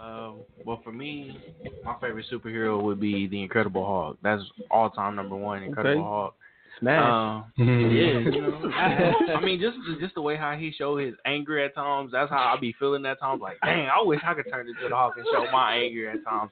Um, 0.00 0.40
well, 0.64 0.80
for 0.84 0.92
me, 0.92 1.38
my 1.84 1.94
favorite 2.00 2.26
superhero 2.30 2.82
would 2.82 3.00
be 3.00 3.26
the 3.26 3.42
Incredible 3.42 3.84
Hulk. 3.84 4.18
That's 4.22 4.42
all 4.70 4.90
time 4.90 5.16
number 5.16 5.36
one. 5.36 5.62
Incredible 5.62 6.00
Okay. 6.02 6.08
Hulk. 6.08 6.34
Smash. 6.80 7.44
Uh, 7.58 7.62
yeah, 7.62 8.18
you 8.18 8.40
know. 8.42 8.70
I 8.70 9.40
mean, 9.42 9.60
just 9.60 9.76
just 10.00 10.14
the 10.14 10.22
way 10.22 10.36
how 10.36 10.54
he 10.56 10.72
showed 10.76 10.98
his 10.98 11.14
anger 11.24 11.58
at 11.58 11.74
times. 11.74 12.12
That's 12.12 12.30
how 12.30 12.54
I 12.54 12.60
be 12.60 12.74
feeling 12.78 13.06
at 13.06 13.18
times. 13.18 13.40
Like, 13.40 13.56
dang, 13.64 13.86
I 13.88 14.02
wish 14.02 14.20
I 14.26 14.34
could 14.34 14.50
turn 14.50 14.68
into 14.68 14.88
the 14.88 14.94
Hulk 14.94 15.14
and 15.16 15.26
show 15.32 15.50
my 15.50 15.76
anger 15.76 16.10
at 16.10 16.24
times. 16.24 16.50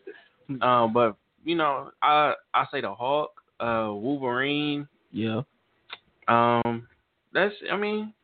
Um, 0.63 0.93
but 0.93 1.17
you 1.45 1.55
know, 1.57 1.91
I 2.03 2.35
I 2.55 2.65
say 2.73 2.81
the 2.81 2.95
Hulk, 2.95 3.33
uh, 3.61 3.91
Wolverine. 3.93 4.89
yeah. 5.13 5.43
Um, 6.27 6.89
that's 7.35 7.55
I 7.71 7.77
mean, 7.77 8.15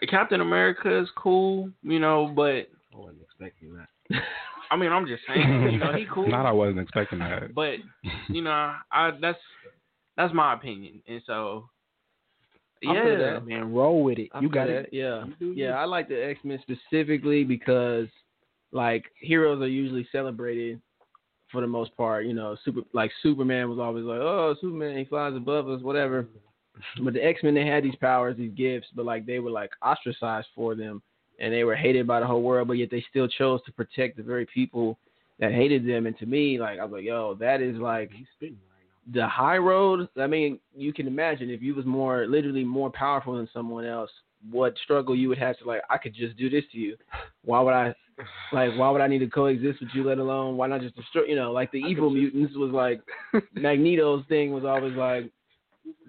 the 0.00 0.06
Captain 0.06 0.40
America 0.42 1.00
is 1.00 1.08
cool, 1.16 1.70
you 1.82 1.98
know, 1.98 2.30
but 2.34 2.68
I 2.92 2.96
wasn't 2.96 3.22
expecting 3.22 3.74
that. 3.74 4.20
I 4.70 4.76
mean, 4.76 4.92
I'm 4.92 5.06
just 5.06 5.22
saying, 5.26 5.72
you 5.72 5.78
know, 5.78 5.92
he 5.94 6.06
cool. 6.12 6.28
Not 6.28 6.44
I 6.44 6.52
wasn't 6.52 6.80
expecting 6.80 7.20
that. 7.20 7.54
But 7.54 7.76
you 8.28 8.42
know, 8.42 8.74
I 8.92 9.12
that's 9.20 9.38
that's 10.16 10.34
my 10.34 10.54
opinion, 10.54 11.02
and 11.06 11.22
so 11.26 11.68
yeah. 12.82 13.38
Man, 13.44 13.72
roll 13.72 14.02
with 14.02 14.18
it. 14.18 14.28
I 14.32 14.40
you 14.40 14.48
got 14.48 14.68
it. 14.68 14.88
Yeah, 14.92 15.24
yeah. 15.40 15.70
I 15.70 15.84
like 15.84 16.08
the 16.08 16.24
X 16.24 16.40
Men 16.44 16.60
specifically 16.62 17.44
because, 17.44 18.08
like, 18.72 19.04
heroes 19.20 19.62
are 19.62 19.68
usually 19.68 20.06
celebrated 20.12 20.80
for 21.50 21.60
the 21.60 21.66
most 21.66 21.96
part. 21.96 22.26
You 22.26 22.34
know, 22.34 22.56
super 22.64 22.82
like 22.92 23.10
Superman 23.22 23.70
was 23.70 23.78
always 23.78 24.04
like, 24.04 24.20
oh, 24.20 24.54
Superman, 24.60 24.98
he 24.98 25.04
flies 25.04 25.34
above 25.34 25.68
us, 25.68 25.82
whatever. 25.82 26.24
Mm-hmm. 26.24 27.04
But 27.04 27.14
the 27.14 27.24
X 27.24 27.42
Men, 27.42 27.54
they 27.54 27.66
had 27.66 27.84
these 27.84 27.96
powers, 27.96 28.36
these 28.36 28.52
gifts, 28.52 28.88
but 28.94 29.06
like 29.06 29.26
they 29.26 29.38
were 29.38 29.50
like 29.50 29.70
ostracized 29.82 30.48
for 30.54 30.74
them, 30.74 31.02
and 31.40 31.52
they 31.52 31.64
were 31.64 31.76
hated 31.76 32.06
by 32.06 32.20
the 32.20 32.26
whole 32.26 32.42
world. 32.42 32.68
But 32.68 32.74
yet 32.74 32.90
they 32.90 33.04
still 33.08 33.28
chose 33.28 33.60
to 33.64 33.72
protect 33.72 34.16
the 34.16 34.22
very 34.22 34.46
people 34.46 34.98
that 35.38 35.52
hated 35.52 35.86
them. 35.86 36.06
And 36.06 36.18
to 36.18 36.26
me, 36.26 36.58
like 36.58 36.78
I 36.78 36.84
was 36.84 36.92
like, 36.92 37.04
yo, 37.04 37.34
that 37.40 37.62
is 37.62 37.76
like 37.76 38.10
He's 38.12 38.26
spitting 38.36 38.58
right 38.58 38.65
the 39.12 39.26
high 39.26 39.58
road, 39.58 40.08
I 40.18 40.26
mean, 40.26 40.58
you 40.74 40.92
can 40.92 41.06
imagine 41.06 41.50
if 41.50 41.62
you 41.62 41.74
was 41.74 41.86
more 41.86 42.26
literally 42.26 42.64
more 42.64 42.90
powerful 42.90 43.36
than 43.36 43.48
someone 43.52 43.84
else, 43.84 44.10
what 44.50 44.74
struggle 44.82 45.14
you 45.16 45.28
would 45.28 45.38
have 45.38 45.58
to 45.58 45.64
like, 45.64 45.82
I 45.90 45.98
could 45.98 46.14
just 46.14 46.36
do 46.36 46.50
this 46.50 46.64
to 46.72 46.78
you. 46.78 46.96
Why 47.44 47.60
would 47.60 47.74
I 47.74 47.94
like 48.52 48.70
why 48.76 48.90
would 48.90 49.00
I 49.00 49.06
need 49.08 49.18
to 49.18 49.28
coexist 49.28 49.80
with 49.80 49.90
you, 49.92 50.04
let 50.04 50.18
alone 50.18 50.56
why 50.56 50.66
not 50.66 50.80
just 50.80 50.96
destroy 50.96 51.24
you 51.24 51.36
know, 51.36 51.52
like 51.52 51.70
the 51.72 51.78
evil 51.78 52.10
mutants 52.10 52.56
was 52.56 52.70
like 52.70 53.00
Magneto's 53.54 54.24
thing 54.28 54.52
was 54.52 54.64
always 54.64 54.94
like 54.96 55.30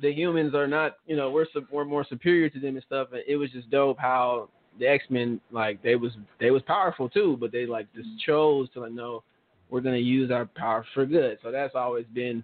the 0.01 0.11
humans 0.11 0.55
are 0.55 0.67
not 0.67 0.97
you 1.05 1.15
know, 1.15 1.29
we're 1.29 1.45
we're 1.71 1.85
more 1.85 2.05
superior 2.07 2.49
to 2.49 2.59
them 2.59 2.75
and 2.75 2.85
stuff 2.85 3.09
and 3.11 3.23
it 3.27 3.35
was 3.35 3.51
just 3.51 3.69
dope 3.69 3.97
how 3.99 4.49
the 4.79 4.87
X 4.87 5.03
Men 5.09 5.41
like 5.51 5.81
they 5.83 5.95
was 5.95 6.13
they 6.39 6.51
was 6.51 6.61
powerful 6.63 7.09
too, 7.09 7.37
but 7.39 7.51
they 7.51 7.65
like 7.65 7.87
just 7.93 8.09
chose 8.25 8.69
to 8.73 8.81
like 8.81 8.91
no, 8.91 9.23
we're 9.69 9.81
gonna 9.81 9.97
use 9.97 10.31
our 10.31 10.45
power 10.45 10.85
for 10.93 11.05
good. 11.05 11.39
So 11.43 11.51
that's 11.51 11.75
always 11.75 12.05
been 12.13 12.43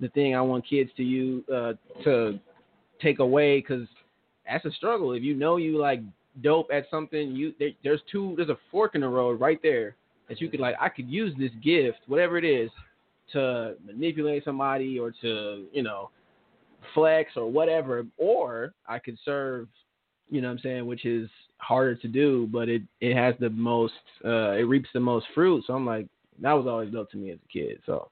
the 0.00 0.08
thing 0.08 0.34
I 0.34 0.40
want 0.40 0.68
kids 0.68 0.90
to 0.96 1.02
you 1.02 1.44
uh, 1.52 1.74
to 2.04 2.38
take 3.00 3.18
away 3.18 3.60
because 3.60 3.86
that's 4.46 4.64
a 4.64 4.70
struggle. 4.72 5.12
If 5.12 5.22
you 5.22 5.34
know 5.34 5.56
you 5.56 5.78
like 5.78 6.00
dope 6.42 6.68
at 6.72 6.86
something, 6.90 7.32
you 7.34 7.54
there, 7.58 7.70
there's 7.82 8.00
two 8.10 8.34
there's 8.36 8.48
a 8.48 8.58
fork 8.70 8.94
in 8.94 9.02
the 9.02 9.08
road 9.08 9.40
right 9.40 9.60
there 9.62 9.96
that 10.28 10.40
you 10.40 10.48
could 10.48 10.60
like 10.60 10.76
I 10.80 10.88
could 10.88 11.08
use 11.08 11.34
this 11.38 11.50
gift, 11.62 11.98
whatever 12.06 12.38
it 12.38 12.44
is, 12.44 12.70
to 13.32 13.76
manipulate 13.84 14.44
somebody 14.44 14.98
or 14.98 15.12
to 15.22 15.66
you 15.72 15.82
know 15.82 16.10
flex 16.94 17.32
or 17.36 17.50
whatever, 17.50 18.04
or 18.18 18.74
I 18.88 18.98
could 18.98 19.18
serve, 19.24 19.68
you 20.30 20.40
know 20.40 20.48
what 20.48 20.54
I'm 20.54 20.60
saying, 20.60 20.86
which 20.86 21.04
is 21.04 21.28
harder 21.58 21.94
to 21.94 22.08
do, 22.08 22.48
but 22.52 22.68
it 22.68 22.82
it 23.00 23.14
has 23.14 23.34
the 23.40 23.50
most 23.50 23.94
uh, 24.24 24.52
it 24.52 24.66
reaps 24.66 24.88
the 24.94 25.00
most 25.00 25.26
fruit. 25.34 25.64
So 25.66 25.74
I'm 25.74 25.86
like 25.86 26.06
that 26.40 26.52
was 26.52 26.66
always 26.66 26.90
dope 26.92 27.10
to 27.12 27.16
me 27.16 27.30
as 27.30 27.38
a 27.44 27.52
kid. 27.52 27.80
So. 27.86 28.08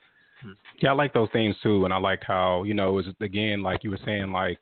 Yeah, 0.80 0.90
I 0.90 0.94
like 0.94 1.12
those 1.12 1.28
things 1.32 1.54
too, 1.62 1.84
and 1.84 1.92
I 1.92 1.98
like 1.98 2.22
how 2.26 2.62
you 2.64 2.74
know 2.74 2.90
it 2.90 2.92
was 2.92 3.06
again 3.20 3.62
like 3.62 3.84
you 3.84 3.90
were 3.90 3.98
saying 4.04 4.32
like 4.32 4.58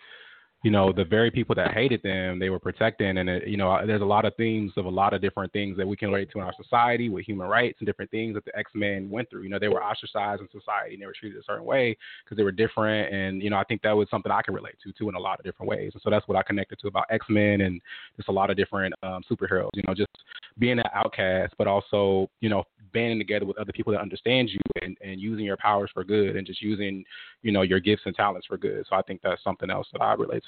you 0.62 0.72
know 0.72 0.92
the 0.92 1.04
very 1.04 1.30
people 1.30 1.54
that 1.54 1.72
hated 1.72 2.02
them 2.02 2.38
they 2.38 2.50
were 2.50 2.58
protecting, 2.58 3.18
and 3.18 3.28
it, 3.28 3.46
you 3.46 3.56
know 3.56 3.78
there's 3.86 4.02
a 4.02 4.04
lot 4.04 4.24
of 4.24 4.34
themes 4.36 4.72
of 4.76 4.86
a 4.86 4.90
lot 4.90 5.14
of 5.14 5.20
different 5.20 5.52
things 5.52 5.76
that 5.76 5.86
we 5.86 5.96
can 5.96 6.10
relate 6.10 6.30
to 6.32 6.38
in 6.38 6.44
our 6.44 6.54
society 6.60 7.08
with 7.08 7.24
human 7.24 7.46
rights 7.46 7.76
and 7.78 7.86
different 7.86 8.10
things 8.10 8.34
that 8.34 8.44
the 8.44 8.56
X 8.58 8.70
Men 8.74 9.08
went 9.08 9.30
through. 9.30 9.42
You 9.42 9.50
know 9.50 9.58
they 9.58 9.68
were 9.68 9.82
ostracized 9.82 10.42
in 10.42 10.48
society 10.48 10.94
and 10.94 11.02
they 11.02 11.06
were 11.06 11.14
treated 11.18 11.38
a 11.38 11.44
certain 11.44 11.64
way 11.64 11.96
because 12.24 12.36
they 12.36 12.42
were 12.42 12.52
different, 12.52 13.14
and 13.14 13.40
you 13.42 13.50
know 13.50 13.56
I 13.56 13.64
think 13.64 13.82
that 13.82 13.96
was 13.96 14.08
something 14.10 14.32
I 14.32 14.42
can 14.42 14.54
relate 14.54 14.76
to 14.82 14.92
too 14.92 15.08
in 15.08 15.14
a 15.14 15.20
lot 15.20 15.38
of 15.38 15.44
different 15.44 15.70
ways, 15.70 15.92
and 15.94 16.02
so 16.02 16.10
that's 16.10 16.26
what 16.26 16.36
I 16.36 16.42
connected 16.42 16.78
to 16.80 16.88
about 16.88 17.06
X 17.10 17.24
Men 17.28 17.60
and 17.60 17.80
just 18.16 18.28
a 18.28 18.32
lot 18.32 18.50
of 18.50 18.56
different 18.56 18.94
um, 19.02 19.22
superheroes. 19.30 19.70
You 19.74 19.84
know 19.86 19.94
just 19.94 20.10
being 20.58 20.78
an 20.78 20.84
outcast, 20.92 21.54
but 21.56 21.68
also 21.68 22.28
you 22.40 22.48
know 22.48 22.64
banding 22.92 23.18
together 23.18 23.44
with 23.44 23.58
other 23.58 23.72
people 23.72 23.92
that 23.92 24.00
understand 24.00 24.48
you 24.48 24.60
and, 24.82 24.96
and 25.02 25.20
using 25.20 25.44
your 25.44 25.56
powers 25.58 25.90
for 25.92 26.04
good 26.04 26.36
and 26.36 26.46
just 26.46 26.62
using 26.62 27.04
you 27.42 27.52
know 27.52 27.62
your 27.62 27.80
gifts 27.80 28.02
and 28.06 28.14
talents 28.14 28.46
for 28.46 28.56
good. 28.56 28.84
So 28.88 28.96
I 28.96 29.02
think 29.02 29.20
that's 29.22 29.42
something 29.44 29.70
else 29.70 29.86
that 29.92 30.02
I 30.02 30.14
relate 30.14 30.42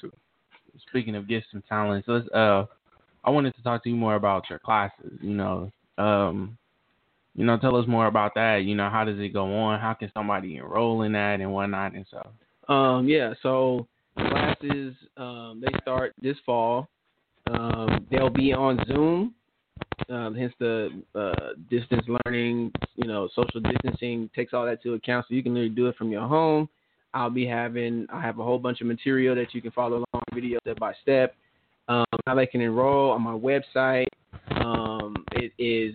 Speaking 0.89 1.15
of 1.15 1.27
gifts 1.27 1.47
and 1.53 1.63
talents, 1.67 2.07
let's 2.07 2.27
uh, 2.29 2.65
I 3.23 3.29
wanted 3.29 3.55
to 3.55 3.63
talk 3.63 3.83
to 3.83 3.89
you 3.89 3.95
more 3.95 4.15
about 4.15 4.49
your 4.49 4.59
classes. 4.59 5.11
You 5.21 5.33
know, 5.33 5.71
um, 5.97 6.57
you 7.35 7.45
know, 7.45 7.57
tell 7.57 7.75
us 7.75 7.87
more 7.87 8.07
about 8.07 8.33
that. 8.35 8.63
You 8.63 8.75
know, 8.75 8.89
how 8.89 9.05
does 9.05 9.19
it 9.19 9.33
go 9.33 9.53
on? 9.53 9.79
How 9.79 9.93
can 9.93 10.11
somebody 10.13 10.57
enroll 10.57 11.03
in 11.03 11.13
that 11.13 11.39
and 11.39 11.51
whatnot 11.51 11.93
and 11.93 12.05
stuff? 12.07 12.27
Um, 12.67 13.07
yeah, 13.07 13.33
so 13.41 13.87
classes 14.17 14.95
um, 15.17 15.63
they 15.65 15.73
start 15.81 16.13
this 16.21 16.37
fall. 16.45 16.87
Um, 17.49 18.05
they'll 18.11 18.29
be 18.29 18.53
on 18.53 18.79
Zoom, 18.87 19.33
um, 20.09 20.35
hence 20.35 20.53
the 20.59 20.89
uh, 21.15 21.53
distance 21.69 22.05
learning. 22.25 22.71
You 22.95 23.07
know, 23.07 23.29
social 23.35 23.61
distancing 23.61 24.29
takes 24.35 24.53
all 24.53 24.65
that 24.65 24.81
to 24.83 24.93
account, 24.93 25.25
so 25.27 25.35
you 25.35 25.43
can 25.43 25.73
do 25.73 25.87
it 25.87 25.95
from 25.95 26.11
your 26.11 26.27
home. 26.27 26.69
I'll 27.13 27.29
be 27.29 27.45
having 27.45 28.07
I 28.11 28.21
have 28.21 28.39
a 28.39 28.43
whole 28.43 28.59
bunch 28.59 28.81
of 28.81 28.87
material 28.87 29.35
that 29.35 29.53
you 29.53 29.61
can 29.61 29.71
follow 29.71 29.97
along, 29.97 30.23
video 30.33 30.59
step 30.61 30.79
by 30.79 30.93
step. 31.01 31.35
Um, 31.87 32.05
how 32.25 32.35
they 32.35 32.45
can 32.45 32.61
enroll 32.61 33.11
on 33.11 33.21
my 33.21 33.33
website. 33.33 34.07
Um, 34.63 35.15
it 35.33 35.51
is 35.57 35.93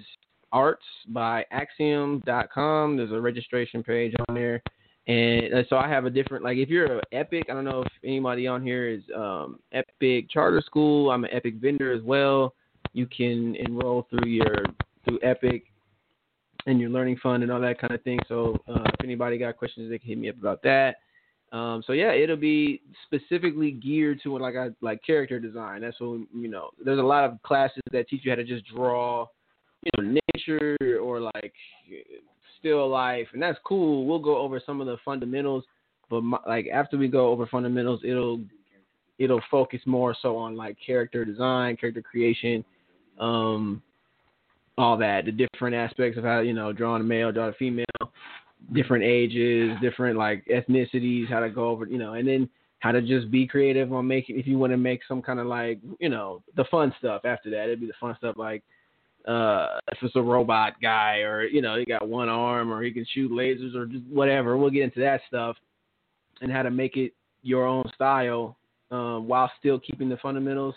arts 0.53 0.85
by 1.09 1.45
axiom.com. 1.51 2.97
There's 2.97 3.13
a 3.13 3.21
registration 3.21 3.83
page 3.83 4.15
on 4.29 4.35
there 4.35 4.63
And 5.07 5.65
so 5.71 5.77
I 5.77 5.89
have 5.89 6.05
a 6.05 6.11
different 6.11 6.45
like 6.45 6.59
if 6.59 6.69
you're 6.69 6.99
an 6.99 7.01
Epic, 7.13 7.45
I 7.49 7.55
don't 7.55 7.65
know 7.65 7.83
if 7.83 7.93
anybody 8.05 8.47
on 8.47 8.63
here 8.63 8.89
is 8.89 9.03
um, 9.15 9.61
Epic 9.73 10.29
Charter 10.31 10.63
School. 10.65 11.11
I'm 11.11 11.25
an 11.25 11.31
Epic 11.33 11.55
vendor 11.61 11.93
as 11.93 12.03
well. 12.03 12.55
You 12.93 13.07
can 13.07 13.57
enroll 13.57 14.07
through 14.11 14.29
your 14.29 14.65
through 15.05 15.21
Epic 15.23 15.65
and 16.67 16.81
your 16.81 16.91
learning 16.91 17.19
fund 17.23 17.43
and 17.43 17.53
all 17.53 17.61
that 17.61 17.81
kind 17.81 17.95
of 17.95 18.03
thing. 18.03 18.19
So 18.29 18.59
uh, 18.69 18.83
if 18.85 19.05
anybody 19.05 19.39
got 19.39 19.57
questions, 19.57 19.89
they 19.89 19.99
can 19.99 20.09
hit 20.09 20.19
me 20.19 20.29
up 20.29 20.39
about 20.39 20.63
that. 20.63 20.97
Um, 21.57 21.83
so 21.87 21.95
yeah, 21.95 22.13
it'll 22.13 22.37
be 22.37 22.83
specifically 23.07 23.71
geared 23.71 24.21
to 24.25 24.37
like 24.37 24.55
like 24.83 25.03
character 25.03 25.41
design. 25.41 25.81
That's 25.81 25.99
what 26.01 26.21
you 26.35 26.49
know. 26.49 26.69
There's 26.85 26.99
a 26.99 27.03
lot 27.03 27.25
of 27.25 27.43
classes 27.43 27.83
that 27.93 28.09
teach 28.09 28.25
you 28.25 28.31
how 28.31 28.37
to 28.37 28.45
just 28.45 28.67
draw, 28.67 29.27
you 29.83 29.91
know, 29.97 30.19
nature 30.37 30.77
or 31.01 31.21
like 31.21 31.55
still 32.59 32.91
life, 32.91 33.29
and 33.33 33.41
that's 33.41 33.59
cool. 33.65 34.07
We'll 34.07 34.19
go 34.19 34.37
over 34.37 34.61
some 34.65 34.83
of 34.83 34.87
the 34.87 34.99
fundamentals, 35.03 35.65
but 36.11 36.23
my, 36.23 36.39
like 36.47 36.67
after 36.67 36.99
we 36.99 37.09
go 37.09 37.29
over 37.29 37.47
fundamentals, 37.47 38.01
it'll 38.05 38.43
it'll 39.19 39.43
focus 39.51 39.81
more 39.87 40.15
so 40.21 40.37
on 40.37 40.57
like 40.57 40.77
character 40.85 41.25
design, 41.25 41.79
character 41.79 42.03
creation, 42.03 42.63
um, 43.19 43.83
all 44.77 44.99
that, 44.99 45.25
the 45.25 45.33
different 45.33 45.75
aspects 45.75 46.19
of 46.19 46.25
how 46.25 46.41
you 46.41 46.53
know 46.53 46.71
drawing 46.71 47.01
a 47.01 47.05
male, 47.05 47.33
drawing 47.33 47.55
a 47.55 47.57
female, 47.57 47.87
different 48.73 49.05
ages, 49.05 49.77
different 49.81 50.17
like 50.17 50.45
ethnicities, 50.47 51.29
how 51.29 51.41
to 51.41 51.51
go 51.51 51.69
over, 51.69 51.87
you 51.87 51.99
know, 51.99 52.15
and 52.15 52.27
then 52.27 52.49
how 52.81 52.93
to 52.93 53.01
just 53.01 53.31
be 53.31 53.47
creative 53.47 53.93
on 53.93 54.07
making 54.07 54.39
if 54.39 54.47
you 54.47 54.59
want 54.59 54.73
to 54.73 54.77
make 54.77 55.01
some 55.09 55.23
kind 55.23 55.41
of 55.41 55.47
like 55.47 55.81
you 55.99 56.09
know 56.09 56.43
the 56.57 56.65
fun 56.65 56.95
stuff 56.99 57.25
after 57.25 57.51
that. 57.51 57.65
It'd 57.65 57.81
be 57.81 57.87
the 57.87 57.93
fun 58.01 58.15
stuff 58.19 58.37
like 58.37 58.63
uh 59.27 59.81
if 59.91 59.99
it's 60.03 60.15
a 60.15 60.23
robot 60.23 60.75
guy 60.81 61.19
or 61.19 61.43
you 61.43 61.61
know 61.61 61.77
he 61.77 61.85
got 61.85 62.09
one 62.09 62.29
arm 62.29 62.73
or 62.73 62.83
he 62.83 62.93
can 62.93 63.05
shoot 63.13 63.31
lasers 63.31 63.75
or 63.75 63.87
just 63.87 64.05
whatever. 64.07 64.57
We'll 64.57 64.71
get 64.71 64.83
into 64.85 65.01
that 65.01 65.21
stuff 65.29 65.57
and 66.41 66.53
how 66.53 66.63
to 66.63 66.71
make 66.71 66.97
it 66.97 67.13
your 67.43 67.67
own 67.67 67.85
style 67.95 68.57
um, 68.91 69.27
while 69.27 69.51
still 69.59 69.81
keeping 69.81 70.09
the 70.09 70.17
fundamentals. 70.19 70.75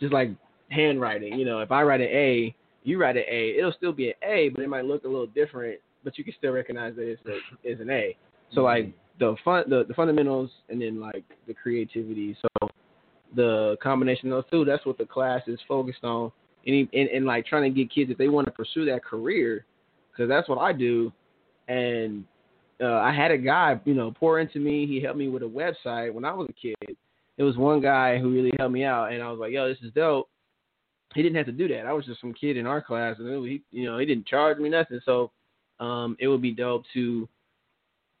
Just 0.00 0.12
like 0.12 0.30
handwriting 0.70 1.38
you 1.38 1.44
know 1.44 1.60
if 1.60 1.72
i 1.72 1.82
write 1.82 2.00
an 2.00 2.08
a 2.08 2.54
you 2.84 3.00
write 3.00 3.16
an 3.16 3.24
a 3.28 3.54
it'll 3.58 3.72
still 3.72 3.92
be 3.92 4.08
an 4.08 4.14
a 4.22 4.48
but 4.50 4.62
it 4.62 4.68
might 4.68 4.84
look 4.84 5.04
a 5.04 5.08
little 5.08 5.26
different 5.26 5.78
but 6.08 6.16
you 6.16 6.24
can 6.24 6.32
still 6.38 6.52
recognize 6.52 6.96
that 6.96 7.02
it's, 7.06 7.22
a, 7.26 7.82
an 7.82 7.90
A. 7.90 8.16
So 8.54 8.62
like 8.62 8.94
the 9.18 9.36
fun, 9.44 9.64
the, 9.68 9.84
the 9.86 9.92
fundamentals, 9.92 10.50
and 10.70 10.80
then 10.80 10.98
like 10.98 11.24
the 11.46 11.52
creativity. 11.52 12.34
So 12.40 12.68
the 13.36 13.76
combination 13.82 14.32
of 14.32 14.42
those 14.42 14.50
two, 14.50 14.64
that's 14.64 14.86
what 14.86 14.96
the 14.96 15.04
class 15.04 15.42
is 15.46 15.60
focused 15.68 16.04
on, 16.04 16.32
and, 16.66 16.88
and, 16.94 17.08
and 17.10 17.26
like 17.26 17.44
trying 17.44 17.64
to 17.64 17.78
get 17.78 17.92
kids 17.92 18.10
if 18.10 18.16
they 18.16 18.28
want 18.28 18.46
to 18.46 18.52
pursue 18.52 18.86
that 18.86 19.04
career, 19.04 19.66
because 20.10 20.30
that's 20.30 20.48
what 20.48 20.56
I 20.56 20.72
do. 20.72 21.12
And 21.68 22.24
uh, 22.80 23.00
I 23.00 23.12
had 23.12 23.30
a 23.30 23.36
guy, 23.36 23.78
you 23.84 23.92
know, 23.92 24.10
pour 24.18 24.40
into 24.40 24.60
me. 24.60 24.86
He 24.86 25.02
helped 25.02 25.18
me 25.18 25.28
with 25.28 25.42
a 25.42 25.46
website 25.46 26.14
when 26.14 26.24
I 26.24 26.32
was 26.32 26.48
a 26.48 26.54
kid. 26.54 26.96
It 27.36 27.42
was 27.42 27.58
one 27.58 27.82
guy 27.82 28.18
who 28.18 28.32
really 28.32 28.52
helped 28.58 28.72
me 28.72 28.84
out, 28.84 29.12
and 29.12 29.22
I 29.22 29.30
was 29.30 29.38
like, 29.38 29.52
"Yo, 29.52 29.68
this 29.68 29.76
is 29.82 29.92
dope." 29.92 30.30
He 31.14 31.22
didn't 31.22 31.36
have 31.36 31.46
to 31.46 31.52
do 31.52 31.68
that. 31.68 31.86
I 31.86 31.92
was 31.92 32.06
just 32.06 32.20
some 32.22 32.32
kid 32.32 32.56
in 32.56 32.66
our 32.66 32.80
class, 32.80 33.16
and 33.18 33.28
it, 33.28 33.48
he, 33.48 33.62
you 33.78 33.84
know, 33.84 33.98
he 33.98 34.06
didn't 34.06 34.26
charge 34.26 34.58
me 34.58 34.70
nothing. 34.70 35.00
So 35.04 35.30
um, 35.80 36.16
it 36.18 36.28
would 36.28 36.42
be 36.42 36.52
dope 36.52 36.84
to, 36.94 37.28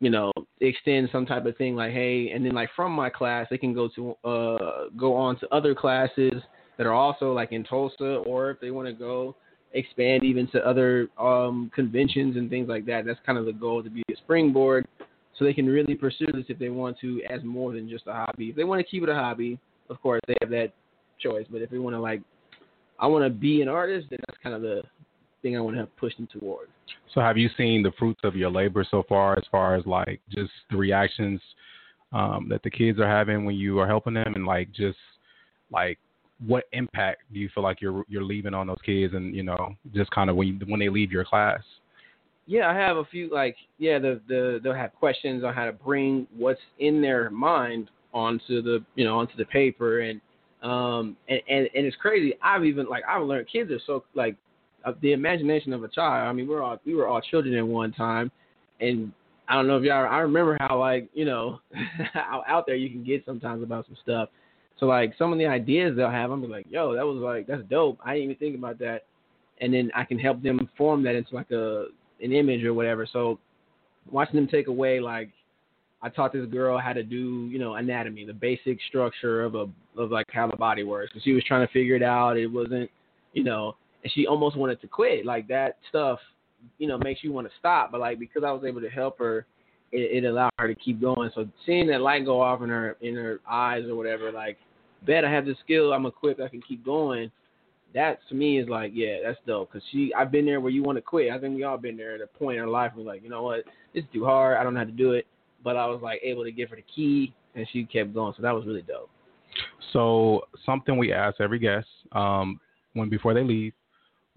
you 0.00 0.10
know, 0.10 0.32
extend 0.60 1.08
some 1.10 1.26
type 1.26 1.46
of 1.46 1.56
thing 1.56 1.74
like, 1.74 1.92
hey, 1.92 2.30
and 2.30 2.44
then 2.44 2.52
like 2.52 2.70
from 2.76 2.92
my 2.92 3.10
class, 3.10 3.46
they 3.50 3.58
can 3.58 3.74
go 3.74 3.88
to 3.96 4.10
uh, 4.24 4.84
go 4.96 5.14
on 5.14 5.38
to 5.40 5.48
other 5.54 5.74
classes 5.74 6.34
that 6.76 6.86
are 6.86 6.92
also 6.92 7.32
like 7.32 7.52
in 7.52 7.64
Tulsa, 7.64 8.22
or 8.26 8.50
if 8.50 8.60
they 8.60 8.70
want 8.70 8.86
to 8.86 8.94
go 8.94 9.34
expand 9.72 10.24
even 10.24 10.48
to 10.48 10.66
other 10.66 11.08
um, 11.18 11.70
conventions 11.74 12.36
and 12.36 12.48
things 12.48 12.68
like 12.68 12.86
that. 12.86 13.04
That's 13.04 13.18
kind 13.26 13.38
of 13.38 13.44
the 13.44 13.52
goal 13.52 13.82
to 13.82 13.90
be 13.90 14.02
a 14.10 14.16
springboard, 14.16 14.86
so 15.36 15.44
they 15.44 15.52
can 15.52 15.66
really 15.66 15.94
pursue 15.94 16.26
this 16.26 16.44
if 16.48 16.58
they 16.58 16.68
want 16.68 16.98
to 17.00 17.20
as 17.28 17.42
more 17.44 17.72
than 17.72 17.88
just 17.88 18.06
a 18.06 18.12
hobby. 18.12 18.50
If 18.50 18.56
they 18.56 18.64
want 18.64 18.80
to 18.80 18.88
keep 18.88 19.02
it 19.02 19.08
a 19.08 19.14
hobby, 19.14 19.58
of 19.90 20.00
course 20.00 20.20
they 20.26 20.34
have 20.40 20.50
that 20.50 20.72
choice. 21.18 21.46
But 21.50 21.62
if 21.62 21.70
they 21.70 21.78
want 21.78 21.94
to 21.94 22.00
like, 22.00 22.22
I 22.98 23.06
want 23.06 23.24
to 23.24 23.30
be 23.30 23.62
an 23.62 23.68
artist, 23.68 24.08
then 24.10 24.20
that's 24.26 24.38
kind 24.42 24.54
of 24.54 24.62
the 24.62 24.82
thing 25.42 25.56
I 25.56 25.60
want 25.60 25.76
to 25.76 25.80
have 25.80 25.96
pushed 25.96 26.16
them 26.16 26.28
toward. 26.32 26.68
So, 27.14 27.20
have 27.20 27.36
you 27.36 27.48
seen 27.56 27.82
the 27.82 27.92
fruits 27.98 28.20
of 28.24 28.36
your 28.36 28.50
labor 28.50 28.86
so 28.88 29.02
far, 29.08 29.36
as 29.38 29.44
far 29.50 29.74
as 29.74 29.86
like 29.86 30.20
just 30.30 30.50
the 30.70 30.76
reactions 30.76 31.40
um, 32.12 32.46
that 32.50 32.62
the 32.62 32.70
kids 32.70 32.98
are 32.98 33.08
having 33.08 33.44
when 33.44 33.56
you 33.56 33.78
are 33.78 33.86
helping 33.86 34.14
them, 34.14 34.32
and 34.34 34.46
like 34.46 34.70
just 34.72 34.98
like 35.70 35.98
what 36.46 36.64
impact 36.72 37.22
do 37.32 37.38
you 37.40 37.48
feel 37.54 37.62
like 37.62 37.80
you're 37.80 38.04
you're 38.08 38.24
leaving 38.24 38.54
on 38.54 38.66
those 38.66 38.78
kids, 38.84 39.14
and 39.14 39.34
you 39.34 39.42
know, 39.42 39.74
just 39.94 40.10
kind 40.10 40.30
of 40.30 40.36
when 40.36 40.48
you, 40.48 40.58
when 40.66 40.80
they 40.80 40.88
leave 40.88 41.12
your 41.12 41.24
class? 41.24 41.60
Yeah, 42.46 42.70
I 42.70 42.74
have 42.74 42.96
a 42.96 43.04
few 43.04 43.32
like 43.32 43.56
yeah, 43.78 43.98
the 43.98 44.20
the 44.28 44.60
they'll 44.62 44.74
have 44.74 44.94
questions 44.94 45.44
on 45.44 45.54
how 45.54 45.66
to 45.66 45.72
bring 45.72 46.26
what's 46.36 46.60
in 46.78 47.02
their 47.02 47.30
mind 47.30 47.90
onto 48.12 48.62
the 48.62 48.84
you 48.94 49.04
know 49.04 49.18
onto 49.18 49.36
the 49.36 49.44
paper 49.44 50.00
and 50.00 50.20
um 50.62 51.16
and, 51.28 51.40
and 51.48 51.68
and 51.74 51.86
it's 51.86 51.96
crazy 51.96 52.34
i've 52.42 52.64
even 52.64 52.86
like 52.88 53.04
i've 53.08 53.22
learned 53.22 53.46
kids 53.50 53.70
are 53.70 53.80
so 53.86 54.02
like 54.14 54.34
the 55.00 55.12
imagination 55.12 55.72
of 55.72 55.84
a 55.84 55.88
child. 55.88 56.28
I 56.28 56.32
mean, 56.32 56.48
we're 56.48 56.62
all 56.62 56.78
we 56.84 56.94
were 56.94 57.06
all 57.06 57.20
children 57.20 57.54
at 57.54 57.66
one 57.66 57.92
time, 57.92 58.30
and 58.80 59.12
I 59.48 59.54
don't 59.54 59.66
know 59.66 59.76
if 59.76 59.84
y'all. 59.84 60.06
I 60.06 60.18
remember 60.18 60.56
how 60.60 60.78
like 60.78 61.08
you 61.14 61.24
know 61.24 61.60
how 62.12 62.44
out 62.46 62.66
there 62.66 62.76
you 62.76 62.90
can 62.90 63.04
get 63.04 63.24
sometimes 63.24 63.62
about 63.62 63.86
some 63.86 63.96
stuff. 64.02 64.28
So 64.78 64.86
like 64.86 65.14
some 65.18 65.32
of 65.32 65.38
the 65.38 65.46
ideas 65.46 65.96
they'll 65.96 66.10
have, 66.10 66.30
I'm 66.30 66.48
like, 66.48 66.66
yo, 66.70 66.94
that 66.94 67.04
was 67.04 67.16
like 67.16 67.46
that's 67.46 67.68
dope. 67.68 67.98
I 68.04 68.14
didn't 68.14 68.24
even 68.24 68.36
think 68.36 68.56
about 68.56 68.78
that, 68.78 69.00
and 69.60 69.72
then 69.72 69.90
I 69.94 70.04
can 70.04 70.18
help 70.18 70.42
them 70.42 70.68
form 70.76 71.02
that 71.04 71.14
into 71.14 71.34
like 71.34 71.50
a 71.50 71.86
an 72.20 72.32
image 72.32 72.64
or 72.64 72.74
whatever. 72.74 73.06
So 73.12 73.38
watching 74.10 74.36
them 74.36 74.48
take 74.48 74.68
away 74.68 75.00
like 75.00 75.30
I 76.00 76.08
taught 76.08 76.32
this 76.32 76.46
girl 76.46 76.78
how 76.78 76.92
to 76.92 77.02
do, 77.02 77.48
you 77.50 77.58
know, 77.58 77.74
anatomy, 77.74 78.24
the 78.24 78.32
basic 78.32 78.78
structure 78.88 79.42
of 79.42 79.54
a 79.54 79.66
of 79.96 80.10
like 80.10 80.26
how 80.30 80.46
the 80.46 80.56
body 80.56 80.84
works. 80.84 81.10
And 81.14 81.22
she 81.22 81.32
was 81.32 81.42
trying 81.44 81.66
to 81.66 81.72
figure 81.72 81.96
it 81.96 82.02
out. 82.02 82.36
It 82.36 82.46
wasn't, 82.46 82.88
you 83.32 83.42
know, 83.42 83.74
and 84.02 84.12
she 84.12 84.26
almost 84.26 84.56
wanted 84.56 84.80
to 84.80 84.86
quit. 84.86 85.26
Like 85.26 85.48
that 85.48 85.78
stuff, 85.88 86.18
you 86.78 86.86
know, 86.86 86.98
makes 86.98 87.22
you 87.22 87.32
want 87.32 87.46
to 87.46 87.52
stop. 87.58 87.90
But 87.90 88.00
like 88.00 88.18
because 88.18 88.42
I 88.44 88.52
was 88.52 88.64
able 88.64 88.80
to 88.80 88.90
help 88.90 89.18
her, 89.18 89.46
it, 89.92 90.24
it 90.24 90.28
allowed 90.28 90.50
her 90.58 90.68
to 90.68 90.74
keep 90.74 91.00
going. 91.00 91.30
So 91.34 91.46
seeing 91.64 91.86
that 91.88 92.00
light 92.00 92.24
go 92.24 92.40
off 92.40 92.62
in 92.62 92.68
her 92.68 92.96
in 93.00 93.14
her 93.14 93.40
eyes 93.48 93.84
or 93.84 93.96
whatever, 93.96 94.30
like, 94.32 94.58
bet 95.06 95.24
I 95.24 95.30
have 95.30 95.46
the 95.46 95.54
skill, 95.64 95.92
I'm 95.92 96.06
equipped, 96.06 96.40
I 96.40 96.48
can 96.48 96.62
keep 96.62 96.84
going. 96.84 97.30
That 97.94 98.18
to 98.28 98.34
me 98.34 98.58
is 98.58 98.68
like, 98.68 98.92
yeah, 98.94 99.16
that's 99.24 99.38
dope. 99.46 99.72
Cause 99.72 99.80
she, 99.90 100.12
I've 100.14 100.30
been 100.30 100.44
there 100.44 100.60
where 100.60 100.70
you 100.70 100.82
want 100.82 100.98
to 100.98 101.02
quit. 101.02 101.32
I 101.32 101.38
think 101.38 101.56
we 101.56 101.64
all 101.64 101.78
been 101.78 101.96
there 101.96 102.14
at 102.14 102.20
a 102.20 102.26
point 102.26 102.58
in 102.58 102.62
our 102.62 102.68
life 102.68 102.92
where 102.94 103.06
like, 103.06 103.22
you 103.22 103.30
know 103.30 103.42
what, 103.42 103.64
this 103.94 104.04
is 104.04 104.10
too 104.12 104.24
hard. 104.24 104.58
I 104.58 104.62
don't 104.62 104.74
know 104.74 104.80
how 104.80 104.86
to 104.86 104.92
do 104.92 105.12
it. 105.12 105.26
But 105.64 105.76
I 105.76 105.86
was 105.86 106.00
like 106.02 106.20
able 106.22 106.44
to 106.44 106.52
give 106.52 106.70
her 106.70 106.76
the 106.76 106.84
key, 106.94 107.34
and 107.56 107.66
she 107.72 107.84
kept 107.84 108.14
going. 108.14 108.32
So 108.36 108.42
that 108.42 108.54
was 108.54 108.64
really 108.64 108.82
dope. 108.82 109.10
So 109.92 110.42
something 110.64 110.96
we 110.96 111.12
ask 111.12 111.40
every 111.40 111.58
guest 111.58 111.88
um, 112.12 112.60
when 112.92 113.08
before 113.08 113.34
they 113.34 113.42
leave, 113.42 113.72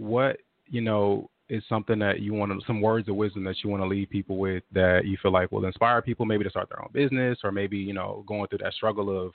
what 0.02 0.38
you 0.68 0.82
know 0.82 1.30
is 1.48 1.64
something 1.70 2.00
that 2.00 2.22
you 2.22 2.34
want 2.34 2.52
to 2.52 2.66
some 2.66 2.82
words 2.82 3.08
of 3.08 3.16
wisdom 3.16 3.44
that 3.44 3.56
you 3.64 3.70
want 3.70 3.84
to 3.84 3.88
leave 3.88 4.10
people 4.10 4.38
with 4.38 4.64
that 4.74 5.02
you 5.06 5.16
feel 5.22 5.32
like 5.32 5.52
will 5.52 5.64
inspire 5.64 6.02
people 6.02 6.26
maybe 6.26 6.44
to 6.44 6.50
start 6.50 6.68
their 6.70 6.82
own 6.82 6.90
business 6.92 7.38
or 7.44 7.52
maybe 7.52 7.78
you 7.78 7.94
know 7.94 8.24
going 8.28 8.48
through 8.48 8.58
that 8.58 8.74
struggle 8.74 9.26
of 9.26 9.34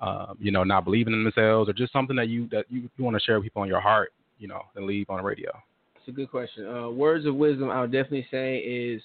um, 0.00 0.36
you 0.38 0.52
know 0.52 0.62
not 0.62 0.84
believing 0.84 1.14
in 1.14 1.24
themselves 1.24 1.70
or 1.70 1.72
just 1.72 1.92
something 1.92 2.16
that 2.16 2.28
you 2.28 2.46
that 2.48 2.66
you, 2.68 2.88
you 2.96 3.04
want 3.04 3.16
to 3.16 3.20
share 3.20 3.36
with 3.36 3.44
people 3.44 3.62
on 3.62 3.68
your 3.68 3.80
heart 3.80 4.12
you 4.38 4.46
know 4.46 4.60
and 4.76 4.84
leave 4.84 5.08
on 5.08 5.16
the 5.18 5.22
radio? 5.22 5.50
It's 5.96 6.08
a 6.08 6.12
good 6.12 6.30
question. 6.30 6.66
Uh, 6.66 6.90
words 6.90 7.24
of 7.24 7.34
wisdom 7.34 7.70
i 7.70 7.80
would 7.80 7.92
definitely 7.92 8.26
say 8.30 8.58
is 8.58 9.00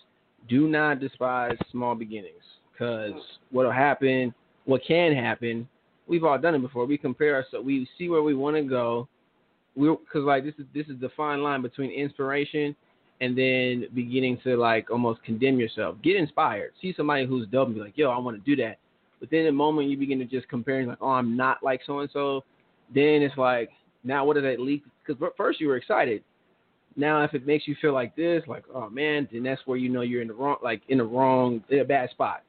do 0.50 0.68
not 0.68 1.00
despise 1.00 1.56
small 1.72 1.96
beginnings 1.96 2.44
because 2.74 3.14
what'll 3.52 3.72
happen 3.72 4.34
what 4.66 4.82
can 4.86 5.16
happen 5.16 5.66
we've 6.10 6.24
all 6.24 6.40
done 6.40 6.56
it 6.56 6.60
before. 6.60 6.86
We 6.86 6.98
compare 6.98 7.36
ourselves 7.36 7.66
we 7.66 7.88
see 7.98 8.10
where 8.10 8.24
we 8.24 8.36
want 8.36 8.58
to 8.58 8.64
go 8.64 9.08
we 9.80 9.90
because 9.90 10.26
like 10.26 10.44
this 10.44 10.54
is 10.60 10.66
this 10.74 10.88
is 10.88 11.00
the 11.00 11.10
fine 11.16 11.42
line 11.42 11.62
between 11.62 11.90
inspiration 11.90 12.76
and 13.22 13.38
then 13.38 13.86
beginning 13.96 14.38
to 14.44 14.58
like 14.58 14.92
almost 14.92 15.24
condemn 15.24 15.60
yourself. 15.60 15.96
Get 16.04 16.18
inspired. 16.18 16.72
See 16.82 16.94
somebody 16.96 17.26
who's 17.26 17.48
dope 17.48 17.68
and 17.68 17.76
be 17.76 17.82
like, 17.82 17.98
yo, 17.98 18.10
I 18.10 18.18
want 18.18 18.38
to 18.38 18.56
do 18.56 18.62
that. 18.62 18.78
But 19.20 19.30
then 19.30 19.46
the 19.46 19.52
moment 19.52 19.90
you 19.90 19.98
begin 19.98 20.20
to 20.20 20.26
just 20.26 20.48
compare, 20.48 20.86
like, 20.86 20.98
oh, 21.02 21.10
I'm 21.10 21.36
not 21.36 21.62
like 21.62 21.82
so 21.86 22.00
and 22.00 22.10
so, 22.14 22.44
then 22.94 23.22
it's 23.22 23.38
like, 23.38 23.70
now 24.06 24.24
what 24.24 24.36
does 24.36 24.44
that 24.44 24.60
lead? 24.60 24.82
Because 25.06 25.22
first 25.36 25.60
you 25.60 25.68
were 25.68 25.76
excited. 25.76 26.24
Now 26.96 27.24
if 27.24 27.34
it 27.34 27.46
makes 27.46 27.68
you 27.68 27.76
feel 27.82 27.94
like 27.94 28.16
this, 28.16 28.44
like, 28.48 28.64
oh 28.74 28.90
man, 28.90 29.28
then 29.32 29.44
that's 29.44 29.62
where 29.66 29.78
you 29.78 29.90
know 29.90 30.02
you're 30.02 30.22
in 30.22 30.30
the 30.30 30.34
wrong, 30.34 30.58
like 30.64 30.82
in 30.88 31.00
the 31.00 31.04
wrong, 31.04 31.64
in 31.70 31.80
a 31.80 31.86
bad 31.86 32.10
spot. 32.12 32.44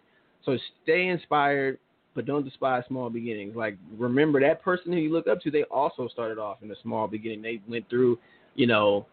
So 0.45 0.57
stay 0.83 1.09
inspired, 1.09 1.79
but 2.15 2.27
don't 2.27 2.45
despise 2.45 2.83
small 2.89 3.11
beginnings. 3.11 3.55
Like 3.57 3.77
remember 3.97 4.41
that 4.41 4.63
person 4.63 4.93
who 4.93 4.99
you 4.99 5.13
look 5.13 5.29
up 5.29 5.41
to, 5.43 5.51
they 5.51 5.63
also 5.65 6.09
started 6.09 6.39
off 6.39 6.59
in 6.63 6.71
a 6.71 6.75
small 6.83 7.07
beginning. 7.07 7.43
They 7.43 7.61
went 7.69 7.89
through, 7.89 8.19
you 8.55 8.67
know, 8.67 9.07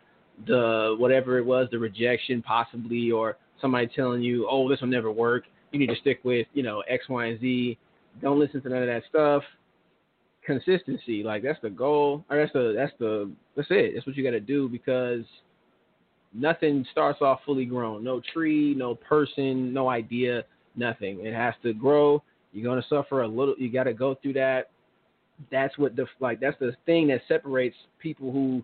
the 0.46 0.96
whatever 1.00 1.38
it 1.38 1.46
was, 1.46 1.68
the 1.72 1.80
rejection 1.80 2.42
possibly, 2.42 3.12
or 3.12 3.38
somebody 3.62 3.88
telling 3.88 4.22
you, 4.22 4.48
oh, 4.50 4.70
this 4.70 4.82
will 4.82 4.88
never 4.88 5.12
work. 5.12 5.44
You 5.72 5.80
need 5.80 5.90
to 5.90 5.96
stick 5.96 6.20
with, 6.24 6.48
you 6.54 6.64
know, 6.64 6.82
X, 6.82 7.10
Y, 7.10 7.26
and 7.26 7.40
Z. 7.40 7.78
Don't 8.22 8.40
listen 8.40 8.62
to 8.62 8.70
none 8.70 8.82
of 8.82 8.88
that 8.88 9.04
stuff. 9.10 9.44
Consistency, 10.46 11.24
like 11.24 11.44
that's 11.44 11.60
the 11.62 11.70
goal, 11.70 12.24
or 12.30 12.38
that's 12.38 12.54
the 12.54 12.74
that's 12.76 12.94
the 13.00 13.30
that's 13.56 13.68
it. 13.70 13.94
That's 13.94 14.08
what 14.08 14.16
you 14.16 14.24
got 14.24 14.32
to 14.32 14.40
do 14.40 14.70
because 14.70 15.26
nothing 16.34 16.86
starts 16.92 17.22
off 17.22 17.42
fully 17.46 17.66
grown. 17.66 18.04
No 18.04 18.22
tree, 18.34 18.74
no 18.74 18.96
person, 18.96 19.74
no 19.74 19.90
idea, 19.90 20.46
nothing. 20.76 21.26
It 21.26 21.34
has 21.34 21.54
to 21.64 21.74
grow. 21.74 22.24
You're 22.58 22.70
gonna 22.70 22.86
suffer 22.90 23.22
a 23.22 23.28
little. 23.28 23.56
You 23.58 23.72
got 23.72 23.84
to 23.84 23.94
go 23.94 24.16
through 24.16 24.34
that. 24.34 24.70
That's 25.52 25.78
what 25.78 25.96
the 25.96 26.08
like. 26.20 26.40
That's 26.40 26.58
the 26.60 26.76
thing 26.86 27.08
that 27.10 27.22
separates 27.28 27.76
people 28.00 28.32
who 28.32 28.64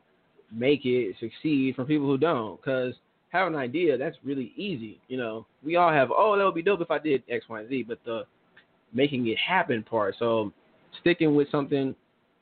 make 0.51 0.81
it 0.85 1.15
succeed 1.19 1.75
from 1.75 1.85
people 1.85 2.07
who 2.07 2.17
don't. 2.17 2.59
Because 2.59 2.95
have 3.29 3.47
an 3.47 3.55
idea, 3.55 3.97
that's 3.97 4.17
really 4.23 4.51
easy. 4.55 4.99
You 5.07 5.17
know, 5.17 5.45
we 5.63 5.75
all 5.75 5.91
have. 5.91 6.09
Oh, 6.11 6.35
that 6.37 6.43
would 6.43 6.55
be 6.55 6.63
dope 6.63 6.81
if 6.81 6.91
I 6.91 6.99
did 6.99 7.23
X, 7.29 7.45
Y, 7.47 7.59
and 7.59 7.69
Z. 7.69 7.83
But 7.87 7.99
the 8.03 8.23
making 8.93 9.27
it 9.27 9.37
happen 9.37 9.83
part. 9.83 10.15
So 10.17 10.51
sticking 11.01 11.35
with 11.35 11.49
something, 11.51 11.95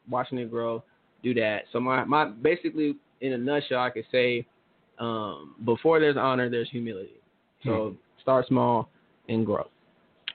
watching 0.09 0.37
it 0.37 0.49
grow, 0.49 0.83
do 1.23 1.33
that. 1.33 1.63
So 1.73 1.79
my 1.79 2.03
my 2.05 2.25
basically 2.25 2.95
in 3.21 3.33
a 3.33 3.37
nutshell, 3.37 3.81
I 3.81 3.89
could 3.89 4.05
say 4.11 4.45
um, 4.99 5.55
before 5.65 5.99
there's 5.99 6.17
honor, 6.17 6.49
there's 6.49 6.69
humility. 6.69 7.19
So 7.65 7.89
Hmm. 7.89 7.95
start 8.21 8.47
small 8.47 8.89
and 9.29 9.45
grow. 9.45 9.67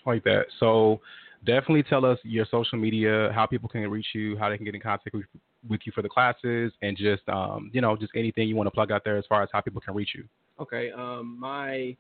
Like 0.07 0.25
that. 0.25 0.47
So 0.61 1.01
definitely 1.45 1.83
tell 1.83 2.05
us 2.05 2.19
your 2.23 2.47
social 2.51 2.79
media, 2.79 3.31
how 3.35 3.47
people 3.47 3.69
can 3.69 3.89
reach 3.91 4.09
you, 4.15 4.37
how 4.37 4.49
they 4.49 4.57
can 4.57 4.65
get 4.65 4.75
in 4.75 4.81
contact 4.81 5.15
with, 5.15 5.27
with 5.69 5.81
you 5.85 5.93
for 5.93 6.03
the 6.03 6.09
classes, 6.09 6.73
and 6.83 6.97
just 6.97 7.29
um, 7.29 7.71
you 7.73 7.81
know 7.81 7.97
just 7.97 8.13
anything 8.15 8.49
you 8.49 8.57
want 8.57 8.67
to 8.67 8.71
plug 8.71 8.91
out 8.91 9.03
there 9.05 9.17
as 9.17 9.25
far 9.29 9.43
as 9.43 9.49
how 9.53 9.61
people 9.61 9.81
can 9.81 9.95
reach 9.95 10.11
you. 10.15 10.25
Okay. 10.61 10.91
Um, 10.93 11.37
my 11.39 11.97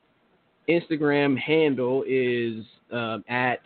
Instagram 0.68 1.38
handle 1.38 2.04
is 2.06 2.64
um, 2.92 3.24
at 3.28 3.60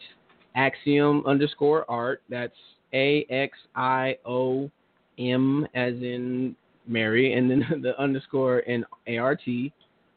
axiom 0.55 1.25
underscore 1.27 1.89
art. 1.91 2.23
That's 2.29 2.55
A 2.93 3.27
X 3.31 3.57
I 3.75 4.17
O 4.25 4.71
M 5.19 5.67
as 5.75 5.95
in 5.95 6.57
Mary, 6.87 7.35
and 7.35 7.51
then 7.51 7.65
the 7.83 7.99
underscore 8.01 8.61
and 8.67 8.85
A 9.07 9.19
R 9.19 9.37
T. 9.37 9.73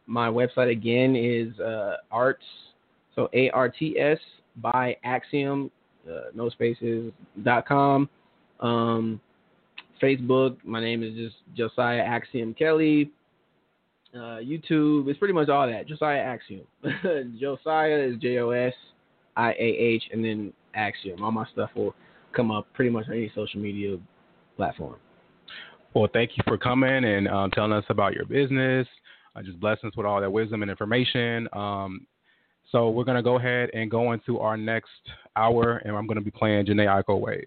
My 0.06 0.28
website 0.28 0.70
again 0.70 1.16
is 1.16 1.58
uh, 1.60 1.98
arts, 2.12 2.44
so 3.16 3.30
A 3.34 3.50
R 3.52 3.70
T 3.70 3.98
S 4.00 4.20
by 4.58 4.96
axiom, 5.04 5.72
uh, 6.10 6.30
no 6.34 6.50
spaces 6.50 7.12
dot 7.44 7.68
com. 7.68 8.10
Um, 8.60 9.20
Facebook, 10.02 10.58
my 10.64 10.80
name 10.82 11.04
is 11.04 11.14
just 11.16 11.36
Josiah 11.56 12.00
Axiom 12.00 12.54
Kelly 12.54 13.12
uh, 14.14 14.40
YouTube. 14.40 15.08
It's 15.08 15.20
pretty 15.20 15.34
much 15.34 15.50
all 15.50 15.68
that. 15.68 15.88
Josiah 15.88 16.20
Axiom. 16.20 16.66
Josiah 17.40 18.00
is 18.00 18.18
J 18.18 18.38
O 18.40 18.52
S 18.52 18.74
I 19.36 19.52
A 19.52 19.56
H, 19.58 20.04
and 20.12 20.24
then 20.24 20.54
Axiom. 20.76 21.24
All 21.24 21.32
my 21.32 21.46
stuff 21.52 21.72
will 21.76 21.96
come 22.36 22.52
up 22.52 22.68
pretty 22.74 22.92
much 22.92 23.08
on 23.08 23.14
any 23.14 23.32
social 23.36 23.60
media 23.60 23.98
platform. 24.56 24.96
Well, 25.94 26.08
thank 26.12 26.32
you 26.38 26.44
for 26.48 26.58
coming 26.58 27.06
and 27.06 27.28
um, 27.28 27.52
telling 27.52 27.72
us 27.72 27.86
about 27.90 28.14
your 28.14 28.26
business. 28.26 28.88
Uh, 29.36 29.42
just 29.42 29.60
blessings 29.60 29.96
with 29.96 30.06
all 30.06 30.22
that 30.22 30.32
wisdom 30.32 30.62
and 30.62 30.70
information. 30.70 31.48
Um, 31.54 32.06
so 32.74 32.90
we're 32.90 33.04
gonna 33.04 33.24
go 33.24 33.38
ahead 33.38 33.70
and 33.74 33.90
go 33.90 34.14
into 34.14 34.40
our 34.40 34.58
next 34.58 34.90
hour, 35.36 35.78
and 35.86 35.96
I'm 35.96 36.08
gonna 36.08 36.22
be 36.22 36.32
playing 36.32 36.66
Jhené 36.66 36.88
Aiko 36.88 37.20
Ways. 37.20 37.46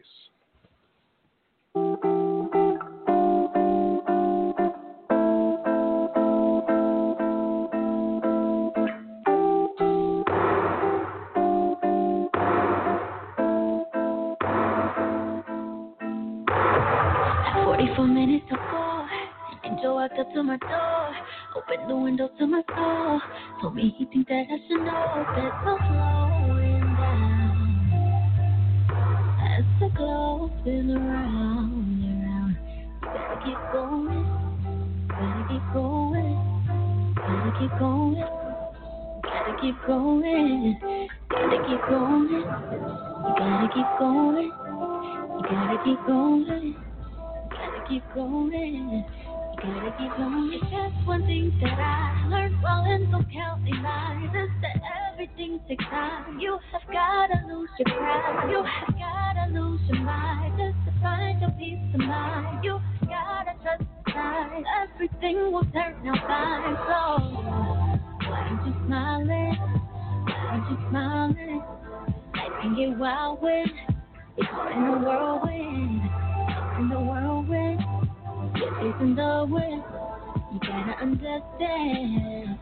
To 20.37 20.43
my 20.43 20.57
door, 20.59 21.17
opened 21.57 21.89
the 21.89 21.97
window 21.97 22.29
to 22.39 22.47
my 22.47 22.63
soul, 22.69 23.21
told 23.63 23.75
me 23.75 23.95
he 23.97 24.05
think 24.05 24.29
that 24.29 24.45
I 24.51 24.59
should 24.69 24.81
know 24.85 25.25
that 25.33 25.53
I'm 25.65 25.79
slowing 25.89 26.81
down. 27.01 27.65
As 29.57 29.65
the 29.81 29.89
glow 29.97 30.51
spins 30.61 30.93
around 30.93 31.73
and 32.05 32.21
around, 32.23 32.53
you 33.01 33.09
gotta 33.17 33.37
keep 33.47 33.61
going, 33.73 34.27
gotta 35.09 35.43
keep 35.49 35.65
going, 35.73 36.37
gotta 37.17 37.53
keep 37.59 37.73
going, 37.81 38.21
gotta 39.25 39.57
keep 39.63 39.79
going, 39.87 40.77
gotta 41.31 41.57
keep 41.65 41.81
going, 41.89 41.97
you 41.97 41.97
gotta 41.97 41.97
keep 41.97 41.97
going, 41.97 42.29
you 42.29 42.45
gotta 43.41 43.69
keep 43.73 43.91
going. 43.99 44.53
Gotta 45.49 45.79
keep 45.85 46.01
going. 46.07 46.63
You 46.63 46.75
gotta 47.51 47.81
keep 47.89 48.05
going. 48.15 49.05
If 49.59 50.61
that's 50.71 51.07
one 51.07 51.25
thing 51.25 51.59
that 51.63 51.79
I 51.79 52.27
learned 52.29 52.63
while 52.63 52.85
in 52.85 53.11
the 53.11 53.25
county 53.33 53.73
line 53.83 54.25
is 54.25 54.51
that 54.61 54.83
everything 55.11 55.61
takes 55.67 55.85
time. 55.85 56.39
You 56.39 56.59
have 56.73 56.83
gotta 56.93 57.47
lose 57.49 57.71
your 57.79 57.97
pride. 57.97 58.51
You 58.51 58.63
have 58.63 58.95
gotta 58.99 59.53
lose 59.53 59.81
your 59.89 60.03
mind 60.03 60.59
just 60.59 60.77
to 60.85 61.03
find 61.03 61.41
your 61.41 61.51
peace 61.53 61.95
of 61.95 62.01
mind. 62.01 62.65
You 62.65 62.81
gotta 63.09 63.55
trust 63.63 63.85
time. 64.13 64.63
Everything 64.83 65.53
will 65.53 65.65
turn 65.73 66.07
out 66.07 66.19
fine. 66.27 66.77
So 66.87 68.29
why 68.29 68.41
aren't 68.51 68.67
you 68.67 68.75
smiling? 68.87 69.57
Why 70.27 70.37
aren't 70.51 70.71
you 70.71 70.77
smiling? 70.91 71.63
Life 72.37 72.53
can 72.61 72.77
get 72.77 72.99
wild 72.99 73.41
when 73.41 73.67
it's 74.37 74.49
in 74.77 74.85
a 74.85 74.99
whirlwind 74.99 76.03
in 76.79 76.89
the 76.91 77.01
whirlwind. 77.01 77.96
In 78.57 79.15
the 79.15 79.47
wind. 79.51 79.85
You 80.51 80.59
gotta 80.61 80.97
understand. 81.03 82.59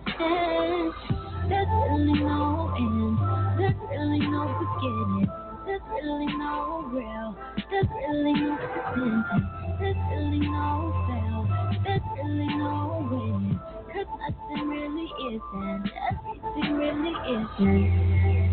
There's 1.49 1.69
really 1.87 2.19
no 2.19 2.75
end. 2.75 3.19
There's 3.59 3.79
really 3.91 4.19
no 4.27 4.43
beginning. 4.59 5.29
There's 5.65 5.81
really 5.95 6.27
no 6.35 6.83
real. 6.91 7.37
There's 7.71 7.87
really 7.95 8.33
no 8.33 8.59
sentence. 8.91 9.47
There's 9.79 9.97
really 10.11 10.41
no 10.41 10.91
fail. 11.07 11.47
There's 11.85 12.03
really 12.17 12.51
no 12.59 13.07
win. 13.13 13.61
Cause 13.93 14.11
nothing 14.19 14.69
really 14.69 15.09
isn't. 15.31 15.91
Everything 16.11 16.75
really 16.75 17.15
isn't. 17.39 18.44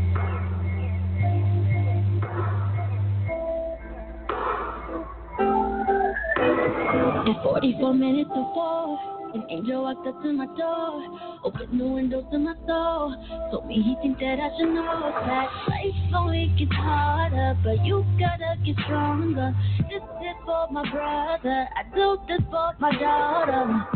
At 6.92 7.42
44 7.42 7.94
minutes 7.94 8.30
to 8.32 8.44
four, 8.54 9.00
an 9.34 9.46
angel 9.50 9.84
walked 9.84 10.06
up 10.06 10.22
to 10.24 10.34
my 10.34 10.46
door, 10.58 11.40
opened 11.46 11.80
the 11.80 11.88
window 11.88 12.22
to 12.30 12.38
my 12.38 12.54
soul, 12.68 13.16
told 13.50 13.68
me 13.68 13.76
he 13.76 13.96
think 14.02 14.20
that 14.20 14.38
I 14.42 14.50
should 14.60 14.74
know 14.76 15.00
that 15.26 15.48
life 15.70 16.14
only 16.14 16.54
gets 16.60 16.76
harder, 16.76 17.58
but 17.64 17.86
you 17.86 18.04
gotta 18.20 18.58
get 18.66 18.76
stronger. 18.84 19.56
This 19.90 20.04
is 20.04 20.36
for 20.44 20.68
my 20.70 20.84
brother, 20.92 21.70
I 21.78 21.84
do 21.96 22.18
this 22.28 22.42
for 22.52 22.74
my 22.80 22.92
daughter. 22.92 23.88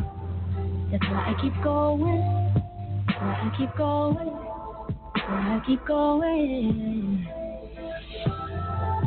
That's 0.90 1.04
why 1.12 1.36
I 1.36 1.42
keep 1.42 1.54
going, 1.62 2.24
why 3.12 3.44
I 3.44 3.52
keep 3.58 3.76
going, 3.76 4.32
why 5.28 5.60
I 5.60 5.62
keep 5.68 5.86
going. 5.86 7.28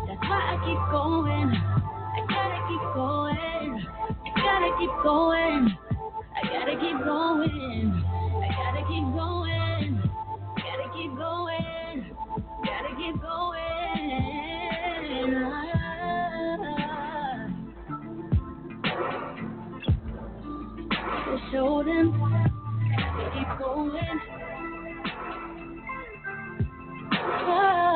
That's 0.06 0.28
why 0.28 0.40
I 0.44 0.56
keep 0.66 0.92
going. 0.92 1.77
Gotta 4.58 4.76
keep 4.78 4.90
going. 5.04 5.78
I 6.34 6.42
gotta 6.48 6.76
keep 6.80 6.98
going. 7.04 8.04
I 8.42 8.48
gotta 8.58 8.82
keep 8.88 9.04
going. 9.14 10.02
Gotta 10.56 10.88
keep 10.94 11.12
going. 11.16 11.98
Gotta 12.64 12.96
keep 12.96 13.20
going. 13.22 14.18
I 20.90 21.50
showed 21.52 21.86
him. 21.86 22.06
Gotta 22.98 23.30
keep 23.34 23.50
going. 23.60 24.20
gotta 27.46 27.87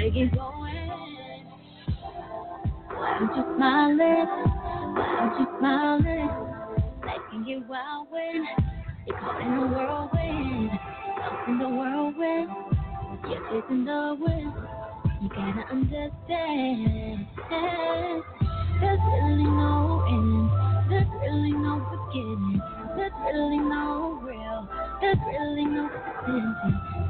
gotta 0.00 0.12
keep 0.12 0.32
going. 0.32 0.88
Why 2.88 3.18
aren't 3.20 3.36
you 3.36 3.44
smiling? 3.56 4.26
Why 4.96 5.06
aren't 5.20 5.40
you 5.40 5.46
smiling? 5.58 6.28
Life 7.04 7.24
can 7.30 7.44
get 7.44 7.68
wild 7.68 8.06
when 8.10 8.46
you're 9.06 9.18
caught 9.18 9.40
in 9.40 9.52
a 9.52 9.66
whirlwind. 9.68 10.70
Lost 11.18 11.48
in 11.48 11.58
the 11.58 11.68
whirlwind. 11.68 12.50
It's 13.52 13.70
in 13.70 13.84
the 13.84 14.16
wind. 14.20 14.54
You 15.20 15.28
gotta 15.28 15.64
understand. 15.70 17.26
There's 18.80 19.00
really 19.20 19.44
no 19.44 20.04
end. 20.08 20.50
There's 20.88 21.10
really 21.20 21.52
no 21.52 21.76
beginning. 21.92 22.60
There's 22.96 23.12
really 23.26 23.58
no 23.58 24.18
real. 24.24 24.68
There's 25.00 25.18
really 25.26 25.64
no 25.66 25.90
ending. 26.26 26.54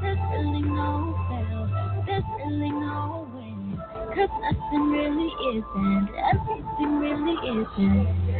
There's 0.01 0.19
really 0.33 0.61
no 0.61 1.15
fail. 1.29 1.60
There's 2.05 2.23
really 2.37 2.71
no 2.71 3.27
winning. 3.33 3.79
Cause 4.15 4.29
nothing 4.41 4.91
really 4.91 5.31
isn't. 5.57 6.09
Everything 6.33 6.99
really 6.99 7.61
isn't. 7.61 8.30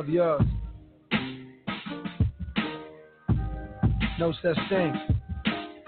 Love 0.00 0.08
yours. 0.08 0.42
No 4.18 4.32
such 4.42 4.56
thing. 4.70 4.94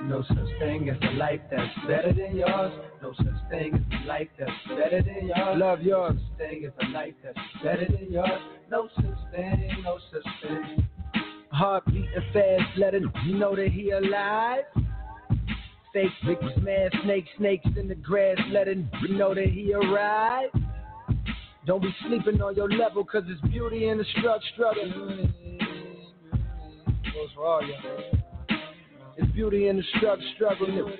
No 0.02 0.22
such 0.28 0.36
thing 0.60 0.90
as 0.90 0.98
a 1.01 1.16
life 1.16 1.40
that's 1.51 1.72
better 1.89 2.12
than 2.12 2.36
yours. 2.36 2.72
No 3.01 3.14
such 3.16 3.26
thing 3.51 3.72
as 3.72 3.80
a 4.02 4.06
life 4.06 4.28
that's 4.39 4.51
better 4.68 5.02
than 5.02 5.28
yours. 5.28 5.59
Love 5.59 5.80
yours. 5.80 6.12
No 6.12 6.20
such 6.20 6.51
thing 6.51 6.66
as 6.66 6.72
a 6.82 6.93
life 6.93 7.14
that's 7.24 7.39
better 7.64 7.86
than 7.86 8.12
yours. 8.12 8.43
No 8.70 8.90
such 8.97 9.05
thing. 9.34 9.76
No 9.82 9.98
such 10.12 10.26
thing. 10.43 10.86
Heart 11.51 11.86
beating 11.86 12.10
fast, 12.34 12.76
let 12.76 12.94
him 12.94 13.10
know 13.28 13.56
that 13.56 13.68
he 13.68 13.93
alive. 13.93 14.64
Fake 15.94 16.10
victims, 16.26 16.52
mad 16.60 16.93
snakes, 17.02 17.30
snakes 17.39 17.66
in 17.78 17.89
the 17.89 17.94
grass, 17.94 18.36
let 18.51 18.68
him 18.68 18.90
know 19.09 19.34
that 19.34 19.48
he 19.48 19.72
arrived. 19.72 20.55
Don't 21.64 21.80
be 21.80 21.94
sleeping 22.06 22.43
on 22.43 22.56
your 22.56 22.68
level, 22.68 23.05
cause 23.05 23.22
it's 23.28 23.40
beauty 23.43 23.89
in 23.89 23.98
the 23.98 24.05
struggle. 24.18 24.40
struggle. 24.52 25.28
It's 29.16 29.32
beauty 29.32 29.68
in 29.68 29.76
the 29.76 29.82
struggle, 29.97 30.24
struggle. 30.34 30.90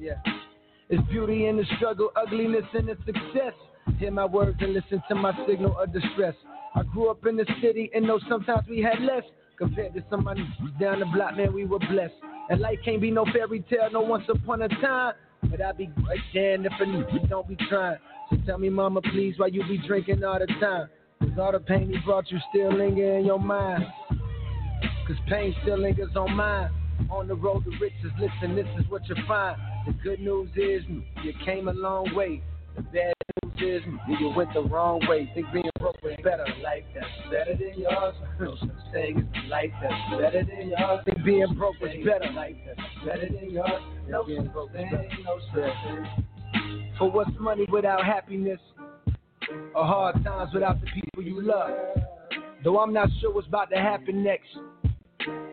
Yeah. 0.00 0.14
It's 0.88 1.06
beauty 1.10 1.46
in 1.46 1.58
the 1.58 1.64
struggle, 1.76 2.10
ugliness 2.16 2.64
in 2.72 2.86
the 2.86 2.96
success. 3.04 3.52
Hear 3.98 4.10
my 4.10 4.24
words 4.24 4.56
and 4.60 4.72
listen 4.72 5.02
to 5.08 5.14
my 5.14 5.32
signal 5.46 5.78
of 5.78 5.92
distress. 5.92 6.34
I 6.74 6.82
grew 6.84 7.10
up 7.10 7.26
in 7.26 7.36
the 7.36 7.46
city 7.60 7.90
and 7.94 8.06
know 8.06 8.18
sometimes 8.28 8.66
we 8.68 8.80
had 8.80 9.02
less. 9.02 9.24
Compared 9.58 9.92
to 9.92 10.02
somebody 10.08 10.42
down 10.80 11.00
the 11.00 11.06
block, 11.06 11.36
man, 11.36 11.52
we 11.52 11.66
were 11.66 11.78
blessed. 11.78 12.14
And 12.48 12.62
life 12.62 12.78
can't 12.82 13.02
be 13.02 13.10
no 13.10 13.26
fairy 13.26 13.62
tale, 13.68 13.90
no 13.92 14.00
once 14.00 14.24
upon 14.30 14.62
a 14.62 14.68
time. 14.68 15.12
But 15.50 15.60
I'd 15.62 15.76
be 15.76 15.90
right 16.08 16.18
damned 16.32 16.66
if 16.66 16.72
a 16.80 16.84
nigga 16.84 17.28
don't 17.28 17.48
be 17.48 17.56
trying. 17.68 17.98
So 18.30 18.36
tell 18.46 18.58
me, 18.58 18.68
mama, 18.68 19.00
please, 19.02 19.34
why 19.36 19.48
you 19.48 19.66
be 19.66 19.78
drinking 19.86 20.22
all 20.22 20.38
the 20.38 20.46
time? 20.60 20.88
Cause 21.20 21.30
all 21.38 21.52
the 21.52 21.60
pain 21.60 21.90
he 21.90 21.98
brought 22.04 22.30
you 22.30 22.38
still 22.50 22.72
linger 22.72 23.18
in 23.18 23.26
your 23.26 23.40
mind. 23.40 23.84
Cause 25.06 25.16
pain 25.28 25.54
still 25.62 25.78
lingers 25.78 26.10
on 26.16 26.34
mine. 26.34 26.70
On 27.10 27.26
the 27.26 27.34
road 27.34 27.64
to 27.64 27.70
riches, 27.80 28.12
listen, 28.20 28.54
this 28.54 28.66
is 28.78 28.88
what 28.90 29.08
you 29.08 29.16
find. 29.26 29.56
The 29.86 29.92
good 30.04 30.20
news 30.20 30.50
is 30.54 30.82
you 31.24 31.32
came 31.44 31.68
a 31.68 31.72
long 31.72 32.14
way. 32.14 32.42
The 32.76 32.82
bad 32.82 33.14
is 33.62 33.82
you 34.20 34.32
went 34.36 34.52
the 34.54 34.62
wrong 34.62 35.00
way. 35.08 35.30
Think 35.34 35.46
being 35.52 35.70
broke 35.78 36.02
was 36.02 36.16
better. 36.22 36.46
Life 36.62 36.84
that's 36.94 37.06
better 37.30 37.56
than 37.56 37.80
yours. 37.80 38.14
No 38.40 38.56
such 38.60 38.92
thing 38.92 39.28
as 39.34 39.50
life 39.50 39.70
that's 39.82 40.20
better 40.20 40.44
than 40.44 40.68
yours. 40.68 41.00
Think 41.04 41.24
being 41.24 41.54
broke 41.56 41.80
was 41.80 41.90
better. 42.04 42.32
Life 42.32 42.56
that's 42.66 42.80
better 43.04 43.28
than 43.28 43.50
yours. 43.50 43.82
No 44.08 44.24
such 44.26 44.72
thing, 44.72 45.08
no 45.24 45.38
such 45.54 45.72
thing. 45.84 46.90
For 46.98 47.10
what's 47.10 47.30
money 47.38 47.66
without 47.70 48.04
happiness? 48.04 48.60
Or 49.74 49.84
hard 49.84 50.22
times 50.24 50.52
without 50.52 50.80
the 50.80 50.86
people 50.86 51.22
you 51.22 51.42
love? 51.42 51.70
Though 52.62 52.78
I'm 52.78 52.92
not 52.92 53.08
sure 53.20 53.32
what's 53.32 53.48
about 53.48 53.70
to 53.70 53.76
happen 53.76 54.22
next. 54.22 54.48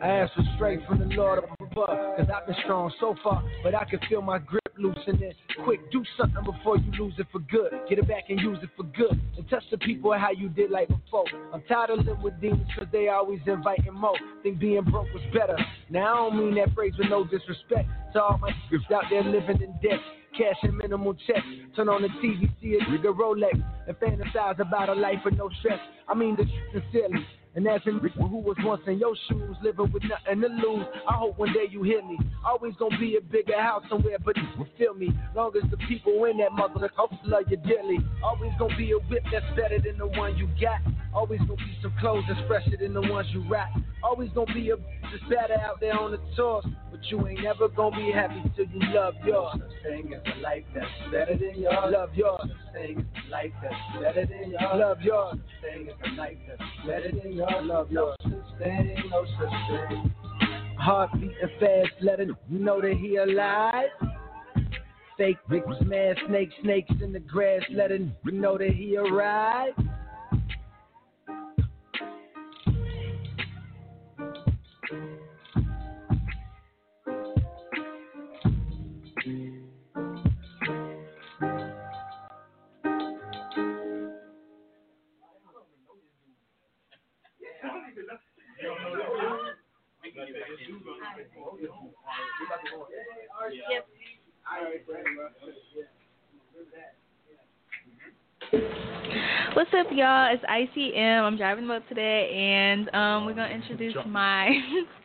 I 0.02 0.07
ask 0.07 0.34
for 0.34 0.44
strength 0.56 0.85
from 0.88 0.99
the 0.99 1.15
Lord 1.15 1.39
up 1.39 1.49
above. 1.60 2.18
Cause 2.18 2.27
I've 2.34 2.48
been 2.48 2.56
strong 2.64 2.91
so 2.99 3.15
far, 3.23 3.44
but 3.64 3.76
I 3.76 3.85
can 3.85 3.99
feel 4.10 4.22
my 4.22 4.39
grip 4.39 4.64
loosening. 4.77 5.34
Quick, 5.64 5.91
do 5.91 6.03
something 6.18 6.44
before 6.44 6.77
you 6.77 6.91
lose 6.99 7.14
it 7.18 7.27
for 7.31 7.39
good. 7.39 7.72
Get 7.89 7.99
it 7.99 8.07
back 8.07 8.26
and 8.30 8.39
use 8.39 8.60
it 8.61 8.69
for 8.76 8.84
good. 8.84 9.19
And 9.38 9.49
touch 9.49 9.64
the 9.72 9.77
people 9.77 10.14
how 10.18 10.31
you 10.31 10.49
did 10.49 10.72
like 10.72 10.88
before. 10.88 11.26
I'm 11.53 11.61
tired 11.64 11.89
of 11.91 11.99
living 11.99 12.22
with 12.22 12.39
demons 12.39 12.68
cause 12.77 12.88
they 12.91 13.10
always 13.10 13.39
inviting 13.45 13.94
more. 13.94 14.18
Think 14.44 14.60
being 14.60 14.84
broke 14.84 15.14
was 15.14 15.23
better. 15.34 15.57
Now 15.89 16.27
I 16.27 16.30
don't 16.30 16.39
mean 16.39 16.56
that 16.56 16.73
phrase 16.73 16.94
with 16.98 17.10
no 17.10 17.23
disrespect 17.23 17.89
to 18.14 18.22
all 18.22 18.38
my 18.38 18.52
out 18.94 19.03
there 19.10 19.23
living 19.23 19.61
in 19.61 19.72
debt. 19.81 19.99
Cash 20.38 20.57
and 20.64 20.77
minimal 20.77 21.15
checks. 21.26 21.45
Turn 21.76 21.89
on 21.89 22.03
the 22.03 22.10
TV, 22.10 22.49
see 22.61 22.76
a 22.76 22.85
nigga 22.85 23.15
Rolex, 23.15 23.53
and 23.88 23.98
fantasize 23.98 24.60
about 24.60 24.89
a 24.89 24.94
life 24.94 25.19
with 25.26 25.34
no 25.35 25.49
stress. 25.60 25.80
I 26.07 26.14
mean 26.14 26.35
the 26.35 26.45
sincerely. 26.72 27.26
And 27.58 27.68
as 27.68 27.82
in 27.88 27.98
who 27.98 28.38
was 28.38 28.56
once 28.62 28.84
in 28.86 29.00
your 29.00 29.16
shoes, 29.28 29.58
living 29.64 29.92
with 29.92 30.04
nothing 30.04 30.42
to 30.42 30.48
lose. 30.48 30.86
I 31.10 31.14
hope 31.14 31.40
one 31.40 31.52
day 31.54 31.66
you 31.68 31.82
hear 31.82 32.04
me. 32.04 32.20
Always 32.46 32.76
gonna 32.78 33.00
be 33.00 33.18
a 33.18 33.22
bigger 33.22 33.60
house 33.60 33.84
somewhere, 33.90 34.18
but 34.24 34.38
you 34.38 34.44
will 34.60 34.68
feel 34.78 34.94
me. 34.94 35.10
Long 35.36 35.52
as 35.58 35.68
the 35.72 35.78
people 35.90 36.24
in 36.26 36.38
that 36.38 36.52
mother 36.52 36.92
hope 36.96 37.14
love 37.26 37.46
you 37.50 37.58
dearly. 37.58 37.98
Always 38.24 38.52
gonna 38.60 38.78
be 38.78 38.92
a 38.92 39.00
whip 39.10 39.24
that's 39.32 39.46
better 39.56 39.80
than 39.84 39.98
the 39.98 40.06
one 40.06 40.38
you 40.38 40.48
got. 40.62 40.82
Always 41.16 41.40
gonna 41.40 41.56
be 41.56 41.76
some 41.82 41.94
clothes 42.00 42.26
that's 42.28 42.40
fresher 42.48 42.78
than 42.80 42.94
the 42.94 43.02
ones 43.02 43.28
you 43.34 43.44
rock. 43.50 43.70
Always 44.04 44.30
gonna 44.36 44.54
be 44.54 44.70
a 44.70 44.76
that's 44.76 45.24
better 45.28 45.60
out 45.60 45.80
there 45.80 45.98
on 45.98 46.12
the 46.12 46.20
tours. 46.36 46.64
But 46.92 47.00
you 47.10 47.28
ain't 47.28 47.42
never 47.42 47.70
gonna 47.70 47.96
be 47.98 48.12
happy 48.12 48.44
till 48.56 48.66
you 48.66 48.80
love 48.94 49.16
yours. 49.26 49.56
Saying 49.84 50.12
it's 50.12 50.38
a 50.38 50.42
life 50.42 50.64
that's 50.76 50.86
better 51.12 51.36
than 51.36 51.60
yours. 51.60 51.92
Love 51.92 52.10
yours. 52.14 52.50
Saying 52.74 53.00
it's 53.00 53.28
a 53.28 53.32
life 53.32 53.52
that's 53.62 53.74
better 54.00 54.26
than 54.26 54.52
yours. 54.52 54.74
Love 54.76 55.02
yours. 55.02 55.40
Saying 55.64 55.88
it's 55.90 56.00
a 56.06 56.16
life 56.16 56.38
that's 56.48 56.62
better 56.86 57.12
than 57.12 57.34
yours. 57.34 57.47
Love 57.61 57.88
thing. 58.60 60.14
Heart 60.80 61.11
beating 61.14 61.34
fast, 61.60 61.91
let 62.02 62.19
him 62.19 62.36
know 62.49 62.82
that 62.82 62.94
he 62.94 63.18
alive. 63.18 63.90
Fake 65.18 65.38
victims, 65.49 65.78
mad 65.82 66.18
snakes, 66.28 66.53
snakes 66.61 66.91
in 67.02 67.11
the 67.11 67.19
grass, 67.19 67.61
let 67.72 67.91
him 67.91 68.15
know 68.24 68.57
that 68.57 68.72
he 68.72 68.98
arrived. 68.98 69.80
Y'all? 100.28 100.36
It's 100.36 100.76
ICM. 100.76 101.22
I'm 101.22 101.38
driving 101.38 101.68
the 101.68 101.74
boat 101.74 101.84
today, 101.90 102.30
and 102.34 102.94
um, 102.94 103.26
we're 103.26 103.34
gonna 103.34 103.54
introduce 103.54 103.95
my 104.06 104.49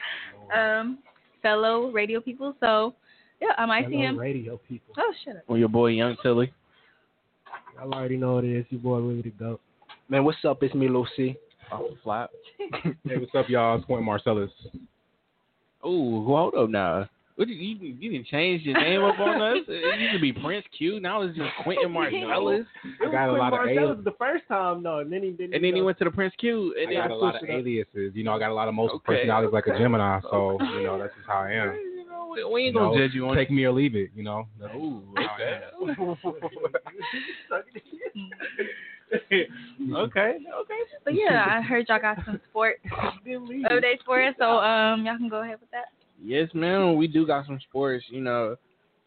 um, 0.56 0.98
fellow 1.42 1.90
radio 1.90 2.20
people. 2.20 2.54
So, 2.60 2.94
yeah, 3.40 3.48
I'm 3.58 3.68
ICM. 3.68 4.18
radio 4.18 4.58
people. 4.68 4.94
Oh, 4.98 5.12
shut 5.24 5.36
up. 5.36 5.42
Well, 5.46 5.58
your 5.58 5.68
boy 5.68 5.88
Young 5.88 6.16
Tilly. 6.22 6.52
Y'all 7.76 7.92
already 7.92 8.16
know 8.16 8.34
what 8.34 8.44
it 8.44 8.56
is. 8.56 8.66
Your 8.70 8.80
boy 8.80 9.00
Willie 9.00 9.22
to 9.22 9.30
go. 9.30 9.60
Man, 10.08 10.24
what's 10.24 10.38
up? 10.44 10.62
It's 10.62 10.74
me, 10.74 10.88
Lucy. 10.88 11.36
off 11.70 11.82
the 11.90 11.96
flap. 12.02 12.30
Hey, 13.04 13.18
what's 13.18 13.34
up, 13.34 13.48
y'all? 13.48 13.76
It's 13.76 13.84
Quentin 13.84 14.06
Marcellus. 14.06 14.50
Oh, 15.82 16.24
hold 16.24 16.54
up 16.54 16.70
now. 16.70 17.08
What 17.36 17.48
did 17.48 17.54
you, 17.56 17.76
you 17.98 18.10
didn't 18.12 18.26
change 18.26 18.62
your 18.62 18.76
name 18.76 19.02
up 19.02 19.18
on 19.18 19.40
us? 19.40 19.58
It 19.66 20.00
used 20.00 20.12
to 20.12 20.18
be 20.20 20.32
Prince 20.34 20.66
Q. 20.76 21.00
Now 21.00 21.22
it's 21.22 21.34
just 21.36 21.48
Quentin 21.62 21.90
Marcellus. 21.98 22.66
I 23.00 23.10
got 23.10 23.30
a 23.30 23.32
lot 23.32 23.54
of 23.54 23.60
was 23.60 23.68
aliases. 23.70 24.04
the 24.04 24.12
first 24.18 24.44
time 24.48 24.82
though, 24.82 24.98
and 24.98 25.10
then 25.10 25.22
he 25.22 25.30
didn't. 25.30 25.54
And 25.54 25.64
then 25.64 25.74
he 25.74 25.80
went 25.80 25.96
to 25.98 26.04
the 26.04 26.10
Prince 26.10 26.34
Q. 26.38 26.74
And 26.78 26.88
I 26.88 26.92
then 26.92 27.02
got 27.02 27.10
a 27.10 27.16
lot 27.16 27.34
of 27.34 27.40
switched 27.40 27.50
it 27.50 27.54
up. 27.54 27.60
aliases. 27.60 28.14
You 28.14 28.24
know, 28.24 28.32
I 28.34 28.38
got 28.38 28.50
a 28.50 28.54
lot 28.54 28.68
of 28.68 28.74
multiple 28.74 28.98
Okay, 29.08 29.20
personalities 29.20 29.52
like 29.52 29.66
a. 29.66 29.78
Gemini, 29.78 30.20
so 30.30 30.58
you 30.76 30.82
know 30.84 30.98
that's 30.98 31.14
just 31.16 31.26
how 31.26 31.38
I 31.40 31.52
am. 31.52 31.72
You 31.72 32.04
know, 32.08 32.28
we- 32.34 32.44
we 32.44 32.60
ain't 32.64 32.74
You 32.74 32.80
gonna 32.80 32.94
know, 32.96 32.98
judge 33.06 33.14
you 33.14 33.26
on 33.28 33.34
take 33.36 33.50
me 33.50 33.64
or 33.64 33.72
leave 33.72 33.96
it. 33.96 34.10
You 34.14 34.24
know. 34.24 34.46
That's 34.60 34.74
Ooh, 34.74 35.02
okay. 35.34 35.60
okay, 39.12 39.48
okay. 39.94 40.80
But 41.04 41.14
yeah, 41.14 41.44
I 41.58 41.60
heard 41.62 41.86
y'all 41.88 41.98
got 42.00 42.18
some 42.24 42.40
sports, 42.50 42.80
everyday 43.70 43.98
sports. 44.00 44.36
So 44.38 44.58
um, 44.58 45.04
y'all 45.06 45.16
can 45.16 45.28
go 45.28 45.42
ahead 45.42 45.58
with 45.60 45.70
that. 45.70 45.86
Yes, 46.24 46.48
man. 46.54 46.96
We 46.96 47.06
do 47.08 47.26
got 47.26 47.46
some 47.46 47.58
sports. 47.68 48.04
You 48.08 48.20
know, 48.20 48.56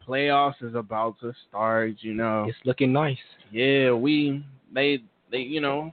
playoffs 0.06 0.62
is 0.62 0.74
about 0.74 1.18
to 1.20 1.32
start. 1.48 1.94
You 2.00 2.14
know, 2.14 2.44
It's 2.48 2.58
looking 2.64 2.92
nice. 2.92 3.16
yeah. 3.50 3.92
We 3.92 4.44
they 4.72 5.02
they 5.30 5.38
you 5.38 5.60
know 5.60 5.92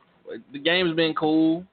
the 0.52 0.60
game's 0.60 0.96
been 0.96 1.14
cool. 1.14 1.64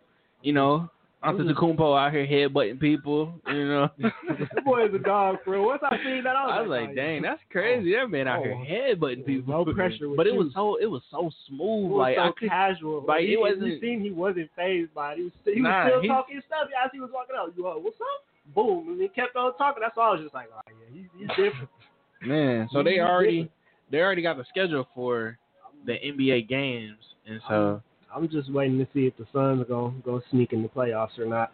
You 0.43 0.53
know, 0.55 0.89
Antetokounmpo 1.25 1.77
mm-hmm. 1.79 1.83
out 1.83 2.13
here 2.13 2.27
headbutting 2.27 2.81
people. 2.81 3.35
You 3.47 3.69
know, 3.69 3.89
That 3.99 4.65
boy 4.65 4.87
is 4.87 4.95
a 4.95 4.99
dog, 4.99 5.37
bro. 5.45 5.63
Once 5.67 5.83
I 5.85 5.97
seen 6.03 6.25
that, 6.25 6.35
I 6.35 6.47
was, 6.47 6.53
I 6.57 6.61
was 6.63 6.71
like, 6.71 6.95
dang, 6.97 7.19
oh, 7.19 7.29
that's 7.29 7.43
crazy. 7.53 7.93
That 7.95 8.09
man 8.09 8.27
out 8.27 8.43
here 8.43 8.55
Oh. 8.57 8.65
headbutting 8.65 9.27
people. 9.27 9.53
no 9.65 9.73
pressure 9.75 10.09
but 10.17 10.27
it 10.27 10.35
was 10.35 10.49
so 10.55 10.77
it 10.77 10.87
was 10.87 11.03
so 11.11 11.31
smooth. 11.49 11.91
was 11.91 11.99
like 11.99 12.17
so 12.17 12.33
could, 12.39 12.49
casual. 12.49 13.05
like, 13.07 13.21
he, 13.23 13.35
it 13.35 13.41
wasn't- 13.41 13.81
seen 13.83 14.01
he 14.01 14.11
wasn't 14.11 14.49
phased 14.57 14.95
by 14.95 15.13
it. 15.13 15.19
He 15.19 15.23
was, 15.25 15.33
he 15.45 15.61
was 15.61 15.69
Nah, 15.69 15.87
still 15.89 16.01
he- 16.03 16.09
talking 16.09 16.41
stuff 16.47 16.69
as 16.83 16.91
he 16.93 17.01
was 17.01 17.11
walking 17.13 17.37
out. 17.39 17.53
You, 17.57 17.65
what's 17.65 18.01
up? 18.01 18.25
Boom, 18.55 18.89
and 18.89 19.01
he 19.01 19.09
kept 19.09 19.37
on 19.37 19.57
talking. 19.57 19.83
That's 19.83 19.97
why 19.97 20.09
I 20.09 20.11
was 20.13 20.21
just 20.21 20.35
like, 20.35 20.49
oh 20.55 20.61
yeah, 20.69 21.01
he's, 21.01 21.07
he's 21.17 21.29
different. 21.29 21.69
Man, 22.23 22.69
so 22.73 22.83
they 22.83 22.99
already 22.99 23.43
different. 23.43 23.53
they 23.91 23.99
already 23.99 24.23
got 24.23 24.37
the 24.37 24.45
schedule 24.49 24.87
for 24.95 25.39
the 25.87 25.93
NBA 25.93 26.49
games, 26.49 26.99
and 27.27 27.41
so 27.49 27.83
I'm 28.15 28.29
just 28.29 28.53
waiting 28.53 28.79
to 28.79 28.87
see 28.93 29.07
if 29.07 29.17
the 29.17 29.27
Suns 29.33 29.63
are 29.63 29.65
gonna 29.65 29.95
go 30.05 30.21
sneak 30.31 30.53
in 30.53 30.63
the 30.63 30.69
playoffs 30.69 31.19
or 31.19 31.27
not. 31.27 31.53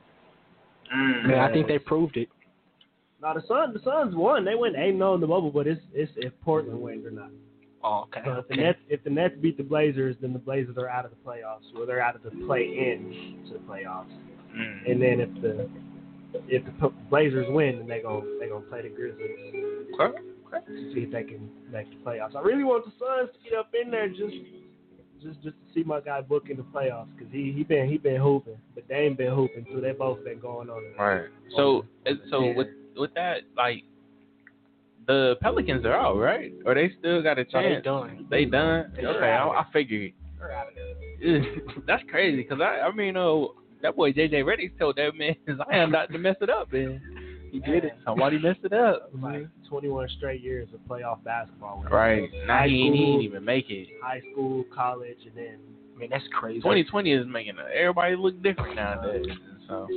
Man, 0.93 1.39
I 1.39 1.52
think 1.52 1.66
they 1.66 1.78
proved 1.78 2.16
it. 2.16 2.28
Now 3.20 3.35
the 3.35 3.43
Suns, 3.48 3.74
the 3.74 3.81
Suns 3.82 4.14
won. 4.14 4.44
They 4.44 4.55
went 4.55 4.77
eight 4.77 4.93
0 4.93 5.14
in 5.14 5.20
the 5.20 5.27
bubble, 5.27 5.51
but 5.51 5.66
it's 5.66 5.81
it's 5.93 6.12
if 6.16 6.32
Portland 6.43 6.81
wins 6.81 7.05
or 7.06 7.10
not. 7.10 7.31
Oh, 7.82 8.05
okay. 8.05 8.20
So 8.24 8.39
if 8.39 8.48
the. 8.48 8.56
Nets 8.56 8.78
if 8.89 9.05
the 9.05 9.10
Nets 9.10 9.35
beat 9.40 9.56
the 9.56 9.62
Blazers, 9.62 10.16
then 10.20 10.32
the 10.32 10.39
Blazers 10.39 10.77
are 10.77 10.89
out 10.89 11.05
of 11.05 11.10
the 11.10 11.16
playoffs, 11.28 11.77
or 11.77 11.86
they're 11.86 12.02
out 12.02 12.16
of 12.16 12.23
the 12.23 12.31
play 12.47 12.62
in 12.62 13.44
to 13.48 13.55
the 13.55 13.60
playoffs. 13.60 14.10
mm. 14.55 14.90
And 14.90 15.01
then 15.01 15.20
if 15.20 15.43
the 15.43 15.68
if 16.48 16.64
the 16.64 16.88
Blazers 17.10 17.46
win, 17.50 17.78
then 17.78 17.88
they 17.88 18.00
gonna 18.00 18.24
they 18.40 18.48
gonna 18.48 18.64
play 18.66 18.82
the 18.82 18.88
Grizzlies 18.88 19.30
Okay. 19.98 20.18
okay. 20.46 20.66
to 20.66 20.94
see 20.94 21.00
if 21.00 21.12
they 21.12 21.24
can 21.24 21.48
make 21.70 21.88
the 21.90 21.96
playoffs. 22.08 22.34
I 22.36 22.40
really 22.40 22.64
want 22.64 22.84
the 22.84 22.92
Suns 22.98 23.30
to 23.32 23.50
get 23.50 23.58
up 23.58 23.72
in 23.80 23.90
there 23.90 24.08
just 24.08 24.34
just 25.22 25.42
just 25.42 25.56
to 25.56 25.74
see 25.74 25.82
my 25.82 26.00
guy 26.00 26.20
Book 26.20 26.50
in 26.50 26.56
the 26.56 26.62
playoffs 26.64 27.08
because 27.16 27.32
he 27.32 27.52
he 27.52 27.64
been 27.64 27.88
he 27.88 27.98
been 27.98 28.20
hooping, 28.20 28.58
but 28.74 28.84
they 28.88 28.96
ain't 28.96 29.18
been 29.18 29.32
hooping, 29.32 29.66
so 29.72 29.80
they 29.80 29.92
both 29.92 30.22
been 30.24 30.40
going 30.40 30.68
on. 30.70 30.82
it. 30.82 31.00
right. 31.02 31.28
So 31.56 31.84
and 32.04 32.18
so 32.30 32.52
with 32.54 32.68
with 32.96 33.14
that 33.14 33.42
like 33.56 33.84
the 35.06 35.36
Pelicans 35.40 35.84
are 35.84 35.94
out, 35.94 36.16
right? 36.16 36.52
Or 36.64 36.74
they 36.74 36.90
still 36.98 37.22
got 37.22 37.38
a 37.38 37.46
So 37.50 37.62
they 37.62 37.80
done. 37.80 38.26
They 38.30 38.44
done. 38.44 38.92
They 38.96 39.06
Okay, 39.06 39.26
I. 39.26 39.46
I 39.48 39.64
figured. 39.72 40.12
They're 40.38 40.52
out 40.52 40.68
of 40.68 40.74
there. 40.74 40.82
That's 41.86 42.02
crazy 42.10 42.42
because 42.42 42.60
I 42.60 42.80
I 42.86 42.92
mean 42.92 43.16
uh 43.16 43.46
that 43.82 43.97
boy 43.97 44.12
JJ 44.12 44.44
Redick 44.44 44.78
told 44.78 44.97
that 44.97 45.11
man 45.16 45.35
I 45.48 45.57
Zion 45.70 45.90
not 45.93 46.11
to 46.12 46.19
mess 46.19 46.36
it 46.40 46.51
up 46.51 46.73
man. 46.73 47.01
he 47.53 47.61
did 47.61 47.85
it. 47.85 47.93
Somebody 48.05 48.39
messed 48.39 48.61
it 48.65 48.73
up. 48.73 49.11
Like 49.20 49.47
21 49.69 50.09
straight 50.16 50.40
years 50.43 50.69
of 50.74 50.81
playoff 50.89 51.23
basketball. 51.24 51.85
Right. 51.90 52.28
Now 52.47 52.59
High 52.59 52.69
he 52.69 52.82
ain't, 52.82 52.94
he 52.94 53.01
school, 53.03 53.15
ain't 53.15 53.23
even 53.24 53.44
make 53.44 53.70
it. 53.70 53.89
high 54.03 54.20
school, 54.32 54.65
college, 54.74 55.19
and 55.27 55.36
then 55.36 55.59
I 55.94 55.98
mean, 55.98 56.11
that's 56.11 56.24
crazy. 56.39 56.61
2020 56.61 57.12
is 57.12 57.27
making 57.27 57.55
everybody 57.74 58.16
look 58.16 58.43
different 58.43 58.77
nowadays. 58.77 59.27
So 59.66 59.89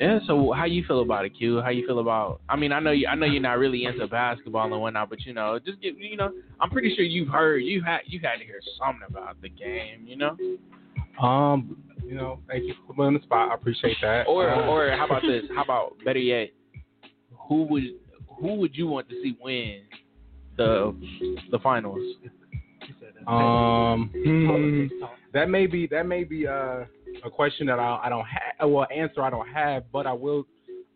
yeah. 0.00 0.18
So 0.26 0.52
how 0.52 0.64
you 0.64 0.82
feel 0.88 1.02
about 1.02 1.26
it, 1.26 1.30
Q? 1.36 1.60
How 1.60 1.68
you 1.70 1.86
feel 1.86 1.98
about? 2.00 2.40
I 2.48 2.56
mean, 2.56 2.72
I 2.72 2.80
know 2.80 2.90
you. 2.90 3.06
I 3.06 3.14
know 3.14 3.26
you're 3.26 3.40
not 3.42 3.58
really 3.58 3.84
into 3.84 4.06
basketball 4.06 4.72
and 4.72 4.80
whatnot, 4.80 5.10
but 5.10 5.20
you 5.24 5.32
know, 5.34 5.58
just 5.64 5.80
give. 5.80 5.98
You 5.98 6.16
know, 6.16 6.32
I'm 6.58 6.70
pretty 6.70 6.94
sure 6.96 7.04
you've 7.04 7.28
heard. 7.28 7.58
You 7.58 7.82
had. 7.82 8.00
You 8.06 8.18
had 8.20 8.38
to 8.38 8.44
hear 8.44 8.60
something 8.78 9.02
about 9.08 9.40
the 9.42 9.48
game. 9.50 10.06
You 10.06 10.16
know. 10.16 10.36
Um, 11.20 11.76
you 12.04 12.14
know, 12.14 12.40
thank 12.48 12.64
you 12.64 12.74
for 12.74 12.94
putting 12.94 13.04
on 13.04 13.14
the 13.14 13.20
spot. 13.20 13.50
I 13.50 13.54
appreciate 13.54 13.96
that. 14.02 14.26
Or 14.26 14.50
Uh, 14.50 14.66
or 14.68 14.90
how 14.90 15.06
about 15.06 15.22
this? 15.22 15.44
How 15.54 15.62
about 15.62 15.96
better 16.04 16.18
yet? 16.18 16.50
Who 17.48 17.64
would 17.64 17.84
who 18.40 18.54
would 18.54 18.74
you 18.76 18.86
want 18.86 19.08
to 19.10 19.22
see 19.22 19.36
win 19.42 19.82
the 20.56 20.94
the 21.50 21.58
finals? 21.58 22.00
Um, 23.26 24.10
hmm, 24.12 24.86
that 25.32 25.50
may 25.50 25.66
be 25.66 25.86
that 25.88 26.06
may 26.06 26.24
be 26.24 26.46
uh, 26.46 26.84
a 27.24 27.30
question 27.30 27.66
that 27.66 27.78
I, 27.78 28.00
I 28.04 28.08
don't 28.08 28.24
have. 28.24 28.70
Well, 28.70 28.86
answer 28.94 29.22
I 29.22 29.30
don't 29.30 29.48
have, 29.48 29.84
but 29.92 30.06
I 30.06 30.12
will. 30.12 30.46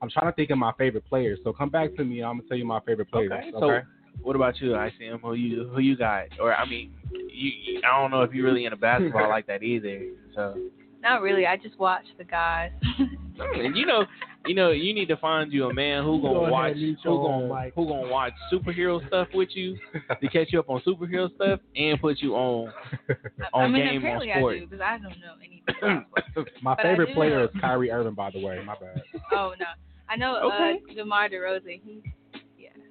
I'm 0.02 0.10
trying 0.10 0.26
to 0.26 0.32
think 0.32 0.50
of 0.50 0.58
my 0.58 0.72
favorite 0.76 1.06
players. 1.06 1.38
So 1.44 1.52
come 1.52 1.70
back 1.70 1.94
to 1.96 2.04
me. 2.04 2.22
I'm 2.22 2.38
gonna 2.38 2.48
tell 2.48 2.56
you 2.56 2.64
my 2.64 2.80
favorite 2.80 3.10
players. 3.10 3.32
Okay. 3.32 3.52
Okay. 3.54 3.86
So 4.16 4.20
what 4.22 4.36
about 4.36 4.60
you, 4.60 4.70
ICM? 4.70 5.20
Who 5.20 5.34
you 5.34 5.68
who 5.68 5.80
you 5.80 5.96
got? 5.96 6.24
Or 6.40 6.54
I 6.54 6.68
mean, 6.68 6.92
you, 7.12 7.50
you 7.64 7.80
I 7.86 8.00
don't 8.00 8.10
know 8.10 8.22
if 8.22 8.32
you're 8.32 8.44
really 8.44 8.64
into 8.64 8.76
basketball 8.76 9.28
like 9.28 9.46
that 9.46 9.62
either. 9.62 10.06
So 10.34 10.56
Not 11.02 11.22
really. 11.22 11.46
I 11.46 11.56
just 11.56 11.78
watch 11.78 12.04
the 12.18 12.24
guys. 12.24 12.70
and 13.38 13.76
you 13.76 13.86
know, 13.86 14.04
you 14.46 14.54
know, 14.54 14.70
you 14.70 14.94
need 14.94 15.08
to 15.08 15.16
find 15.16 15.52
you 15.52 15.64
a 15.68 15.74
man 15.74 16.02
who 16.04 16.20
gonna 16.22 16.38
ahead, 16.40 16.50
watch 16.52 16.74
mute 16.76 16.98
who 17.02 17.16
gonna 17.22 17.62
mic. 17.64 17.74
who 17.74 17.86
gonna 17.86 18.08
watch 18.08 18.32
superhero 18.52 19.06
stuff 19.08 19.28
with 19.34 19.48
you 19.54 19.76
to 20.20 20.28
catch 20.28 20.48
you 20.52 20.58
up 20.60 20.68
on 20.70 20.80
superhero 20.86 21.34
stuff 21.34 21.60
and 21.76 22.00
put 22.00 22.18
you 22.20 22.34
on 22.34 22.72
I 23.10 23.14
on 23.52 23.72
mean, 23.72 23.82
game 23.84 23.90
on 23.92 23.96
apparently 23.98 24.30
sport. 24.36 24.56
I 24.56 24.58
do 24.60 24.66
because 24.66 24.80
I 24.80 24.98
don't 24.98 25.18
know 25.20 25.34
anything. 25.44 26.06
my 26.62 26.74
But 26.74 26.82
favorite 26.82 27.14
player 27.14 27.38
know- 27.38 27.44
is 27.44 27.50
Kyrie 27.60 27.90
Irving, 27.90 28.14
by 28.14 28.30
the 28.30 28.44
way. 28.44 28.62
My 28.64 28.74
bad. 28.74 29.02
oh 29.32 29.54
no, 29.58 29.66
I 30.08 30.16
know 30.16 30.36
Okay. 30.52 30.80
uh, 30.90 30.94
DeMar 30.94 31.28
DeRozan. 31.30 31.80
He 31.84 32.02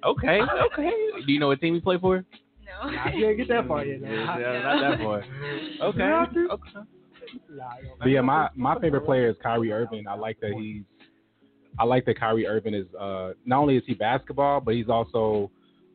Okay, 0.04 0.40
okay. 0.72 0.90
Do 1.26 1.32
you 1.32 1.40
know 1.40 1.48
what 1.48 1.60
team 1.60 1.74
he 1.74 1.80
play 1.80 1.98
for? 1.98 2.24
no. 2.82 2.90
Nah, 2.90 3.08
you 3.10 3.28
ain't 3.28 3.38
get 3.38 3.48
that 3.48 3.66
far 3.66 3.84
yet. 3.84 4.00
Yeah, 4.00 4.24
Nah. 4.24 4.74
not 4.74 4.90
that 4.90 4.98
boy. 4.98 5.22
Okay. 5.82 6.02
Okay. 6.50 6.86
But 7.98 8.08
yeah, 8.08 8.20
my 8.20 8.48
my 8.54 8.78
favorite 8.80 9.02
player 9.04 9.28
is 9.28 9.36
Kyrie 9.42 9.72
Irving. 9.72 10.06
I 10.08 10.14
like 10.14 10.38
that 10.40 10.52
he's. 10.58 10.82
I 11.78 11.84
like 11.84 12.04
that 12.06 12.18
Kyrie 12.18 12.46
Irving 12.46 12.74
is. 12.74 12.86
Uh, 12.94 13.32
not 13.44 13.58
only 13.60 13.76
is 13.76 13.82
he 13.86 13.94
basketball, 13.94 14.60
but 14.60 14.74
he's 14.74 14.88
also 14.88 15.50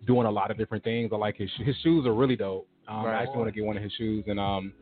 doing 0.05 0.25
a 0.27 0.31
lot 0.31 0.51
of 0.51 0.57
different 0.57 0.83
things. 0.83 1.11
I 1.13 1.17
like 1.17 1.37
his 1.37 1.49
his 1.65 1.75
shoes 1.83 2.05
are 2.05 2.13
really 2.13 2.35
dope. 2.35 2.67
Um, 2.87 3.05
I 3.05 3.21
actually 3.21 3.37
want 3.37 3.47
to 3.49 3.51
get 3.53 3.63
one 3.63 3.77
of 3.77 3.83
his 3.83 3.93
shoes, 3.93 4.23
and 4.27 4.39
um, 4.39 4.73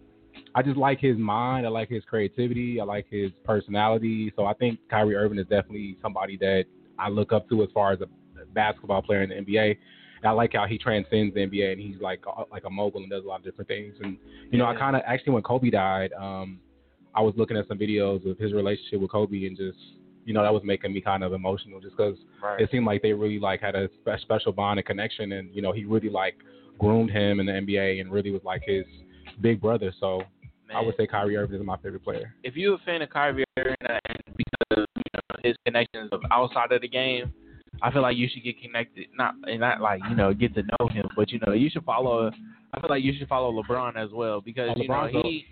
I 0.55 0.61
just 0.63 0.77
like 0.77 0.99
his 0.99 1.17
mind. 1.17 1.65
I 1.65 1.69
like 1.69 1.89
his 1.89 2.03
creativity. 2.05 2.79
I 2.79 2.85
like 2.85 3.05
his 3.09 3.31
personality. 3.43 4.31
So 4.35 4.45
I 4.45 4.53
think 4.53 4.79
Kyrie 4.89 5.15
Irving 5.15 5.37
is 5.39 5.47
definitely 5.47 5.97
somebody 6.01 6.37
that 6.37 6.63
I 6.97 7.09
look 7.09 7.31
up 7.33 7.47
to 7.49 7.63
as 7.63 7.69
far 7.73 7.91
as 7.91 7.99
a 8.01 8.07
basketball 8.61 9.01
player 9.01 9.21
in 9.23 9.29
the 9.29 9.35
NBA. 9.35 9.77
And 10.21 10.25
I 10.25 10.31
like 10.31 10.53
how 10.53 10.65
he 10.65 10.77
transcends 10.79 11.33
the 11.35 11.41
NBA 11.41 11.73
and 11.73 11.79
he's 11.81 12.01
like 12.01 12.23
a- 12.25 12.49
like 12.51 12.63
a 12.65 12.69
mogul 12.69 13.01
and 13.01 13.09
does 13.09 13.23
a 13.23 13.27
lot 13.27 13.39
of 13.39 13.45
different 13.45 13.67
things. 13.67 13.93
And 14.01 14.17
you 14.51 14.57
know, 14.57 14.65
I 14.65 14.73
kind 14.75 14.95
of 14.95 15.03
actually 15.05 15.33
when 15.33 15.43
Kobe 15.43 15.69
died, 15.69 16.11
um, 16.13 16.59
I 17.15 17.21
was 17.21 17.33
looking 17.37 17.55
at 17.57 17.67
some 17.67 17.77
videos 17.77 18.29
of 18.29 18.37
his 18.39 18.51
relationship 18.53 18.99
with 19.01 19.11
Kobe 19.11 19.45
and 19.45 19.55
just 19.55 19.77
you 20.25 20.33
know 20.33 20.41
that 20.43 20.51
was 20.53 20.63
making 20.65 20.91
me 20.91 21.01
kind 21.01 21.23
of 21.23 21.33
emotional 21.33 21.79
just 21.79 21.95
because 21.95 22.17
Right. 22.43 22.59
it 22.61 22.69
seemed 22.71 22.85
like 22.85 23.01
they 23.01 23.13
really 23.13 23.39
like 23.39 23.61
had 23.61 23.75
a 23.75 23.87
spe- 24.01 24.19
special 24.21 24.51
bond 24.51 24.77
and 24.79 24.85
connection 24.85 25.31
and 25.33 25.53
you 25.55 25.61
know 25.61 25.71
he 25.71 25.85
really 25.85 26.09
like 26.09 26.35
groomed 26.79 27.11
him 27.11 27.39
in 27.39 27.45
the 27.45 27.53
NBA 27.53 28.01
and 28.01 28.11
really 28.11 28.31
was 28.31 28.43
like 28.43 28.61
his 28.65 28.85
big 29.41 29.61
brother. 29.61 29.93
So 29.99 30.23
I 30.75 30.81
would 30.81 30.95
say 30.97 31.07
Kyrie 31.07 31.37
Irving 31.37 31.59
is 31.61 31.65
my 31.65 31.77
favorite 31.77 32.03
player. 32.03 32.33
if 32.43 32.55
you're 32.57 32.75
a 32.75 32.79
fan 32.79 33.01
of 33.03 33.09
Kyrie 33.09 33.45
Irving 33.57 33.75
and 34.09 34.17
because 34.35 34.85
you 34.97 35.11
know 35.13 35.35
his 35.43 35.55
connections 35.65 36.09
of 36.11 36.21
outside 36.31 36.71
of 36.73 36.81
the 36.81 36.89
game, 36.89 37.31
I 37.81 37.91
feel 37.91 38.01
like 38.01 38.17
you 38.17 38.27
should 38.31 38.43
get 38.43 38.61
connected. 38.61 39.07
Not 39.15 39.35
and 39.43 39.59
not 39.59 39.81
like 39.81 40.01
you 40.09 40.15
know 40.15 40.33
get 40.33 40.53
to 40.55 40.63
know 40.63 40.87
him, 40.87 41.07
but 41.15 41.31
you 41.31 41.39
know 41.45 41.53
you 41.53 41.69
should 41.69 41.83
follow. 41.85 42.31
I 42.73 42.79
feel 42.81 42.89
like 42.89 43.03
you 43.03 43.13
should 43.17 43.27
follow 43.27 43.51
LeBron 43.61 43.95
as 43.95 44.11
well 44.11 44.41
because 44.41 44.69
Oh, 44.75 44.81
you 44.81 44.87
know 44.87 45.07
he 45.11 45.45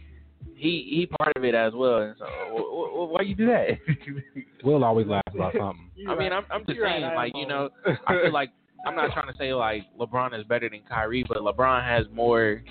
he 0.56 0.88
he 0.90 1.08
part 1.20 1.36
of 1.36 1.44
it 1.44 1.56
as 1.56 1.74
well. 1.74 2.00
And 2.00 2.16
so 2.18 2.26
wh- 2.26 3.10
wh- 3.10 3.12
why 3.12 3.22
you 3.22 3.36
do 3.36 3.46
that? 3.48 3.70
We'll 4.64 4.84
always 4.84 5.06
laugh 5.06 5.22
about 5.34 5.54
something. 5.56 5.92
I 6.10 6.16
mean, 6.16 6.34
I'm 6.34 6.44
I'm 6.50 6.66
just 6.66 6.78
You're 6.78 6.88
saying 6.90 7.04
I 7.04 7.16
like 7.16 7.34
you 7.36 7.48
know 7.48 7.70
I 8.08 8.14
feel 8.24 8.34
like 8.42 8.50
I'm 8.88 8.96
not 8.96 9.12
trying 9.14 9.32
to 9.32 9.38
say 9.38 9.54
like 9.54 9.84
LeBron 10.00 10.38
is 10.40 10.46
better 10.46 10.70
than 10.70 10.82
Kyrie, 10.90 11.24
but 11.28 11.38
LeBron 11.38 11.84
has 11.84 12.06
more. 12.14 12.64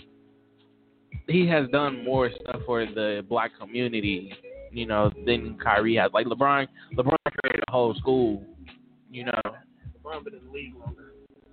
He 1.29 1.47
has 1.49 1.69
done 1.71 2.05
more 2.05 2.31
stuff 2.43 2.61
for 2.67 2.85
the 2.85 3.25
black 3.29 3.53
community, 3.59 4.33
you 4.73 4.87
know, 4.87 5.11
than 5.25 5.57
Kyrie 5.63 5.95
has. 5.97 6.11
Like 6.13 6.27
LeBron, 6.27 6.67
LeBron 6.97 7.17
created 7.43 7.63
a 7.69 7.73
whole 7.73 7.95
school, 7.95 8.43
you 9.15 9.25
know. 9.25 9.41
LeBron 10.05 10.25
been 10.25 10.35
in 10.35 10.45
the 10.45 10.51
league 10.51 10.75
longer. 10.75 11.13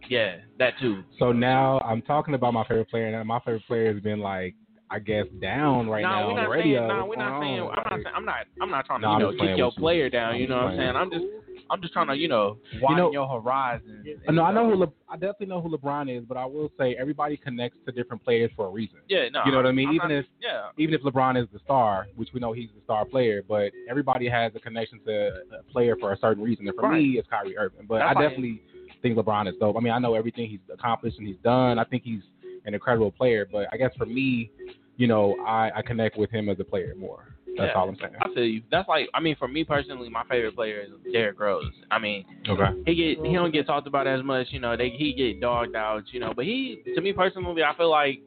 Yeah, 0.09 0.37
that 0.57 0.73
too. 0.79 1.03
So 1.19 1.31
now 1.31 1.79
I'm 1.81 2.01
talking 2.01 2.33
about 2.33 2.53
my 2.53 2.63
favorite 2.63 2.89
player, 2.89 3.07
and 3.07 3.27
my 3.27 3.39
favorite 3.39 3.65
player 3.67 3.93
has 3.93 4.01
been 4.01 4.19
like 4.19 4.55
I 4.91 4.99
guess, 4.99 5.25
down 5.41 5.87
right 5.87 6.01
no, 6.03 6.09
now 6.09 6.23
we're 6.25 6.29
on 6.31 6.35
not 6.35 6.43
the 6.43 6.49
radio. 6.49 6.79
saying. 6.81 6.87
No, 6.99 7.05
we're 7.05 7.15
not 7.15 7.41
saying. 7.41 7.59
I'm 7.61 7.65
not. 7.85 7.89
Saying, 8.03 8.05
I'm 8.15 8.25
not. 8.25 8.35
I'm 8.61 8.69
not 8.69 8.85
trying 8.85 8.99
to 9.01 9.07
No, 9.07 9.09
you 9.11 9.15
I'm 9.15 9.37
know 9.37 9.43
kick 9.47 9.57
your 9.57 9.67
with 9.67 9.75
you. 9.77 9.81
player 9.81 10.09
down. 10.09 10.33
I'm 10.35 10.41
You 10.41 10.47
know 10.49 10.55
what 10.57 10.63
I'm 10.65 10.77
saying? 10.77 10.95
I'm 10.97 11.11
just. 11.11 11.25
I'm 11.69 11.81
just 11.81 11.93
trying 11.93 12.07
to 12.07 12.15
you 12.17 12.27
know 12.27 12.57
widen 12.81 12.97
know- 12.97 13.11
your 13.13 13.25
horizons. 13.27 14.05
Uh, 14.27 14.31
No, 14.33 14.43
I 14.43 14.51
know 14.51 14.69
who 14.69 14.75
Le- 14.75 14.91
I 15.09 15.13
definitely 15.15 15.45
know 15.47 15.61
who 15.61 15.69
LeBron 15.77 16.13
is, 16.17 16.25
but 16.27 16.35
I 16.35 16.45
will 16.45 16.69
say 16.77 16.95
everybody 16.99 17.37
connects 17.37 17.77
to 17.85 17.93
different 17.93 18.21
players 18.25 18.51
for 18.57 18.65
a 18.67 18.69
reason. 18.69 18.97
Yeah, 19.07 19.29
no. 19.31 19.43
you 19.45 19.51
know 19.51 19.57
what 19.57 19.67
I 19.67 19.71
mean? 19.71 19.87
I'm 19.87 19.95
even 19.95 20.09
not- 20.09 20.17
if 20.17 20.25
yeah. 20.41 20.69
even 20.77 20.93
if 20.93 21.01
LeBron 21.03 21.41
is 21.41 21.47
the 21.53 21.59
star, 21.59 22.07
which 22.17 22.29
we 22.33 22.41
know 22.41 22.51
he's 22.51 22.69
the 22.75 22.81
star 22.83 23.05
player, 23.05 23.41
but 23.47 23.71
everybody 23.89 24.27
has 24.27 24.51
a 24.55 24.59
connection 24.59 24.99
to 25.05 25.31
a 25.57 25.63
player 25.71 25.95
for 25.97 26.11
a 26.11 26.17
certain 26.17 26.43
reason. 26.43 26.67
And 26.67 26.75
for 26.75 26.89
Right. 26.89 27.01
me, 27.01 27.09
it's 27.17 27.29
Kyrie 27.29 27.57
Irving. 27.57 27.85
But 27.87 27.99
That's 27.99 28.17
I 28.17 28.19
like- 28.19 28.29
definitely 28.31 28.61
think 29.01 29.17
LeBron 29.17 29.47
is 29.47 29.55
dope. 29.57 29.77
I 29.77 29.79
mean, 29.79 29.93
I 29.93 29.99
know 29.99 30.15
everything 30.15 30.49
he's 30.49 30.59
accomplished 30.73 31.17
and 31.19 31.27
he's 31.27 31.37
done. 31.37 31.79
I 31.79 31.85
think 31.85 32.03
he's 32.03 32.21
an 32.65 32.73
incredible 32.73 33.11
player. 33.11 33.47
But 33.51 33.67
I 33.71 33.77
guess 33.77 33.91
for 33.97 34.05
me, 34.05 34.51
you 34.97 35.07
know, 35.07 35.35
I, 35.45 35.71
I 35.75 35.81
connect 35.81 36.17
with 36.17 36.29
him 36.31 36.49
as 36.49 36.59
a 36.59 36.63
player 36.63 36.93
more. 36.97 37.35
That's 37.57 37.71
Yeah. 37.73 37.79
all 37.81 37.89
I'm 37.89 37.95
saying. 37.97 38.13
I 38.21 38.33
feel 38.33 38.45
you. 38.45 38.61
That's 38.71 38.87
like 38.87 39.09
I 39.13 39.19
mean, 39.19 39.35
for 39.37 39.47
me 39.47 39.63
personally, 39.65 40.09
my 40.09 40.23
favorite 40.29 40.55
player 40.55 40.81
is 40.81 40.89
Derrick 41.11 41.39
Rose. 41.39 41.73
I 41.91 41.99
mean, 41.99 42.23
Okay. 42.47 42.69
he 42.85 42.95
get 42.95 43.25
he 43.25 43.33
don't 43.33 43.51
get 43.51 43.65
talked 43.67 43.87
about 43.87 44.07
as 44.07 44.23
much. 44.23 44.47
You 44.51 44.59
know, 44.59 44.77
they 44.77 44.89
he 44.89 45.13
get 45.13 45.41
dogged 45.41 45.75
out. 45.75 46.03
You 46.13 46.19
know, 46.21 46.33
but 46.33 46.45
he 46.45 46.81
to 46.95 47.01
me 47.01 47.11
personally, 47.11 47.61
I 47.63 47.75
feel 47.75 47.89
like 47.89 48.21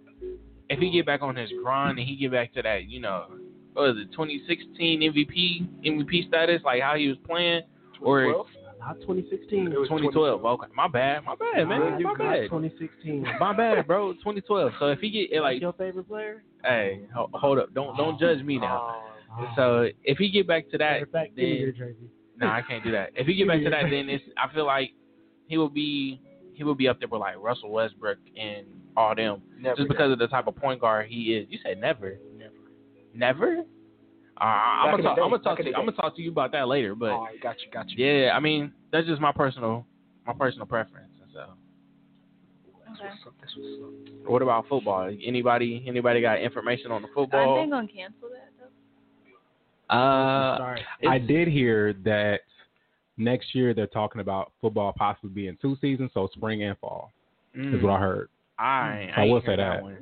if 0.69 0.79
he 0.79 0.91
get 0.91 1.07
back 1.07 1.23
on 1.23 1.37
his 1.37 1.51
grind 1.63 1.99
and 1.99 2.07
he 2.09 2.17
get 2.17 2.33
back 2.33 2.53
to 2.55 2.63
that, 2.63 2.85
you 2.87 3.01
know, 3.01 3.27
what 3.73 3.95
was 3.95 3.97
it 4.03 4.13
2016 4.13 5.01
MVP 5.01 5.85
MVP 5.85 6.29
status, 6.29 6.61
like 6.65 6.83
how 6.83 6.95
he 6.97 7.09
was 7.09 7.17
playing, 7.27 7.63
or 8.03 8.45
Not 8.87 9.01
2016. 9.01 9.71
2012. 9.71 10.45
Okay, 10.45 10.67
my 10.75 10.89
bad, 10.89 11.25
my 11.25 11.35
bad, 11.37 11.67
man, 11.67 12.03
my 12.03 12.15
bad. 12.15 12.45
2016. 12.45 13.23
My 13.41 13.57
bad, 13.57 13.87
bro. 13.87 14.13
2012. 14.13 14.73
So 14.79 14.89
if 14.89 14.99
he 14.99 15.11
get 15.11 15.41
like, 15.41 15.61
your 15.61 15.73
favorite 15.73 16.07
player? 16.07 16.43
hey, 16.65 17.01
hold 17.13 17.59
up, 17.59 17.73
don't 17.75 17.97
don't 17.97 18.19
judge 18.19 18.43
me 18.43 18.59
now. 18.59 19.03
Oh. 19.37 19.47
So 19.57 19.63
oh. 19.63 19.89
if 20.03 20.19
he 20.19 20.31
get 20.31 20.47
back 20.47 20.71
to 20.71 20.79
that, 20.79 20.93
Matter 20.93 21.05
of 21.05 21.11
fact, 21.11 21.37
give 21.37 21.45
me 21.45 21.57
your 21.57 21.73
then 21.73 21.79
jersey. 21.79 22.11
no, 22.37 22.47
I 22.49 22.63
can't 22.69 22.85
do 22.85 22.93
that. 22.93 23.11
If 23.15 23.27
he 23.27 23.35
get 23.35 23.49
back 23.49 23.63
to 23.63 23.71
that, 23.71 23.85
then 23.91 24.09
it's 24.09 24.25
I 24.37 24.53
feel 24.53 24.67
like 24.67 24.93
he 25.47 25.57
will 25.57 25.71
be 25.71 26.21
he 26.55 26.65
will 26.65 26.75
be 26.75 26.89
up 26.89 26.99
there 26.99 27.09
with 27.09 27.21
like 27.21 27.37
Russell 27.39 27.71
Westbrook 27.71 28.19
and 28.37 28.67
all 28.97 29.15
them, 29.15 29.43
Never 29.59 29.77
just 29.77 29.89
because 29.89 30.13
of 30.13 30.19
the 30.19 30.29
type 30.29 30.47
of 30.47 30.57
point 30.57 30.81
guard 30.81 31.09
he 31.09 31.35
is. 31.35 31.47
You 31.49 31.59
said 31.65 31.81
never, 31.81 32.19
Never. 32.37 32.53
never. 33.15 33.65
Uh, 34.41 34.45
I'm 34.45 34.91
gonna 34.91 35.03
talk. 35.03 35.19
I'm 35.19 35.31
gonna 35.31 35.43
talk 35.43 35.59
to 35.59 35.65
you. 35.65 35.75
I'm 35.75 35.85
gonna 35.87 35.93
talk 35.93 36.17
to 36.17 36.23
you 36.23 36.31
about 36.31 36.53
that 36.53 36.67
later. 36.67 36.95
But 36.95 37.11
All 37.13 37.25
right, 37.25 37.41
got 37.41 37.57
you, 37.61 37.71
got 37.73 37.91
you. 37.91 38.05
yeah, 38.05 38.33
I 38.37 38.41
mean 38.41 38.73
that's 38.93 39.07
just 39.07 39.21
my 39.21 39.33
personal 39.33 39.87
my 40.27 40.33
personal 40.33 40.67
preference. 40.67 41.11
and 41.23 41.31
So, 41.33 41.41
Okay. 41.41 43.11
That's 43.41 43.57
what's 43.57 43.67
up. 43.83 44.31
what 44.31 44.43
about 44.43 44.69
football? 44.69 45.11
Anybody 45.25 45.85
anybody 45.87 46.21
got 46.21 46.41
information 46.41 46.91
on 46.91 47.03
the 47.03 47.09
Are 47.09 47.15
football? 47.15 47.65
they 47.65 47.71
gonna 47.71 47.87
cancel 47.87 48.29
that 48.31 48.51
though? 48.59 49.97
Uh, 49.97 50.59
Sorry. 50.59 50.81
I 51.09 51.19
did 51.19 51.49
hear 51.49 51.93
that 52.05 52.41
next 53.17 53.55
year 53.55 53.75
they're 53.75 53.87
talking 53.87 54.21
about 54.21 54.53
football 54.61 54.93
possibly 54.97 55.31
being 55.31 55.57
two 55.61 55.77
seasons, 55.81 56.11
so 56.15 56.29
spring 56.35 56.63
and 56.63 56.77
fall 56.79 57.13
mm, 57.57 57.77
is 57.77 57.83
what 57.83 57.93
I 57.93 58.01
heard. 58.01 58.29
I, 58.59 59.11
I 59.17 59.23
ain't 59.23 59.31
will 59.31 59.41
hear 59.41 59.51
say 59.51 59.57
that. 59.57 59.83
one. 59.83 59.99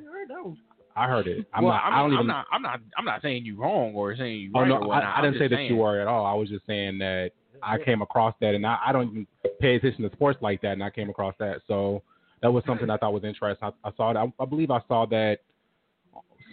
I 0.95 1.07
heard 1.07 1.27
it. 1.27 1.47
I'm 1.53 1.63
well, 1.63 1.73
not. 1.73 1.83
I, 1.83 1.89
mean, 1.89 1.93
I 1.93 1.97
don't 1.97 2.09
I'm 2.09 2.13
even. 2.13 2.27
not. 2.27 2.45
I'm 2.51 2.61
not. 2.61 2.79
I'm 2.97 3.05
not 3.05 3.21
saying 3.21 3.45
you 3.45 3.59
wrong 3.59 3.93
or 3.93 4.15
saying 4.15 4.39
you 4.39 4.51
oh 4.55 4.61
right 4.61 4.67
no, 4.69 4.77
or. 4.77 4.93
I, 4.93 5.19
I 5.19 5.21
didn't 5.21 5.35
say 5.35 5.47
just 5.47 5.51
that 5.51 5.63
you 5.63 5.77
were 5.77 5.99
at 5.99 6.07
all. 6.07 6.25
I 6.25 6.33
was 6.33 6.49
just 6.49 6.65
saying 6.67 6.97
that 6.99 7.31
I 7.61 7.77
came 7.77 8.01
across 8.01 8.35
that, 8.41 8.53
and 8.53 8.65
I, 8.65 8.77
I 8.85 8.91
don't 8.91 9.09
even 9.09 9.27
pay 9.59 9.75
attention 9.75 10.03
to 10.03 10.11
sports 10.15 10.39
like 10.41 10.61
that, 10.61 10.73
and 10.73 10.83
I 10.83 10.89
came 10.89 11.09
across 11.09 11.35
that. 11.39 11.61
So 11.67 12.03
that 12.41 12.51
was 12.51 12.63
something 12.67 12.89
I 12.89 12.97
thought 12.97 13.13
was 13.13 13.23
interesting. 13.23 13.69
I, 13.83 13.87
I 13.87 13.91
saw 13.95 14.11
it. 14.11 14.17
I, 14.17 14.31
I 14.41 14.45
believe 14.45 14.69
I 14.69 14.81
saw 14.87 15.05
that 15.07 15.39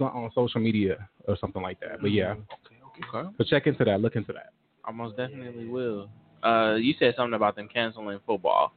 on 0.01 0.31
social 0.35 0.61
media 0.61 1.09
or 1.29 1.37
something 1.39 1.63
like 1.63 1.79
that. 1.81 2.01
But 2.01 2.13
yeah, 2.13 2.33
Okay. 2.33 3.19
Okay. 3.19 3.29
so 3.37 3.45
check 3.45 3.67
into 3.67 3.85
that. 3.85 4.01
Look 4.01 4.17
into 4.17 4.33
that. 4.33 4.53
I 4.85 4.93
most 4.93 5.17
definitely 5.17 5.67
will. 5.67 6.09
Uh, 6.43 6.77
you 6.77 6.95
said 6.99 7.15
something 7.17 7.35
about 7.35 7.57
them 7.57 7.69
canceling 7.73 8.19
football. 8.27 8.73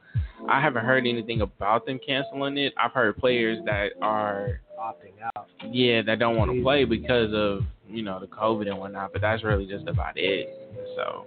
I 0.48 0.60
haven't 0.60 0.84
heard 0.84 1.06
anything 1.06 1.40
about 1.40 1.86
them 1.86 1.98
canceling 2.04 2.58
it. 2.58 2.74
I've 2.76 2.92
heard 2.92 3.16
players 3.16 3.58
that 3.64 3.92
are, 4.02 4.60
Opting 4.84 5.14
out. 5.34 5.48
yeah, 5.70 6.02
that 6.02 6.18
don't 6.18 6.36
want 6.36 6.52
to 6.52 6.62
play 6.62 6.84
because 6.84 7.32
of 7.32 7.62
you 7.88 8.02
know 8.02 8.20
the 8.20 8.26
COVID 8.26 8.68
and 8.68 8.78
whatnot. 8.78 9.14
But 9.14 9.22
that's 9.22 9.42
really 9.42 9.64
just 9.64 9.88
about 9.88 10.12
it. 10.16 10.46
So, 10.94 11.24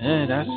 yeah, 0.00 0.24
that's 0.26 0.48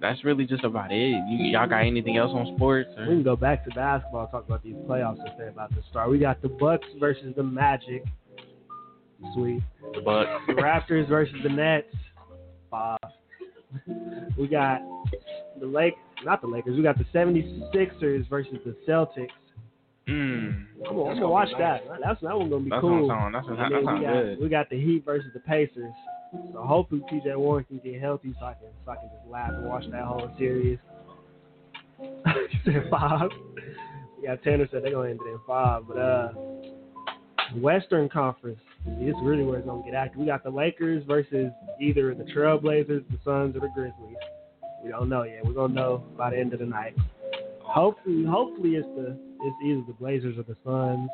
that's 0.00 0.24
really 0.24 0.46
just 0.46 0.64
about 0.64 0.90
it. 0.90 1.10
You 1.28 1.50
y'all 1.50 1.68
got 1.68 1.80
anything 1.80 2.16
else 2.16 2.30
on 2.32 2.54
sports? 2.56 2.88
We 2.98 3.04
can 3.04 3.22
go 3.22 3.36
back 3.36 3.62
to 3.64 3.70
basketball. 3.74 4.26
Talk 4.28 4.46
about 4.46 4.62
these 4.62 4.76
playoffs 4.88 5.18
since 5.18 5.30
they're 5.36 5.50
about 5.50 5.70
to 5.74 5.82
start. 5.90 6.08
We 6.10 6.18
got 6.18 6.40
the 6.40 6.48
Bucks 6.48 6.86
versus 6.98 7.34
the 7.36 7.42
Magic. 7.42 8.04
Sweet. 9.34 9.60
The 9.94 10.00
Bucks. 10.00 10.30
The 10.46 10.54
Raptors 10.54 11.08
versus 11.08 11.36
the 11.42 11.50
Nets. 11.50 11.88
Five. 12.70 12.96
We 14.38 14.48
got 14.48 14.80
the 15.60 15.66
Lake, 15.66 15.94
not 16.24 16.40
the 16.40 16.46
Lakers. 16.46 16.74
We 16.74 16.82
got 16.82 16.96
the 16.96 17.04
76ers 17.12 18.26
versus 18.30 18.56
the 18.64 18.74
Celtics. 18.88 19.28
Mm. 20.08 20.64
Come 20.86 20.96
on, 20.98 21.10
I'm 21.10 21.14
gonna 21.16 21.28
watch 21.28 21.48
that. 21.58 21.82
That's 22.02 22.20
that 22.22 22.38
one 22.38 22.48
gonna 22.48 22.64
be 22.64 22.70
That's 22.70 22.80
cool. 22.80 23.06
what 23.08 23.14
I'm 23.14 23.22
saying. 23.22 23.32
That's 23.32 23.46
what, 23.46 23.58
And 23.58 23.60
that 23.60 23.76
then 23.76 23.84
sounds 23.84 23.98
we 24.00 24.06
got 24.06 24.12
good. 24.12 24.40
we 24.40 24.48
got 24.48 24.70
the 24.70 24.80
Heat 24.80 25.04
versus 25.04 25.30
the 25.34 25.40
Pacers. 25.40 25.92
So 26.52 26.62
hopefully 26.62 27.02
TJ 27.12 27.36
Warren 27.36 27.64
can 27.64 27.78
get 27.78 28.00
healthy 28.00 28.34
so 28.40 28.46
I 28.46 28.54
can 28.54 28.68
so 28.84 28.92
I 28.92 28.96
can 28.96 29.08
just 29.14 29.30
laugh 29.30 29.50
and 29.50 29.66
watch 29.66 29.84
that 29.90 30.04
whole 30.04 30.30
series. 30.38 30.78
Five. 32.90 33.30
Yeah, 34.22 34.36
Tanner 34.36 34.66
said 34.70 34.82
they're 34.82 34.92
gonna 34.92 35.10
end 35.10 35.20
it 35.24 35.28
in 35.30 35.38
five, 35.46 35.84
but 35.86 35.96
uh, 35.96 36.32
Western 37.56 38.08
Conference. 38.08 38.58
This 38.98 39.08
is 39.10 39.14
really 39.22 39.42
where 39.44 39.58
it's 39.58 39.66
gonna 39.66 39.82
get 39.84 39.94
active. 39.94 40.20
We 40.20 40.26
got 40.26 40.42
the 40.42 40.50
Lakers 40.50 41.04
versus 41.06 41.50
either 41.80 42.14
the 42.14 42.24
Trailblazers, 42.24 43.04
the 43.10 43.18
Suns, 43.24 43.56
or 43.56 43.60
the 43.60 43.70
Grizzlies. 43.74 44.16
We 44.82 44.90
don't 44.90 45.08
know 45.08 45.22
yet. 45.24 45.44
We're 45.44 45.52
gonna 45.52 45.74
know 45.74 46.04
by 46.16 46.30
the 46.30 46.38
end 46.38 46.52
of 46.52 46.60
the 46.60 46.66
night. 46.66 46.94
Hopefully, 47.62 48.24
hopefully 48.24 48.70
it's 48.76 48.86
the 48.96 49.18
it's 49.42 49.56
either 49.64 49.82
the 49.86 49.92
Blazers 49.94 50.36
or 50.38 50.42
the 50.42 50.56
Suns. 50.64 51.08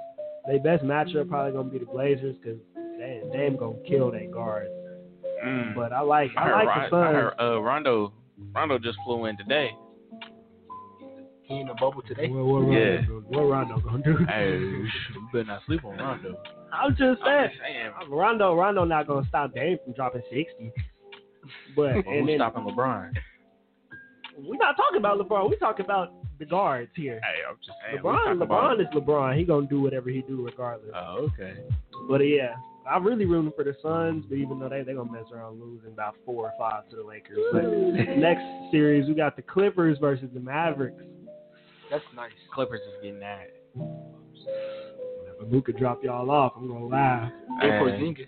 Their 0.47 0.61
best 0.61 0.85
matchup 0.85 1.29
probably 1.29 1.53
gonna 1.53 1.71
be 1.71 1.79
the 1.79 1.87
Blazers 1.87 2.37
because 2.43 2.59
they 2.99 3.23
they 3.33 3.45
ain't 3.47 3.59
gonna 3.59 3.77
kill 3.89 4.11
their 4.11 4.29
guards. 4.31 4.71
Mm. 5.45 5.75
But 5.75 5.93
I 5.93 6.01
like 6.01 6.31
I 6.37 6.51
I, 6.51 6.55
like 6.65 6.67
Ron- 6.67 6.79
the 6.79 6.85
I 6.87 6.91
Suns. 6.91 7.15
heard 7.17 7.35
uh, 7.41 7.61
Rondo. 7.63 8.13
Rondo 8.55 8.79
just 8.79 8.99
flew 9.05 9.27
in 9.27 9.37
today. 9.37 9.71
He 11.43 11.61
in 11.61 11.67
the 11.67 11.75
bubble 11.75 12.03
today. 12.03 12.29
What, 12.29 12.45
what, 12.65 12.73
Yeah. 12.73 12.97
Rondo, 13.07 13.23
what 13.29 13.43
Rondo 13.43 13.79
gonna 13.81 14.03
do? 14.03 14.17
Hey, 14.29 14.59
you 14.59 14.89
better 15.33 15.45
not 15.45 15.61
sleep 15.67 15.85
on 15.85 15.99
Rondo. 15.99 16.37
I'm 16.73 16.91
just 16.93 17.01
saying, 17.01 17.11
I'm 17.23 17.23
saying. 17.25 17.49
just 17.51 17.61
saying. 17.61 18.11
Rondo, 18.11 18.55
Rondo 18.55 18.85
not 18.85 19.07
gonna 19.07 19.27
stop 19.29 19.55
Dame 19.55 19.79
from 19.85 19.93
dropping 19.93 20.23
sixty. 20.33 20.73
But 21.77 21.83
Well, 21.83 21.95
and 21.97 22.05
who's 22.07 22.27
then 22.27 22.39
stopping 22.39 22.65
LeBron? 22.65 23.13
we're 24.39 24.57
not 24.57 24.77
talking 24.77 24.97
about 24.99 25.19
LeBron. 25.19 25.51
We 25.51 25.57
talking 25.57 25.85
about 25.85 26.13
the 26.39 26.45
guards 26.45 26.91
here. 26.97 27.21
Hey, 27.23 27.41
I'm 27.49 27.57
just 27.65 27.77
saying. 27.89 28.03
LeBron, 28.03 28.39
LeBron 28.39 28.43
about- 28.43 28.81
is 28.81 28.87
LeBron. 28.89 29.37
He 29.39 29.45
gonna 29.45 29.67
do 29.67 29.81
whatever 29.81 30.11
he 30.11 30.23
do 30.23 30.45
regardless. 30.45 30.91
Oh, 30.95 31.29
okay. 31.33 31.55
But 32.09 32.19
yeah, 32.19 32.55
I'm 32.91 33.05
really 33.07 33.25
rooting 33.25 33.53
for 33.57 33.65
the 33.65 33.75
Suns. 33.83 34.25
But 34.29 34.37
even 34.37 34.59
though 34.59 34.69
they 34.69 34.83
they 34.83 34.95
gonna 34.95 35.11
mess 35.11 35.27
around 35.33 35.61
losing 35.61 35.93
about 35.93 36.17
four 36.27 36.47
or 36.47 36.53
five 36.59 36.89
to 36.91 36.97
the 36.97 37.03
Lakers. 37.05 37.39
But 37.53 37.65
next 38.19 38.45
series 38.71 39.09
we 39.09 39.15
got 39.15 39.37
the 39.37 39.43
Clippers 39.43 39.99
versus 39.99 40.29
the 40.35 40.41
Mavericks. 40.41 41.03
That's 41.91 42.05
nice. 42.17 42.33
Clippers 42.53 42.81
is 42.81 43.03
getting 43.03 43.21
that. 43.21 43.51
If 45.41 45.51
Luka 45.53 45.73
drop 45.73 46.03
y'all 46.03 46.31
off, 46.31 46.53
I'm 46.57 46.69
gonna 46.69 46.87
laugh. 46.87 47.31
And 47.61 47.63
Hey. 47.63 47.69
Porzingis. 47.79 48.27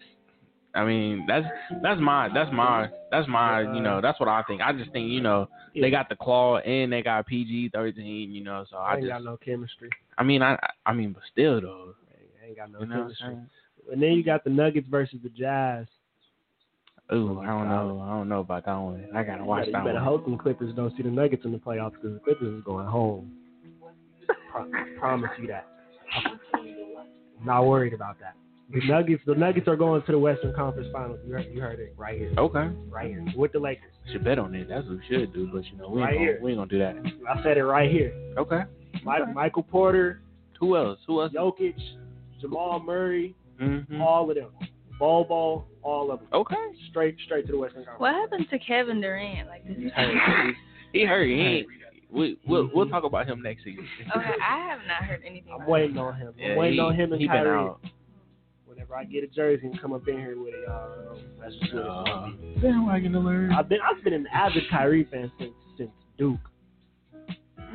I 0.76 0.84
mean, 0.84 1.24
that's 1.26 1.46
that's 1.82 2.00
my 2.00 2.28
that's 2.32 2.50
my 2.52 2.88
that's 3.10 3.26
my 3.28 3.62
you 3.62 3.80
know 3.80 4.00
that's 4.00 4.20
what 4.20 4.28
I 4.28 4.42
think. 4.42 4.60
I 4.60 4.72
just 4.72 4.92
think 4.92 5.08
you 5.10 5.20
know 5.20 5.48
they 5.74 5.90
got 5.90 6.08
the 6.08 6.16
claw 6.16 6.58
and 6.58 6.92
they 6.92 7.02
got 7.02 7.26
PG 7.26 7.70
thirteen. 7.70 8.32
You 8.32 8.44
know, 8.44 8.64
so 8.70 8.76
I 8.76 8.92
I 8.92 8.94
ain't 8.94 9.02
just 9.04 9.12
got 9.12 9.24
no 9.24 9.36
chemistry. 9.38 9.88
I 10.18 10.22
mean 10.22 10.42
I 10.42 10.58
I 10.84 10.92
mean 10.92 11.12
but 11.12 11.22
still 11.32 11.60
though. 11.60 11.94
I 12.42 12.48
ain't 12.48 12.56
got 12.56 12.70
no 12.70 12.80
You 12.80 12.86
know 12.86 13.02
chemistry. 13.02 13.36
And 13.92 14.02
then 14.02 14.12
you 14.12 14.22
got 14.22 14.44
the 14.44 14.50
Nuggets 14.50 14.86
versus 14.90 15.18
the 15.22 15.28
Jazz. 15.30 15.86
Ooh, 17.12 17.38
I 17.40 17.46
don't 17.46 17.68
know. 17.68 18.02
I 18.04 18.08
don't 18.10 18.28
know 18.28 18.40
about 18.40 18.66
that 18.66 18.74
one. 18.74 19.06
I 19.14 19.22
gotta 19.22 19.44
watch 19.44 19.66
you 19.66 19.72
that 19.72 19.84
better 19.84 19.94
one. 19.94 20.04
hope 20.04 20.24
them 20.24 20.36
Clippers 20.36 20.74
don't 20.74 20.94
see 20.96 21.04
the 21.04 21.08
Nuggets 21.10 21.44
in 21.44 21.52
the 21.52 21.58
playoffs 21.58 21.92
because 21.92 22.14
the 22.14 22.20
Clippers 22.20 22.58
is 22.58 22.64
going 22.64 22.86
home. 22.86 23.32
Pro- 24.50 24.70
promise 24.98 25.30
you 25.40 25.46
that. 25.46 25.66
I'm 26.14 27.46
not 27.46 27.66
worried 27.66 27.92
about 27.92 28.18
that. 28.20 28.34
The 28.72 28.80
Nuggets, 28.86 29.22
the 29.26 29.34
Nuggets 29.34 29.68
are 29.68 29.76
going 29.76 30.02
to 30.02 30.12
the 30.12 30.18
Western 30.18 30.52
Conference 30.54 30.88
Finals. 30.92 31.20
You 31.24 31.32
heard, 31.34 31.46
you 31.52 31.60
heard 31.60 31.78
it 31.78 31.94
right 31.96 32.18
here, 32.18 32.32
Okay. 32.36 32.68
right 32.90 33.08
here 33.08 33.24
with 33.36 33.52
the 33.52 33.60
Lakers. 33.60 33.92
Should 34.12 34.24
bet 34.24 34.38
on 34.40 34.54
it. 34.56 34.68
That's 34.68 34.84
what 34.88 34.98
we 34.98 35.02
should 35.08 35.32
do, 35.32 35.48
but 35.52 35.64
you 35.66 35.76
know 35.78 35.88
we 35.88 36.00
ain't, 36.02 36.10
Right 36.10 36.18
gonna, 36.18 36.38
we 36.42 36.50
ain't 36.50 36.58
gonna 36.58 36.68
do 36.70 36.78
that. 36.78 36.96
I 37.28 37.42
said 37.44 37.58
it 37.58 37.64
right 37.64 37.90
here. 37.90 38.12
Okay. 38.36 38.62
Mi- 39.04 39.32
Michael 39.34 39.62
Porter, 39.62 40.20
Who 40.58 40.76
else? 40.76 40.98
Who 41.06 41.22
else? 41.22 41.32
Jokic, 41.32 41.74
Jamal 42.40 42.80
Murray, 42.80 43.34
Mm-hmm. 43.60 44.00
all 44.02 44.28
of 44.28 44.36
them. 44.36 44.50
Bol 44.98 45.24
Bol, 45.24 45.66
all 45.82 46.10
of 46.10 46.20
them. 46.20 46.28
Okay. 46.32 46.56
Straight, 46.90 47.16
straight 47.24 47.46
to 47.46 47.52
the 47.52 47.58
Western 47.58 47.84
Conference. 47.84 48.00
What 48.00 48.14
happened 48.14 48.46
to 48.50 48.58
Kevin 48.58 49.00
Durant? 49.00 49.48
Like 49.48 49.66
this 49.66 49.76
is 49.76 49.82
He 49.84 49.88
hurt. 49.90 50.54
He 50.92 51.04
hurt. 51.04 51.26
He 51.26 51.32
ain't, 51.40 51.66
We 52.10 52.38
we'll 52.46 52.70
we'll 52.74 52.88
talk 52.88 53.02
about 53.04 53.26
him 53.26 53.42
next 53.42 53.64
season. 53.64 53.86
Okay, 54.16 54.24
I 54.48 54.58
have 54.68 54.78
not 54.86 55.04
heard 55.08 55.22
anything. 55.26 55.50
I'm 55.52 55.56
about 55.62 55.68
waiting 55.68 55.98
on 55.98 56.14
him. 56.14 56.28
I'm 56.28 56.34
Yeah, 56.38 56.56
waiting 56.56 56.74
he- 56.74 56.80
on 56.80 56.94
him 56.94 57.12
and 57.12 57.20
he 57.20 57.26
been 57.28 57.36
out. 57.46 57.80
Whenever 58.88 59.00
I 59.00 59.04
get 59.04 59.24
a 59.24 59.26
jersey 59.28 59.66
and 59.66 59.80
come 59.80 59.92
up 59.92 60.06
in 60.08 60.18
here 60.18 60.36
with 60.38 60.54
it, 60.54 60.60
y'all. 60.66 61.18
That's 61.40 61.54
just 61.56 61.74
what 61.74 61.86
it's 61.86 62.08
gonna 62.08 62.36
be. 62.36 62.54
Uh, 62.56 62.60
bandwagon 62.62 63.14
alert. 63.14 63.52
I've 63.52 63.68
been 63.68 63.78
I've 63.80 64.02
been 64.04 64.12
an 64.12 64.26
avid 64.32 64.62
Kyrie 64.70 65.04
fan 65.10 65.30
since 65.38 65.52
since 65.76 65.90
Duke 66.18 66.38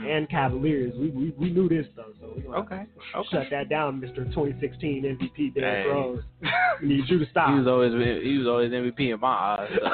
and 0.06 0.30
Cavaliers. 0.30 0.94
We 0.98 1.10
we, 1.10 1.32
we 1.38 1.50
knew 1.52 1.68
this 1.68 1.86
though, 1.96 2.14
so 2.20 2.34
we 2.36 2.42
gonna 2.44 2.58
Okay. 2.60 2.86
shut 3.32 3.48
that 3.52 3.70
down, 3.70 4.00
Mr. 4.02 4.26
2016 4.34 5.04
MVP 5.04 5.54
Derrick 5.54 5.86
Hey. 5.86 5.92
Rose. 5.92 6.24
We 6.82 6.88
need 6.88 7.04
you 7.10 7.20
to 7.20 7.26
stop. 7.30 7.50
He 7.50 7.56
was 7.60 7.68
always 7.68 7.92
he 8.24 8.38
was 8.38 8.48
always 8.48 8.72
MVP 8.72 9.14
in 9.14 9.20
my 9.20 9.28
eyes. 9.28 9.70
So. 9.80 9.86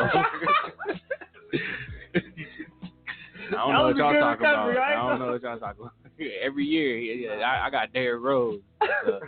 I 3.50 3.52
don't 3.52 3.74
know 3.74 3.84
was 3.86 3.94
what 3.94 3.98
y'all 3.98 4.12
good 4.12 4.20
talking 4.20 4.46
about. 4.46 4.68
recovery, 4.68 4.78
I 4.78 4.92
I 4.92 4.96
don't 5.10 5.20
know 5.20 5.32
what 5.32 5.42
y'all 5.42 5.58
talking 5.60 5.82
about. 5.82 5.94
Every 6.44 6.66
year, 6.66 6.98
yeah, 6.98 7.36
yeah, 7.38 7.46
I, 7.46 7.68
I 7.68 7.70
got 7.70 7.94
Derrick 7.94 8.22
Rose. 8.24 8.60
So, 9.06 9.20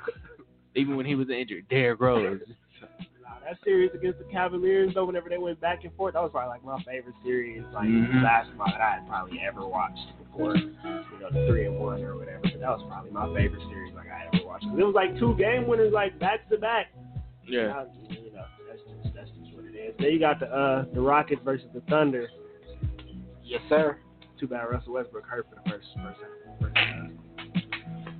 even 0.79 0.95
when 0.97 1.05
he 1.05 1.15
was 1.15 1.29
injured, 1.29 1.67
Derrick 1.69 1.99
Rose. 1.99 2.39
Nah, 3.21 3.39
that 3.45 3.57
series 3.63 3.91
against 3.93 4.19
the 4.19 4.25
Cavaliers, 4.25 4.93
though, 4.95 5.05
whenever 5.05 5.29
they 5.29 5.37
went 5.37 5.59
back 5.61 5.83
and 5.83 5.93
forth, 5.95 6.13
that 6.13 6.21
was 6.23 6.31
probably 6.31 6.49
like 6.49 6.63
my 6.63 6.81
favorite 6.83 7.15
series, 7.23 7.63
like 7.73 7.87
Mhm. 7.87 8.21
basketball 8.23 8.67
that 8.71 8.81
I 8.81 8.91
had 8.95 9.07
probably 9.07 9.39
ever 9.41 9.65
watched 9.67 10.17
before, 10.17 10.55
you 10.55 11.19
know, 11.19 11.29
the 11.29 11.45
three 11.47 11.65
and 11.65 11.77
one 11.79 12.03
or 12.03 12.17
whatever. 12.17 12.39
But 12.43 12.59
that 12.59 12.69
was 12.69 12.83
probably 12.87 13.11
my 13.11 13.27
favorite 13.33 13.61
series 13.69 13.93
like 13.93 14.09
I 14.09 14.27
ever 14.33 14.45
watched. 14.47 14.65
'Cause 14.65 14.79
It 14.79 14.83
was 14.85 14.95
like 14.95 15.17
two 15.17 15.35
game 15.35 15.67
winners, 15.67 15.91
like 15.93 16.17
back 16.19 16.47
to 16.49 16.57
back. 16.57 16.87
Yeah. 17.45 17.79
Uh, 17.79 17.85
You 18.09 18.31
know, 18.31 18.45
that's 18.67 18.81
just 18.83 19.13
that's 19.15 19.29
just 19.31 19.53
what 19.55 19.65
it 19.65 19.75
is. 19.75 19.95
Then 19.97 20.11
you 20.11 20.19
got 20.19 20.39
the 20.39 20.53
uh 20.53 20.85
the 20.93 21.01
Rockets 21.01 21.41
versus 21.43 21.67
the 21.73 21.81
Thunder. 21.81 22.29
Yes, 23.43 23.61
sir. 23.69 23.97
Too 24.39 24.47
bad 24.47 24.69
Russell 24.69 24.93
Westbrook 24.93 25.25
hurt 25.25 25.47
for 25.49 25.55
the 25.55 25.61
first 25.69 25.87
first, 25.95 26.19
first 26.19 26.31
uh, 26.47 26.48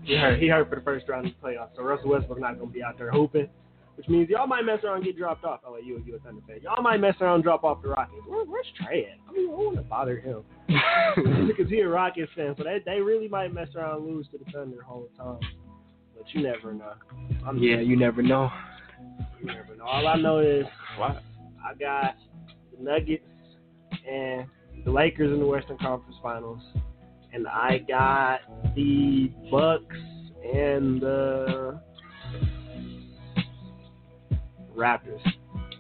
he 0.10 0.16
hurt 0.18 0.40
he 0.40 0.48
hurt 0.48 0.70
for 0.70 0.76
the 0.76 0.82
first 0.82 1.08
round 1.08 1.28
of 1.28 1.34
the 1.40 1.48
playoffs. 1.48 1.70
So 1.76 1.84
Russell 1.84 2.10
Westbrook 2.10 2.40
not 2.40 2.58
gonna 2.60 2.72
be 2.72 2.84
out 2.84 2.98
there 2.98 3.12
hooping. 3.12 3.48
Which 3.96 4.08
means 4.08 4.30
y'all 4.30 4.48
might 4.48 4.64
mess 4.64 4.80
around 4.86 4.98
and 4.98 5.06
get 5.06 5.18
dropped 5.18 5.44
off. 5.44 5.60
Oh, 5.66 5.74
wait, 5.74 5.84
you 5.84 6.02
you 6.06 6.16
a 6.16 6.20
Thunder 6.20 6.42
fan. 6.48 6.60
Y'all 6.64 6.82
might 6.82 7.02
mess 7.02 7.16
around 7.20 7.36
and 7.36 7.44
drop 7.44 7.66
off 7.66 7.82
the 7.82 7.90
Rockets. 7.90 8.22
Where, 8.28 8.46
where's 8.46 8.66
Trey 8.82 9.08
at? 9.12 9.18
I 9.28 9.34
mean, 9.34 9.50
I 9.50 9.52
don't 9.52 9.66
want 9.66 9.76
to 9.76 9.82
bother 9.82 10.18
him 10.22 10.44
because 11.48 11.70
he 11.70 11.82
a 11.82 11.88
Rockets 11.90 12.32
fan. 12.34 12.56
So 12.58 12.64
they 12.64 12.80
they 12.86 13.02
really 13.02 13.28
might 13.28 13.54
mess 13.54 13.68
around 13.76 13.98
and 13.98 14.06
lose 14.08 14.26
to 14.32 14.38
the 14.38 14.46
Thunder 14.52 14.78
the 14.78 14.84
whole 14.86 15.10
time. 15.18 15.40
But 16.16 16.24
you 16.34 16.42
never 16.44 16.74
know. 16.74 16.94
I'm 17.46 17.58
Yeah, 17.58 17.82
you 17.82 17.98
never 17.98 18.22
know. 18.22 18.50
you 19.42 19.48
never 19.48 19.76
know. 19.76 19.84
All 19.84 20.08
I 20.08 20.16
know 20.16 20.40
is 20.40 20.66
What? 20.98 21.22
I 21.62 21.74
got 21.78 22.16
the 22.78 22.82
Nuggets 22.82 23.24
and 24.10 24.46
the 24.86 24.92
Lakers 24.92 25.34
in 25.34 25.40
the 25.40 25.46
Western 25.46 25.78
Conference 25.78 26.16
Finals, 26.24 26.62
and 27.34 27.48
I 27.48 27.80
got 27.88 28.42
the 28.76 29.32
Bucks 29.52 29.96
and 30.54 31.02
the 31.02 31.80
Raptors 34.76 35.22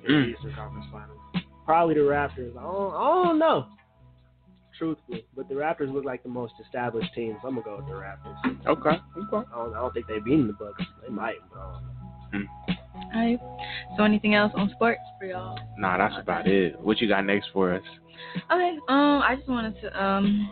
in 0.07 0.11
Mm. 0.11 0.25
the 0.25 0.27
Eastern 0.37 0.53
Conference 0.55 0.85
Finals. 0.91 1.19
Probably 1.65 1.95
the 1.95 2.01
Raptors. 2.01 2.57
I 2.57 2.61
don't, 2.63 2.93
I 2.93 3.23
don't 3.25 3.39
know, 3.39 3.67
truthfully, 4.77 5.25
but 5.35 5.47
the 5.47 5.55
Raptors 5.55 5.91
look 5.93 6.03
like 6.05 6.23
the 6.23 6.29
most 6.29 6.53
established 6.63 7.13
team, 7.13 7.37
so 7.41 7.47
I'm 7.47 7.55
gonna 7.55 7.65
go 7.65 7.77
with 7.77 7.87
the 7.87 7.93
Raptors. 7.93 8.65
Okay. 8.67 8.89
Okay. 8.89 9.47
I 9.53 9.55
don't, 9.55 9.73
I 9.73 9.79
don't 9.79 9.93
think 9.93 10.07
they've 10.07 10.23
beaten 10.23 10.47
the 10.47 10.53
Bucks. 10.53 10.81
They 11.03 11.09
might, 11.09 11.35
but 11.51 11.59
I 11.59 11.71
don't 11.71 11.83
know. 11.83 11.89
Alright. 13.15 13.39
So 13.97 14.03
anything 14.03 14.35
else 14.35 14.51
on 14.55 14.69
sports 14.71 14.99
for 15.19 15.25
y'all? 15.25 15.57
Nah, 15.77 15.97
that's 15.97 16.21
about 16.21 16.47
it. 16.47 16.79
What 16.79 16.99
you 16.99 17.07
got 17.07 17.25
next 17.25 17.49
for 17.53 17.73
us? 17.73 17.81
Okay. 18.51 18.77
Um, 18.87 19.21
I 19.23 19.35
just 19.35 19.47
wanted 19.47 19.79
to 19.81 20.03
um, 20.03 20.51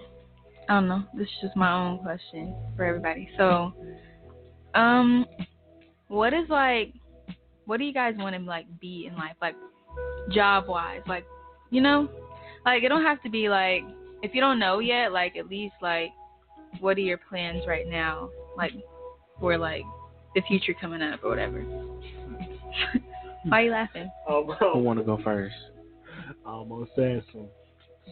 I 0.69 0.73
don't 0.73 0.87
know. 0.87 1.03
This 1.13 1.27
is 1.27 1.33
just 1.41 1.55
my 1.55 1.73
own 1.73 1.99
question 1.99 2.53
for 2.75 2.83
everybody. 2.83 3.29
So, 3.37 3.73
um, 4.73 5.25
what 6.07 6.33
is 6.33 6.49
like, 6.49 6.93
what 7.65 7.77
do 7.77 7.85
you 7.85 7.93
guys 7.93 8.15
want 8.17 8.35
to 8.35 8.41
like 8.41 8.65
be 8.79 9.07
in 9.09 9.15
life, 9.15 9.35
like 9.41 9.55
job 10.31 10.67
wise, 10.67 11.01
like, 11.07 11.25
you 11.69 11.81
know, 11.81 12.09
like 12.65 12.83
it 12.83 12.89
don't 12.89 13.03
have 13.03 13.21
to 13.23 13.29
be 13.29 13.49
like 13.49 13.83
if 14.23 14.33
you 14.33 14.41
don't 14.41 14.59
know 14.59 14.79
yet, 14.79 15.11
like 15.11 15.35
at 15.35 15.47
least 15.47 15.75
like, 15.81 16.09
what 16.79 16.97
are 16.97 17.01
your 17.01 17.19
plans 17.29 17.63
right 17.67 17.87
now, 17.87 18.29
like 18.57 18.71
for 19.39 19.57
like 19.57 19.83
the 20.35 20.41
future 20.47 20.73
coming 20.79 21.01
up 21.01 21.23
or 21.23 21.29
whatever. 21.29 21.61
Why 23.45 23.61
are 23.61 23.63
you 23.63 23.71
laughing? 23.71 24.09
Oh, 24.27 24.55
Who 24.73 24.79
want 24.79 24.99
to 24.99 25.05
go 25.05 25.19
first? 25.23 25.55
I 26.45 26.49
almost 26.49 26.91
said 26.95 27.23
some 27.31 27.47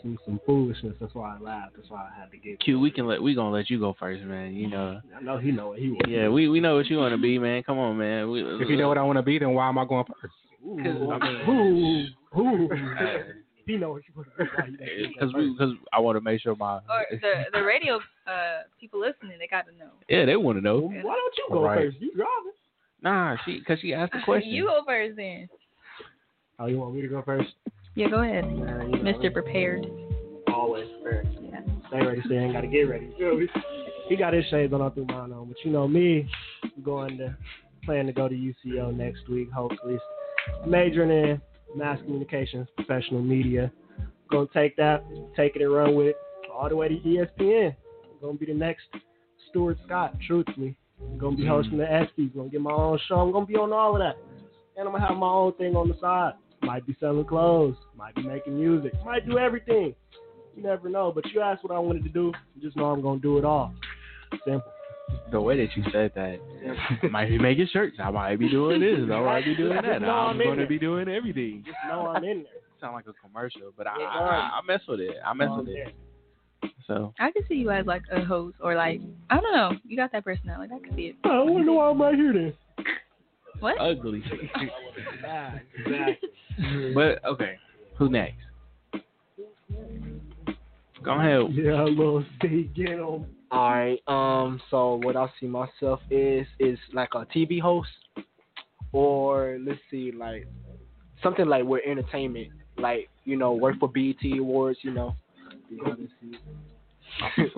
some 0.01 0.17
some 0.25 0.39
foolishness. 0.45 0.95
That's 0.99 1.13
why 1.13 1.35
I 1.35 1.39
laughed. 1.39 1.75
That's 1.77 1.89
why 1.89 2.09
I 2.11 2.19
had 2.19 2.31
to 2.31 2.37
get. 2.37 2.59
Q, 2.59 2.79
we 2.79 2.91
can 2.91 3.07
let 3.07 3.21
we 3.21 3.33
gonna 3.35 3.51
let 3.51 3.69
you 3.69 3.79
go 3.79 3.95
first, 3.99 4.23
man. 4.23 4.53
You 4.53 4.67
know. 4.67 5.01
I 5.17 5.21
know 5.21 5.37
he 5.37 5.51
know 5.51 5.69
what 5.69 5.79
he 5.79 5.89
wants. 5.89 6.09
Yeah, 6.09 6.29
we 6.29 6.47
we 6.47 6.59
know 6.59 6.75
what 6.75 6.87
you 6.87 6.97
want 6.97 7.13
to 7.13 7.17
be, 7.21 7.37
man. 7.39 7.63
Come 7.63 7.77
on, 7.79 7.97
man. 7.97 8.29
We, 8.29 8.41
If 8.41 8.69
you 8.69 8.77
know 8.77 8.87
what 8.87 8.97
I 8.97 9.03
want 9.03 9.17
to 9.17 9.23
be, 9.23 9.39
then 9.39 9.53
why 9.53 9.67
am 9.69 9.77
I 9.77 9.85
going 9.85 10.05
first? 10.21 10.33
Ooh, 10.65 11.13
ooh. 12.37 12.69
he 13.65 13.77
know 13.77 13.91
what 13.91 14.01
you 14.07 14.13
want. 14.15 14.27
because 14.77 15.33
we 15.33 15.51
because 15.51 15.73
I 15.93 15.99
want 15.99 16.15
to 16.17 16.21
make 16.21 16.41
sure 16.41 16.55
my 16.55 16.75
Or 16.75 17.05
the 17.11 17.33
the 17.53 17.63
radio 17.63 17.99
uh 18.27 18.63
people 18.79 18.99
listening, 18.99 19.37
they 19.39 19.47
got 19.47 19.65
to 19.67 19.71
know. 19.77 19.91
yeah 20.09 20.25
they 20.25 20.35
want 20.35 20.57
to 20.57 20.61
know. 20.61 20.79
Why 20.81 21.13
don't 21.13 21.37
you 21.37 21.47
go 21.51 21.63
Right. 21.63 21.85
first? 21.85 21.97
You 21.99 22.11
driving? 22.13 22.51
Nah, 23.01 23.37
she 23.45 23.59
because 23.59 23.79
she 23.79 23.93
asked 23.93 24.13
the 24.13 24.19
question. 24.25 24.49
You 24.49 24.65
go 24.65 24.81
first 24.85 25.15
then. 25.15 25.47
Oh, 26.57 26.67
you 26.67 26.77
want 26.79 26.95
me 26.95 27.01
to 27.01 27.07
go 27.07 27.21
first? 27.21 27.49
Yeah, 27.95 28.09
go 28.09 28.21
ahead, 28.21 28.45
Man, 28.45 28.91
you 28.91 29.03
know, 29.03 29.13
Mr. 29.13 29.31
Prepared. 29.31 29.85
Always 30.53 30.85
prepared. 31.01 31.29
Yeah. 31.41 31.61
Stay 31.87 32.05
ready, 32.05 32.21
so 32.27 32.33
you 32.33 32.39
ain't 32.41 32.53
got 32.53 32.61
to 32.61 32.67
get 32.67 32.81
ready. 32.83 33.05
You 33.05 33.17
feel 33.17 33.37
me? 33.37 33.47
He 34.09 34.17
got 34.17 34.33
his 34.33 34.45
shades 34.47 34.73
on, 34.73 34.81
I 34.81 34.89
threw 34.89 35.05
mine 35.05 35.31
on. 35.31 35.47
But 35.47 35.57
you 35.63 35.71
know 35.71 35.87
me, 35.87 36.29
going 36.83 37.17
to 37.17 37.35
plan 37.85 38.05
to 38.07 38.11
go 38.11 38.27
to 38.27 38.35
UCO 38.35 38.93
next 38.93 39.29
week, 39.29 39.49
hopefully. 39.49 39.97
Majoring 40.67 41.09
in 41.09 41.41
mass 41.75 41.97
communications, 42.03 42.67
professional 42.75 43.21
media. 43.21 43.71
Gonna 44.29 44.47
take 44.53 44.75
that, 44.75 45.03
take 45.35 45.55
it 45.55 45.61
and 45.61 45.73
run 45.73 45.95
with 45.95 46.07
it 46.07 46.15
all 46.53 46.67
the 46.67 46.75
way 46.75 46.89
to 46.89 46.95
ESPN. 46.95 47.75
gonna 48.21 48.37
be 48.37 48.47
the 48.47 48.53
next 48.53 48.83
Stuart 49.49 49.77
Scott, 49.85 50.15
truthfully. 50.27 50.75
I'm 51.01 51.17
gonna 51.17 51.35
be 51.35 51.43
mm-hmm. 51.43 51.51
hosting 51.51 51.77
the 51.77 51.85
ESPYs, 51.85 52.35
gonna 52.35 52.49
get 52.49 52.61
my 52.61 52.71
own 52.71 52.99
show. 53.07 53.15
I'm 53.15 53.31
gonna 53.31 53.45
be 53.45 53.55
on 53.55 53.71
all 53.71 53.95
of 53.95 53.99
that. 53.99 54.15
And 54.77 54.87
I'm 54.87 54.93
gonna 54.93 55.07
have 55.07 55.17
my 55.17 55.27
own 55.29 55.53
thing 55.53 55.75
on 55.75 55.87
the 55.87 55.95
side. 55.99 56.33
Might 56.65 56.85
be 56.87 56.95
selling 56.99 57.25
clothes, 57.25 57.75
might 57.95 58.15
be 58.15 58.23
making 58.23 58.57
music, 58.59 58.93
might 59.05 59.25
do 59.27 59.37
everything. 59.37 59.93
You 60.55 60.63
never 60.63 60.89
know. 60.89 61.11
But 61.13 61.25
you 61.31 61.41
asked 61.41 61.63
what 61.63 61.73
I 61.73 61.79
wanted 61.79 62.03
to 62.03 62.09
do, 62.09 62.31
just 62.61 62.75
know 62.75 62.85
I'm 62.85 63.01
gonna 63.01 63.19
do 63.19 63.37
it 63.37 63.45
all. 63.45 63.73
Simple. 64.45 64.63
the 65.31 65.39
way 65.39 65.57
that 65.65 65.75
you 65.77 65.83
said 65.91 66.11
that, 66.15 66.39
I 67.03 67.07
might 67.07 67.29
be 67.29 67.37
making 67.37 67.67
shirts. 67.71 67.97
I 68.03 68.09
might 68.09 68.37
be 68.37 68.49
doing 68.49 68.79
this. 68.81 68.99
I 69.11 69.21
might 69.21 69.45
be 69.45 69.55
doing 69.55 69.75
that. 69.81 70.01
know 70.01 70.09
I'm 70.09 70.29
I'm 70.31 70.37
going 70.37 70.51
to 70.51 70.55
there. 70.57 70.67
be 70.67 70.79
doing 70.79 71.07
everything. 71.07 71.63
Just 71.65 71.77
know 71.87 72.07
I'm 72.07 72.23
in 72.23 72.43
there. 72.43 72.51
Sound 72.81 72.95
like 72.95 73.05
a 73.07 73.13
commercial, 73.13 73.71
but 73.77 73.87
I 73.87 73.95
Yeah, 73.99 74.05
I, 74.05 74.19
I, 74.19 74.59
I 74.59 74.61
mess 74.67 74.81
with 74.87 74.99
it. 74.99 75.15
I 75.25 75.33
mess 75.33 75.47
Know 75.47 75.57
with 75.59 75.67
it. 75.69 75.95
So 76.87 77.13
I 77.19 77.31
could 77.31 77.43
see 77.47 77.55
you 77.55 77.71
as 77.71 77.85
like 77.85 78.03
a 78.11 78.23
host 78.23 78.57
or 78.61 78.75
like 78.75 79.01
I 79.29 79.39
don't 79.39 79.53
know. 79.55 79.71
You 79.85 79.95
got 79.95 80.11
that 80.11 80.23
personality. 80.23 80.73
I 80.75 80.79
could 80.79 80.95
see 80.95 81.07
it. 81.07 81.15
I 81.23 81.41
wonder 81.41 81.71
why 81.73 81.89
I'm 81.89 82.01
right 82.01 82.15
here 82.15 82.33
then. 82.33 82.53
What? 83.59 83.79
ugly. 83.79 84.23
Yeah, 85.21 85.59
exactly. 85.85 86.93
but 86.93 87.25
okay, 87.25 87.57
who 87.97 88.09
next? 88.09 88.37
Go 91.03 91.11
ahead. 91.11 91.53
Yeah, 91.53 91.83
little 91.83 92.23
Steve, 92.37 92.73
get 92.75 92.89
him. 92.89 93.25
All 93.51 93.71
right. 93.71 93.99
Um. 94.07 94.61
So 94.71 94.99
what 95.03 95.15
I 95.15 95.27
see 95.39 95.47
myself 95.47 95.99
is 96.09 96.47
is 96.59 96.79
like 96.93 97.09
a 97.13 97.25
TV 97.25 97.59
host, 97.59 97.89
or 98.91 99.57
let's 99.61 99.79
see, 99.91 100.11
like 100.11 100.47
something 101.21 101.45
like 101.47 101.63
with 101.65 101.83
entertainment, 101.85 102.49
like 102.77 103.09
you 103.25 103.35
know, 103.37 103.53
work 103.53 103.77
for 103.79 103.89
BET 103.89 104.15
Awards, 104.39 104.79
you 104.81 104.91
know. 104.91 105.15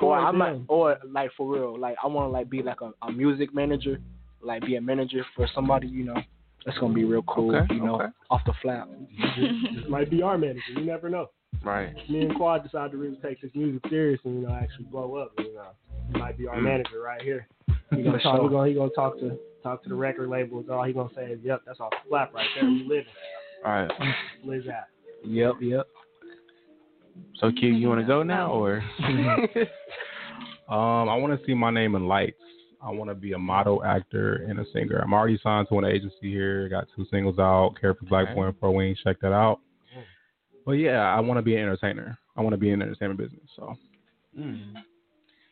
or 0.00 0.18
I 0.18 0.30
might, 0.30 0.60
or 0.68 0.98
like 1.10 1.30
for 1.36 1.52
real, 1.52 1.78
like 1.78 1.96
I 2.02 2.06
want 2.06 2.28
to 2.28 2.32
like 2.32 2.50
be 2.50 2.62
like 2.62 2.80
a, 2.80 2.92
a 3.06 3.12
music 3.12 3.54
manager, 3.54 3.98
like 4.42 4.64
be 4.64 4.76
a 4.76 4.80
manager 4.80 5.24
for 5.36 5.46
somebody, 5.54 5.86
you 5.88 6.04
know. 6.04 6.16
That's 6.64 6.78
gonna 6.78 6.94
be 6.94 7.04
real 7.04 7.22
cool, 7.22 7.56
Okay, 7.56 7.74
you 7.74 7.80
know, 7.84 7.96
okay. 7.96 8.12
off 8.30 8.40
the 8.46 8.52
flap. 8.62 8.88
This 9.36 9.84
might 9.88 10.10
be 10.10 10.22
our 10.22 10.38
manager. 10.38 10.60
You 10.76 10.84
never 10.84 11.10
know. 11.10 11.30
Right. 11.64 11.92
Me 12.08 12.20
and 12.22 12.34
Quad 12.36 12.62
decided 12.62 12.92
to 12.92 12.98
really 12.98 13.16
take 13.22 13.40
this 13.40 13.50
music 13.54 13.82
serious 13.90 14.20
and 14.24 14.40
you 14.40 14.46
know 14.46 14.54
actually 14.54 14.84
blow 14.86 15.16
up. 15.16 15.32
You 15.38 15.54
know, 15.54 15.66
he 16.12 16.18
might 16.18 16.38
be 16.38 16.46
our 16.46 16.56
Mm. 16.56 16.62
manager 16.64 17.00
right 17.00 17.20
here. 17.22 17.46
He 17.90 18.02
gonna 18.02 18.20
talk. 18.20 18.36
sure. 18.36 18.42
He 18.44 18.48
gonna 18.54 18.68
he 18.68 18.74
gonna 18.74 18.90
talk 18.94 19.18
to 19.18 19.36
talk 19.62 19.82
to 19.82 19.88
the 19.88 19.94
record 19.94 20.28
labels. 20.28 20.66
All 20.70 20.84
he 20.84 20.92
gonna 20.92 21.10
say 21.14 21.24
is, 21.26 21.40
"Yep, 21.42 21.62
that's 21.66 21.80
off 21.80 21.90
the 21.90 22.08
flap 22.08 22.32
right 22.32 22.46
there. 22.54 22.68
We 22.68 22.82
living. 22.84 23.04
All 23.64 23.72
right. 23.72 23.90
Liz 24.44 24.64
at." 24.68 24.88
Yep, 25.24 25.54
yep. 25.60 25.86
So 27.40 27.50
Q, 27.52 27.68
you 27.68 27.88
want 27.88 28.00
to 28.00 28.06
go 28.06 28.22
now 28.22 28.52
or? 28.52 28.82
Um, 30.68 31.08
I 31.08 31.16
want 31.16 31.38
to 31.38 31.44
see 31.46 31.52
my 31.52 31.70
name 31.70 31.96
in 31.96 32.06
lights. 32.06 32.40
I 32.84 32.90
want 32.90 33.10
to 33.10 33.14
be 33.14 33.32
a 33.32 33.38
model, 33.38 33.84
actor, 33.84 34.44
and 34.48 34.58
a 34.58 34.64
singer. 34.72 34.98
I'm 34.98 35.14
already 35.14 35.38
signed 35.42 35.68
to 35.68 35.78
an 35.78 35.84
agency 35.84 36.30
here. 36.30 36.68
Got 36.68 36.88
two 36.96 37.06
singles 37.10 37.38
out. 37.38 37.74
Care 37.80 37.94
for 37.94 38.04
Black 38.06 38.24
Okay. 38.26 38.34
Boy 38.34 38.46
and 38.46 38.58
Pro 38.58 38.72
Wings. 38.72 38.98
Check 39.04 39.20
that 39.20 39.32
out. 39.32 39.60
Mm. 39.96 40.02
But 40.66 40.72
yeah, 40.72 41.02
I 41.02 41.20
want 41.20 41.38
to 41.38 41.42
be 41.42 41.54
an 41.54 41.62
entertainer. 41.62 42.18
I 42.36 42.40
want 42.40 42.54
to 42.54 42.58
be 42.58 42.70
in 42.70 42.80
the 42.80 42.86
entertainment 42.86 43.20
business. 43.20 43.48
So, 43.54 43.74
mm. 44.38 44.74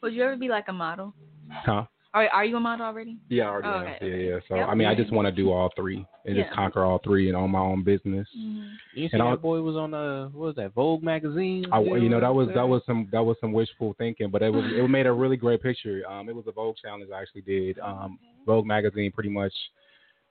Would 0.02 0.12
you 0.15 0.24
ever 0.24 0.36
be 0.36 0.48
like 0.48 0.69
a 0.69 0.73
model? 0.73 1.15
huh? 1.51 1.85
Are 2.12 2.28
Are 2.28 2.45
you 2.45 2.57
a 2.57 2.61
model 2.61 2.87
already? 2.87 3.19
Yeah, 3.28 3.45
I 3.45 3.49
already 3.49 3.69
Oh, 3.69 3.73
am. 3.73 3.87
okay, 3.95 3.99
yeah, 4.11 4.31
yeah. 4.35 4.39
So 4.49 4.57
Yep. 4.57 4.69
I 4.69 4.74
mean, 4.74 4.89
I 4.89 4.95
just 4.97 5.12
want 5.12 5.27
to 5.27 5.32
do 5.32 5.53
all 5.53 5.70
three 5.77 6.05
and 6.27 6.37
Yeah. 6.37 6.43
just 6.43 6.55
conquer 6.55 6.85
all 6.85 6.99
three 6.99 7.28
and 7.28 7.37
own 7.37 7.51
my 7.53 7.61
own 7.61 7.85
business. 7.85 8.28
You 8.35 8.69
see 8.95 9.11
And 9.12 9.23
I'll- 9.23 9.31
that 9.31 9.43
boy 9.43 9.61
was 9.62 9.77
on 9.77 9.95
uh 9.95 10.27
what 10.31 10.47
was 10.47 10.57
that 10.57 10.73
Vogue 10.74 11.03
magazine? 11.05 11.66
I, 11.70 11.81
you 11.81 12.09
know, 12.09 12.19
that 12.20 12.35
was 12.35 12.49
that 12.49 12.69
was 12.69 12.82
some 12.85 13.09
that 13.12 13.24
was 13.24 13.37
some 13.41 13.53
wishful 13.53 13.95
thinking, 13.95 14.28
but 14.31 14.43
it 14.43 14.53
was 14.53 14.65
it 14.73 14.89
made 14.91 15.07
a 15.07 15.12
really 15.12 15.37
great 15.37 15.62
picture. 15.62 16.03
Um, 16.09 16.28
it 16.28 16.35
was 16.35 16.47
a 16.49 16.53
Vogue 16.53 16.77
challenge 16.82 17.09
I 17.15 17.20
actually 17.20 17.43
did. 17.43 17.78
Um, 17.78 18.19
Vogue 18.45 18.66
magazine 18.66 19.12
pretty 19.12 19.31
much 19.31 19.53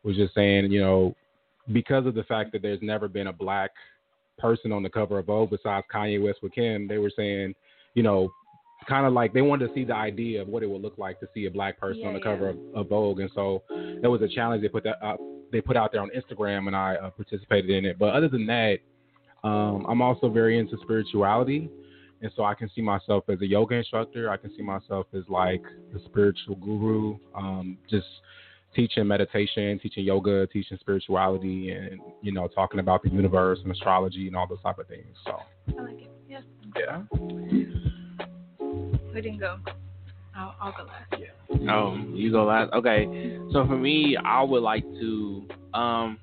was 0.04 0.18
just 0.18 0.34
saying, 0.34 0.72
you 0.72 0.82
know, 0.82 1.16
because 1.72 2.06
of 2.06 2.14
the 2.14 2.24
fact 2.24 2.52
that 2.52 2.62
there's 2.62 2.82
never 2.82 3.08
been 3.08 3.28
a 3.28 3.34
black 3.34 3.72
person 4.38 4.72
on 4.72 4.84
the 4.84 4.90
cover 4.90 5.20
of 5.20 5.26
Vogue 5.28 5.50
besides 5.50 5.86
Kanye 5.94 6.22
West 6.22 6.40
with 6.42 6.54
Kim, 6.54 6.88
they 6.88 6.98
were 6.98 7.12
saying, 7.16 7.54
you 7.94 8.04
know, 8.04 8.30
kind 8.88 9.06
of 9.06 9.14
like 9.14 9.34
they 9.34 9.42
wanted 9.42 9.68
to 9.68 9.74
see 9.74 9.84
the 9.84 9.96
idea 9.96 10.42
of 10.42 10.48
what 10.48 10.64
it 10.64 10.70
would 10.70 10.82
look 10.82 10.98
like 10.98 11.20
to 11.20 11.28
see 11.34 11.46
a 11.46 11.52
black 11.52 11.80
person 11.80 12.06
on 12.06 12.14
the 12.14 12.20
Yeah, 12.20 12.24
cover 12.24 12.50
of, 12.50 12.58
of 12.74 12.90
Vogue, 12.90 13.20
and 13.20 13.30
so 13.34 13.64
that 14.02 14.10
was 14.10 14.22
a 14.22 14.28
challenge 14.28 14.62
they 14.62 14.70
put 14.70 14.84
that 14.84 15.04
up, 15.04 15.20
they 15.52 15.62
put 15.62 15.78
out 15.78 15.92
there 15.92 16.02
on 16.02 16.10
Instagram, 16.10 16.68
and 16.68 16.76
I 16.76 16.96
uh, 16.96 17.10
participated 17.12 17.70
in 17.70 17.86
it. 17.86 18.00
But 18.00 18.14
other 18.14 18.30
than 18.30 18.46
that, 18.48 18.80
um, 19.44 19.86
I'm 19.88 20.02
also 20.02 20.30
very 20.30 20.58
into 20.60 20.78
spirituality, 20.82 21.70
and 22.22 22.32
so 22.36 22.44
I 22.44 22.54
can 22.54 22.70
see 22.76 22.82
myself 22.82 23.26
as 23.30 23.42
a 23.42 23.48
yoga 23.48 23.76
instructor. 23.76 24.30
I 24.30 24.38
can 24.38 24.52
see 24.56 24.64
myself 24.64 25.08
as 25.14 25.24
like 25.30 25.64
the 25.94 26.00
spiritual 26.06 26.56
guru, 26.56 27.18
um, 27.36 27.78
just 27.90 28.08
teaching 28.76 29.08
meditation, 29.08 29.80
teaching 29.82 30.06
yoga, 30.06 30.48
teaching 30.48 30.78
spirituality, 30.80 31.72
and 31.72 32.00
you 32.22 32.32
know, 32.32 32.48
talking 32.48 32.80
about 32.80 33.04
the 33.04 33.10
universe 33.10 33.60
and 33.64 33.72
astrology 33.72 34.28
and 34.28 34.36
all 34.36 34.48
those 34.48 34.62
type 34.62 34.80
of 34.80 34.88
things. 34.88 35.16
So 35.26 35.40
I 35.78 35.82
like 35.82 36.02
it. 36.02 36.12
Yeah. 36.28 36.42
yeah. 36.76 37.02
We 39.20 39.24
didn't 39.24 39.42
go. 39.42 39.58
I'll, 40.34 40.56
I'll 40.62 40.72
go 40.72 40.84
last. 40.84 41.14
Yeah. 41.20 41.74
Oh, 41.74 41.94
you 42.14 42.32
go 42.32 42.46
last. 42.46 42.72
Okay. 42.72 43.38
So 43.52 43.68
for 43.68 43.76
me, 43.76 44.16
I 44.16 44.42
would 44.42 44.64
like 44.64 44.84
to. 44.84 45.46
Um, 45.74 46.20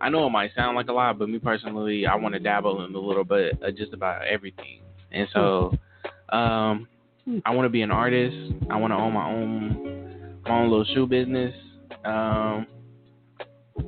I 0.00 0.08
know 0.08 0.26
it 0.26 0.30
might 0.30 0.50
sound 0.56 0.74
like 0.74 0.88
a 0.88 0.92
lot, 0.92 1.20
but 1.20 1.28
me 1.28 1.38
personally, 1.38 2.04
I 2.04 2.16
want 2.16 2.34
to 2.34 2.40
dabble 2.40 2.84
in 2.84 2.92
a 2.96 2.98
little 2.98 3.22
bit 3.22 3.62
of 3.62 3.76
just 3.76 3.92
about 3.92 4.26
everything. 4.26 4.80
And 5.12 5.28
so, 5.32 5.78
um, 6.30 6.88
I 7.44 7.50
want 7.54 7.64
to 7.66 7.70
be 7.70 7.82
an 7.82 7.92
artist. 7.92 8.36
I 8.68 8.76
want 8.76 8.90
to 8.90 8.96
own 8.96 9.12
my 9.12 9.28
own 9.28 10.40
my 10.42 10.58
own 10.58 10.68
little 10.68 10.84
shoe 10.96 11.06
business. 11.06 11.54
Um, 12.04 12.66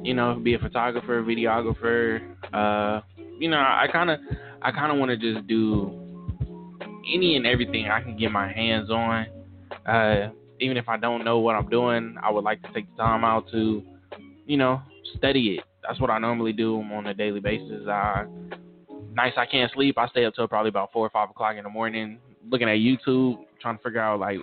you 0.05 0.15
know, 0.15 0.39
be 0.39 0.55
a 0.55 0.61
photographer, 0.61 1.25
videographer. 1.25 2.21
Uh, 2.53 3.01
you 3.37 3.49
know, 3.49 3.59
I 3.59 3.89
kind 3.91 4.11
of 4.11 4.21
I 4.63 4.71
kind 4.71 4.93
of 4.93 4.99
want 4.99 5.11
to 5.11 5.17
just 5.17 5.45
do 5.49 6.04
any 7.13 7.37
and 7.37 7.47
everything 7.47 7.89
I 7.89 8.01
can 8.01 8.17
get 8.17 8.31
my 8.31 8.53
hands 8.53 8.91
on. 8.91 9.27
Uh, 9.87 10.31
even 10.61 10.77
if 10.77 10.89
I 10.89 10.97
don't 10.97 11.25
know 11.25 11.39
what 11.39 11.57
I'm 11.57 11.69
doing, 11.69 12.17
I 12.23 12.31
would 12.31 12.45
like 12.45 12.63
to 12.63 12.73
take 12.73 12.89
the 12.91 13.03
time 13.03 13.25
out 13.25 13.51
to, 13.51 13.83
you 14.47 14.57
know, 14.57 14.81
study 15.17 15.57
it. 15.57 15.65
That's 15.87 16.01
what 16.01 16.11
I 16.11 16.19
normally 16.19 16.53
do 16.53 16.81
on 16.81 17.07
a 17.07 17.15
daily 17.15 17.41
basis. 17.41 17.87
I 17.89 18.27
nights 19.15 19.37
I 19.39 19.47
can't 19.47 19.71
sleep, 19.73 19.97
I 19.99 20.09
stay 20.09 20.25
up 20.25 20.35
till 20.35 20.49
probably 20.49 20.69
about 20.71 20.93
four 20.93 21.07
or 21.07 21.11
five 21.11 21.31
o'clock 21.31 21.57
in 21.57 21.65
the 21.65 21.71
morning, 21.71 22.19
looking 22.49 22.69
at 22.69 22.77
YouTube, 22.77 23.39
trying 23.61 23.77
to 23.77 23.83
figure 23.83 24.01
out 24.01 24.21
like 24.21 24.39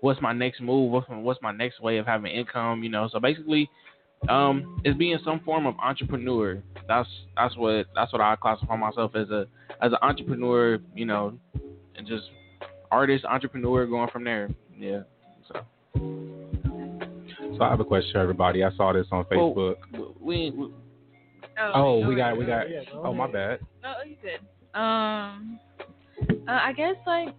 what's 0.00 0.20
my 0.20 0.32
next 0.32 0.60
move, 0.60 0.90
what's 0.90 1.08
my, 1.08 1.18
what's 1.18 1.42
my 1.42 1.52
next 1.52 1.80
way 1.80 1.98
of 1.98 2.06
having 2.06 2.30
income, 2.30 2.82
you 2.82 2.88
know. 2.88 3.08
So 3.10 3.18
basically, 3.20 3.70
um, 4.28 4.80
it's 4.84 4.96
being 4.96 5.18
some 5.24 5.40
form 5.40 5.66
of 5.66 5.74
entrepreneur. 5.82 6.62
That's 6.86 7.08
that's 7.36 7.56
what 7.56 7.86
that's 7.94 8.12
what 8.12 8.20
I 8.20 8.36
classify 8.36 8.76
myself 8.76 9.14
as 9.16 9.30
a 9.30 9.46
as 9.80 9.92
an 9.92 9.98
entrepreneur, 10.02 10.78
you 10.94 11.06
know, 11.06 11.38
and 11.96 12.06
just 12.06 12.24
artist, 12.90 13.24
entrepreneur, 13.24 13.86
going 13.86 14.08
from 14.10 14.24
there. 14.24 14.50
Yeah. 14.78 15.02
So 15.48 15.64
So 17.56 17.62
I 17.62 17.70
have 17.70 17.80
a 17.80 17.84
question 17.84 18.12
for 18.12 18.20
everybody. 18.20 18.64
I 18.64 18.70
saw 18.76 18.92
this 18.92 19.06
on 19.12 19.24
Well, 19.30 19.54
Facebook. 19.54 19.76
we, 20.20 20.50
we 20.50 20.70
Oh, 21.74 22.06
we 22.06 22.16
got 22.16 22.36
we 22.36 22.46
got. 22.46 22.68
Yeah, 22.70 22.80
go 22.90 23.02
Oh, 23.04 23.14
my 23.14 23.30
bad. 23.30 23.60
No, 23.82 23.92
you 24.06 24.16
good. 24.22 24.40
Um, 24.78 25.60
uh, 26.48 26.58
I 26.62 26.72
guess 26.72 26.96
like 27.06 27.34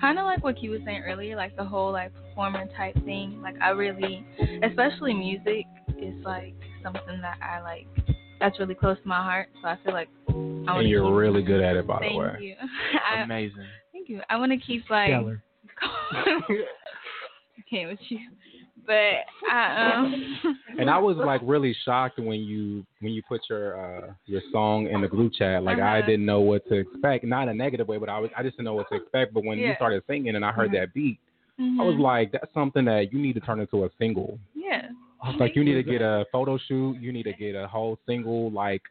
kind 0.00 0.18
of 0.18 0.24
like 0.24 0.44
what 0.44 0.62
you 0.62 0.70
were 0.70 0.78
saying 0.84 1.02
earlier, 1.06 1.36
like 1.36 1.56
the 1.56 1.64
whole 1.64 1.90
like 1.92 2.12
performer 2.14 2.66
type 2.76 2.94
thing. 3.04 3.40
Like 3.42 3.56
I 3.62 3.70
really, 3.70 4.26
especially 4.62 5.14
music, 5.14 5.64
is 5.98 6.14
like 6.24 6.54
something 6.82 7.20
that 7.22 7.38
I 7.42 7.60
like. 7.62 7.86
That's 8.44 8.58
really 8.58 8.74
close 8.74 8.98
to 9.00 9.08
my 9.08 9.22
heart. 9.22 9.48
So 9.62 9.68
I 9.68 9.78
feel 9.82 9.94
like 9.94 10.10
I 10.28 10.32
want 10.34 10.80
And 10.80 10.88
you're 10.90 11.14
really 11.14 11.42
good 11.42 11.62
at 11.62 11.76
it, 11.76 11.86
by 11.86 12.00
the 12.00 12.14
way. 12.14 12.26
Thank 12.26 12.38
way. 12.40 12.44
you. 12.44 12.54
I, 13.10 13.22
amazing. 13.22 13.64
Thank 13.90 14.10
you. 14.10 14.20
I 14.28 14.36
want 14.36 14.52
to 14.52 14.58
keep 14.58 14.90
like. 14.90 15.08
Stellar. 15.08 15.42
Can't 17.70 17.88
with 17.88 17.98
you, 18.10 18.18
but 18.86 19.24
I 19.50 19.94
um. 19.94 20.56
And 20.78 20.90
I 20.90 20.98
was 20.98 21.16
like 21.16 21.40
really 21.42 21.74
shocked 21.86 22.18
when 22.18 22.40
you 22.40 22.84
when 23.00 23.12
you 23.14 23.22
put 23.26 23.40
your 23.48 23.80
uh 23.80 24.12
your 24.26 24.42
song 24.52 24.88
in 24.88 25.00
the 25.00 25.08
group 25.08 25.32
chat. 25.32 25.62
Like 25.62 25.78
I 25.78 26.00
Uh-huh. 26.00 26.06
didn't 26.06 26.26
know 26.26 26.40
what 26.40 26.68
to 26.68 26.74
expect. 26.74 27.24
Not 27.24 27.44
in 27.44 27.48
a 27.48 27.54
negative 27.54 27.88
way, 27.88 27.96
but 27.96 28.10
I 28.10 28.18
was 28.18 28.30
I 28.36 28.42
just 28.42 28.56
didn't 28.56 28.66
know 28.66 28.74
what 28.74 28.90
to 28.90 28.96
expect. 28.96 29.32
But 29.32 29.44
when 29.44 29.58
you 29.58 29.74
started 29.76 30.02
singing 30.06 30.36
and 30.36 30.44
I 30.44 30.52
heard 30.52 30.70
Mhm. 30.70 30.74
that 30.80 30.92
beat, 30.92 31.18
I 31.58 31.82
was 31.82 31.94
Mhm. 31.94 32.00
like, 32.00 32.32
that's 32.32 32.52
something 32.52 32.84
that 32.84 33.10
you 33.10 33.18
need 33.18 33.32
to 33.34 33.40
turn 33.40 33.60
into 33.60 33.84
a 33.86 33.90
single. 33.98 34.38
Yeah. 34.54 34.88
I 35.24 35.28
was 35.30 35.40
like, 35.40 35.56
you 35.56 35.64
need 35.64 35.74
to 35.74 35.82
get 35.82 36.02
a 36.02 36.26
photo 36.30 36.58
shoot. 36.58 36.98
You 37.00 37.10
need 37.10 37.22
to 37.22 37.32
get 37.32 37.54
a 37.54 37.66
whole 37.66 37.98
single 38.06 38.50
like 38.50 38.82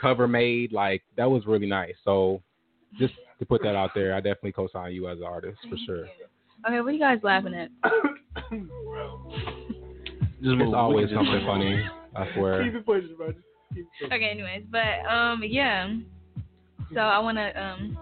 cover 0.00 0.28
made. 0.28 0.72
Like 0.72 1.02
that 1.16 1.28
was 1.28 1.44
really 1.44 1.66
nice. 1.66 1.94
So 2.04 2.40
just 2.98 3.14
to 3.40 3.46
put 3.46 3.60
that 3.64 3.74
out 3.74 3.90
there, 3.94 4.14
I 4.14 4.20
definitely 4.20 4.52
co-sign 4.52 4.92
you 4.92 5.08
as 5.08 5.18
an 5.18 5.24
artist 5.24 5.58
for 5.68 5.76
sure. 5.86 6.06
Okay, 6.66 6.80
what 6.80 6.88
are 6.88 6.92
you 6.92 7.00
guys 7.00 7.18
laughing 7.22 7.54
at? 7.54 7.70
Just 10.42 10.60
It's 10.60 10.74
always 10.74 11.10
something 11.10 11.42
funny. 11.44 11.84
I 12.14 12.32
swear. 12.34 12.64
Keep 12.64 12.74
it 12.76 12.86
pushing, 12.86 13.16
bro. 13.16 13.32
Keep 13.32 13.38
it 13.78 13.86
pushing. 14.00 14.12
Okay, 14.12 14.30
anyways, 14.30 14.62
but 14.70 15.04
um, 15.10 15.42
yeah. 15.44 15.92
So 16.94 17.00
I 17.00 17.18
want 17.18 17.38
to 17.38 17.62
um 17.62 17.98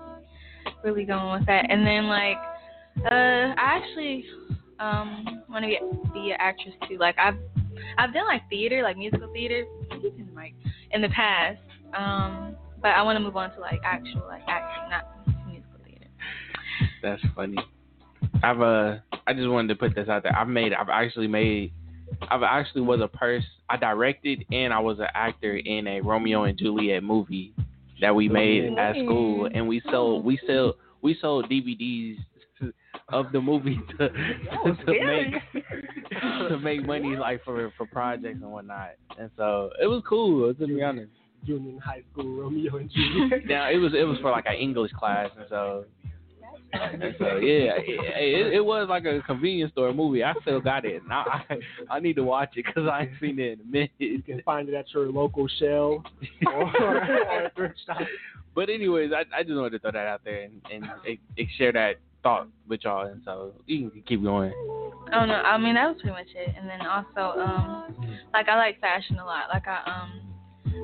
really 0.85 1.05
go 1.05 1.15
on 1.15 1.39
with 1.39 1.47
that, 1.47 1.67
and 1.71 1.87
then 1.87 2.07
like 2.09 2.37
uh, 3.11 3.55
I 3.57 3.81
actually 3.81 4.25
um 4.81 5.43
want 5.49 5.65
to 5.65 5.69
be 5.69 5.79
be 6.13 6.31
an 6.31 6.37
actress 6.39 6.75
too. 6.89 6.99
Like 6.99 7.17
I've 7.19 7.37
I've 7.97 8.13
done 8.13 8.27
like 8.27 8.49
theater, 8.49 8.83
like 8.83 8.97
musical 8.97 9.33
theater, 9.33 9.65
like 10.35 10.55
in 10.91 11.03
the 11.03 11.09
past. 11.09 11.59
Um, 11.97 12.57
but 12.81 12.89
I 12.89 13.03
want 13.03 13.17
to 13.17 13.21
move 13.21 13.37
on 13.37 13.53
to 13.55 13.61
like 13.61 13.81
actual 13.85 14.25
like 14.29 14.43
acting, 14.49 14.91
not 14.91 15.09
musical 15.47 15.79
theater. 15.85 16.07
That's 17.03 17.23
funny. 17.35 17.57
I've 18.43 18.61
uh 18.61 18.97
I 19.27 19.35
just 19.35 19.49
wanted 19.49 19.69
to 19.69 19.75
put 19.77 19.95
this 19.95 20.09
out 20.09 20.23
there. 20.23 20.37
I've 20.37 20.49
made 20.49 20.73
I've 20.73 20.89
actually 20.89 21.29
made 21.29 21.73
I've 22.31 22.43
actually 22.43 22.83
was 22.83 23.01
a 23.01 23.09
person 23.09 23.49
I 23.69 23.77
directed 23.77 24.45
and 24.51 24.73
I 24.73 24.79
was 24.81 24.99
an 24.99 25.09
actor 25.15 25.57
in 25.57 25.87
a 25.87 26.01
Romeo 26.01 26.45
and 26.45 26.59
Juliet 26.59 27.03
movie 27.03 27.53
that 28.01 28.15
we 28.15 28.29
made 28.29 28.79
at 28.79 28.95
school 28.95 29.49
and 29.53 29.67
we 29.67 29.83
sold 29.91 30.25
we 30.25 30.39
sold 30.47 30.77
we 31.03 31.17
sold 31.21 31.51
DVDs 31.51 32.19
of 33.11 33.33
the 33.33 33.41
movie 33.41 33.81
to 33.99 34.09
to, 34.09 34.85
to 34.85 35.05
make 35.05 35.35
to 36.49 36.59
make 36.59 36.85
money 36.85 37.17
like 37.17 37.45
for 37.45 37.73
for 37.77 37.87
projects 37.87 38.39
and 38.43 38.51
whatnot. 38.51 38.91
And 39.19 39.31
so 39.37 39.71
it 39.81 39.87
was 39.87 40.03
cool 40.09 40.53
to 40.53 40.67
be 40.67 40.83
honest. 40.83 41.11
Union 41.45 41.79
High 41.79 42.03
School, 42.13 42.43
Romeo 42.43 42.77
and 42.77 42.91
Juliet. 42.91 43.47
Now 43.47 43.71
it 43.71 43.77
was 43.77 43.93
it 43.95 44.05
was 44.05 44.19
for 44.21 44.31
like 44.31 44.47
an 44.47 44.57
English 44.57 44.93
class, 44.93 45.31
and 45.37 45.47
so 45.49 45.85
and 46.73 47.03
so 47.19 47.37
yeah, 47.37 47.73
it, 47.79 48.47
it, 48.47 48.55
it 48.55 48.65
was 48.65 48.89
like 48.89 49.05
a 49.05 49.23
convenience 49.23 49.73
store 49.73 49.93
movie. 49.95 50.23
I 50.23 50.35
still 50.43 50.61
got 50.61 50.85
it. 50.85 51.03
Now 51.09 51.25
I 51.27 51.59
I 51.91 52.01
need 52.01 52.17
to 52.17 52.25
watch 52.25 52.51
it 52.57 52.67
because 52.67 52.89
I 52.91 53.03
ain't 53.03 53.13
seen 53.21 53.39
it 53.39 53.53
in 53.53 53.61
a 53.61 53.71
minute. 53.71 53.91
You 53.99 54.23
can 54.23 54.43
find 54.43 54.69
it 54.69 54.75
at 54.75 54.93
your 54.93 55.11
local 55.11 55.49
Shell 55.59 56.05
or, 56.47 56.83
or 56.83 57.51
thrift 57.55 57.79
shop. 57.87 57.99
But 58.55 58.69
anyways, 58.69 59.13
I 59.13 59.25
I 59.35 59.43
just 59.43 59.55
wanted 59.55 59.71
to 59.71 59.79
throw 59.79 59.93
that 59.93 60.07
out 60.07 60.23
there 60.25 60.43
and 60.43 60.61
and, 60.73 60.85
and 61.07 61.49
share 61.57 61.73
that 61.73 61.97
thought 62.23 62.49
with 62.69 62.81
y'all, 62.85 63.07
and 63.07 63.21
so 63.25 63.53
you 63.67 63.91
can 63.91 64.03
keep 64.03 64.23
going. 64.23 64.53
Oh 65.13 65.25
no, 65.25 65.35
I 65.35 65.57
mean 65.59 65.75
that 65.75 65.89
was 65.89 65.97
pretty 66.01 66.15
much 66.17 66.29
it. 66.35 66.55
And 66.59 66.69
then 66.69 66.81
also, 66.87 67.41
um, 67.41 67.97
like 68.33 68.49
I 68.49 68.57
like 68.57 68.81
fashion 68.81 69.19
a 69.19 69.25
lot. 69.25 69.49
Like 69.53 69.67
I 69.67 69.83
um 69.87 70.21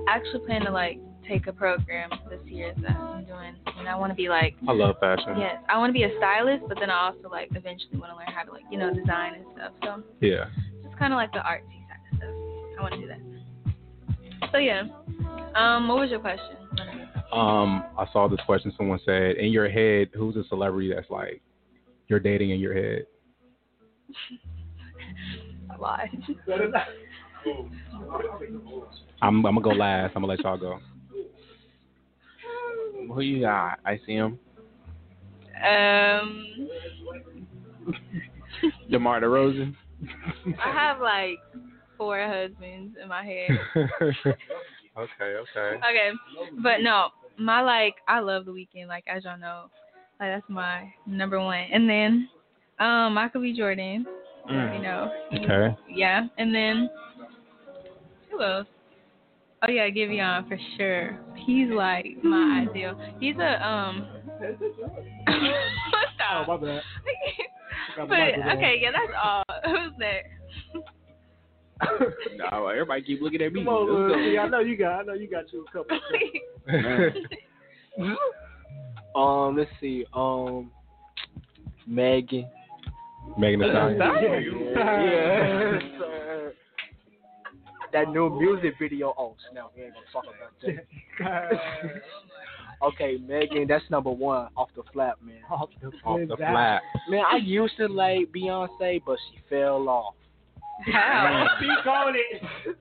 actually 0.08 0.46
plan 0.46 0.62
to 0.62 0.70
like 0.70 0.98
take 1.28 1.46
a 1.46 1.52
program 1.52 2.10
this 2.30 2.40
year 2.46 2.74
that 2.82 2.96
I'm 2.96 3.24
doing, 3.24 3.54
and 3.78 3.88
I 3.88 3.96
want 3.96 4.10
to 4.10 4.14
be 4.14 4.28
like 4.28 4.54
I 4.68 4.72
love 4.72 4.96
fashion. 5.00 5.36
yes, 5.38 5.56
I 5.68 5.78
want 5.78 5.90
to 5.90 5.94
be 5.94 6.04
a 6.04 6.16
stylist, 6.18 6.64
but 6.68 6.78
then 6.80 6.90
I 6.90 7.06
also 7.06 7.28
like 7.30 7.48
eventually 7.54 7.98
want 7.98 8.12
to 8.12 8.16
learn 8.16 8.28
how 8.34 8.44
to 8.44 8.52
like 8.52 8.64
you 8.70 8.78
know 8.78 8.92
design 8.94 9.34
and 9.34 9.44
stuff. 9.54 9.72
So 9.82 10.02
Yeah. 10.20 10.46
just 10.84 10.96
kind 10.98 11.12
of 11.12 11.16
like 11.18 11.32
the 11.32 11.38
artsy 11.40 11.80
side 11.88 12.00
of 12.12 12.18
stuff. 12.18 12.34
I 12.78 12.82
want 12.82 12.94
to 12.94 13.00
do 13.00 13.08
that. 13.08 13.20
So 14.52 14.58
yeah, 14.58 14.82
um, 15.54 15.88
what 15.88 15.98
was 15.98 16.10
your 16.10 16.20
question? 16.20 16.56
Um, 17.34 17.84
I 17.98 18.06
saw 18.12 18.28
this 18.28 18.38
question. 18.46 18.72
Someone 18.76 19.00
said, 19.04 19.36
"In 19.36 19.50
your 19.50 19.68
head, 19.68 20.08
who's 20.14 20.36
a 20.36 20.44
celebrity 20.44 20.92
that's 20.94 21.10
like 21.10 21.42
you're 22.06 22.20
dating 22.20 22.50
in 22.50 22.60
your 22.60 22.74
head?" 22.74 23.06
A 25.76 25.80
lot. 25.80 26.08
I'm 29.20 29.36
I'm 29.36 29.42
gonna 29.42 29.60
go 29.60 29.70
last. 29.70 30.12
I'm 30.14 30.22
gonna 30.22 30.28
let 30.28 30.40
y'all 30.44 30.56
go. 30.56 30.78
Who 33.12 33.20
you 33.20 33.40
got? 33.40 33.80
I 33.84 34.00
see 34.06 34.14
him. 34.14 34.38
Um, 35.68 36.46
DeMar 38.90 39.20
DeRozan. 39.22 39.74
I 40.64 40.70
have 40.70 41.00
like 41.00 41.38
four 41.96 42.24
husbands 42.26 42.96
in 43.02 43.08
my 43.08 43.24
head. 43.24 43.50
okay, 43.76 44.34
okay. 44.96 45.76
Okay, 45.78 46.10
but 46.62 46.80
no, 46.80 47.08
my 47.38 47.62
like 47.62 47.96
I 48.08 48.20
love 48.20 48.44
the 48.44 48.52
Weeknd. 48.52 48.86
Like 48.88 49.04
as 49.06 49.24
y'all 49.24 49.38
know, 49.38 49.70
like 50.20 50.30
that's 50.30 50.48
my 50.48 50.92
number 51.06 51.40
one. 51.40 51.64
And 51.72 51.88
then, 51.88 52.28
um, 52.78 53.14
Michael 53.14 53.42
B. 53.42 53.54
Jordan. 53.56 54.06
Mm. 54.50 54.76
You 54.76 54.82
know. 54.82 55.12
Okay. 55.32 55.76
Yeah, 55.88 56.26
and 56.36 56.54
then 56.54 56.90
who 58.30 58.42
else? 58.42 58.66
Oh 59.66 59.70
yeah, 59.70 59.88
Giveon 59.88 60.46
for 60.48 60.58
sure. 60.76 61.18
He's 61.46 61.70
like 61.70 62.06
my 62.22 62.66
ideal. 62.68 62.98
He's 63.20 63.36
a 63.36 63.66
um. 63.66 64.06
Stop. 64.36 65.28
Oh, 66.26 66.44
my 66.48 66.56
bad. 66.56 66.82
but 68.08 68.56
okay, 68.56 68.80
yeah, 68.80 68.90
that's 68.90 69.12
all. 69.22 69.42
Who's 69.64 69.92
that? 69.98 70.24
no, 72.36 72.68
everybody 72.68 73.02
keep 73.02 73.20
looking 73.20 73.42
at 73.42 73.52
me. 73.52 73.64
Come 73.64 73.74
on, 73.74 74.08
Let's 74.08 74.14
go. 74.14 74.20
Lil 74.20 74.32
C, 74.32 74.38
I 74.38 74.48
know 74.48 74.60
you 74.60 74.76
got. 74.76 75.00
I 75.00 75.02
know 75.02 75.14
you 75.14 75.28
got 75.28 75.52
you 75.52 75.64
a 75.66 75.72
couple. 75.72 76.00
Um, 79.14 79.56
let's 79.56 79.70
see. 79.80 80.04
Um, 80.12 80.70
Megan. 81.86 82.48
Megan 83.38 83.60
Thee 83.60 83.66
Stallion. 83.70 84.72
Yes, 84.74 85.82
sir. 85.98 86.52
That 87.92 88.08
new 88.08 88.28
music 88.28 88.74
video. 88.80 89.14
Oh 89.16 89.36
snap! 89.50 89.70
We 89.76 89.84
ain't 89.84 89.94
gonna 89.94 90.06
talk 90.12 90.24
about 90.24 90.52
that. 91.20 92.02
okay, 92.82 93.18
Megan. 93.24 93.68
That's 93.68 93.84
number 93.88 94.10
one 94.10 94.48
off 94.56 94.70
the 94.74 94.82
flap, 94.92 95.18
man. 95.22 95.36
Off 95.48 95.70
the, 95.80 95.92
Off 96.04 96.28
the 96.28 96.36
flat. 96.36 96.82
Man, 97.08 97.22
I 97.30 97.36
used 97.36 97.76
to 97.76 97.86
like 97.86 98.32
Beyonce, 98.34 99.00
but 99.06 99.16
she 99.30 99.38
fell 99.48 99.88
off. 99.88 100.14
How? 100.92 101.48
Speak 101.58 101.86
on 101.86 102.14
it. 102.16 102.76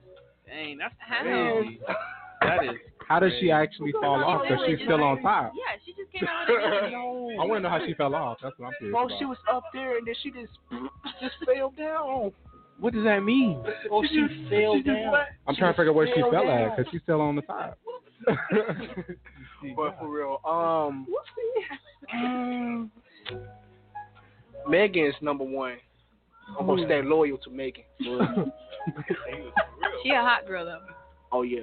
Dang, 0.46 0.78
that's 0.78 0.94
How? 0.98 1.62
That 2.42 2.64
is. 2.64 2.70
How 3.08 3.18
does 3.20 3.32
she 3.40 3.50
actually 3.50 3.92
fall 3.92 4.24
off? 4.24 4.42
Because 4.48 4.64
she's 4.66 4.78
still 4.84 5.02
on 5.02 5.20
top. 5.22 5.52
Yeah, 5.54 5.78
she 5.84 5.92
just 5.92 6.10
came 6.12 6.26
out 6.28 6.48
with 6.48 6.56
a 6.64 6.80
video. 6.84 6.98
I 7.40 7.44
want 7.44 7.58
to 7.58 7.60
know 7.60 7.68
how 7.68 7.84
she 7.84 7.94
fell 7.94 8.14
off. 8.14 8.38
That's 8.42 8.58
what 8.58 8.68
I'm 8.68 8.72
curious 8.78 8.92
Bro, 8.94 9.06
about. 9.06 9.18
she 9.18 9.24
was 9.26 9.38
up 9.52 9.64
there 9.72 9.98
and 9.98 10.06
then 10.06 10.14
she 10.22 10.30
just 10.30 10.52
just 11.20 11.34
fell 11.44 11.72
down. 11.76 12.32
What 12.80 12.92
does 12.94 13.04
that 13.04 13.20
mean? 13.20 13.62
Oh, 13.90 14.04
she 14.04 14.46
fell 14.50 14.80
down. 14.82 15.14
I'm 15.46 15.54
trying 15.54 15.72
to 15.72 15.76
figure 15.76 15.90
out 15.90 15.96
where 15.96 16.06
she 16.06 16.20
fell 16.20 16.30
fell 16.30 16.46
down. 16.46 16.70
at 16.70 16.76
because 16.76 16.90
she's 16.90 17.02
still 17.02 17.20
on 17.20 17.36
the 17.36 17.42
top. 17.42 17.78
But 19.76 19.98
for 19.98 20.08
real, 20.08 20.40
um, 20.44 21.06
um, 22.12 22.90
Megan 24.68 25.06
is 25.06 25.14
number 25.22 25.44
one. 25.44 25.76
I'm 26.58 26.66
gonna 26.66 26.84
stay 26.84 27.02
loyal 27.02 27.38
to 27.38 27.50
Megan. 27.50 27.84
She 30.02 30.10
a 30.10 30.20
hot 30.20 30.46
girl 30.46 30.66
though. 30.66 30.80
oh 31.32 31.40
yeah. 31.42 31.60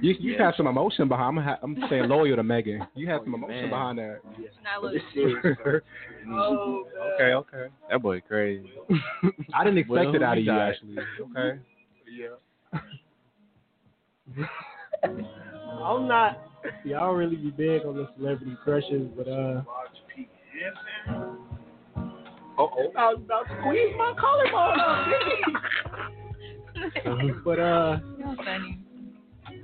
You 0.00 0.14
you 0.18 0.38
have 0.38 0.54
some 0.56 0.66
emotion 0.66 1.08
behind. 1.08 1.36
I'm, 1.38 1.44
ha- 1.44 1.58
I'm 1.62 1.76
saying 1.90 2.08
loyal 2.08 2.36
to 2.36 2.42
Megan. 2.42 2.86
You 2.94 3.06
have 3.10 3.20
some 3.24 3.34
emotion 3.34 3.68
man. 3.68 3.70
behind 3.70 3.98
that. 3.98 4.20
Not 4.62 4.80
But 4.80 4.92
look. 4.94 5.02
it's 5.02 5.04
serious. 5.12 5.58
Oh, 6.32 6.86
okay, 7.16 7.34
okay. 7.34 7.66
That 7.90 8.00
boy 8.00 8.22
crazy. 8.22 8.70
I 9.54 9.62
didn't 9.64 9.76
expect 9.78 9.90
Well, 9.90 10.14
it 10.14 10.22
out 10.22 10.38
of 10.38 10.44
who 10.44 10.44
you 10.44 10.46
died? 10.46 10.72
actually. 10.72 10.96
Okay. 11.20 11.60
Yeah. 12.10 12.80
I'm 15.84 16.08
not. 16.08 16.38
See, 16.82 16.94
I 16.94 17.00
don't 17.00 17.16
really 17.18 17.36
be 17.36 17.50
big 17.50 17.84
on 17.84 17.94
the 17.96 18.08
celebrity 18.16 18.56
crushes, 18.64 19.06
but 19.14 19.28
uh. 19.28 19.62
Uh 22.56 22.62
oh. 22.62 22.92
I 22.96 23.12
was 23.14 23.20
about 23.24 23.48
to 23.48 23.56
squeeze 23.60 23.94
my 23.98 24.12
collarbone 24.18 24.80
out. 24.80 25.12
but 27.44 27.58
uh, 27.58 27.98
You're 28.18 28.36
funny. 28.36 28.78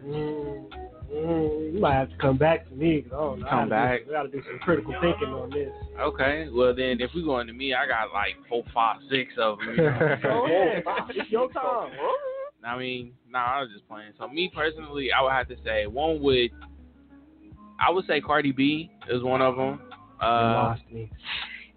mm, 0.05 0.67
mm, 1.13 1.73
you 1.75 1.81
might 1.81 1.95
have 1.95 2.11
to 2.11 2.17
come 2.17 2.37
back 2.37 2.69
to 2.69 2.75
me. 2.75 3.03
'cause 3.03 3.13
I 3.13 3.17
don't 3.17 3.41
know. 3.41 3.47
I 3.47 3.51
Come 3.51 3.69
gotta 3.69 3.71
back. 3.71 4.01
Do, 4.01 4.07
we 4.09 4.13
got 4.13 4.23
to 4.25 4.29
do 4.29 4.43
some 4.45 4.59
critical 4.61 4.95
thinking 5.01 5.29
on 5.29 5.51
this. 5.51 5.71
Okay, 6.01 6.49
well 6.53 6.75
then, 6.75 7.01
if 7.01 7.11
we 7.15 7.23
going 7.23 7.47
to 7.47 7.53
me, 7.53 7.75
I 7.75 7.87
got 7.87 8.13
like 8.13 8.35
four, 8.49 8.65
five, 8.75 8.97
six 9.11 9.33
of 9.39 9.59
them. 9.59 9.71
You 9.77 9.83
know? 9.85 10.17
Go 10.23 10.47
ahead. 10.47 10.83
It's 11.15 11.31
your 11.31 11.51
time. 11.53 11.93
I 12.65 12.77
mean, 12.79 13.13
nah, 13.31 13.59
I 13.59 13.61
was 13.63 13.71
just 13.73 13.89
playing. 13.89 14.13
So 14.19 14.29
me 14.29 14.51
personally, 14.55 15.11
I 15.13 15.23
would 15.23 15.33
have 15.33 15.49
to 15.49 15.57
say 15.65 15.87
one 15.87 16.21
would, 16.23 16.51
I 17.81 17.91
would 17.91 18.07
say 18.07 18.21
Cardi 18.21 18.53
B 18.53 18.91
is 19.09 19.23
one 19.23 19.41
of 19.41 19.57
them. 19.57 19.81
Uh, 20.21 20.27
You 20.27 20.27
Uh, 20.27 20.53
lost 20.55 20.83
me. 20.93 21.11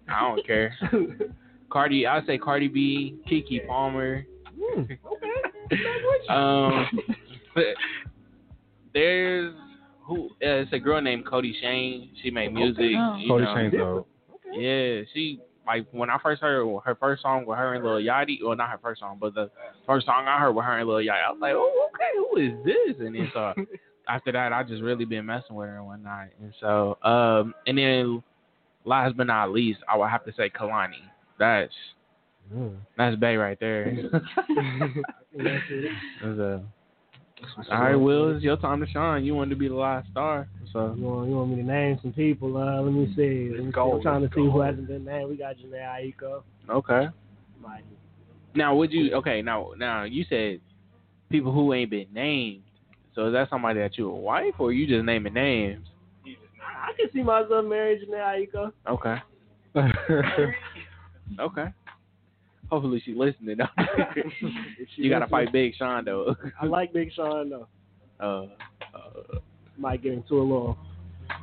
I 0.08 0.20
don't 0.20 0.46
care. 0.46 0.74
Cardi, 1.70 2.06
I'd 2.06 2.26
say 2.26 2.38
Cardi 2.38 2.68
B, 2.68 3.16
Keke 3.30 3.66
Palmer. 3.66 4.26
Hmm, 4.58 4.80
okay. 4.82 4.98
Um, 6.28 6.86
there's 8.92 9.54
who? 10.02 10.26
Uh, 10.26 10.62
it's 10.62 10.72
a 10.72 10.78
girl 10.78 11.00
named 11.00 11.26
Kodie 11.26 11.58
Shane. 11.60 12.10
She 12.22 12.30
made 12.30 12.52
music. 12.52 12.82
You 12.82 12.96
Kodie 12.98 13.44
know. 13.44 13.54
Shane's 13.54 13.72
dope. 13.72 14.08
Yeah, 14.52 15.02
she 15.12 15.40
like 15.66 15.86
when 15.92 16.10
I 16.10 16.18
first 16.22 16.42
heard 16.42 16.66
her 16.84 16.94
first 16.94 17.22
song 17.22 17.46
with 17.46 17.58
her 17.58 17.74
and 17.74 17.84
Lil 17.84 17.94
Yachty, 17.94 18.42
or 18.44 18.54
not 18.54 18.70
her 18.70 18.78
first 18.78 19.00
song, 19.00 19.18
but 19.20 19.34
the 19.34 19.50
first 19.86 20.06
song 20.06 20.26
I 20.28 20.38
heard 20.38 20.52
with 20.52 20.64
her 20.64 20.78
and 20.78 20.88
Lil 20.88 20.98
Yachty, 20.98 21.24
I 21.26 21.30
was 21.30 21.38
like, 21.40 21.54
oh, 21.54 21.88
okay, 21.94 22.12
who 22.16 22.36
is 22.38 22.64
this? 22.64 23.04
And 23.04 23.14
then 23.14 23.30
so 23.32 23.54
after 24.08 24.32
that, 24.32 24.52
I 24.52 24.62
just 24.62 24.82
really 24.82 25.04
been 25.04 25.26
messing 25.26 25.56
with 25.56 25.68
her 25.68 25.78
and 25.78 25.86
whatnot. 25.86 26.28
And 26.40 26.52
so, 26.60 26.98
um, 27.02 27.54
and 27.66 27.78
then 27.78 28.22
last 28.84 29.16
but 29.16 29.26
not 29.26 29.50
least, 29.50 29.80
I 29.88 29.96
would 29.96 30.10
have 30.10 30.24
to 30.24 30.32
say 30.36 30.50
Kehlani. 30.50 31.02
That's 31.38 31.72
Mm. 32.54 32.76
that's 32.98 33.16
Bay 33.16 33.36
right 33.36 33.58
there. 33.58 33.94
That's 33.94 34.04
it. 35.70 35.90
That's 36.22 36.38
a, 36.38 36.62
all 37.70 37.80
right, 37.80 37.96
Will, 37.96 38.34
it's 38.36 38.44
your 38.44 38.56
time 38.58 38.80
to 38.80 38.86
shine. 38.86 39.24
You 39.24 39.34
wanted 39.34 39.50
to 39.50 39.56
be 39.56 39.68
the 39.68 39.74
last 39.74 40.08
star, 40.10 40.46
so 40.72 40.94
You 40.96 41.04
want, 41.04 41.28
you 41.30 41.36
want 41.36 41.50
me 41.50 41.56
to 41.56 41.62
name 41.62 41.98
some 42.02 42.12
people? 42.12 42.56
Uh, 42.56 42.82
let 42.82 42.92
me 42.92 43.06
see. 43.16 43.50
Let 43.50 43.64
me 43.64 43.72
see. 43.72 43.80
I'm 43.80 44.02
trying 44.02 44.02
to 44.02 44.10
let's 44.20 44.34
see 44.34 44.40
go. 44.42 44.50
who 44.50 44.60
hasn't 44.60 44.86
been 44.88 45.04
named. 45.04 45.30
We 45.30 45.36
got 45.36 45.56
Jhené 45.56 46.14
Aiko. 46.20 46.42
okay. 46.70 47.08
Like, 47.62 47.84
Now, 48.54 48.74
would 48.76 48.92
you? 48.92 49.14
Okay, 49.14 49.40
now, 49.42 49.70
now 49.78 50.04
you 50.04 50.24
said 50.28 50.60
people 51.30 51.50
who 51.52 51.72
ain't 51.72 51.90
been 51.90 52.08
named. 52.12 52.62
So 53.14 53.26
is 53.26 53.32
that 53.32 53.48
somebody 53.50 53.80
that 53.80 53.96
you 53.96 54.10
a 54.10 54.14
wife, 54.14 54.54
or 54.58 54.72
you 54.72 54.86
just 54.86 55.04
naming 55.04 55.34
names? 55.34 55.86
I, 56.98 57.02
I 57.02 57.06
can 57.06 57.12
see 57.12 57.22
myself 57.22 57.64
marrying 57.64 58.04
Jhené 58.06 58.48
Aiko. 58.54 58.72
Okay, 58.88 59.16
okay. 61.40 61.66
Hopefully 62.70 63.02
she 63.04 63.14
listening. 63.14 63.58
She 64.94 65.02
you 65.02 65.10
gotta 65.10 65.26
fight 65.26 65.52
Big 65.52 65.74
Sean 65.76 66.04
though. 66.04 66.34
I 66.60 66.66
like 66.66 66.92
Big 66.92 67.12
Sean 67.12 67.50
though. 67.50 67.68
Uh, 68.20 68.46
uh, 68.96 69.38
Might 69.76 70.02
get 70.02 70.12
into 70.12 70.38
a 70.38 70.42
little 70.42 70.78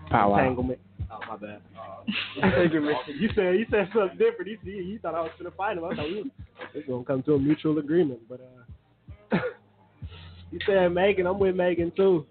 pow 0.10 0.32
wow. 0.32 0.40
entanglement. 0.40 0.80
Oh 1.12 1.20
my 1.28 1.38
bad. 1.38 1.62
entanglement. 2.44 2.98
You 3.08 3.30
said 3.36 3.56
you 3.56 3.66
said 3.70 3.90
something 3.94 4.18
different. 4.18 4.52
You 4.52 4.58
see, 4.64 4.72
you 4.72 5.00
thought 5.00 5.16
I 5.16 5.22
was 5.22 5.32
gonna 5.38 5.52
fight 5.52 5.78
him. 5.78 5.86
I 5.86 5.96
thought 5.96 6.06
we 6.06 6.16
was, 6.16 6.32
we 6.74 6.82
gonna 6.84 7.04
come 7.04 7.24
to 7.24 7.36
a 7.36 7.40
mutual 7.40 7.78
agreement. 7.78 8.20
But 8.28 8.42
uh, 9.32 9.38
you 10.52 10.60
said 10.66 10.90
Megan. 10.90 11.28
I'm 11.28 11.40
with 11.40 11.56
Megan 11.56 11.92
too. 11.96 12.26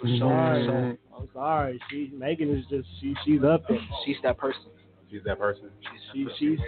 For 0.00 0.06
I'm 0.06 0.18
sure. 0.18 0.96
Sorry. 1.32 1.32
for. 1.32 1.38
I'm 1.38 1.80
sorry. 1.80 1.80
She 1.90 2.10
Megan 2.16 2.56
is 2.56 2.64
just 2.70 2.88
she 3.00 3.14
she's 3.24 3.42
up 3.44 3.66
there. 3.68 3.78
She's 4.04 4.16
that 4.22 4.38
person. 4.38 4.62
She's 5.10 5.22
that 5.24 5.38
person. 5.38 5.70
She 6.12 6.26
she's 6.38 6.58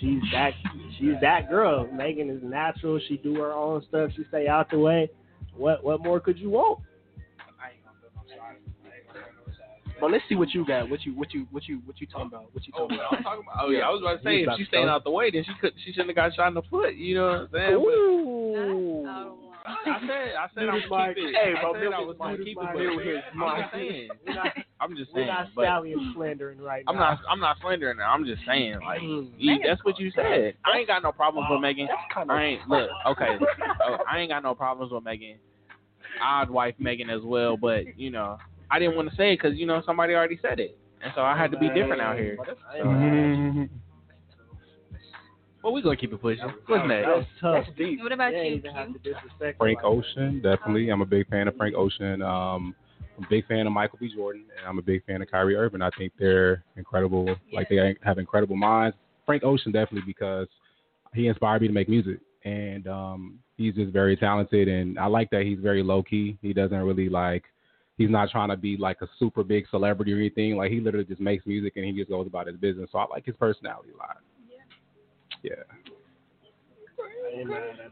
she's 0.00 0.20
that 0.32 0.52
she's 0.98 1.14
that 1.20 1.48
girl. 1.50 1.88
Megan 1.92 2.30
is 2.30 2.42
natural. 2.42 3.00
She 3.08 3.16
do 3.18 3.34
her 3.36 3.52
own 3.52 3.84
stuff. 3.88 4.10
She 4.16 4.24
stay 4.28 4.48
out 4.48 4.70
the 4.70 4.78
way. 4.78 5.10
What 5.56 5.84
what 5.84 6.02
more 6.02 6.20
could 6.20 6.38
you 6.38 6.50
want? 6.50 6.80
But 10.00 10.10
let's 10.10 10.24
see 10.28 10.34
what 10.34 10.50
you 10.50 10.66
got. 10.66 10.90
What 10.90 11.04
you 11.06 11.12
what 11.14 11.32
you 11.32 11.46
what 11.52 11.68
you 11.68 11.80
what 11.84 12.00
you 12.00 12.08
talking 12.08 12.26
about? 12.26 12.52
What 12.52 12.66
you 12.66 12.72
Oh, 12.74 12.88
talking 12.88 12.98
what 12.98 13.06
about? 13.06 13.18
I'm 13.18 13.22
talking 13.22 13.44
about. 13.46 13.64
Oh 13.64 13.70
yeah, 13.70 13.86
I 13.86 13.90
was 13.90 14.00
about 14.00 14.16
to 14.16 14.24
say 14.24 14.34
You 14.34 14.40
if 14.40 14.46
about 14.48 14.58
she 14.58 14.64
staying 14.64 14.88
out 14.88 15.04
the 15.04 15.10
way, 15.12 15.30
then 15.30 15.44
she 15.44 15.52
could 15.60 15.72
she 15.84 15.92
shouldn't 15.92 16.08
have 16.08 16.16
got 16.16 16.34
shot 16.34 16.48
in 16.48 16.54
the 16.54 16.62
foot. 16.62 16.96
You 16.96 17.14
know 17.14 17.26
what 17.26 17.38
I'm 17.38 17.48
saying? 17.52 17.74
But 17.76 17.86
Ooh. 17.86 19.51
I 19.64 20.00
said 20.06 20.34
I 20.34 20.46
said 20.54 20.68
I 20.68 20.72
Dude, 20.72 20.74
was 20.74 20.90
Mike. 20.90 21.16
keep 21.16 21.24
it. 21.24 21.34
Hey, 21.34 21.54
I 21.56 21.60
bro, 21.60 21.72
said 21.74 21.92
I 21.92 22.00
was 22.00 22.16
gonna 22.18 22.36
keep 22.38 22.58
it. 22.60 23.24
But 23.38 23.46
I'm 23.46 23.60
just 23.62 23.72
saying. 23.72 24.10
We're 24.26 24.34
not, 24.34 24.52
I'm 24.80 24.96
just 24.96 25.12
we're 25.14 25.20
saying. 25.20 25.26
not 25.28 25.48
But 25.54 25.66
slandering 26.14 26.58
right 26.60 26.84
now. 26.84 26.92
I'm 26.92 26.96
now. 26.98 27.10
not. 27.10 27.18
I'm 27.30 27.40
not 27.40 27.56
slandering 27.60 27.98
her. 27.98 28.04
I'm 28.04 28.24
just 28.24 28.42
saying. 28.46 28.78
Like 28.84 29.00
Mm. 29.00 29.30
you, 29.38 29.58
that's 29.64 29.84
what 29.84 29.98
you 29.98 30.10
said. 30.10 30.54
I 30.64 30.78
ain't 30.78 30.88
got 30.88 31.02
no 31.02 31.12
problems 31.12 31.46
with 31.50 31.60
Megan. 31.60 31.88
Kind 32.12 32.30
of 32.30 32.36
I 32.36 32.42
ain't 32.44 32.68
look. 32.68 32.90
Okay. 33.06 33.38
Oh, 33.84 33.98
I 34.08 34.20
ain't 34.20 34.30
got 34.30 34.42
no 34.44 34.54
problems 34.54 34.92
with 34.92 35.02
Megan. 35.04 35.36
I'd 36.22 36.48
wife 36.50 36.74
Megan 36.78 37.10
as 37.10 37.22
well, 37.22 37.56
but 37.56 37.98
you 37.98 38.10
know 38.10 38.38
I 38.70 38.78
didn't 38.78 38.94
want 38.96 39.10
to 39.10 39.16
say 39.16 39.32
it 39.32 39.40
because 39.42 39.58
you 39.58 39.66
know 39.66 39.82
somebody 39.84 40.14
already 40.14 40.38
said 40.40 40.60
it, 40.60 40.78
and 41.02 41.12
so 41.16 41.22
I 41.22 41.36
had 41.36 41.50
to 41.52 41.58
be 41.58 41.68
different 41.70 42.00
out 42.00 42.16
here. 42.16 42.38
Mhm. 42.80 43.68
Well, 45.62 45.72
we're 45.72 45.82
gonna 45.82 45.96
keep 45.96 46.12
it 46.12 46.20
pushing. 46.20 46.44
What's 46.66 46.88
next? 46.88 47.06
That's 47.06 47.26
tough. 47.40 47.64
That's 47.66 47.78
deep. 47.78 48.00
What 48.02 48.12
about 48.12 48.32
You 48.32 48.38
you? 48.38 48.44
ain't 48.44 48.56
even 48.56 48.74
have 48.74 48.92
to 48.92 48.98
Q? 48.98 49.14
disrespect 49.14 49.58
Frank 49.58 49.78
Ocean, 49.84 50.40
definitely. 50.42 50.88
I'm 50.90 51.02
a 51.02 51.06
big 51.06 51.28
fan 51.28 51.46
of 51.48 51.56
Frank 51.56 51.76
Ocean. 51.76 52.20
Um, 52.22 52.74
I'm 53.16 53.24
a 53.24 53.28
big 53.28 53.46
fan 53.46 53.66
of 53.66 53.72
Michael 53.72 53.98
B. 54.00 54.10
Jordan, 54.14 54.44
and 54.58 54.66
I'm 54.66 54.78
a 54.78 54.82
big 54.82 55.04
fan 55.04 55.22
of 55.22 55.30
Kyrie 55.30 55.54
Irving. 55.54 55.82
I 55.82 55.90
think 55.96 56.12
they're 56.18 56.64
incredible. 56.76 57.34
Like 57.52 57.68
they 57.68 57.94
have 58.02 58.18
incredible 58.18 58.56
minds. 58.56 58.96
Frank 59.24 59.44
Ocean 59.44 59.70
definitely 59.70 60.06
because 60.06 60.48
he 61.14 61.28
inspired 61.28 61.62
me 61.62 61.68
to 61.68 61.74
make 61.74 61.88
music, 61.88 62.18
and 62.44 62.88
um, 62.88 63.38
he's 63.56 63.74
just 63.74 63.92
very 63.92 64.16
talented. 64.16 64.66
And 64.66 64.98
I 64.98 65.06
like 65.06 65.30
that 65.30 65.42
he's 65.42 65.58
very 65.60 65.82
low 65.82 66.02
key. 66.02 66.38
He 66.42 66.52
doesn't 66.52 66.76
really 66.76 67.08
like. 67.08 67.44
He's 67.98 68.10
not 68.10 68.30
trying 68.30 68.48
to 68.48 68.56
be 68.56 68.76
like 68.76 69.00
a 69.02 69.08
super 69.18 69.44
big 69.44 69.66
celebrity 69.70 70.12
or 70.12 70.16
anything. 70.16 70.56
Like 70.56 70.72
he 70.72 70.80
literally 70.80 71.06
just 71.06 71.20
makes 71.20 71.46
music 71.46 71.74
and 71.76 71.84
he 71.84 71.92
just 71.92 72.08
goes 72.08 72.26
about 72.26 72.46
his 72.48 72.56
business. 72.56 72.88
So 72.90 72.98
I 72.98 73.06
like 73.08 73.26
his 73.26 73.36
personality 73.36 73.90
a 73.94 73.96
lot. 73.98 74.16
Yeah. 75.42 75.52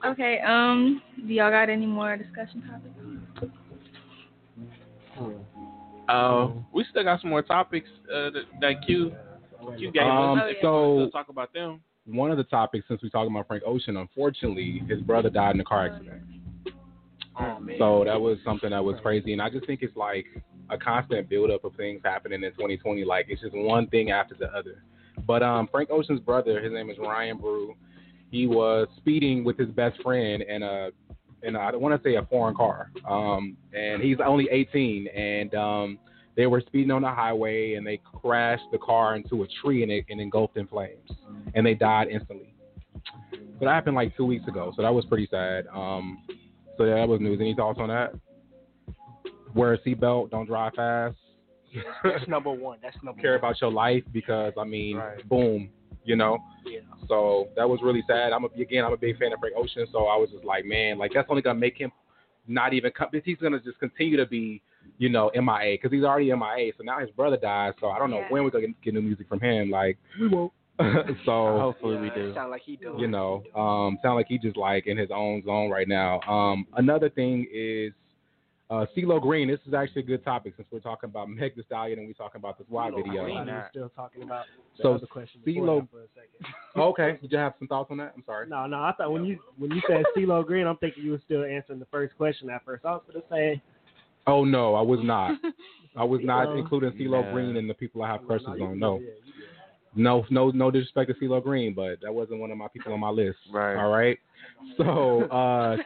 Okay. 0.05 0.39
Um. 0.41 1.03
Do 1.27 1.33
y'all 1.33 1.51
got 1.51 1.69
any 1.69 1.87
more 1.87 2.17
discussion 2.17 2.63
topics? 2.63 3.55
Uh, 6.09 6.49
we 6.73 6.85
still 6.91 7.05
got 7.05 7.21
some 7.21 7.31
more 7.31 7.43
topics 7.43 7.89
uh, 8.13 8.31
that, 8.31 8.43
that 8.61 8.87
Q 8.87 9.13
Q 9.79 9.93
gave 9.93 10.03
Um, 10.03 10.39
us. 10.41 10.55
So- 10.63 10.95
wanna 10.95 11.11
talk 11.11 11.29
about 11.29 11.53
them. 11.53 11.81
One 12.07 12.31
of 12.31 12.39
the 12.39 12.45
topics, 12.45 12.89
since 12.89 13.03
we're 13.03 13.11
talking 13.11 13.31
about 13.33 13.47
Frank 13.47 13.63
Ocean, 13.65 13.97
unfortunately, 13.99 14.83
his 14.89 15.01
brother 15.03 15.31
died 15.31 15.55
in 15.55 15.61
a 15.61 15.65
car 15.65 15.87
accident. 15.87 16.23
Oh 17.39 17.61
man. 17.61 17.77
So 17.79 18.05
that 18.05 18.21
was 18.21 18.39
something 18.45 18.71
that 18.71 18.83
was 18.85 18.97
crazy, 19.03 19.33
and 19.33 19.41
I 19.41 19.49
just 19.51 19.67
think 19.67 19.83
it's 19.83 19.97
like 19.97 20.27
a 20.71 20.79
constant 20.79 21.29
buildup 21.29 21.65
of 21.65 21.75
things 21.77 22.01
happening 22.05 22.43
in 22.43 22.51
2020. 22.53 23.05
Like 23.05 23.27
it's 23.29 23.41
just 23.43 23.55
one 23.55 23.87
thing 23.89 24.11
after 24.11 24.35
the 24.35 24.47
other. 24.53 24.83
But 25.27 25.43
um, 25.43 25.69
Frank 25.71 25.91
Ocean's 25.91 26.21
brother, 26.21 26.61
his 26.61 26.73
name 26.73 26.91
is 26.91 26.97
Ryan 26.99 27.39
Breaux. 27.39 27.75
He 28.31 28.47
was 28.47 28.89
speeding 28.97 29.45
with 29.45 29.59
his 29.59 29.69
best 29.69 30.01
friend 30.03 30.43
in 30.43 30.63
a, 30.63 30.91
in 31.43 31.57
a, 31.57 31.61
I 31.61 31.71
don't 31.71 31.81
want 31.81 32.01
to 32.01 32.09
say 32.09 32.17
a 32.17 32.25
foreign 32.27 32.55
car. 32.55 32.91
Um, 33.09 33.57
and 33.73 34.03
he's 34.03 34.19
only 34.25 34.49
18, 34.51 35.09
and 35.09 35.55
um, 35.55 35.99
they 36.37 36.47
were 36.47 36.63
speeding 36.67 36.91
on 36.91 37.03
the 37.03 37.09
highway, 37.09 37.75
and 37.75 37.87
they 37.87 38.01
crashed 38.23 38.65
the 38.73 38.79
car 38.79 39.17
into 39.17 39.43
a 39.43 39.47
tree, 39.63 39.83
and 39.83 39.91
it 39.91 40.05
and 40.09 40.21
engulfed 40.21 40.57
in 40.57 40.67
flames, 40.67 41.11
and 41.55 41.67
they 41.67 41.75
died 41.75 42.09
instantly. 42.09 42.55
So 43.33 43.67
that 43.67 43.73
happened 43.73 43.97
like 43.97 44.17
two 44.17 44.25
weeks 44.25 44.49
ago. 44.49 44.73
So 44.77 44.83
that 44.83 44.95
was 44.95 45.05
pretty 45.05 45.29
sad. 45.31 45.67
Um, 45.75 46.23
so 46.79 46.85
yeah, 46.85 46.95
that 46.95 47.09
was 47.09 47.21
news. 47.21 47.39
Any 47.41 47.55
thoughts 47.55 47.79
on 47.81 47.89
that? 47.89 48.15
Wear 49.55 49.75
a 49.75 49.79
seatbelt. 49.81 50.31
Don't 50.31 50.47
drive 50.47 50.73
fast. 50.75 51.17
That's 52.05 52.27
number 52.29 52.51
one. 52.51 52.79
That's 52.83 52.97
number 53.03 53.21
Care 53.21 53.33
one. 53.33 53.39
about 53.41 53.61
your 53.61 53.73
life 53.73 54.03
because 54.13 54.53
I 54.59 54.65
mean, 54.65 55.01
boom, 55.29 55.71
you 56.05 56.17
know. 56.17 56.39
Yeah. 56.67 56.81
So 57.09 57.49
that 57.57 57.69
was 57.69 57.81
really 57.83 58.03
sad. 58.07 58.33
I'm 58.33 58.45
a, 58.45 58.49
again, 58.61 58.85
I'm 58.85 58.93
a 58.93 58.97
big 58.97 59.19
fan 59.19 59.33
of 59.33 59.39
Frank 59.41 59.55
Ocean. 59.57 59.87
So 59.93 60.07
I 60.07 60.17
was 60.17 60.31
just 60.31 60.45
like, 60.45 60.65
man, 60.65 60.99
like 60.99 61.13
that's 61.15 61.29
only 61.31 61.43
gonna 61.43 61.59
make 61.59 61.77
him 61.79 61.91
not 62.49 62.73
even 62.73 62.91
come. 62.93 63.09
He's 63.25 63.37
gonna 63.39 63.61
just 63.61 63.79
continue 63.79 64.17
to 64.17 64.27
be, 64.27 64.63
you 64.99 65.09
know, 65.09 65.31
MIA 65.35 65.75
because 65.75 65.93
he's 65.93 66.05
already 66.05 66.27
MIA. 66.33 66.73
So 66.77 66.83
now 66.85 66.99
his 67.01 67.11
brother 67.11 67.37
died. 67.37 67.75
So 67.81 67.89
I 67.89 67.99
don't 67.99 68.11
know 68.11 68.21
Yeah. 68.21 68.27
when 68.31 68.45
we're 68.45 68.51
gonna 68.51 68.69
get, 68.69 68.83
get 68.83 68.95
new 68.95 69.03
music 69.03 69.29
from 69.29 69.41
him. 69.41 69.71
Like, 69.71 69.99
We 70.21 70.29
won't. 70.29 70.53
so 71.27 71.59
Hopefully 71.59 71.99
we 71.99 72.09
do. 72.11 72.33
Sound 72.35 72.51
like 72.51 72.63
he 72.65 72.77
do. 72.77 72.95
you 72.99 73.07
know, 73.07 73.43
um, 73.55 73.99
sound 74.03 74.17
like 74.17 74.27
he 74.29 74.39
just 74.39 74.57
like 74.57 74.87
in 74.87 74.97
his 74.97 75.11
own 75.15 75.43
zone 75.45 75.69
right 75.71 75.87
now. 75.87 76.21
Um, 76.23 76.67
another 76.77 77.11
thing 77.11 77.47
is 77.53 77.93
uh, 78.71 78.87
CeeLo 78.97 79.21
Green. 79.21 79.49
This 79.49 79.59
is 79.67 79.75
actually 79.75 80.03
a 80.03 80.07
good 80.07 80.25
topic 80.25 80.55
since 80.57 80.69
we're 80.71 80.81
talking 80.81 81.11
about 81.11 81.29
Meg 81.29 81.57
Thee 81.57 81.63
Stallion 81.67 81.99
and 81.99 82.09
we're 82.09 82.15
talking 82.15 82.39
about 82.39 82.57
this 82.59 82.67
Y 82.71 82.91
video. 82.91 83.25
I 83.25 83.45
thought 83.45 83.49
he 83.49 83.79
still 83.79 83.89
talking 83.91 84.23
about 84.23 84.47
the 84.77 84.83
So 84.85 84.95
other 84.95 85.07
question 85.07 85.41
before 85.45 85.65
CeeLo- 85.65 85.89
for 85.91 86.03
a 86.03 86.07
second. 86.15 86.55
okay, 86.77 87.19
did 87.21 87.33
you 87.33 87.39
have 87.39 87.55
some 87.59 87.69
thoughts 87.69 87.91
on 87.91 87.99
that? 87.99 88.13
I'm 88.17 88.25
sorry. 88.25 88.49
No, 88.49 88.67
no, 88.67 88.79
I 88.79 88.93
thought 88.97 89.13
when 89.13 89.25
you 89.25 89.39
when 89.59 89.73
you 89.73 89.83
said 89.89 90.05
CeeLo 90.17 90.47
Green, 90.47 90.67
I'm 90.67 90.77
thinking 90.77 91.05
you 91.05 91.11
were 91.13 91.23
still 91.25 91.45
answering 91.45 91.81
the 91.81 91.87
first 91.87 92.17
question 92.17 92.49
at 92.51 92.65
first. 92.65 92.85
I 92.85 92.93
was 92.93 93.03
gonna 93.13 93.25
say 93.31 93.61
Oh 94.27 94.45
no, 94.45 94.75
I 94.75 94.83
was 94.83 95.01
not. 95.03 95.33
I 95.97 96.05
was 96.05 96.21
not 96.23 96.57
including 96.57 96.93
CeeLo 96.93 97.25
Yeah. 97.25 97.33
Green 97.33 97.57
and 97.57 97.69
the 97.69 97.75
people 97.75 98.03
I 98.03 98.09
have 98.13 98.25
crushes 98.27 98.47
on. 98.47 98.79
No, 98.79 99.01
no, 99.97 100.25
no, 100.31 100.51
no 100.51 100.71
disrespect 100.71 101.11
to 101.11 101.15
CeeLo 101.15 101.43
Green, 101.43 101.75
but 101.75 102.01
that 102.03 102.15
wasn't 102.15 102.39
one 102.39 102.53
of 102.53 102.59
my 102.59 102.69
people 102.69 102.93
on 102.93 103.01
my 103.01 103.11
list. 103.11 103.39
Right. 103.51 103.77
All 103.77 103.91
right. 103.91 104.19
So 104.77 105.25
uh, 105.31 105.77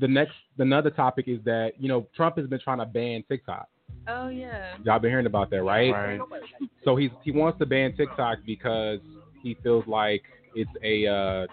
the 0.00 0.08
next, 0.08 0.34
another 0.58 0.90
topic 0.90 1.26
is 1.28 1.38
that 1.44 1.72
you 1.78 1.88
know 1.88 2.06
Trump 2.14 2.36
has 2.38 2.46
been 2.46 2.60
trying 2.60 2.78
to 2.78 2.86
ban 2.86 3.24
TikTok. 3.28 3.68
oh 4.06 4.28
yeah. 4.28 4.76
Y'all 4.84 4.98
been 4.98 5.10
hearing 5.10 5.26
about 5.26 5.50
that, 5.50 5.62
right? 5.62 5.92
Right. 5.92 6.20
So 6.84 6.96
he's 6.96 7.10
he 7.22 7.30
wants 7.30 7.58
to 7.58 7.66
ban 7.66 7.96
TikTok 7.96 8.38
because 8.46 9.00
he 9.42 9.56
feels 9.62 9.86
like 9.86 10.22
it's 10.54 10.70
a 10.82 11.06
uh, 11.06 11.46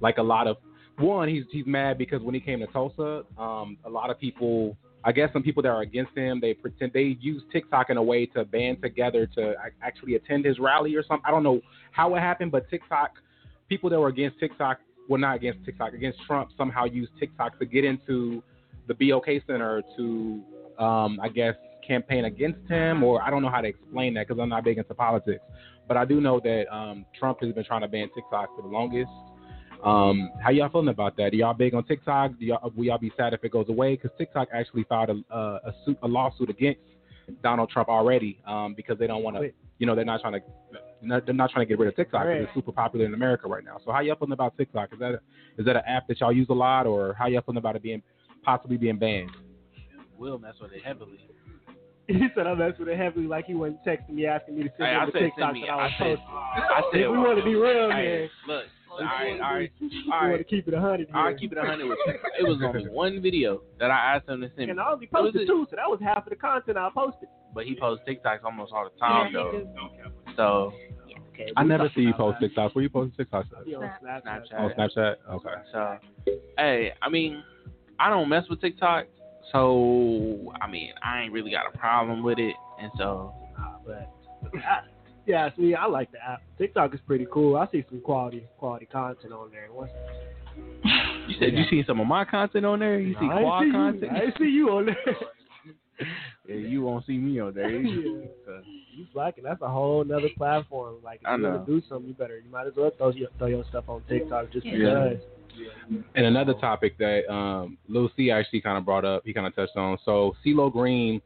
like 0.00 0.18
a 0.18 0.22
lot 0.22 0.46
of 0.46 0.56
one. 0.98 1.28
He's 1.28 1.44
he's 1.50 1.66
mad 1.66 1.98
because 1.98 2.22
when 2.22 2.34
he 2.34 2.40
came 2.40 2.60
to 2.60 2.66
Tulsa, 2.68 3.24
um, 3.38 3.76
a 3.84 3.90
lot 3.90 4.10
of 4.10 4.18
people, 4.18 4.76
I 5.04 5.12
guess 5.12 5.30
some 5.32 5.42
people 5.42 5.62
that 5.62 5.70
are 5.70 5.82
against 5.82 6.16
him, 6.16 6.40
they 6.40 6.54
pretend 6.54 6.92
they 6.92 7.16
use 7.20 7.42
TikTok 7.52 7.90
in 7.90 7.96
a 7.96 8.02
way 8.02 8.26
to 8.26 8.44
band 8.44 8.82
together 8.82 9.26
to 9.34 9.54
actually 9.82 10.14
attend 10.14 10.44
his 10.44 10.58
rally 10.58 10.94
or 10.94 11.02
something. 11.02 11.24
I 11.26 11.30
don't 11.30 11.42
know 11.42 11.60
how 11.92 12.14
it 12.14 12.20
happened, 12.20 12.52
but 12.52 12.68
TikTok 12.70 13.12
people 13.68 13.90
that 13.90 14.00
were 14.00 14.08
against 14.08 14.38
TikTok, 14.40 14.78
well 15.08 15.20
not 15.20 15.36
against 15.36 15.64
TikTok, 15.64 15.94
against 15.94 16.18
Trump 16.26 16.50
somehow 16.56 16.84
used 16.84 17.12
TikTok 17.18 17.58
to 17.58 17.66
get 17.66 17.84
into 17.84 18.42
the 18.86 18.94
BOK 18.94 19.26
Center 19.46 19.82
to, 19.96 20.42
um, 20.78 21.18
I 21.20 21.28
guess, 21.28 21.54
campaign 21.86 22.26
against 22.26 22.68
him, 22.68 23.02
or 23.02 23.22
I 23.22 23.30
don't 23.30 23.42
know 23.42 23.50
how 23.50 23.62
to 23.62 23.68
explain 23.68 24.14
that 24.14 24.28
because 24.28 24.40
I'm 24.40 24.50
not 24.50 24.64
big 24.64 24.78
into 24.78 24.94
politics. 24.94 25.42
But 25.88 25.96
I 25.96 26.04
do 26.04 26.20
know 26.20 26.38
that 26.40 26.66
um, 26.72 27.06
Trump 27.18 27.38
has 27.42 27.52
been 27.54 27.64
trying 27.64 27.80
to 27.80 27.88
ban 27.88 28.08
TikTok 28.14 28.54
for 28.54 28.62
the 28.62 28.68
longest. 28.68 29.10
Um, 29.82 30.30
how 30.42 30.50
y'all 30.50 30.68
feeling 30.68 30.88
about 30.88 31.16
that? 31.16 31.32
Are 31.32 31.36
y'all 31.36 31.54
big 31.54 31.72
on 31.72 31.84
TikTok? 31.84 32.32
Do 32.38 32.44
y'all, 32.44 32.72
will 32.76 32.84
y'all 32.84 32.98
be 32.98 33.12
sad 33.16 33.32
if 33.32 33.42
it 33.44 33.52
goes 33.52 33.68
away? 33.68 33.94
Because 33.96 34.10
TikTok 34.18 34.48
actually 34.52 34.84
filed 34.84 35.10
a, 35.10 35.34
a, 35.34 35.38
a, 35.38 35.74
suit, 35.84 35.96
a 36.02 36.08
lawsuit 36.08 36.50
against 36.50 36.80
Donald 37.42 37.70
Trump 37.70 37.88
already 37.88 38.40
um, 38.46 38.74
because 38.74 38.98
they 38.98 39.06
don't 39.06 39.22
want 39.22 39.36
to, 39.36 39.50
you 39.78 39.86
know, 39.86 39.94
they're 39.94 40.04
not 40.04 40.20
trying 40.20 40.34
to, 40.34 40.40
not, 41.02 41.26
they're 41.26 41.34
not 41.34 41.50
trying 41.50 41.66
to 41.66 41.68
get 41.68 41.78
rid 41.78 41.88
of 41.88 41.96
TikTok 41.96 42.22
because 42.22 42.26
Right. 42.28 42.40
it's 42.42 42.54
super 42.54 42.72
popular 42.72 43.04
in 43.06 43.14
America 43.14 43.48
right 43.48 43.64
now. 43.64 43.78
So 43.84 43.92
how 43.92 44.00
y'all 44.00 44.16
feeling 44.16 44.32
about 44.32 44.56
TikTok? 44.56 44.92
Is 44.92 44.98
that 44.98 45.12
a, 45.14 45.20
is 45.58 45.64
that 45.66 45.76
an 45.76 45.82
app 45.86 46.06
that 46.08 46.20
y'all 46.20 46.32
use 46.32 46.48
a 46.50 46.54
lot, 46.54 46.86
or 46.86 47.14
how 47.14 47.26
y'all 47.26 47.42
feeling 47.42 47.58
about 47.58 47.76
it 47.76 47.82
being 47.82 48.02
possibly 48.44 48.76
being 48.76 48.98
banned? 48.98 49.30
Will 50.18 50.38
mess 50.38 50.54
with 50.60 50.72
it 50.72 50.82
heavily. 50.84 51.18
he 52.08 52.26
said 52.34 52.46
I 52.46 52.54
messed 52.54 52.78
with 52.78 52.88
it 52.88 52.96
heavily, 52.98 53.26
like 53.26 53.44
he 53.46 53.54
wasn't 53.54 53.84
texting 53.84 54.10
me 54.14 54.26
asking 54.26 54.56
me 54.56 54.64
to 54.64 54.70
send 54.76 54.88
Hey, 54.88 54.94
him 54.94 55.00
I 55.02 55.06
the 55.06 55.12
TikTok 55.12 55.54
that 55.54 55.70
I 55.70 55.76
was 55.76 55.92
I 55.94 55.98
said. 55.98 56.18
posting. 56.18 56.34
I 56.34 56.82
said. 56.92 57.00
If 57.00 57.10
we 57.12 57.18
want 57.18 57.38
to 57.38 57.44
be 57.44 57.54
real 57.54 57.90
Hey, 57.90 58.04
here, 58.04 58.30
Look. 58.46 58.64
All 58.90 59.04
right. 59.04 59.40
All 59.40 59.54
right. 59.54 59.70
we 59.80 59.90
All 60.12 60.28
want 60.30 60.38
to 60.38 60.44
keep 60.44 60.66
it 60.66 60.74
a 60.74 60.80
hundred. 60.80 61.08
I'll 61.14 61.28
here. 61.28 61.38
keep 61.38 61.52
it 61.52 61.58
a 61.58 61.62
hundred 61.64 61.86
with. 61.88 61.98
It 62.38 62.42
was 62.42 62.58
only 62.64 62.88
one 62.90 63.20
video 63.22 63.62
that 63.78 63.90
I 63.92 64.16
asked 64.16 64.28
him 64.28 64.40
to 64.40 64.48
send 64.48 64.58
me. 64.58 64.70
And 64.70 64.80
I 64.80 64.90
only 64.90 65.06
What 65.10 65.24
posted 65.24 65.46
two, 65.46 65.66
so 65.70 65.76
that 65.76 65.88
was 65.88 66.00
half 66.02 66.24
of 66.26 66.30
the 66.30 66.36
content 66.36 66.76
I 66.78 66.88
posted. 66.92 67.28
But 67.54 67.66
he 67.66 67.76
posts 67.76 68.04
TikToks 68.08 68.42
almost 68.44 68.72
all 68.72 68.84
the 68.92 68.98
time 68.98 69.32
Yeah, 69.32 69.38
though. 69.52 69.66
So 70.36 70.72
Okay, 71.38 71.52
I 71.56 71.62
never 71.62 71.88
see 71.94 72.00
you 72.02 72.08
about 72.14 72.40
post 72.40 72.54
TikToks. 72.56 72.74
Where 72.74 72.82
you 72.82 72.90
post 72.90 73.16
TikToks? 73.16 73.44
at? 73.44 73.66
that. 73.66 73.76
On 73.76 73.90
Snap. 74.00 74.24
Snapchat. 74.24 74.52
Snapchat. 74.52 74.58
On 74.58 74.70
Snapchat. 74.70 75.14
Okay. 75.30 75.54
So, 75.72 75.98
hey, 76.56 76.92
I 77.00 77.08
mean, 77.08 77.44
I 78.00 78.10
don't 78.10 78.28
mess 78.28 78.44
with 78.50 78.60
TikTok, 78.60 79.06
so 79.52 80.52
I 80.60 80.68
mean, 80.68 80.92
I 81.02 81.22
ain't 81.22 81.32
really 81.32 81.52
got 81.52 81.72
a 81.72 81.78
problem 81.78 82.24
with 82.24 82.38
it, 82.38 82.54
and 82.80 82.90
so 82.98 83.32
Nah, 83.56 83.78
but 83.86 84.12
I, 84.54 84.80
yeah, 85.26 85.50
see. 85.56 85.74
I 85.74 85.86
like 85.86 86.10
the 86.10 86.18
app. 86.24 86.42
TikTok 86.58 86.94
is 86.94 87.00
pretty 87.06 87.26
cool. 87.32 87.56
I 87.56 87.68
see 87.70 87.84
some 87.88 88.00
quality 88.00 88.46
quality 88.58 88.86
content 88.86 89.32
on 89.32 89.50
there. 89.50 89.68
Once, 89.70 89.92
you 91.28 91.36
said 91.38 91.52
you 91.52 91.64
seen 91.70 91.84
some 91.86 92.00
of 92.00 92.06
my 92.08 92.24
content 92.24 92.66
on 92.66 92.80
there. 92.80 92.98
You 92.98 93.14
see 93.14 93.26
I 93.26 93.42
quad 93.42 93.64
see 93.64 93.70
content. 93.70 94.12
I 94.12 94.38
see 94.38 94.46
you 94.46 94.70
on 94.70 94.86
there. 94.86 94.96
yeah, 96.48 96.54
you 96.54 96.82
won't 96.82 97.04
see 97.06 97.18
me 97.18 97.40
on 97.40 97.54
there. 97.54 97.70
either. 97.70 97.88
Yeah. 97.88 98.26
So, 98.46 98.62
you 98.94 99.06
slacking. 99.12 99.44
That's 99.44 99.62
a 99.62 99.68
whole 99.68 100.04
nother 100.04 100.28
platform. 100.36 100.96
Like 101.04 101.20
if 101.20 101.26
I 101.26 101.36
you 101.36 101.42
know. 101.42 101.50
want 101.50 101.66
to 101.66 101.80
do 101.80 101.86
something, 101.88 102.08
you 102.08 102.14
better. 102.14 102.38
You 102.38 102.50
might 102.50 102.66
as 102.66 102.72
well 102.76 102.90
throw 102.96 103.10
your, 103.10 103.28
throw 103.38 103.46
your 103.48 103.64
stuff 103.68 103.84
on 103.88 104.02
TikTok 104.08 104.52
just 104.52 104.66
Yeah. 104.66 105.08
because. 105.10 105.22
And 106.14 106.26
another 106.26 106.54
topic 106.54 106.96
that 106.98 107.28
um, 107.32 107.78
Lil 107.88 108.10
C 108.16 108.30
actually 108.30 108.60
kind 108.60 108.78
of 108.78 108.84
brought 108.84 109.04
up, 109.04 109.22
he 109.24 109.32
kind 109.32 109.46
of 109.46 109.54
touched 109.56 109.76
on. 109.76 109.98
So 110.04 110.34
CeeLo 110.44 110.72
Green 110.72 111.20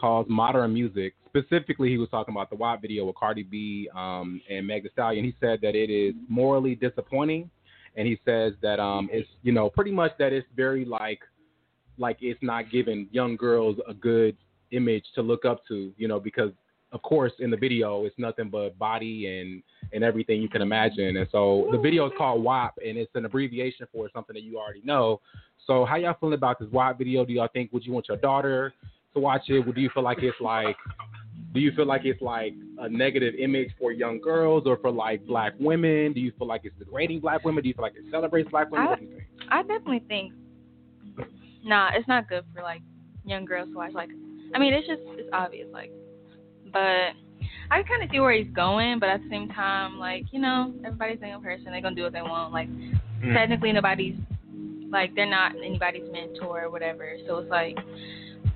calls 0.00 0.26
modern 0.28 0.72
music, 0.72 1.14
specifically, 1.28 1.88
he 1.90 1.98
was 1.98 2.08
talking 2.08 2.34
about 2.34 2.50
the 2.50 2.56
WAP 2.56 2.80
video 2.80 3.04
with 3.04 3.16
Cardi 3.16 3.42
B 3.42 3.88
um, 3.94 4.40
and 4.50 4.66
Meg 4.66 4.84
Thee 4.84 4.88
Stallion. 4.92 5.24
He 5.24 5.34
said 5.40 5.60
that 5.62 5.74
it 5.74 5.90
is 5.90 6.14
morally 6.28 6.74
disappointing, 6.74 7.50
and 7.96 8.06
he 8.06 8.18
says 8.24 8.54
that 8.62 8.80
um, 8.80 9.08
it's 9.12 9.28
you 9.42 9.52
know 9.52 9.68
pretty 9.68 9.90
much 9.90 10.12
that 10.18 10.32
it's 10.32 10.46
very 10.56 10.84
like 10.84 11.20
like 11.98 12.18
it's 12.20 12.40
not 12.42 12.70
giving 12.70 13.08
young 13.12 13.36
girls 13.36 13.76
a 13.88 13.94
good 13.94 14.36
image 14.70 15.04
to 15.14 15.22
look 15.22 15.44
up 15.44 15.66
to, 15.68 15.92
you 15.96 16.08
know, 16.08 16.18
because 16.18 16.50
of 16.92 17.02
course 17.02 17.32
in 17.40 17.50
the 17.50 17.56
video 17.56 18.04
it's 18.04 18.14
nothing 18.18 18.48
but 18.48 18.78
body 18.78 19.26
and 19.26 19.62
and 19.92 20.04
everything 20.04 20.40
you 20.40 20.48
can 20.48 20.62
imagine. 20.62 21.16
And 21.16 21.28
so 21.30 21.68
the 21.72 21.78
video 21.78 22.06
is 22.06 22.12
called 22.16 22.42
WAP 22.42 22.78
and 22.84 22.96
it's 22.96 23.14
an 23.14 23.24
abbreviation 23.24 23.86
for 23.92 24.08
something 24.12 24.34
that 24.34 24.42
you 24.42 24.58
already 24.58 24.82
know. 24.84 25.20
So 25.66 25.84
how 25.84 25.96
y'all 25.96 26.16
feeling 26.18 26.34
about 26.34 26.58
this 26.58 26.68
WAP 26.70 26.98
video? 26.98 27.24
Do 27.24 27.32
y'all 27.32 27.48
think 27.52 27.72
would 27.72 27.84
you 27.84 27.92
want 27.92 28.08
your 28.08 28.16
daughter 28.16 28.74
to 29.14 29.20
watch 29.20 29.42
it? 29.48 29.60
Would 29.60 29.76
you 29.76 29.90
feel 29.94 30.02
like 30.02 30.18
it's 30.22 30.40
like 30.40 30.76
do 31.52 31.60
you 31.60 31.70
feel 31.72 31.86
like 31.86 32.04
it's 32.04 32.20
like 32.20 32.54
a 32.78 32.88
negative 32.88 33.34
image 33.36 33.70
for 33.78 33.92
young 33.92 34.20
girls 34.20 34.64
or 34.66 34.76
for 34.78 34.90
like 34.90 35.24
black 35.24 35.52
women? 35.60 36.12
Do 36.12 36.20
you 36.20 36.32
feel 36.36 36.48
like 36.48 36.62
it's 36.64 36.76
degrading 36.78 37.20
black 37.20 37.44
women? 37.44 37.62
Do 37.62 37.68
you 37.68 37.74
feel 37.74 37.82
like 37.82 37.94
it 37.94 38.04
celebrates 38.10 38.50
black 38.50 38.70
women? 38.72 38.86
I- 38.86 38.90
what 38.90 38.98
do 38.98 39.06
you 39.06 39.12
think? 39.12 39.24
I 39.50 39.62
definitely 39.62 40.02
think, 40.08 40.32
nah, 41.64 41.90
it's 41.94 42.06
not 42.08 42.28
good 42.28 42.44
for 42.54 42.62
like 42.62 42.82
young 43.24 43.44
girls 43.44 43.68
to 43.70 43.76
watch. 43.76 43.92
Like, 43.92 44.10
I 44.54 44.58
mean, 44.58 44.74
it's 44.74 44.86
just 44.86 45.00
it's 45.18 45.28
obvious. 45.32 45.68
Like, 45.72 45.90
but 46.72 47.12
I 47.70 47.82
kind 47.82 48.02
of 48.02 48.10
see 48.10 48.20
where 48.20 48.32
he's 48.32 48.52
going, 48.54 48.98
but 48.98 49.08
at 49.08 49.20
the 49.22 49.28
same 49.30 49.48
time, 49.48 49.98
like 49.98 50.24
you 50.32 50.40
know, 50.40 50.72
everybody's 50.84 51.18
a 51.18 51.20
single 51.22 51.40
person. 51.40 51.66
They're 51.66 51.80
gonna 51.80 51.96
do 51.96 52.02
what 52.04 52.12
they 52.12 52.22
want. 52.22 52.52
Like, 52.52 52.68
Mm. 52.68 53.32
technically, 53.32 53.72
nobody's 53.72 54.16
like 54.90 55.14
they're 55.14 55.26
not 55.26 55.52
anybody's 55.64 56.10
mentor 56.12 56.64
or 56.64 56.70
whatever. 56.70 57.16
So 57.26 57.38
it's 57.38 57.50
like, 57.50 57.76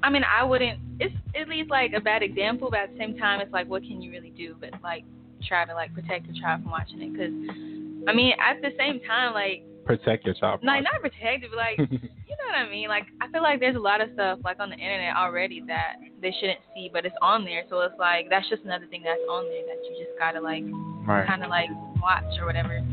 I 0.02 0.10
mean, 0.10 0.22
I 0.24 0.44
wouldn't. 0.44 0.78
It's 1.00 1.14
at 1.40 1.48
least 1.48 1.70
like 1.70 1.92
a 1.96 2.00
bad 2.00 2.22
example, 2.22 2.68
but 2.70 2.80
at 2.80 2.92
the 2.92 2.98
same 2.98 3.16
time, 3.16 3.40
it's 3.40 3.52
like, 3.52 3.68
what 3.68 3.82
can 3.82 4.02
you 4.02 4.10
really 4.10 4.30
do? 4.30 4.56
But 4.60 4.70
like, 4.82 5.04
try 5.46 5.64
to 5.64 5.74
like 5.74 5.94
protect 5.94 6.26
your 6.26 6.36
child 6.40 6.62
from 6.62 6.70
watching 6.70 7.00
it, 7.00 7.12
because 7.12 7.32
I 8.08 8.12
mean, 8.12 8.32
at 8.38 8.60
the 8.60 8.70
same 8.78 9.00
time, 9.06 9.32
like 9.32 9.62
Protect 9.88 10.24
your 10.26 10.34
child. 10.34 10.60
like 10.62 10.84
not 10.84 11.00
protected, 11.00 11.50
but 11.50 11.56
like 11.56 11.78
you 11.90 12.36
know 12.36 12.46
what 12.46 12.56
I 12.56 12.68
mean. 12.70 12.88
Like 12.88 13.06
I 13.22 13.28
feel 13.32 13.42
like 13.42 13.58
there's 13.58 13.74
a 13.76 13.80
lot 13.80 14.02
of 14.02 14.10
stuff 14.12 14.38
like 14.44 14.60
on 14.60 14.68
the 14.68 14.76
internet 14.76 15.16
already 15.16 15.62
that 15.66 15.96
they 16.20 16.30
shouldn't 16.38 16.60
see, 16.74 16.90
but 16.92 17.06
it's 17.06 17.16
on 17.22 17.44
there. 17.44 17.64
So 17.70 17.80
it's 17.80 17.98
like 17.98 18.28
that's 18.28 18.48
just 18.50 18.64
another 18.64 18.86
thing 18.86 19.02
that's 19.02 19.20
on 19.30 19.44
there 19.44 19.64
that 19.66 19.82
you 19.88 19.96
just 20.04 20.18
gotta 20.18 20.40
like 20.40 20.62
Right. 21.06 21.26
kind 21.26 21.42
of 21.42 21.48
like 21.48 21.70
watch 22.02 22.22
or 22.38 22.44
whatever. 22.44 22.84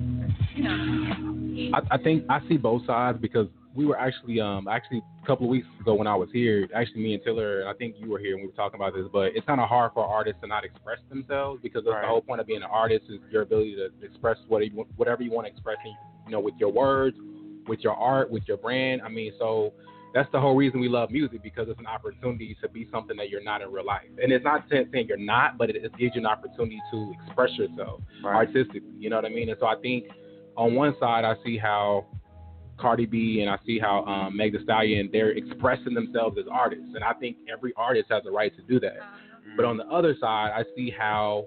You 0.56 0.64
know. 0.64 1.78
I, 1.78 1.96
I 1.96 1.98
think 1.98 2.24
I 2.30 2.40
see 2.48 2.56
both 2.56 2.86
sides 2.86 3.18
because 3.22 3.48
we 3.76 3.86
were 3.86 4.00
actually 4.00 4.40
um 4.40 4.70
actually 4.70 5.04
a 5.22 5.28
couple 5.28 5.48
of 5.48 5.50
weeks 5.50 5.68
ago 5.82 5.96
when 5.96 6.08
I 6.08 6.16
was 6.16 6.30
here, 6.32 6.66
actually 6.74 7.02
me 7.02 7.14
and 7.16 7.24
Tiller, 7.24 7.60
and 7.62 7.70
I 7.70 7.74
think 7.74 7.96
you 8.00 8.10
were 8.10 8.20
here 8.20 8.36
and 8.36 8.42
we 8.42 8.48
were 8.48 8.54
talking 8.54 8.80
about 8.80 8.94
this, 8.94 9.06
but 9.12 9.36
it's 9.36 9.46
kind 9.46 9.60
of 9.60 9.68
hard 9.68 9.92
for 9.94 10.06
artists 10.06 10.40
to 10.42 10.48
not 10.48 10.64
express 10.64 11.00
themselves 11.10 11.60
because 11.62 11.84
that's 11.84 11.98
the 12.02 12.08
whole 12.08 12.22
point 12.22 12.40
of 12.40 12.48
being 12.48 12.64
an 12.64 12.70
artist 12.72 13.04
is 13.10 13.20
your 13.32 13.42
ability 13.42 13.76
to 13.76 13.90
express 14.06 14.38
what 14.48 14.64
you, 14.66 14.86
whatever 14.96 15.24
you 15.24 15.32
want 15.32 15.46
to 15.48 15.52
express, 15.52 15.78
in, 15.84 15.92
you 16.26 16.32
know, 16.32 16.40
with 16.40 16.56
your 16.60 16.72
words, 16.72 17.18
with 17.68 17.80
your 17.80 17.96
art, 17.96 18.30
with 18.30 18.44
your 18.48 18.58
brand. 18.58 19.02
I 19.02 19.10
mean, 19.10 19.34
so 19.40 19.74
that's 20.14 20.32
the 20.32 20.40
whole 20.40 20.56
reason 20.56 20.80
we 20.80 20.88
love 20.88 21.12
music 21.12 21.44
because 21.44 21.68
it's 21.70 21.80
an 21.80 21.88
opportunity 21.88 22.56
to 22.62 22.70
be 22.70 22.88
something 22.92 23.18
that 23.18 23.30
you're 23.30 23.44
not 23.44 23.62
in 23.62 23.72
real 23.72 23.86
life. 23.86 24.08
And 24.22 24.32
it's 24.32 24.46
not 24.46 24.66
saying 24.70 24.90
saying 24.94 25.08
you're 25.08 25.18
not, 25.18 25.58
but 25.58 25.70
it, 25.70 25.76
it 25.76 25.92
gives 25.98 26.16
you 26.16 26.22
an 26.22 26.26
opportunity 26.26 26.82
to 26.92 27.14
express 27.26 27.52
yourself 27.58 28.02
artistically. 28.24 28.82
You 28.98 29.10
know 29.10 29.18
what 29.18 29.26
I 29.26 29.30
mean? 29.30 29.50
And 29.50 29.58
so 29.60 29.66
I 29.66 29.76
think 29.82 30.06
on 30.56 30.74
one 30.74 30.96
side, 31.00 31.26
I 31.26 31.36
see 31.44 31.58
how 31.58 32.06
Cardi 32.78 33.06
B 33.06 33.42
and 33.42 33.50
I 33.50 33.58
see 33.66 33.80
how 33.80 34.06
um, 34.06 34.36
Meg 34.36 34.54
Thee 34.54 34.60
Stallion 34.64 35.10
they're 35.12 35.32
expressing 35.32 35.94
themselves 35.94 36.38
as 36.40 36.46
artists, 36.52 36.92
and 36.94 37.04
I 37.04 37.14
think 37.14 37.38
every 37.52 37.74
artist 37.78 38.08
has 38.10 38.24
a 38.26 38.32
right 38.32 38.56
to 38.56 38.62
do 38.64 38.80
that. 38.82 38.98
But 39.56 39.66
on 39.66 39.78
the 39.78 39.86
other 39.86 40.16
side, 40.20 40.52
I 40.54 40.64
see 40.76 40.90
how 40.90 41.46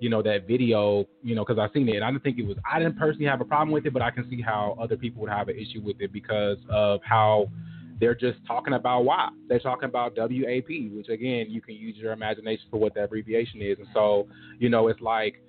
you 0.00 0.08
know 0.08 0.22
that 0.22 0.46
video, 0.46 1.06
you 1.22 1.34
know, 1.34 1.44
because 1.44 1.58
I've 1.58 1.72
seen 1.72 1.88
it, 1.88 1.96
and 1.96 2.04
I 2.04 2.10
didn't 2.10 2.22
think 2.22 2.38
it 2.38 2.46
was. 2.46 2.56
I 2.70 2.78
didn't 2.78 2.98
personally 2.98 3.26
have 3.26 3.40
a 3.40 3.44
problem 3.44 3.72
with 3.72 3.86
it, 3.86 3.92
but 3.92 4.02
I 4.02 4.10
can 4.10 4.28
see 4.30 4.40
how 4.40 4.76
other 4.80 4.96
people 4.96 5.20
would 5.22 5.30
have 5.30 5.48
an 5.48 5.56
issue 5.56 5.80
with 5.82 6.00
it 6.00 6.12
because 6.12 6.58
of 6.68 7.00
how 7.02 7.48
they're 8.00 8.14
just 8.14 8.38
talking 8.46 8.74
about 8.74 9.04
WAP. 9.04 9.32
They're 9.48 9.58
talking 9.58 9.88
about 9.88 10.16
WAP, 10.16 10.68
which 10.92 11.08
again, 11.08 11.46
you 11.48 11.60
can 11.60 11.74
use 11.74 11.96
your 11.96 12.12
imagination 12.12 12.66
for 12.70 12.78
what 12.78 12.94
the 12.94 13.04
abbreviation 13.04 13.60
is. 13.60 13.78
And 13.78 13.88
so, 13.92 14.28
you 14.60 14.68
know, 14.68 14.86
it's 14.86 15.00
like 15.00 15.42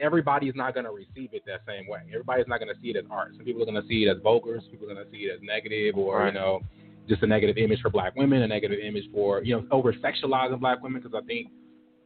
everybody's 0.00 0.54
not 0.54 0.74
going 0.74 0.84
to 0.84 0.92
receive 0.92 1.30
it 1.32 1.42
that 1.46 1.62
same 1.66 1.88
way. 1.88 2.00
Everybody's 2.08 2.46
not 2.46 2.60
going 2.60 2.72
to 2.72 2.80
see 2.80 2.88
it 2.90 2.96
as 2.96 3.04
art. 3.10 3.32
Some 3.36 3.44
people 3.44 3.62
are 3.62 3.66
going 3.66 3.80
to 3.80 3.88
see 3.88 4.04
it 4.04 4.16
as 4.16 4.22
vulgar. 4.22 4.60
Some 4.60 4.70
people 4.70 4.90
are 4.90 4.94
going 4.94 5.04
to 5.04 5.10
see 5.10 5.24
it 5.24 5.34
as 5.34 5.40
negative, 5.42 5.96
or 5.96 6.18
Right. 6.18 6.32
you 6.32 6.38
know, 6.38 6.60
just 7.08 7.22
a 7.22 7.26
negative 7.26 7.58
image 7.58 7.80
for 7.80 7.90
black 7.90 8.14
women, 8.16 8.42
a 8.42 8.46
negative 8.48 8.78
image 8.78 9.04
for 9.12 9.42
you 9.42 9.56
know, 9.56 9.66
over 9.70 9.92
sexualizing 9.92 10.60
black 10.60 10.82
women. 10.82 11.02
Because 11.02 11.20
I 11.20 11.26
think 11.26 11.48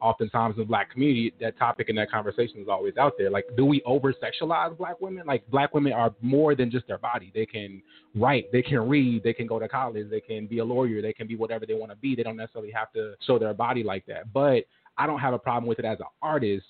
oftentimes 0.00 0.54
in 0.56 0.60
the 0.60 0.66
black 0.66 0.90
community, 0.90 1.32
that 1.40 1.58
topic 1.58 1.88
and 1.88 1.98
that 1.98 2.10
conversation 2.10 2.60
is 2.60 2.68
always 2.68 2.96
out 2.96 3.14
there. 3.18 3.30
Like, 3.30 3.44
do 3.56 3.64
we 3.64 3.82
over 3.84 4.12
sexualize 4.12 4.76
black 4.76 5.00
women? 5.00 5.24
Like, 5.26 5.48
black 5.50 5.74
women 5.74 5.92
are 5.92 6.14
more 6.20 6.54
than 6.54 6.70
just 6.70 6.86
their 6.86 6.98
body. 6.98 7.32
They 7.34 7.46
can 7.46 7.82
write, 8.14 8.50
they 8.52 8.62
can 8.62 8.88
read, 8.88 9.22
they 9.22 9.32
can 9.32 9.46
go 9.46 9.58
to 9.58 9.68
college, 9.68 10.10
they 10.10 10.20
can 10.20 10.46
be 10.46 10.58
a 10.58 10.64
lawyer, 10.64 11.02
they 11.02 11.12
can 11.12 11.26
be 11.26 11.36
whatever 11.36 11.66
they 11.66 11.74
want 11.74 11.90
to 11.92 11.96
be. 11.96 12.14
They 12.14 12.22
don't 12.22 12.36
necessarily 12.36 12.70
have 12.72 12.92
to 12.92 13.14
show 13.26 13.38
their 13.38 13.54
body 13.54 13.82
like 13.82 14.06
that. 14.06 14.32
But 14.32 14.64
I 14.96 15.06
don't 15.06 15.20
have 15.20 15.34
a 15.34 15.38
problem 15.38 15.68
with 15.68 15.78
it 15.78 15.84
as 15.84 16.00
an 16.00 16.06
artist. 16.22 16.66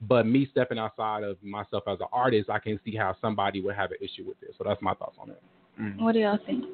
But 0.00 0.26
me 0.26 0.46
stepping 0.50 0.78
outside 0.78 1.24
of 1.24 1.42
myself 1.42 1.82
as 1.88 1.98
an 2.00 2.06
artist, 2.12 2.48
I 2.48 2.60
can 2.60 2.78
see 2.84 2.94
how 2.94 3.16
somebody 3.20 3.60
would 3.60 3.74
have 3.74 3.90
an 3.90 3.98
issue 4.00 4.24
with 4.26 4.38
this. 4.40 4.50
So 4.56 4.64
that's 4.64 4.80
my 4.80 4.94
thoughts 4.94 5.16
on 5.20 5.30
it. 5.30 5.42
What 5.98 6.12
do 6.12 6.20
y'all 6.20 6.38
think? 6.46 6.64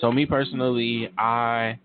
So 0.00 0.12
me 0.12 0.26
personally, 0.26 1.10
I 1.18 1.78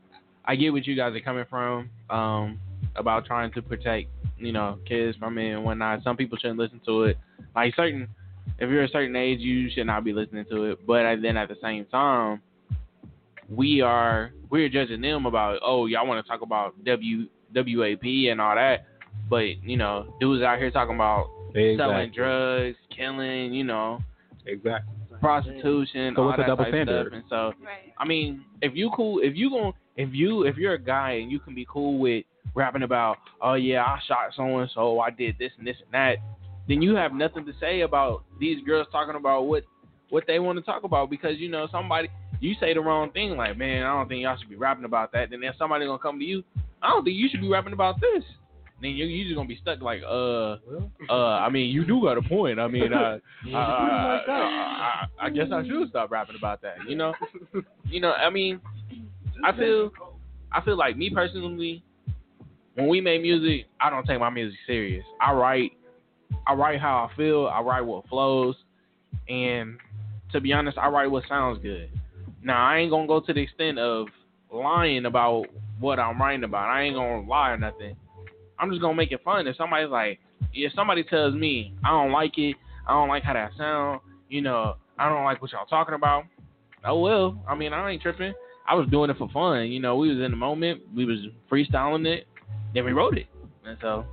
I 0.46 0.56
get 0.56 0.74
what 0.74 0.86
you 0.86 0.96
guys 0.96 1.16
are 1.16 1.20
coming 1.20 1.46
from 1.50 1.90
um, 2.10 2.60
about 2.96 3.26
trying 3.26 3.52
to 3.54 3.62
protect 3.62 4.10
you 4.38 4.52
know 4.52 4.80
kids 4.88 5.18
from 5.18 5.38
it 5.38 5.52
and 5.54 5.64
whatnot. 5.64 6.04
Some 6.04 6.18
people 6.18 6.38
shouldn't 6.38 6.60
listen 6.60 6.82
to 6.86 7.04
it. 7.04 7.18
Like 7.56 7.74
certain, 7.76 8.08
if 8.60 8.70
you're 8.70 8.84
a 8.84 8.90
certain 8.90 9.16
age, 9.16 9.40
you 9.40 9.70
should 9.70 9.88
not 9.88 10.04
be 10.04 10.14
listening 10.14 10.46
to 10.50 10.72
it. 10.72 10.86
But 10.86 11.04
then 11.22 11.38
at 11.38 11.50
the 11.50 11.58
same 11.62 11.86
time, 11.86 12.42
we 13.50 13.82
are 13.82 14.32
we're 14.50 14.70
judging 14.70 15.02
them 15.02 15.26
about 15.26 15.60
oh 15.66 15.86
y'all 15.86 16.08
want 16.08 16.24
to 16.24 16.30
talk 16.30 16.42
about 16.42 16.82
W 16.84 17.28
WAP 17.56 18.04
and 18.04 18.42
all 18.42 18.56
that, 18.56 18.86
but 19.30 19.64
you 19.64 19.78
know 19.78 20.14
dudes 20.20 20.44
out 20.44 20.58
here 20.58 20.72
talking 20.72 20.96
about 20.96 21.28
selling 21.54 22.12
drugs, 22.12 22.78
killing, 22.96 23.54
you 23.54 23.64
know, 23.64 24.00
exactly 24.46 24.94
prostitution, 25.24 26.14
So 26.16 26.24
all 26.24 26.30
it's 26.32 26.40
a 26.40 26.42
that 26.42 26.48
double 26.48 26.64
type 26.66 26.74
standard. 26.74 27.08
stuff. 27.08 27.14
And 27.14 27.24
so, 27.30 27.54
I 27.98 28.06
mean, 28.06 28.44
if 28.62 28.76
you 28.76 28.92
cool, 28.96 29.20
if 29.24 29.36
you 29.36 29.50
gon' 29.50 29.74
if 29.96 30.10
you 30.14 30.44
if 30.44 30.58
you're 30.58 30.74
a 30.74 30.80
guy 30.80 31.12
and 31.22 31.32
you 31.32 31.40
can 31.40 31.56
be 31.56 31.66
cool 31.70 31.98
with 31.98 32.26
rapping 32.56 32.84
about, 32.84 33.18
oh 33.42 33.54
yeah, 33.54 33.84
I 33.84 34.00
shot 34.08 34.32
so 34.36 34.60
and 34.60 34.70
so, 34.74 35.00
I 35.00 35.10
did 35.10 35.38
this 35.38 35.52
and 35.58 35.66
this 35.66 35.78
and 35.84 35.94
that, 35.94 36.18
then 36.68 36.82
you 36.82 36.96
have 36.96 37.14
nothing 37.14 37.46
to 37.46 37.54
say 37.60 37.82
about 37.82 38.24
these 38.40 38.64
girls 38.64 38.88
talking 38.92 39.16
about 39.16 39.48
what 39.48 39.64
what 40.10 40.26
they 40.28 40.38
want 40.40 40.60
to 40.60 40.64
talk 40.64 40.84
about 40.84 41.10
because 41.10 41.40
you 41.40 41.50
know 41.50 41.68
somebody 41.72 42.08
you 42.40 42.56
say 42.60 42.74
the 42.74 42.82
wrong 42.82 43.10
thing 43.12 43.38
like, 43.38 43.58
man, 43.58 43.84
I 43.84 43.94
don't 43.94 44.08
think 44.08 44.22
y'all 44.22 44.38
should 44.38 44.50
be 44.50 44.56
rapping 44.56 44.86
about 44.86 45.12
that. 45.14 45.30
Then 45.30 45.40
there's 45.40 45.58
somebody 45.58 45.86
gonna 45.86 45.98
come 45.98 46.20
to 46.20 46.26
you, 46.26 46.44
I 46.84 46.90
don't 46.90 47.04
think 47.04 47.18
you 47.18 47.30
should 47.30 47.42
be 47.42 47.48
rapping 47.48 47.74
about 47.74 48.00
this. 48.02 48.24
Then 48.82 48.92
you 48.92 49.06
you 49.06 49.24
just 49.24 49.36
gonna 49.36 49.48
be 49.48 49.58
stuck 49.62 49.82
like, 49.82 50.02
uh, 50.04 50.58
uh. 51.10 51.40
I 51.40 51.50
mean, 51.50 51.70
you 51.70 51.86
do 51.86 52.02
got 52.02 52.18
a 52.18 52.22
point. 52.22 52.60
I 52.60 52.68
mean, 52.68 52.92
uh, 52.92 53.20
uh, 53.54 53.56
I, 53.56 54.22
I, 54.28 55.06
I 55.22 55.30
guess 55.30 55.48
I 55.54 55.66
should 55.66 55.88
stop 55.90 56.12
rapping 56.12 56.36
about 56.36 56.62
that. 56.64 56.76
You 56.88 56.98
know, 56.98 57.14
you 57.86 58.02
know. 58.02 58.12
I 58.12 58.30
mean, 58.30 58.60
I 59.42 59.56
feel, 59.56 59.92
I 60.52 60.60
feel 60.62 60.76
like 60.76 60.98
me 60.98 61.10
personally, 61.10 61.82
when 62.76 62.88
we 62.88 63.02
make 63.02 63.22
music, 63.22 63.68
I 63.80 63.90
don't 63.90 64.06
take 64.06 64.20
my 64.20 64.30
music 64.30 64.58
serious. 64.66 65.06
I 65.22 65.34
write, 65.34 65.74
I 66.48 66.54
write 66.54 66.80
how 66.80 67.10
I 67.10 67.16
feel. 67.16 67.48
I 67.48 67.62
write 67.62 67.82
what 67.82 68.08
flows, 68.08 68.56
and 69.30 69.78
to 70.32 70.42
be 70.42 70.54
honest, 70.54 70.78
I 70.78 70.88
write 70.90 71.12
what 71.12 71.24
sounds 71.30 71.60
good. 71.62 71.90
Now 72.44 72.66
I 72.66 72.80
ain't 72.80 72.92
gonna 72.92 73.08
go 73.08 73.20
to 73.20 73.34
the 73.34 73.40
extent 73.40 73.80
of 73.80 74.08
lying 74.52 75.06
about 75.06 75.46
what 75.80 76.00
I'm 76.00 76.20
writing 76.20 76.44
about. 76.44 76.70
I 76.70 76.84
ain't 76.84 76.96
gonna 76.96 77.28
lie 77.28 77.52
or 77.52 77.58
nothing. 77.58 77.96
I'm 78.60 78.70
just 78.70 78.82
gonna 78.82 78.96
make 78.96 79.12
it 79.12 79.24
fun. 79.24 79.48
If 79.48 79.56
somebody's 79.56 79.90
like, 79.90 80.20
if 80.54 80.74
somebody 80.74 81.04
tells 81.04 81.34
me 81.34 81.74
I 81.84 81.90
don't 81.90 82.12
like 82.12 82.38
it, 82.38 82.56
I 82.88 82.94
don't 82.94 83.10
like 83.10 83.24
how 83.24 83.34
that 83.34 83.52
sound, 83.58 84.02
you 84.30 84.42
know, 84.42 84.76
I 84.98 85.10
don't 85.10 85.24
like 85.24 85.42
what 85.42 85.52
y'all 85.52 85.66
talking 85.66 85.96
about. 85.96 86.26
Oh 86.86 87.00
well, 87.00 87.42
I 87.48 87.56
mean, 87.56 87.74
I 87.74 87.92
ain't 87.92 88.02
tripping. 88.02 88.34
I 88.68 88.76
was 88.76 88.88
doing 88.90 89.10
it 89.10 89.18
for 89.18 89.30
fun. 89.30 89.68
You 89.68 89.80
know, 89.80 89.98
we 89.98 90.10
was 90.10 90.24
in 90.24 90.32
the 90.32 90.38
moment, 90.38 90.82
we 90.96 91.06
was 91.06 91.20
freestyling 91.52 92.06
it, 92.06 92.28
then 92.74 92.86
we 92.86 92.92
wrote 92.94 93.18
it, 93.18 93.28
and 93.66 93.78
so 93.82 94.06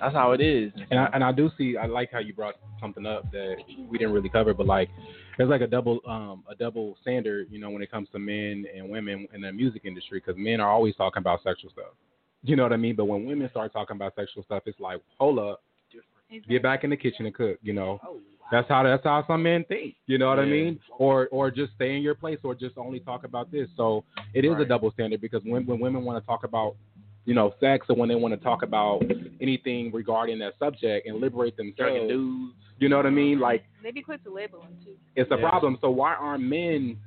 that's 0.00 0.14
how 0.14 0.32
it 0.32 0.40
is. 0.40 0.72
And 0.90 0.98
I, 0.98 1.10
and 1.14 1.24
I 1.24 1.32
do 1.32 1.50
see. 1.56 1.76
I 1.76 1.86
like 1.86 2.10
how 2.12 2.18
you 2.18 2.34
brought 2.34 2.56
something 2.80 3.06
up 3.06 3.30
that 3.30 3.56
we 3.88 3.98
didn't 3.98 4.12
really 4.12 4.28
cover, 4.28 4.52
but 4.52 4.66
like 4.66 4.90
there's 5.38 5.50
like 5.50 5.60
a 5.60 5.66
double 5.66 6.00
um 6.06 6.42
a 6.50 6.54
double 6.54 6.96
standard, 7.00 7.48
you 7.50 7.58
know, 7.60 7.70
when 7.70 7.82
it 7.82 7.90
comes 7.90 8.08
to 8.12 8.18
men 8.18 8.64
and 8.76 8.88
women 8.88 9.28
in 9.32 9.40
the 9.42 9.52
music 9.52 9.82
industry, 9.84 10.20
because 10.24 10.38
men 10.38 10.60
are 10.60 10.70
always 10.70 10.96
talking 10.96 11.20
about 11.20 11.42
sexual 11.42 11.70
stuff. 11.70 11.94
You 12.42 12.56
know 12.56 12.64
what 12.64 12.72
I 12.72 12.76
mean? 12.76 12.96
But 12.96 13.04
when 13.04 13.24
women 13.24 13.48
start 13.50 13.72
talking 13.72 13.96
about 13.96 14.14
sexual 14.16 14.42
stuff, 14.42 14.64
it's 14.66 14.80
like, 14.80 15.00
hold 15.18 15.38
up, 15.38 15.62
get 16.48 16.62
back 16.62 16.82
in 16.82 16.90
the 16.90 16.96
kitchen 16.96 17.26
and 17.26 17.34
cook. 17.34 17.58
You 17.62 17.72
know, 17.72 18.00
that's 18.50 18.68
how 18.68 18.82
that's 18.82 19.04
how 19.04 19.24
some 19.28 19.44
men 19.44 19.64
think. 19.68 19.94
You 20.06 20.18
know 20.18 20.28
what 20.28 20.40
I 20.40 20.44
mean? 20.44 20.80
Or 20.98 21.28
or 21.28 21.50
just 21.50 21.72
stay 21.76 21.96
in 21.96 22.02
your 22.02 22.16
place, 22.16 22.38
or 22.42 22.54
just 22.56 22.76
only 22.76 22.98
talk 22.98 23.24
about 23.24 23.52
this. 23.52 23.68
So 23.76 24.04
it 24.34 24.44
is 24.44 24.54
a 24.58 24.64
double 24.64 24.90
standard 24.90 25.20
because 25.20 25.42
when 25.44 25.64
when 25.64 25.78
women 25.78 26.04
want 26.04 26.22
to 26.22 26.26
talk 26.26 26.42
about 26.42 26.74
you 27.24 27.34
know, 27.34 27.54
sex 27.60 27.86
or 27.88 27.96
when 27.96 28.08
they 28.08 28.14
want 28.14 28.34
to 28.34 28.40
talk 28.42 28.62
about 28.62 29.02
anything 29.40 29.90
regarding 29.92 30.38
that 30.40 30.54
subject 30.58 31.06
and 31.06 31.20
liberate 31.20 31.56
themselves. 31.56 32.08
dudes. 32.08 32.54
You 32.78 32.88
know 32.88 32.96
what 32.96 33.06
I 33.06 33.10
mean? 33.10 33.38
Like 33.38 33.64
They 33.82 33.92
be 33.92 34.02
quick 34.02 34.24
to 34.24 34.30
label 34.34 34.60
them 34.60 34.76
too. 34.84 34.96
it's 35.14 35.30
a 35.30 35.36
Yeah. 35.36 35.48
problem. 35.48 35.78
So 35.80 35.90
why 35.90 36.14
aren't 36.14 36.42
men 36.42 36.98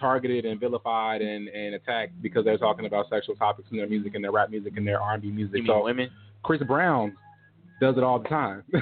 targeted 0.00 0.44
and 0.44 0.58
vilified 0.58 1.22
and, 1.22 1.48
and 1.48 1.74
attacked 1.76 2.20
because 2.22 2.44
they're 2.44 2.58
talking 2.58 2.86
about 2.86 3.08
sexual 3.08 3.36
topics 3.36 3.68
in 3.70 3.76
their 3.76 3.86
music 3.88 4.16
and 4.16 4.24
their 4.24 4.32
rap 4.32 4.50
music 4.50 4.76
and 4.76 4.86
their 4.86 5.00
R 5.00 5.14
and 5.14 5.22
B 5.22 5.30
music? 5.30 5.56
You 5.58 5.62
mean 5.62 5.70
so 5.70 5.84
women? 5.84 6.10
Chris 6.42 6.60
Brown 6.64 7.16
does 7.80 7.96
it 7.96 8.02
all 8.02 8.18
the 8.18 8.28
time. 8.28 8.64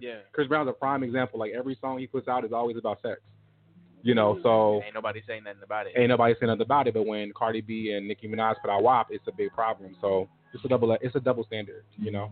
Yeah. 0.00 0.16
Chris 0.32 0.48
Brown's 0.48 0.68
a 0.68 0.72
prime 0.72 1.02
example. 1.02 1.38
Like 1.38 1.52
every 1.52 1.76
song 1.80 1.98
he 1.98 2.06
puts 2.06 2.26
out 2.28 2.44
is 2.44 2.52
always 2.52 2.76
about 2.78 3.02
sex. 3.02 3.20
You 4.06 4.14
know, 4.14 4.38
so 4.44 4.82
Ain't 4.84 4.94
nobody 4.94 5.20
saying 5.26 5.42
nothing 5.44 5.62
about 5.64 5.86
it. 5.88 5.94
ain't 5.96 6.10
nobody 6.10 6.34
saying 6.38 6.46
nothing 6.48 6.62
about 6.62 6.86
it. 6.86 6.94
But 6.94 7.06
when 7.06 7.32
Cardi 7.36 7.60
B 7.60 7.90
and 7.90 8.06
Nicki 8.06 8.28
Minaj 8.28 8.54
put 8.62 8.70
out 8.70 8.84
WAP, 8.84 9.08
it's 9.10 9.26
a 9.26 9.32
big 9.32 9.52
problem. 9.52 9.96
So 10.00 10.28
it's 10.54 10.64
a 10.64 10.68
double 10.68 10.96
it's 11.00 11.16
a 11.16 11.20
double 11.20 11.42
standard. 11.44 11.82
You 11.98 12.12
know. 12.12 12.30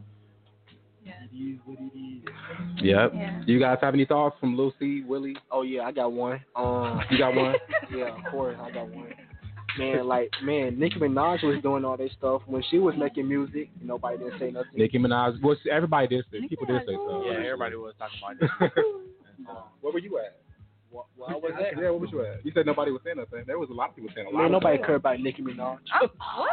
Yep. 1.04 3.10
Yeah. 3.14 3.42
Do 3.44 3.52
you 3.52 3.58
guys 3.58 3.78
have 3.80 3.92
any 3.94 4.04
thoughts 4.04 4.36
from 4.38 4.56
Lucy, 4.56 5.02
Willie? 5.02 5.36
Oh 5.50 5.62
yeah, 5.62 5.82
I 5.82 5.90
got 5.92 6.12
one. 6.12 6.40
Um, 6.54 7.00
You 7.10 7.18
got 7.18 7.34
one? 7.34 7.54
yeah, 7.94 8.16
of 8.16 8.24
course, 8.30 8.56
I 8.62 8.70
got 8.70 8.88
one. 8.88 9.12
man, 9.76 10.06
like 10.06 10.30
man, 10.44 10.78
Nicki 10.78 10.96
Minaj 11.00 11.42
was 11.42 11.60
doing 11.62 11.84
all 11.84 11.96
this 11.96 12.12
stuff 12.16 12.42
when 12.46 12.62
she 12.70 12.78
was 12.78 12.94
making 12.96 13.26
music. 13.28 13.68
Nobody 13.82 14.18
didn't 14.18 14.38
say 14.38 14.50
nothing. 14.52 14.70
Nicki 14.76 14.98
Minaj. 14.98 15.42
Well, 15.42 15.56
everybody 15.70 16.06
did 16.06 16.24
say. 16.30 16.46
People 16.48 16.66
did 16.66 16.82
say 16.86 16.94
so. 16.94 17.24
Yeah, 17.26 17.44
everybody 17.44 17.74
was 17.74 17.94
talking 17.98 18.20
about 18.22 18.70
this. 18.74 18.84
Where 19.80 19.92
were 19.92 19.98
you 19.98 20.18
at? 20.18 20.36
What, 20.94 21.06
what 21.16 21.42
was 21.42 21.52
that? 21.58 21.72
Yeah, 21.74 21.90
where 21.90 21.92
was 21.94 22.10
you 22.12 22.22
at? 22.24 22.44
You 22.46 22.52
said 22.54 22.66
nobody 22.66 22.92
was 22.92 23.00
saying 23.04 23.16
nothing. 23.18 23.42
There 23.48 23.58
was 23.58 23.68
a 23.70 23.72
lot 23.74 23.90
of 23.90 23.96
people 23.96 24.10
saying 24.14 24.28
a 24.28 24.30
lot. 24.30 24.36
Man, 24.36 24.46
of 24.46 24.52
nobody 24.52 24.76
stuff. 24.78 24.86
cared 24.86 25.00
about 25.02 25.18
Nicki 25.18 25.42
Minaj. 25.42 25.78
Oh, 26.00 26.06
what? 26.06 26.48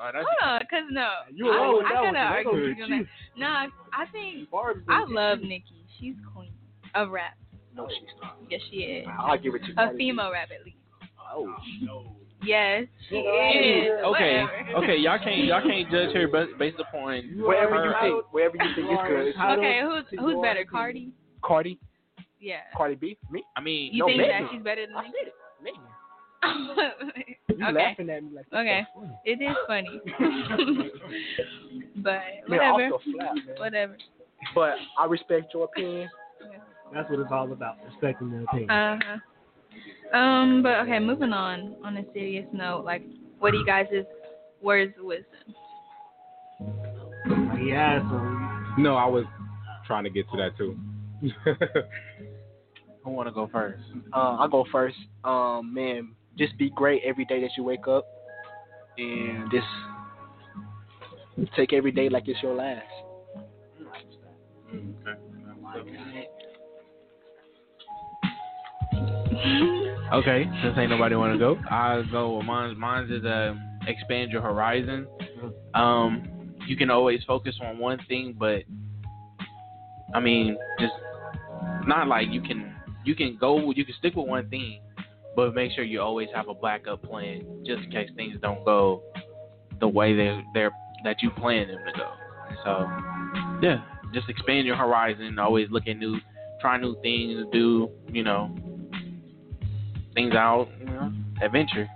Oh, 0.00 0.10
that's 0.12 0.24
Hold 0.24 0.50
on, 0.50 0.60
cause 0.70 0.88
no, 0.90 1.08
You 1.32 1.44
were 1.44 1.50
wrong 1.52 1.76
with 1.76 1.86
I, 1.86 1.88
that 1.90 1.98
I 1.98 2.02
one, 2.02 2.14
gotta 2.14 2.42
'cause 2.42 2.46
argue 2.46 2.68
with 2.68 2.78
you 2.78 2.84
on 2.84 2.90
that. 2.90 3.06
No, 3.36 3.46
I, 3.46 3.66
I 3.92 4.06
think 4.10 4.50
Barb's 4.50 4.80
I 4.88 5.04
love 5.06 5.38
get 5.38 5.44
you. 5.44 5.48
Nicki. 5.50 5.84
She's 6.00 6.14
queen 6.34 6.52
of 6.94 7.10
rap. 7.10 7.36
No, 7.76 7.86
she's 7.88 8.08
not. 8.22 8.36
Yes, 8.50 8.60
she 8.70 8.76
is. 8.78 9.06
I'll 9.20 9.38
give 9.38 9.54
it 9.54 9.60
to 9.60 9.68
you. 9.68 9.74
A 9.76 9.94
female 9.96 10.32
rap 10.32 10.48
at 10.58 10.64
least. 10.64 10.76
Oh. 11.34 11.54
no. 11.82 12.16
Yes, 12.44 12.86
she 13.08 13.16
Okay, 13.16 13.86
is. 13.86 14.04
Whatever. 14.04 14.82
okay, 14.82 14.96
y'all 14.96 15.18
can't 15.22 15.44
y'all 15.44 15.62
can't 15.62 15.88
judge 15.92 16.12
her 16.12 16.26
based 16.58 16.80
upon 16.80 17.30
Wherever 17.38 17.76
her 17.76 17.84
you 17.84 18.14
think, 18.16 18.32
wherever 18.32 18.56
you 18.56 18.74
think 18.74 18.88
it's 18.90 19.36
good. 19.36 19.58
Okay, 19.58 19.80
who's 19.84 20.18
who's 20.18 20.42
better, 20.42 20.64
Cardi? 20.64 21.12
Cardi, 21.42 21.78
Yeah. 22.42 22.56
Cardi 22.76 22.96
B, 22.96 23.16
me. 23.30 23.44
I 23.56 23.60
mean, 23.60 23.92
You 23.92 24.00
No, 24.00 24.06
think 24.06 24.18
Megan. 24.18 24.42
that 24.42 24.50
she's 24.52 24.62
better 24.62 24.86
than 24.86 24.96
I 24.96 25.02
Nicki? 25.02 25.14
said 25.18 25.28
it. 25.28 25.34
Megan. 25.62 25.80
You 27.56 27.66
okay. 27.66 27.72
laughing 27.74 28.10
at 28.10 28.24
me 28.24 28.30
like 28.34 28.46
that's 28.50 28.60
Okay. 28.62 28.84
so. 28.94 29.08
It 29.24 29.40
is 29.40 29.56
funny. 29.68 30.00
but 31.96 32.20
Man, 32.48 32.58
whatever. 32.58 32.94
off 32.94 33.00
the 33.06 33.12
flap, 33.12 33.34
man. 33.34 33.44
Whatever. 33.58 33.96
But 34.54 34.74
I 34.98 35.04
respect 35.04 35.54
your 35.54 35.64
opinion. 35.64 36.08
Yeah. 36.50 36.58
That's 36.92 37.08
what 37.10 37.20
it's 37.20 37.30
all 37.30 37.52
about, 37.52 37.76
respecting 37.86 38.30
the 38.30 38.42
opinion. 38.44 38.70
Uh 38.70 38.98
huh. 39.04 39.18
Um, 40.18 40.62
but 40.62 40.80
okay, 40.80 40.98
moving 40.98 41.32
on. 41.32 41.76
On 41.84 41.96
a 41.96 42.02
serious 42.12 42.46
note, 42.52 42.84
like, 42.84 43.02
what 43.38 43.52
do 43.52 43.58
you 43.58 43.66
guys' 43.66 43.86
words 44.60 44.94
of 44.98 45.04
wisdom? 45.04 45.54
Like, 47.28 47.58
he 47.60 47.70
No, 48.82 48.96
I 48.96 49.06
was 49.06 49.24
trying 49.86 50.04
to 50.04 50.10
get 50.10 50.28
to 50.30 50.36
that 50.38 50.56
too. 50.58 50.76
Who 53.04 53.10
want 53.10 53.28
to 53.28 53.32
go 53.32 53.48
first? 53.52 53.82
Uh, 54.12 54.36
I'll 54.36 54.48
go 54.48 54.64
first. 54.70 54.96
Um, 55.24 55.72
man, 55.74 56.14
just 56.38 56.56
be 56.58 56.70
great 56.70 57.02
every 57.04 57.24
day 57.24 57.40
that 57.40 57.50
you 57.56 57.64
wake 57.64 57.88
up, 57.88 58.06
and 58.98 59.50
just 59.50 59.66
take 61.56 61.72
every 61.72 61.92
day 61.92 62.08
like 62.08 62.24
it's 62.26 62.42
your 62.42 62.54
last. 62.54 62.86
Okay, 70.12 70.44
since 70.62 70.76
ain't 70.76 70.90
nobody 70.90 71.14
want 71.14 71.32
to 71.32 71.38
go, 71.38 71.58
I'll 71.70 72.04
go. 72.10 72.36
with 72.36 72.46
Mine, 72.46 72.78
mine 72.78 73.10
is 73.10 73.24
uh, 73.24 73.54
expand 73.86 74.30
your 74.30 74.42
horizon. 74.42 75.06
Um, 75.74 76.54
you 76.66 76.76
can 76.76 76.90
always 76.90 77.20
focus 77.26 77.58
on 77.62 77.78
one 77.78 77.98
thing, 78.08 78.36
but 78.38 78.62
I 80.14 80.20
mean, 80.20 80.56
just 80.78 80.92
not 81.86 82.08
like 82.08 82.28
you 82.30 82.42
can 82.42 82.71
you 83.04 83.14
can 83.14 83.36
go 83.40 83.70
you 83.72 83.84
can 83.84 83.94
stick 83.98 84.14
with 84.14 84.26
one 84.26 84.48
thing, 84.48 84.80
but 85.36 85.54
make 85.54 85.72
sure 85.72 85.84
you 85.84 86.00
always 86.00 86.28
have 86.34 86.48
a 86.48 86.54
backup 86.54 87.02
plan 87.02 87.44
just 87.64 87.82
in 87.84 87.90
case 87.90 88.10
things 88.16 88.36
don't 88.42 88.64
go 88.64 89.02
the 89.80 89.88
way 89.88 90.14
they 90.14 90.40
they're 90.54 90.70
that 91.04 91.22
you 91.22 91.30
plan 91.30 91.68
them 91.68 91.78
to 91.86 91.98
go. 91.98 92.10
So 92.64 92.88
yeah, 93.62 93.82
just 94.14 94.28
expand 94.28 94.66
your 94.66 94.76
horizon. 94.76 95.38
Always 95.38 95.68
look 95.70 95.86
at 95.88 95.96
new, 95.96 96.18
try 96.60 96.78
new 96.78 97.00
things, 97.02 97.44
do 97.52 97.90
you 98.08 98.22
know 98.22 98.54
things 100.14 100.34
out, 100.34 100.68
you 100.78 100.86
know, 100.86 101.12
adventure. 101.42 101.88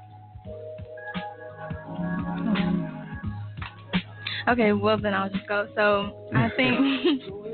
Okay, 4.49 4.73
well 4.73 4.99
then 4.99 5.13
I'll 5.13 5.29
just 5.29 5.47
go. 5.49 5.69
So 5.75 6.29
I 6.35 6.51
think 6.57 7.23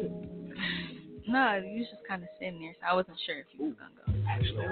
no, 1.28 1.60
you 1.64 1.80
was 1.80 1.88
just 1.90 2.06
kind 2.06 2.22
of 2.22 2.28
sitting 2.38 2.60
there, 2.60 2.74
so 2.80 2.86
I 2.86 2.94
wasn't 2.94 3.18
sure 3.24 3.38
if 3.38 3.46
you 3.58 3.66
were 3.66 3.72
gonna 3.72 3.90
go. 3.96 4.12
Actually, 4.28 4.66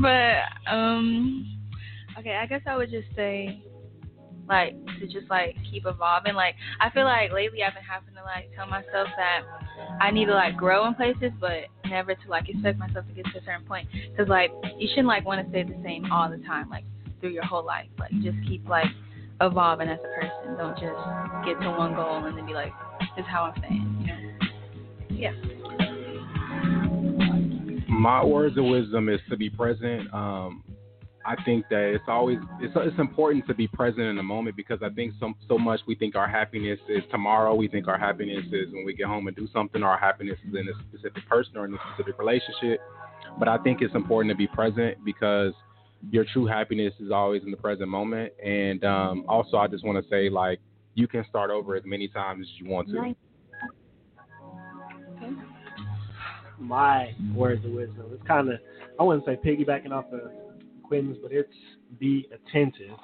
But 0.00 0.72
um, 0.72 1.60
okay, 2.18 2.36
I 2.36 2.46
guess 2.46 2.62
I 2.66 2.76
would 2.76 2.90
just 2.90 3.08
say 3.14 3.62
like 4.48 4.74
to 5.00 5.06
just 5.06 5.28
like 5.30 5.56
keep 5.70 5.86
evolving. 5.86 6.34
Like 6.34 6.54
I 6.80 6.90
feel 6.90 7.04
like 7.04 7.32
lately 7.32 7.62
I've 7.62 7.74
been 7.74 7.82
having 7.82 8.14
to 8.14 8.22
like 8.22 8.50
tell 8.56 8.66
myself 8.66 9.08
that 9.16 9.42
I 10.00 10.10
need 10.10 10.26
to 10.26 10.34
like 10.34 10.56
grow 10.56 10.86
in 10.86 10.94
places, 10.94 11.32
but 11.40 11.68
never 11.88 12.14
to 12.14 12.28
like 12.28 12.48
expect 12.48 12.78
myself 12.78 13.06
to 13.06 13.12
get 13.14 13.24
to 13.32 13.38
a 13.38 13.44
certain 13.44 13.66
point. 13.66 13.88
Cause 14.16 14.28
like 14.28 14.50
you 14.78 14.88
shouldn't 14.88 15.08
like 15.08 15.24
want 15.24 15.44
to 15.44 15.50
stay 15.50 15.62
the 15.62 15.80
same 15.84 16.10
all 16.12 16.28
the 16.30 16.38
time, 16.38 16.68
like 16.70 16.84
through 17.20 17.30
your 17.30 17.44
whole 17.44 17.64
life. 17.64 17.88
Like 17.98 18.12
just 18.22 18.36
keep 18.48 18.68
like 18.68 18.90
evolving 19.40 19.88
as 19.88 19.98
a 19.98 20.20
person. 20.20 20.56
Don't 20.56 20.74
just 20.78 20.98
get 21.46 21.60
to 21.62 21.70
one 21.70 21.94
goal 21.94 22.24
and 22.24 22.36
then 22.36 22.46
be 22.46 22.54
like, 22.54 22.72
"This 23.16 23.24
is 23.24 23.26
how 23.26 23.44
I'm 23.44 23.58
staying." 23.58 23.98
You 24.00 24.06
know? 24.06 24.23
Yeah. 25.14 25.32
My 27.88 28.24
words 28.24 28.58
of 28.58 28.64
wisdom 28.64 29.08
is 29.08 29.20
to 29.30 29.36
be 29.36 29.48
present. 29.48 30.12
Um, 30.12 30.64
I 31.26 31.42
think 31.44 31.64
that 31.70 31.94
it's 31.94 32.04
always 32.06 32.38
it's 32.60 32.74
it's 32.76 32.98
important 32.98 33.46
to 33.46 33.54
be 33.54 33.66
present 33.66 34.02
in 34.02 34.16
the 34.16 34.22
moment 34.22 34.56
because 34.56 34.80
I 34.82 34.90
think 34.90 35.14
so 35.18 35.32
so 35.48 35.56
much 35.56 35.80
we 35.86 35.94
think 35.94 36.16
our 36.16 36.28
happiness 36.28 36.78
is 36.88 37.02
tomorrow. 37.10 37.54
We 37.54 37.68
think 37.68 37.88
our 37.88 37.98
happiness 37.98 38.44
is 38.52 38.72
when 38.72 38.84
we 38.84 38.94
get 38.94 39.06
home 39.06 39.26
and 39.26 39.36
do 39.36 39.48
something. 39.52 39.82
Our 39.82 39.96
happiness 39.96 40.38
is 40.46 40.54
in 40.54 40.68
a 40.68 40.72
specific 40.88 41.26
person 41.26 41.56
or 41.56 41.64
in 41.64 41.74
a 41.74 41.78
specific 41.88 42.18
relationship. 42.18 42.80
But 43.38 43.48
I 43.48 43.56
think 43.58 43.80
it's 43.80 43.94
important 43.94 44.32
to 44.32 44.36
be 44.36 44.46
present 44.46 45.02
because 45.04 45.54
your 46.10 46.26
true 46.30 46.44
happiness 46.44 46.92
is 47.00 47.10
always 47.10 47.42
in 47.42 47.50
the 47.50 47.56
present 47.56 47.88
moment. 47.88 48.32
And 48.44 48.84
um, 48.84 49.24
also, 49.26 49.56
I 49.56 49.66
just 49.66 49.84
want 49.84 50.02
to 50.02 50.10
say 50.10 50.28
like 50.28 50.60
you 50.94 51.08
can 51.08 51.24
start 51.28 51.50
over 51.50 51.74
as 51.74 51.84
many 51.86 52.08
times 52.08 52.46
as 52.46 52.60
you 52.60 52.70
want 52.70 52.88
to. 52.88 53.14
My 56.58 57.14
words 57.34 57.64
of 57.64 57.72
wisdom. 57.72 58.06
It's 58.12 58.26
kind 58.26 58.50
of, 58.50 58.58
I 58.98 59.02
wouldn't 59.02 59.24
say 59.24 59.36
piggybacking 59.36 59.92
off 59.92 60.06
of 60.12 60.20
Quentin's, 60.82 61.18
but 61.22 61.32
it's 61.32 61.48
be 61.98 62.28
attentive, 62.32 62.96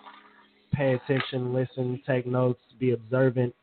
pay 0.72 0.94
attention, 0.94 1.52
listen, 1.52 2.00
take 2.06 2.26
notes, 2.26 2.60
be 2.78 2.92
observant, 2.92 3.54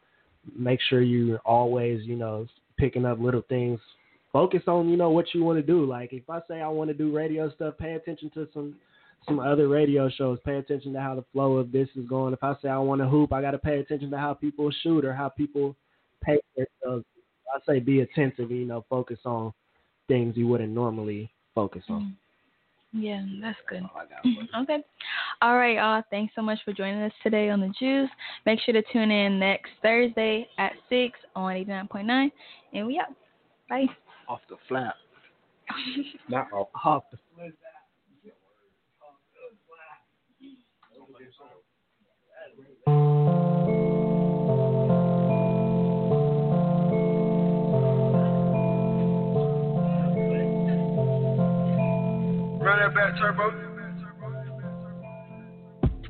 make 0.56 0.80
sure 0.90 1.02
you're 1.02 1.40
always, 1.40 2.04
you 2.04 2.16
know, 2.16 2.48
picking 2.78 3.06
up 3.06 3.20
little 3.20 3.44
things. 3.50 3.80
Focus 4.32 4.62
on, 4.68 4.90
you 4.90 4.98
know, 4.98 5.10
what 5.10 5.34
you 5.34 5.44
want 5.44 5.58
to 5.58 5.64
do. 5.64 5.86
Like 5.86 6.14
if 6.14 6.30
I 6.30 6.40
say 6.48 6.62
I 6.62 6.68
want 6.68 6.90
to 6.90 6.94
do 6.94 7.16
radio 7.16 7.50
stuff, 7.52 7.76
pay 7.80 7.94
attention 7.94 8.30
to 8.36 8.48
some 8.54 8.76
some 9.26 9.40
other 9.40 9.68
radio 9.68 10.10
shows. 10.10 10.40
Pay 10.46 10.58
attention 10.58 10.94
to 10.94 11.02
how 11.02 11.16
the 11.16 11.26
flow 11.34 11.58
of 11.58 11.72
this 11.72 11.90
is 11.96 12.08
going. 12.08 12.34
If 12.34 12.44
I 12.44 12.56
say 12.62 12.70
I 12.70 12.78
want 12.78 13.02
to 13.02 13.08
hoop, 13.08 13.34
I 13.34 13.42
got 13.42 13.52
to 13.52 13.58
pay 13.58 13.80
attention 13.80 14.12
to 14.12 14.18
how 14.18 14.34
people 14.34 14.70
shoot 14.84 15.04
or 15.04 15.14
how 15.14 15.30
people 15.30 15.76
pay 16.24 16.40
themselves. 16.56 17.06
I 17.54 17.60
say 17.66 17.80
be 17.80 18.02
attentive. 18.02 18.52
You 18.52 18.66
know, 18.66 18.86
focus 18.90 19.20
on 19.26 19.54
things 20.08 20.38
you 20.38 20.48
wouldn't 20.48 20.74
normally 20.74 21.32
focus 21.56 21.84
on. 21.90 22.02
Mm. 22.02 22.14
Yeah, 22.94 23.24
that's 23.42 23.58
good. 23.70 23.84
Okay. 24.62 24.80
All 25.42 25.58
right, 25.58 25.76
y'all. 25.76 26.02
Thanks 26.10 26.34
so 26.36 26.42
much 26.42 26.60
for 26.66 26.74
joining 26.74 27.02
us 27.02 27.12
today 27.22 27.50
on 27.50 27.60
the 27.60 27.72
Juice. 27.80 28.10
Make 28.46 28.60
sure 28.62 28.74
to 28.74 28.82
tune 28.92 29.12
in 29.12 29.38
next 29.38 29.70
Thursday 29.82 30.48
at 30.58 30.72
6 30.90 31.20
on 31.36 31.54
89.9. 31.54 32.32
And 32.74 32.88
we 32.88 33.00
out. 33.00 33.14
Bye. 33.70 33.86
Off 34.28 34.40
the 34.50 34.56
flap. 34.68 34.96
Not 36.30 36.48
off. 36.54 36.70
Off 36.84 37.04
the 37.12 37.18
Run 52.68 52.80
that 52.80 52.94
back, 52.94 53.18
turbo. 53.18 53.50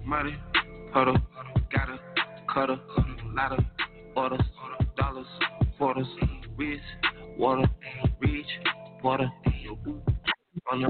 Money, 0.04 0.36
huddle, 0.92 1.16
gotta, 1.72 2.00
cutter, 2.52 2.80
lotta, 3.36 3.64
orders, 4.16 4.42
dollars, 4.98 5.28
quarters, 5.78 6.08
wrist, 6.58 6.82
water, 7.38 7.68
reach, 8.20 8.48
water, 9.04 9.30
wanna, 10.66 10.90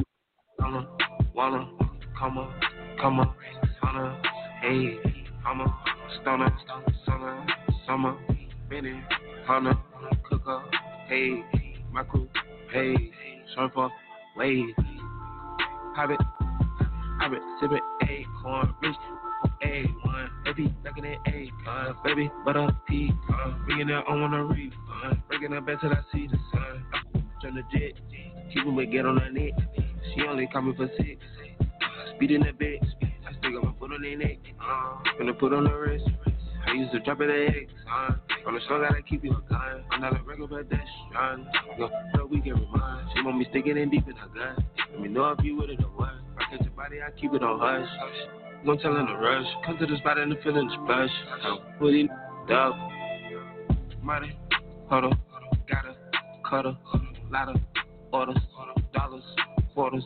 wanna, 0.57 0.88
wanna, 1.35 1.69
come 2.18 2.38
on, 2.38 2.53
come 3.02 3.19
on, 3.19 3.35
hey, 4.61 4.98
hummer, 5.44 5.65
stunner, 6.22 6.57
summer, 7.06 7.45
summer, 7.85 8.18
minute, 8.69 9.03
hunter, 9.45 9.73
cooker, 10.30 10.64
hey, 11.10 11.44
my 11.91 12.03
crew, 12.03 12.30
hey, 12.72 13.11
surfer, 13.53 13.89
wave, 14.38 14.73
pop 15.97 16.11
it, 16.11 16.19
pop 17.19 17.33
it, 17.33 17.41
sip 17.59 17.71
it, 17.71 17.81
a 18.03 18.23
corn, 18.43 18.71
rich, 18.83 18.95
a 19.63 19.83
one, 20.05 20.29
baby, 20.45 20.71
knocking 20.83 21.05
it, 21.05 21.17
a 21.25 21.49
uh, 21.67 21.93
baby, 22.03 22.29
butter, 22.45 22.69
tea, 22.87 23.11
uh, 23.33 23.53
bringing 23.65 23.89
it 23.89 24.07
on 24.07 24.31
a 24.31 24.43
reef, 24.45 24.73
uh, 25.03 25.15
breaking 25.27 25.53
up 25.53 25.65
bed 25.65 25.79
till 25.81 25.91
I 25.91 26.01
see 26.13 26.27
the 26.27 26.37
sun, 26.51 27.23
turn 27.41 27.55
the 27.55 27.63
jet, 27.73 27.93
keep 28.53 28.63
it 28.63 28.91
get 28.91 29.07
on 29.07 29.17
her 29.17 29.31
neck, 29.31 29.53
she 30.13 30.21
only 30.21 30.47
me 30.65 30.73
for 30.77 30.87
six, 30.97 31.19
Speeding 32.15 32.41
the 32.41 32.51
bitch. 32.51 32.87
I 33.01 33.33
still 33.39 33.53
got 33.53 33.63
my 33.63 33.79
foot 33.79 33.93
on 33.93 34.01
their 34.03 34.17
neck. 34.17 34.37
Uh, 34.61 34.97
gonna 35.17 35.33
put 35.33 35.53
on 35.53 35.63
the 35.63 35.73
wrist. 35.73 36.05
I 36.68 36.73
used 36.73 36.91
to 36.91 36.99
drop 36.99 37.22
it 37.22 37.30
at 37.30 37.56
X. 37.56 37.72
On 38.45 38.53
the 38.53 38.60
show, 38.68 38.81
gotta 38.81 39.02
keep 39.02 39.23
you 39.23 39.31
a 39.31 39.49
gun. 39.49 39.84
I'm 39.91 40.02
not 40.02 40.19
a 40.19 40.23
regular 40.23 40.64
pedestrian. 40.64 41.48
No, 41.80 41.89
no, 42.15 42.26
we 42.26 42.41
can 42.41 42.53
remind. 42.53 43.07
She 43.15 43.23
want 43.23 43.38
me 43.38 43.48
sticking 43.49 43.77
in 43.77 43.89
deep 43.89 44.07
in 44.07 44.15
her 44.15 44.27
gun. 44.27 44.65
Let 44.91 45.02
me 45.02 45.07
know 45.10 45.30
if 45.31 45.44
you 45.44 45.56
with 45.56 45.69
it 45.69 45.81
or 45.81 45.89
what. 45.89 46.10
If 46.10 46.38
I 46.38 46.52
catch 46.52 46.61
your 46.61 46.72
body, 46.72 46.98
I 47.02 47.11
keep 47.19 47.34
it 47.34 47.41
on 47.44 47.60
hush. 47.60 47.89
No 48.65 48.76
telling 48.76 49.06
the 49.06 49.14
rush. 49.14 49.45
Come 49.65 49.77
to 49.77 49.85
the 49.85 49.98
spot 49.98 50.18
and 50.18 50.31
the 50.31 50.35
feeling 50.44 50.69
is 50.69 50.77
blush. 50.85 51.10
I'm 51.44 51.60
putting 51.80 52.10
up. 52.52 52.76
Money, 54.02 54.38
huddle, 54.89 55.14
gotta, 55.69 55.95
cuddle, 56.49 56.77
lot 57.30 57.49
orders, 58.14 58.38
dollars, 58.94 59.23
quarters, 59.73 60.03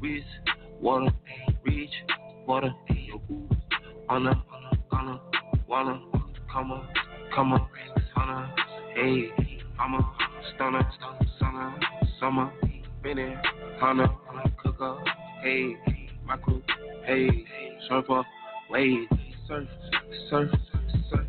wrist, 0.00 0.26
water, 0.80 1.10
reach, 1.64 1.90
water, 2.46 2.70
on 4.08 4.24
the, 4.24 4.30
on 4.92 5.06
the, 5.06 5.43
wanna, 5.68 6.00
come 6.52 6.72
on, 6.72 6.88
come 7.34 7.52
on, 7.52 7.68
on 8.16 8.52
hey, 8.94 9.30
I'm 9.78 9.94
a 9.94 10.16
stunner, 10.54 10.90
stunner, 11.36 11.74
summer, 12.20 12.52
minute, 13.02 13.38
hunter, 13.78 14.08
cooker, 14.62 14.98
hey, 15.42 15.76
my 16.24 16.36
crew, 16.36 16.62
hey, 17.06 17.44
surfer, 17.88 18.22
wave, 18.70 19.08
surf, 19.48 19.68
surf, 20.30 20.50
surf, 21.10 21.26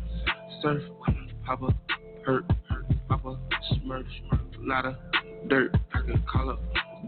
surf, 0.62 0.82
papa, 1.44 1.74
hurt, 2.24 2.44
hurt, 2.68 2.86
papa, 3.08 3.38
smurf, 3.72 4.04
lot 4.60 4.86
of 4.86 4.94
dirt, 5.48 5.74
I 5.94 6.00
can 6.00 6.22
call 6.30 6.50
up 6.50 6.60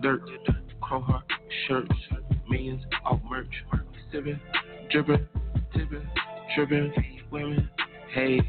dirt, 0.03 0.23
crow 0.81 1.01
heart, 1.01 1.25
shirts, 1.67 1.91
millions 2.49 2.83
off 3.05 3.21
merch, 3.29 3.65
sipping, 4.11 4.41
dripping, 4.91 5.27
tipping, 5.73 6.07
tripping, 6.55 7.18
women, 7.31 7.69
hey, 8.15 8.41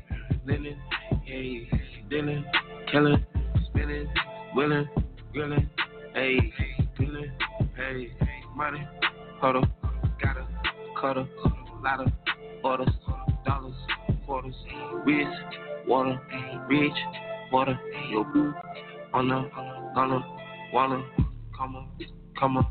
linen, 0.46 0.78
hey, 1.26 1.70
dinner, 2.10 2.44
killing, 2.92 3.26
spinning, 3.66 4.08
willing, 4.56 4.88
grilling, 5.34 5.70
hey, 6.14 6.54
dealing, 6.98 7.32
hey, 7.76 8.12
money, 8.56 8.88
huddle, 9.40 9.66
gotta, 10.22 10.48
cuddle, 11.00 11.28
lot 11.84 12.00
of 12.00 12.12
orders, 12.64 12.90
dollars, 13.46 13.76
quarters, 14.26 14.56
wrist, 15.06 15.30
water, 15.88 16.20
reach, 16.68 16.92
water, 17.52 17.78
your 18.10 18.24
boo, 18.26 18.54
on 19.14 19.28
the, 19.28 19.50
gonna, 19.96 20.26
wanna, 20.74 21.06
come 21.58 21.76
on, 21.76 21.90
come 22.40 22.58
on, 22.58 22.68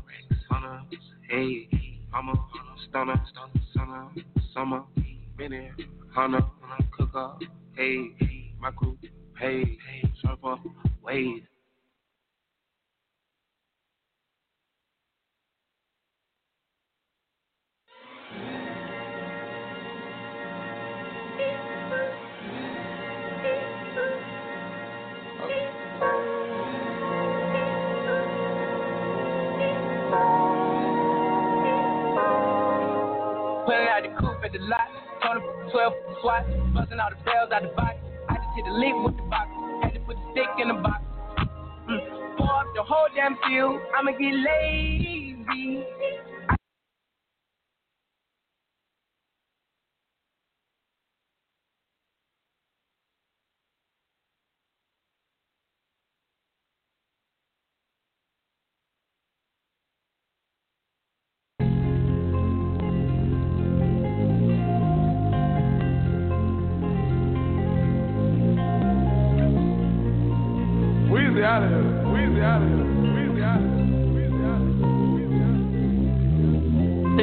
hunter, 0.49 0.81
hey, 1.29 1.67
I'm 2.13 2.29
a 2.29 2.33
stunner, 2.89 3.21
stunner, 3.71 4.09
summer, 4.53 4.83
minute, 5.39 5.71
hunter, 6.13 6.41
cooker, 6.91 7.31
hey, 7.77 8.09
my 8.59 8.71
crew, 8.71 8.97
hey, 9.39 9.79
surfer, 10.21 10.57
wave. 11.01 11.43
Pulling 33.65 33.87
out 33.87 34.01
the 34.03 34.09
coupe 34.19 34.43
at 34.43 34.51
the 34.51 34.59
lot, 34.59 34.98
him 35.23 35.41
12 35.71 35.93
SWAT, 36.21 36.73
busting 36.73 36.99
all 36.99 37.09
the 37.09 37.19
bells 37.23 37.51
out 37.51 37.61
the 37.61 37.69
box. 37.75 37.95
I 38.29 38.35
just 38.35 38.55
hit 38.55 38.65
the 38.65 38.71
lick 38.71 38.95
with 39.03 39.17
the 39.17 39.23
box, 39.29 39.49
had 39.83 39.93
to 39.93 39.99
put 40.01 40.15
the 40.15 40.25
stick 40.31 40.49
in 40.61 40.67
the 40.69 40.79
box. 40.81 41.01
Mm. 41.89 42.37
Pour 42.37 42.47
up 42.47 42.67
the 42.75 42.83
whole 42.83 43.07
damn 43.15 43.37
field, 43.47 43.81
I'ma 43.97 44.11
get 44.11 44.33
lazy. 44.33 45.83
Out 71.59 71.67
of 71.67 71.71
here. 71.71 71.91
Weezy 72.07 72.43
out 72.43 72.61
of 72.61 72.67
here. 72.67 72.87
Weezy 73.11 73.29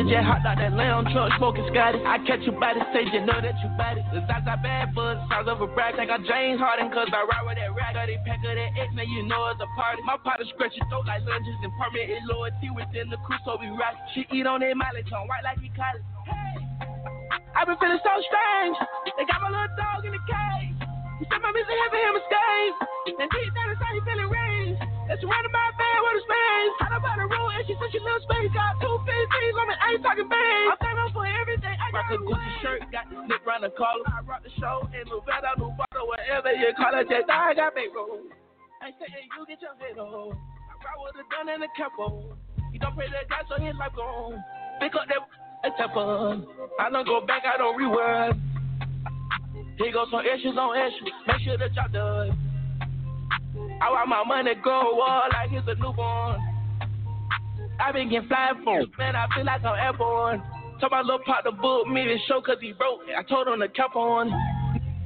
just 0.06 0.22
hopped 0.22 0.46
out 0.46 0.60
that 0.60 0.76
lamb 0.76 1.08
truck 1.10 1.32
smoking 1.40 1.66
Scotty. 1.72 1.98
I 2.04 2.20
catch 2.28 2.44
you 2.44 2.52
by 2.60 2.76
the 2.76 2.84
stage, 2.92 3.10
you 3.10 3.24
know 3.26 3.40
that 3.40 3.56
you 3.58 3.68
bad 3.74 3.98
it. 3.98 4.04
The 4.12 4.20
Zaza 4.28 4.60
bad 4.62 4.94
buzz, 4.94 5.18
sounds 5.32 5.48
of 5.48 5.58
a 5.58 5.66
brag. 5.66 5.96
Think 5.96 6.12
I'm 6.12 6.22
James 6.22 6.60
Harden, 6.60 6.92
cause 6.92 7.08
I 7.10 7.24
ride 7.26 7.42
with 7.48 7.58
that 7.58 7.72
rag. 7.74 7.96
Got 7.96 8.12
a 8.12 8.16
pack 8.22 8.44
of 8.44 8.54
that 8.54 8.70
X, 8.76 8.92
man, 8.94 9.08
you 9.08 9.24
know 9.26 9.48
it's 9.50 9.58
a 9.58 9.68
party. 9.74 10.04
My 10.04 10.20
partner 10.20 10.46
scratch 10.52 10.78
your 10.78 10.86
throat 10.92 11.08
like 11.08 11.24
lunges 11.24 11.58
and 11.64 11.72
permanent 11.80 12.22
loyalty 12.28 12.70
within 12.70 13.08
the 13.08 13.18
crew, 13.24 13.40
so 13.42 13.56
we 13.58 13.72
rock. 13.72 13.96
She 14.12 14.28
eat 14.30 14.46
on 14.46 14.60
that 14.60 14.76
mileage, 14.76 15.10
on 15.10 15.26
white 15.26 15.42
like 15.42 15.58
he 15.58 15.72
it. 15.72 16.00
Hey, 16.28 16.54
I've 17.56 17.66
been 17.66 17.80
feeling 17.80 17.98
so 18.04 18.12
strange. 18.30 18.76
They 19.16 19.24
got 19.26 19.42
my 19.42 19.50
little 19.50 19.74
dog 19.80 20.04
in 20.04 20.12
the 20.12 20.22
cage. 20.28 20.75
Said 21.24 21.40
my 21.40 21.48
music 21.48 21.72
heavy 21.72 22.00
him 22.04 22.16
escape. 22.20 22.74
And 23.16 23.28
deep 23.32 23.50
down 23.56 23.72
inside 23.72 23.96
he 23.96 24.02
feeling 24.04 24.28
range. 24.28 24.76
That's 25.08 25.22
surrounded 25.24 25.48
by 25.54 25.64
a 25.64 25.74
band 25.78 26.00
with 26.04 26.20
a 26.20 26.22
space. 26.28 26.74
I 26.82 26.86
know 26.92 27.00
about 27.00 27.16
the 27.16 27.26
rule 27.30 27.50
and 27.56 27.64
she 27.64 27.72
said 27.80 27.88
she 27.88 28.00
loves 28.04 28.20
space. 28.28 28.52
Got 28.52 28.76
two 28.84 28.96
fifties 29.06 29.56
on 29.56 29.66
me, 29.70 29.74
I 29.80 29.86
ain't 29.96 30.02
talking 30.04 30.28
bang. 30.28 30.66
I'm 30.68 30.78
thankful 30.82 31.22
for 31.22 31.26
everything. 31.26 31.72
I 31.72 31.88
got 31.94 32.12
a 32.12 32.18
Gucci 32.20 32.52
shirt, 32.60 32.80
got 32.92 33.08
the 33.08 33.16
slip 33.24 33.40
round 33.48 33.64
the 33.64 33.72
collar. 33.72 34.04
I 34.12 34.20
rock 34.28 34.44
the 34.44 34.52
show 34.60 34.84
and 34.92 35.06
New 35.08 35.24
Vada, 35.24 35.56
New 35.56 35.72
Bottle, 35.72 36.04
whatever 36.10 36.52
you 36.52 36.74
call 36.76 36.92
it. 36.98 37.08
Just 37.08 37.32
I 37.32 37.56
got 37.56 37.72
big 37.72 37.94
roll. 37.96 38.20
I 38.84 38.92
say 39.00 39.08
hey, 39.08 39.24
you 39.24 39.42
get 39.48 39.64
your 39.64 39.72
head 39.80 39.96
on. 39.96 40.36
I 40.36 40.72
ride 40.84 41.00
with 41.00 41.16
a 41.16 41.24
gun 41.32 41.48
and 41.48 41.64
a 41.64 41.70
capo. 41.78 42.36
You 42.74 42.78
don't 42.82 42.92
pray 42.92 43.08
that 43.08 43.30
God 43.32 43.48
so 43.48 43.56
his 43.56 43.72
life 43.80 43.96
gone. 43.96 44.36
Pick 44.84 44.92
up 44.92 45.08
that. 45.08 45.24
I 45.64 46.90
don't 46.90 47.06
go 47.06 47.24
back, 47.24 47.42
I 47.42 47.56
don't 47.56 47.76
rewind. 47.76 48.55
Here 49.78 49.92
goes 49.92 50.08
some 50.10 50.24
issues 50.24 50.56
on 50.56 50.76
issues. 50.76 51.12
Make 51.26 51.40
sure 51.44 51.58
the 51.58 51.68
job 51.68 51.92
done. 51.92 52.32
I 53.80 53.90
want 53.90 54.08
my 54.08 54.24
money 54.24 54.54
grow 54.62 54.98
up 55.00 55.32
like 55.32 55.52
it's 55.52 55.68
a 55.68 55.74
newborn. 55.74 56.40
I 57.78 57.92
been 57.92 58.08
getting 58.08 58.28
flying 58.28 58.64
for 58.64 58.80
man, 58.96 59.16
I 59.16 59.26
feel 59.34 59.44
like 59.44 59.64
I'm 59.64 59.76
airborne. 59.76 60.42
Told 60.80 60.92
my 60.92 61.02
little 61.02 61.20
partner 61.26 61.52
book 61.52 61.86
me 61.88 62.04
the 62.04 62.16
show 62.26 62.40
cause 62.40 62.56
he 62.60 62.72
broke. 62.72 63.00
I 63.16 63.22
told 63.22 63.48
him 63.48 63.60
to 63.60 63.68
cap 63.68 63.94
on. 63.96 64.30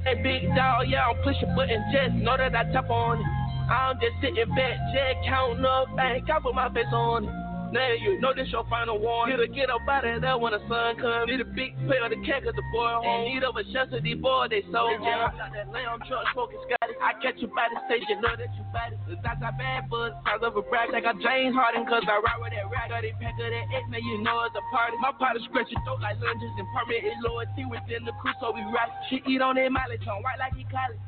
Hey 0.05 0.15
big 0.23 0.47
dog, 0.55 0.87
yeah, 0.87 1.03
I'm 1.05 1.21
pushing 1.21 1.53
buttons, 1.53 1.83
just 1.91 2.15
know 2.15 2.37
that 2.37 2.55
I 2.55 2.63
tap 2.71 2.89
on. 2.89 3.21
I'm 3.69 3.99
just 3.99 4.15
sitting 4.21 4.55
back, 4.55 4.79
just 4.95 5.27
counting 5.27 5.65
up, 5.65 5.95
bank, 5.95 6.29
I 6.29 6.39
put 6.39 6.55
my 6.55 6.73
face 6.73 6.91
on. 6.91 7.27
Now 7.71 7.95
you 7.95 8.19
know 8.19 8.35
this 8.35 8.51
your 8.51 8.67
final 8.67 8.99
warning. 8.99 9.39
Get 9.39 9.47
a 9.47 9.47
get 9.47 9.69
up 9.71 9.87
out 9.87 10.03
of 10.03 10.19
there 10.19 10.35
when 10.35 10.51
the 10.51 10.59
sun 10.67 10.99
comes. 10.99 11.31
Need 11.31 11.39
a 11.39 11.47
big 11.47 11.71
play 11.87 12.03
on 12.03 12.11
the 12.11 12.19
cat 12.27 12.43
cause 12.43 12.51
the 12.51 12.67
boy 12.75 12.99
home. 12.99 13.31
Need 13.31 13.47
of 13.47 13.55
a 13.55 13.63
shelter, 13.71 14.03
these 14.03 14.19
boys 14.19 14.51
they 14.51 14.59
so 14.75 14.91
home. 14.91 15.07
I 15.07 15.31
got 15.31 15.55
that 15.55 15.71
lamb 15.71 16.03
truck 16.03 16.27
smoking 16.35 16.59
Scotty. 16.67 16.99
I 16.99 17.15
catch 17.23 17.39
you 17.39 17.47
by 17.55 17.71
the 17.71 17.79
stage, 17.87 18.03
you 18.11 18.19
know 18.19 18.35
that 18.35 18.51
you 18.59 18.63
bad 18.75 18.91
it. 18.91 18.99
Cause 19.07 19.23
I 19.23 19.39
got 19.39 19.55
bad 19.55 19.87
buzz, 19.87 20.11
sounds 20.27 20.43
of 20.43 20.59
a 20.59 20.63
brag. 20.67 20.91
Like 20.91 21.07
I 21.07 21.15
James 21.23 21.55
Harden 21.55 21.87
cause 21.87 22.03
I 22.03 22.19
ride 22.19 22.43
with 22.43 22.51
that 22.51 22.67
rag. 22.67 22.91
Got 22.91 23.07
a 23.07 23.11
pack 23.23 23.39
of 23.39 23.47
that 23.47 23.65
X, 23.71 23.83
man, 23.87 24.03
you 24.03 24.19
know 24.19 24.43
it's 24.43 24.55
a 24.59 24.63
party. 24.75 24.99
My 24.99 25.15
partner 25.15 25.39
scratch 25.47 25.71
your 25.71 25.79
throat 25.87 26.03
like 26.03 26.19
lunges 26.19 26.51
and 26.59 26.67
permit 26.75 27.07
his 27.07 27.15
loyalty 27.23 27.63
within 27.71 28.03
the 28.03 28.11
crew, 28.19 28.35
so 28.43 28.51
we 28.51 28.59
rock. 28.75 28.91
She 29.07 29.23
eat 29.31 29.39
on 29.39 29.55
that 29.55 29.71
mileage, 29.71 30.03
on 30.11 30.19
white 30.19 30.43
like 30.43 30.59
he 30.59 30.67
college. 30.67 30.99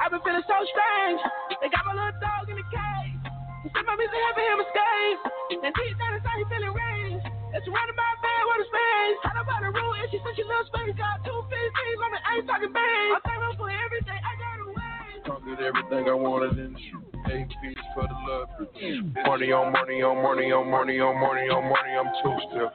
I 0.00 0.08
been 0.08 0.24
feeling 0.24 0.40
so 0.48 0.56
strange. 0.64 1.20
They 1.60 1.68
got 1.68 1.84
my 1.84 1.92
little 1.92 2.16
dog 2.24 2.48
in 2.48 2.56
the 2.56 2.64
cage. 2.72 3.19
He 3.60 3.68
said 3.76 3.84
my 3.84 3.92
music 3.92 4.16
having 4.16 4.46
him 4.48 4.60
escape. 4.64 5.18
And 5.60 5.72
deep 5.76 5.94
down 6.00 6.16
inside 6.16 6.38
he 6.40 6.46
feeling 6.48 6.72
range. 6.72 7.22
It's 7.52 7.64
surrounded 7.66 7.96
by 7.98 8.08
a 8.08 8.18
band 8.22 8.44
with 8.48 8.64
a 8.64 8.66
space. 8.70 9.18
I 9.20 9.30
know 9.36 9.44
about 9.44 9.60
the 9.60 9.70
rule 9.74 9.94
and 10.00 10.08
she 10.08 10.18
said 10.22 10.32
she 10.38 10.44
loves 10.48 10.70
space. 10.72 10.94
Got 10.96 11.20
two 11.26 11.38
fifties 11.50 12.00
on 12.00 12.10
me, 12.14 12.18
I 12.24 12.30
ain't 12.40 12.46
talking 12.48 12.72
bang. 12.72 13.10
I'm 13.12 13.22
thankful 13.26 13.66
for 13.66 13.68
everything 13.68 14.20
I 14.22 14.32
got 14.40 14.56
away. 14.64 15.04
Conquered 15.28 15.60
everything 15.60 16.02
I 16.08 16.16
wanted 16.16 16.56
in 16.56 16.72
the 16.72 16.80
shoot. 16.88 17.04
Eight 17.36 17.52
piece 17.60 17.84
for 17.92 18.08
the 18.08 18.18
love. 18.24 18.48
Money 19.28 19.52
on 19.52 19.74
money 19.76 20.00
on 20.00 20.16
money 20.24 20.48
on 20.54 20.64
money 20.70 20.96
on 21.02 21.14
money 21.20 21.46
on 21.52 21.62
money. 21.68 21.92
I'm 22.00 22.08
two 22.24 22.32
step. 22.48 22.72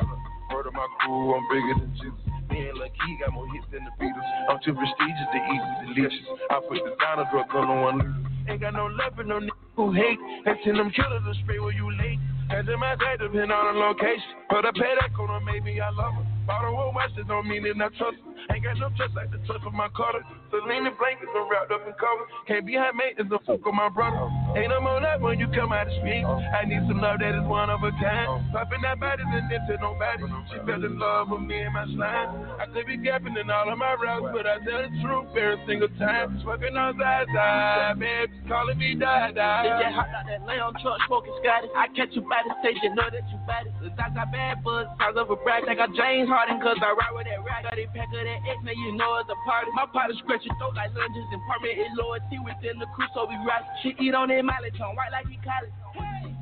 Word 0.53 0.67
of 0.67 0.73
my 0.77 0.85
crew, 1.01 1.33
I'm 1.33 1.43
bigger 1.49 1.81
than 1.81 1.91
Jesus. 1.97 2.34
And 2.49 2.77
Lucky 2.77 3.11
got 3.19 3.33
more 3.33 3.47
hits 3.53 3.65
than 3.71 3.85
the 3.85 3.93
Beatles. 3.97 4.29
I'm 4.49 4.59
too 4.63 4.73
prestigious 4.73 5.27
to 5.33 5.39
eat 5.39 5.61
with 5.61 5.95
delicious. 5.95 6.25
I 6.49 6.59
put 6.61 6.79
the 6.83 6.93
designer 6.93 7.25
drug 7.31 7.49
on 7.55 7.81
one. 7.81 7.99
Ain't 8.47 8.61
got 8.61 8.73
no 8.73 8.85
love 8.85 9.15
for 9.15 9.23
no 9.23 9.39
nigga 9.39 9.57
who 9.75 9.91
hate. 9.91 10.19
And 10.45 10.57
send 10.63 10.77
them 10.77 10.91
killers 10.91 11.23
to 11.25 11.33
spray 11.41 11.59
where 11.59 11.73
you 11.73 11.89
late. 11.97 12.19
Catching 12.49 12.79
my 12.79 12.95
day 12.95 13.17
depend 13.17 13.51
on 13.51 13.73
the 13.73 13.79
location. 13.79 14.45
Put 14.49 14.65
a 14.65 14.73
pay 14.73 14.93
that 15.01 15.13
corner, 15.15 15.39
maybe 15.41 15.81
I 15.81 15.89
love 15.89 16.13
her. 16.13 16.71
One 16.71 16.93
watch, 16.93 17.09
that 17.17 17.27
don't 17.27 17.47
mean 17.47 17.63
that 17.63 17.73
I 17.81 17.89
trust 17.97 18.17
her. 18.21 18.34
Ain't 18.53 18.63
got 18.63 18.77
no 18.77 18.89
trust 18.95 19.15
like 19.15 19.31
the 19.31 19.39
trust 19.45 19.65
of 19.65 19.73
my 19.73 19.89
cutter. 19.97 20.21
Celine 20.51 20.85
and 20.85 20.97
blankets 20.97 21.31
are 21.33 21.49
wrapped 21.49 21.71
up 21.71 21.81
in 21.87 21.93
covers. 21.97 22.29
Can't 22.47 22.65
be 22.65 22.75
high 22.77 22.93
maintenance, 22.93 23.29
the 23.29 23.39
fuck 23.45 23.65
with 23.65 23.73
my 23.73 23.89
brother. 23.89 24.29
Ain't 24.55 24.69
no 24.69 24.79
more 24.79 25.01
love 25.01 25.21
when 25.21 25.39
you 25.39 25.47
come 25.49 25.73
out 25.73 25.87
of 25.89 25.93
street. 25.99 26.23
I 26.23 26.63
need 26.65 26.85
some 26.87 27.01
love 27.01 27.19
that 27.19 27.33
is 27.33 27.45
one 27.49 27.69
of 27.69 27.81
a 27.81 27.91
kind. 27.97 28.45
Popping 28.53 28.85
that 28.85 28.99
body 29.01 29.23
and 29.25 29.49
then 29.49 29.61
to 29.65 29.75
nobody. 29.81 30.23
She 30.53 30.61
fell 30.61 30.79
in 30.79 30.99
love 30.99 31.33
with 31.33 31.41
me 31.41 31.57
and 31.65 31.73
my 31.73 31.85
slime. 31.89 32.29
I 32.61 32.69
could 32.69 32.85
be 32.85 33.01
gapping 33.01 33.33
in 33.33 33.49
all 33.49 33.67
of 33.67 33.77
my 33.77 33.97
routes, 33.97 34.29
but 34.29 34.45
I 34.45 34.61
tell 34.61 34.85
the 34.85 34.93
truth 35.01 35.33
every 35.33 35.59
single 35.65 35.89
time. 35.97 36.39
Fucking 36.45 36.77
on 36.77 36.95
side, 37.01 37.97
babe, 37.97 38.29
calling 38.47 38.77
me. 38.77 38.93
They 38.95 39.01
just 39.01 39.97
hopped 39.97 40.13
out 40.13 40.29
that 40.29 40.45
lamb 40.45 40.77
truck 40.81 41.01
smoking 41.09 41.33
Scotty. 41.41 41.67
I 41.75 41.89
catch 41.97 42.13
you 42.13 42.21
by 42.29 42.45
the 42.45 42.53
stage, 42.61 42.77
you 42.85 42.93
know 42.93 43.09
that 43.09 43.25
you 43.27 43.39
bad. 43.49 43.65
Cause 43.81 43.91
I 43.97 44.07
got 44.13 44.31
bad 44.31 44.63
buzz, 44.63 44.87
size 45.01 45.17
of 45.17 45.33
a 45.33 45.35
brag. 45.41 45.67
I 45.67 45.75
got 45.75 45.89
James 45.97 46.29
Harden, 46.29 46.61
cause 46.61 46.77
I 46.79 46.93
ride 46.93 47.11
with 47.11 47.27
that 47.27 47.41
rag. 47.43 47.65
Got 47.65 47.81
a 47.81 47.87
pack 47.91 48.07
of 48.13 48.23
that 48.23 48.34
man, 48.43 48.67
it 48.67 48.77
you 48.77 48.91
know 48.95 49.21
it's 49.21 49.29
a 49.29 49.37
party. 49.45 49.71
My 49.75 49.85
partner 49.87 50.15
scratch 50.19 50.43
your 50.43 50.55
throat 50.57 50.75
like 50.75 50.91
lunges 50.95 51.27
and 51.31 51.41
permanent 51.47 51.93
loyalty 51.95 52.39
within 52.43 52.79
the 52.79 52.87
crew, 52.95 53.07
so 53.13 53.27
we 53.29 53.35
rock. 53.47 53.63
She 53.83 53.95
eat 54.01 54.15
on 54.15 54.31
it 54.31 54.43
mileage 54.43 54.79
on 54.81 54.95
white 54.95 55.11
like 55.11 55.27
he 55.27 55.37
college. 55.43 55.71
Hey, 55.95 56.33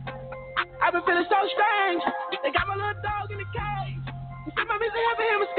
I've 0.81 0.93
been 0.93 1.03
feeling 1.05 1.27
so 1.29 1.39
strange. 1.53 2.01
They 2.41 2.51
got 2.51 2.67
my 2.67 2.75
little 2.77 2.97
dog 3.03 3.29
in 3.29 3.37
the 3.37 3.49
cage. 3.51 4.05
I'm 4.57 4.69
a 4.69 4.75
busy 4.77 5.01
having 5.13 5.29
him 5.33 5.43
a. 5.43 5.53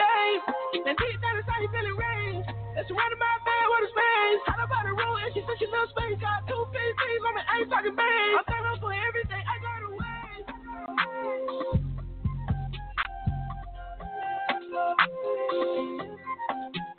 And 0.84 0.96
deep 0.98 1.16
down 1.22 1.38
inside, 1.40 1.62
he 1.64 1.68
feeling 1.72 1.96
range. 1.96 2.46
That's 2.76 2.90
running 2.90 3.20
my 3.22 3.34
bed 3.46 3.66
with 3.70 3.82
his 3.88 3.94
veins. 3.94 4.40
How 4.44 4.58
about 4.60 4.84
the 4.84 4.92
room? 4.92 5.14
And 5.22 5.30
she 5.32 5.40
said 5.46 5.56
she 5.58 5.66
loves 5.70 5.90
space. 5.94 6.18
Got 6.20 6.44
two 6.50 6.62
fifties, 6.74 7.22
I'm 7.24 7.36
an 7.38 7.46
eight 7.56 7.68
talking 7.70 7.96
bang. 7.96 8.32
I'm 8.36 8.44
thankful 8.44 8.90
for 8.90 8.92
everything 8.92 9.42
I 9.46 9.56
got 9.62 9.80
away 9.88 11.83
love 14.74 14.96
me. 16.74 16.93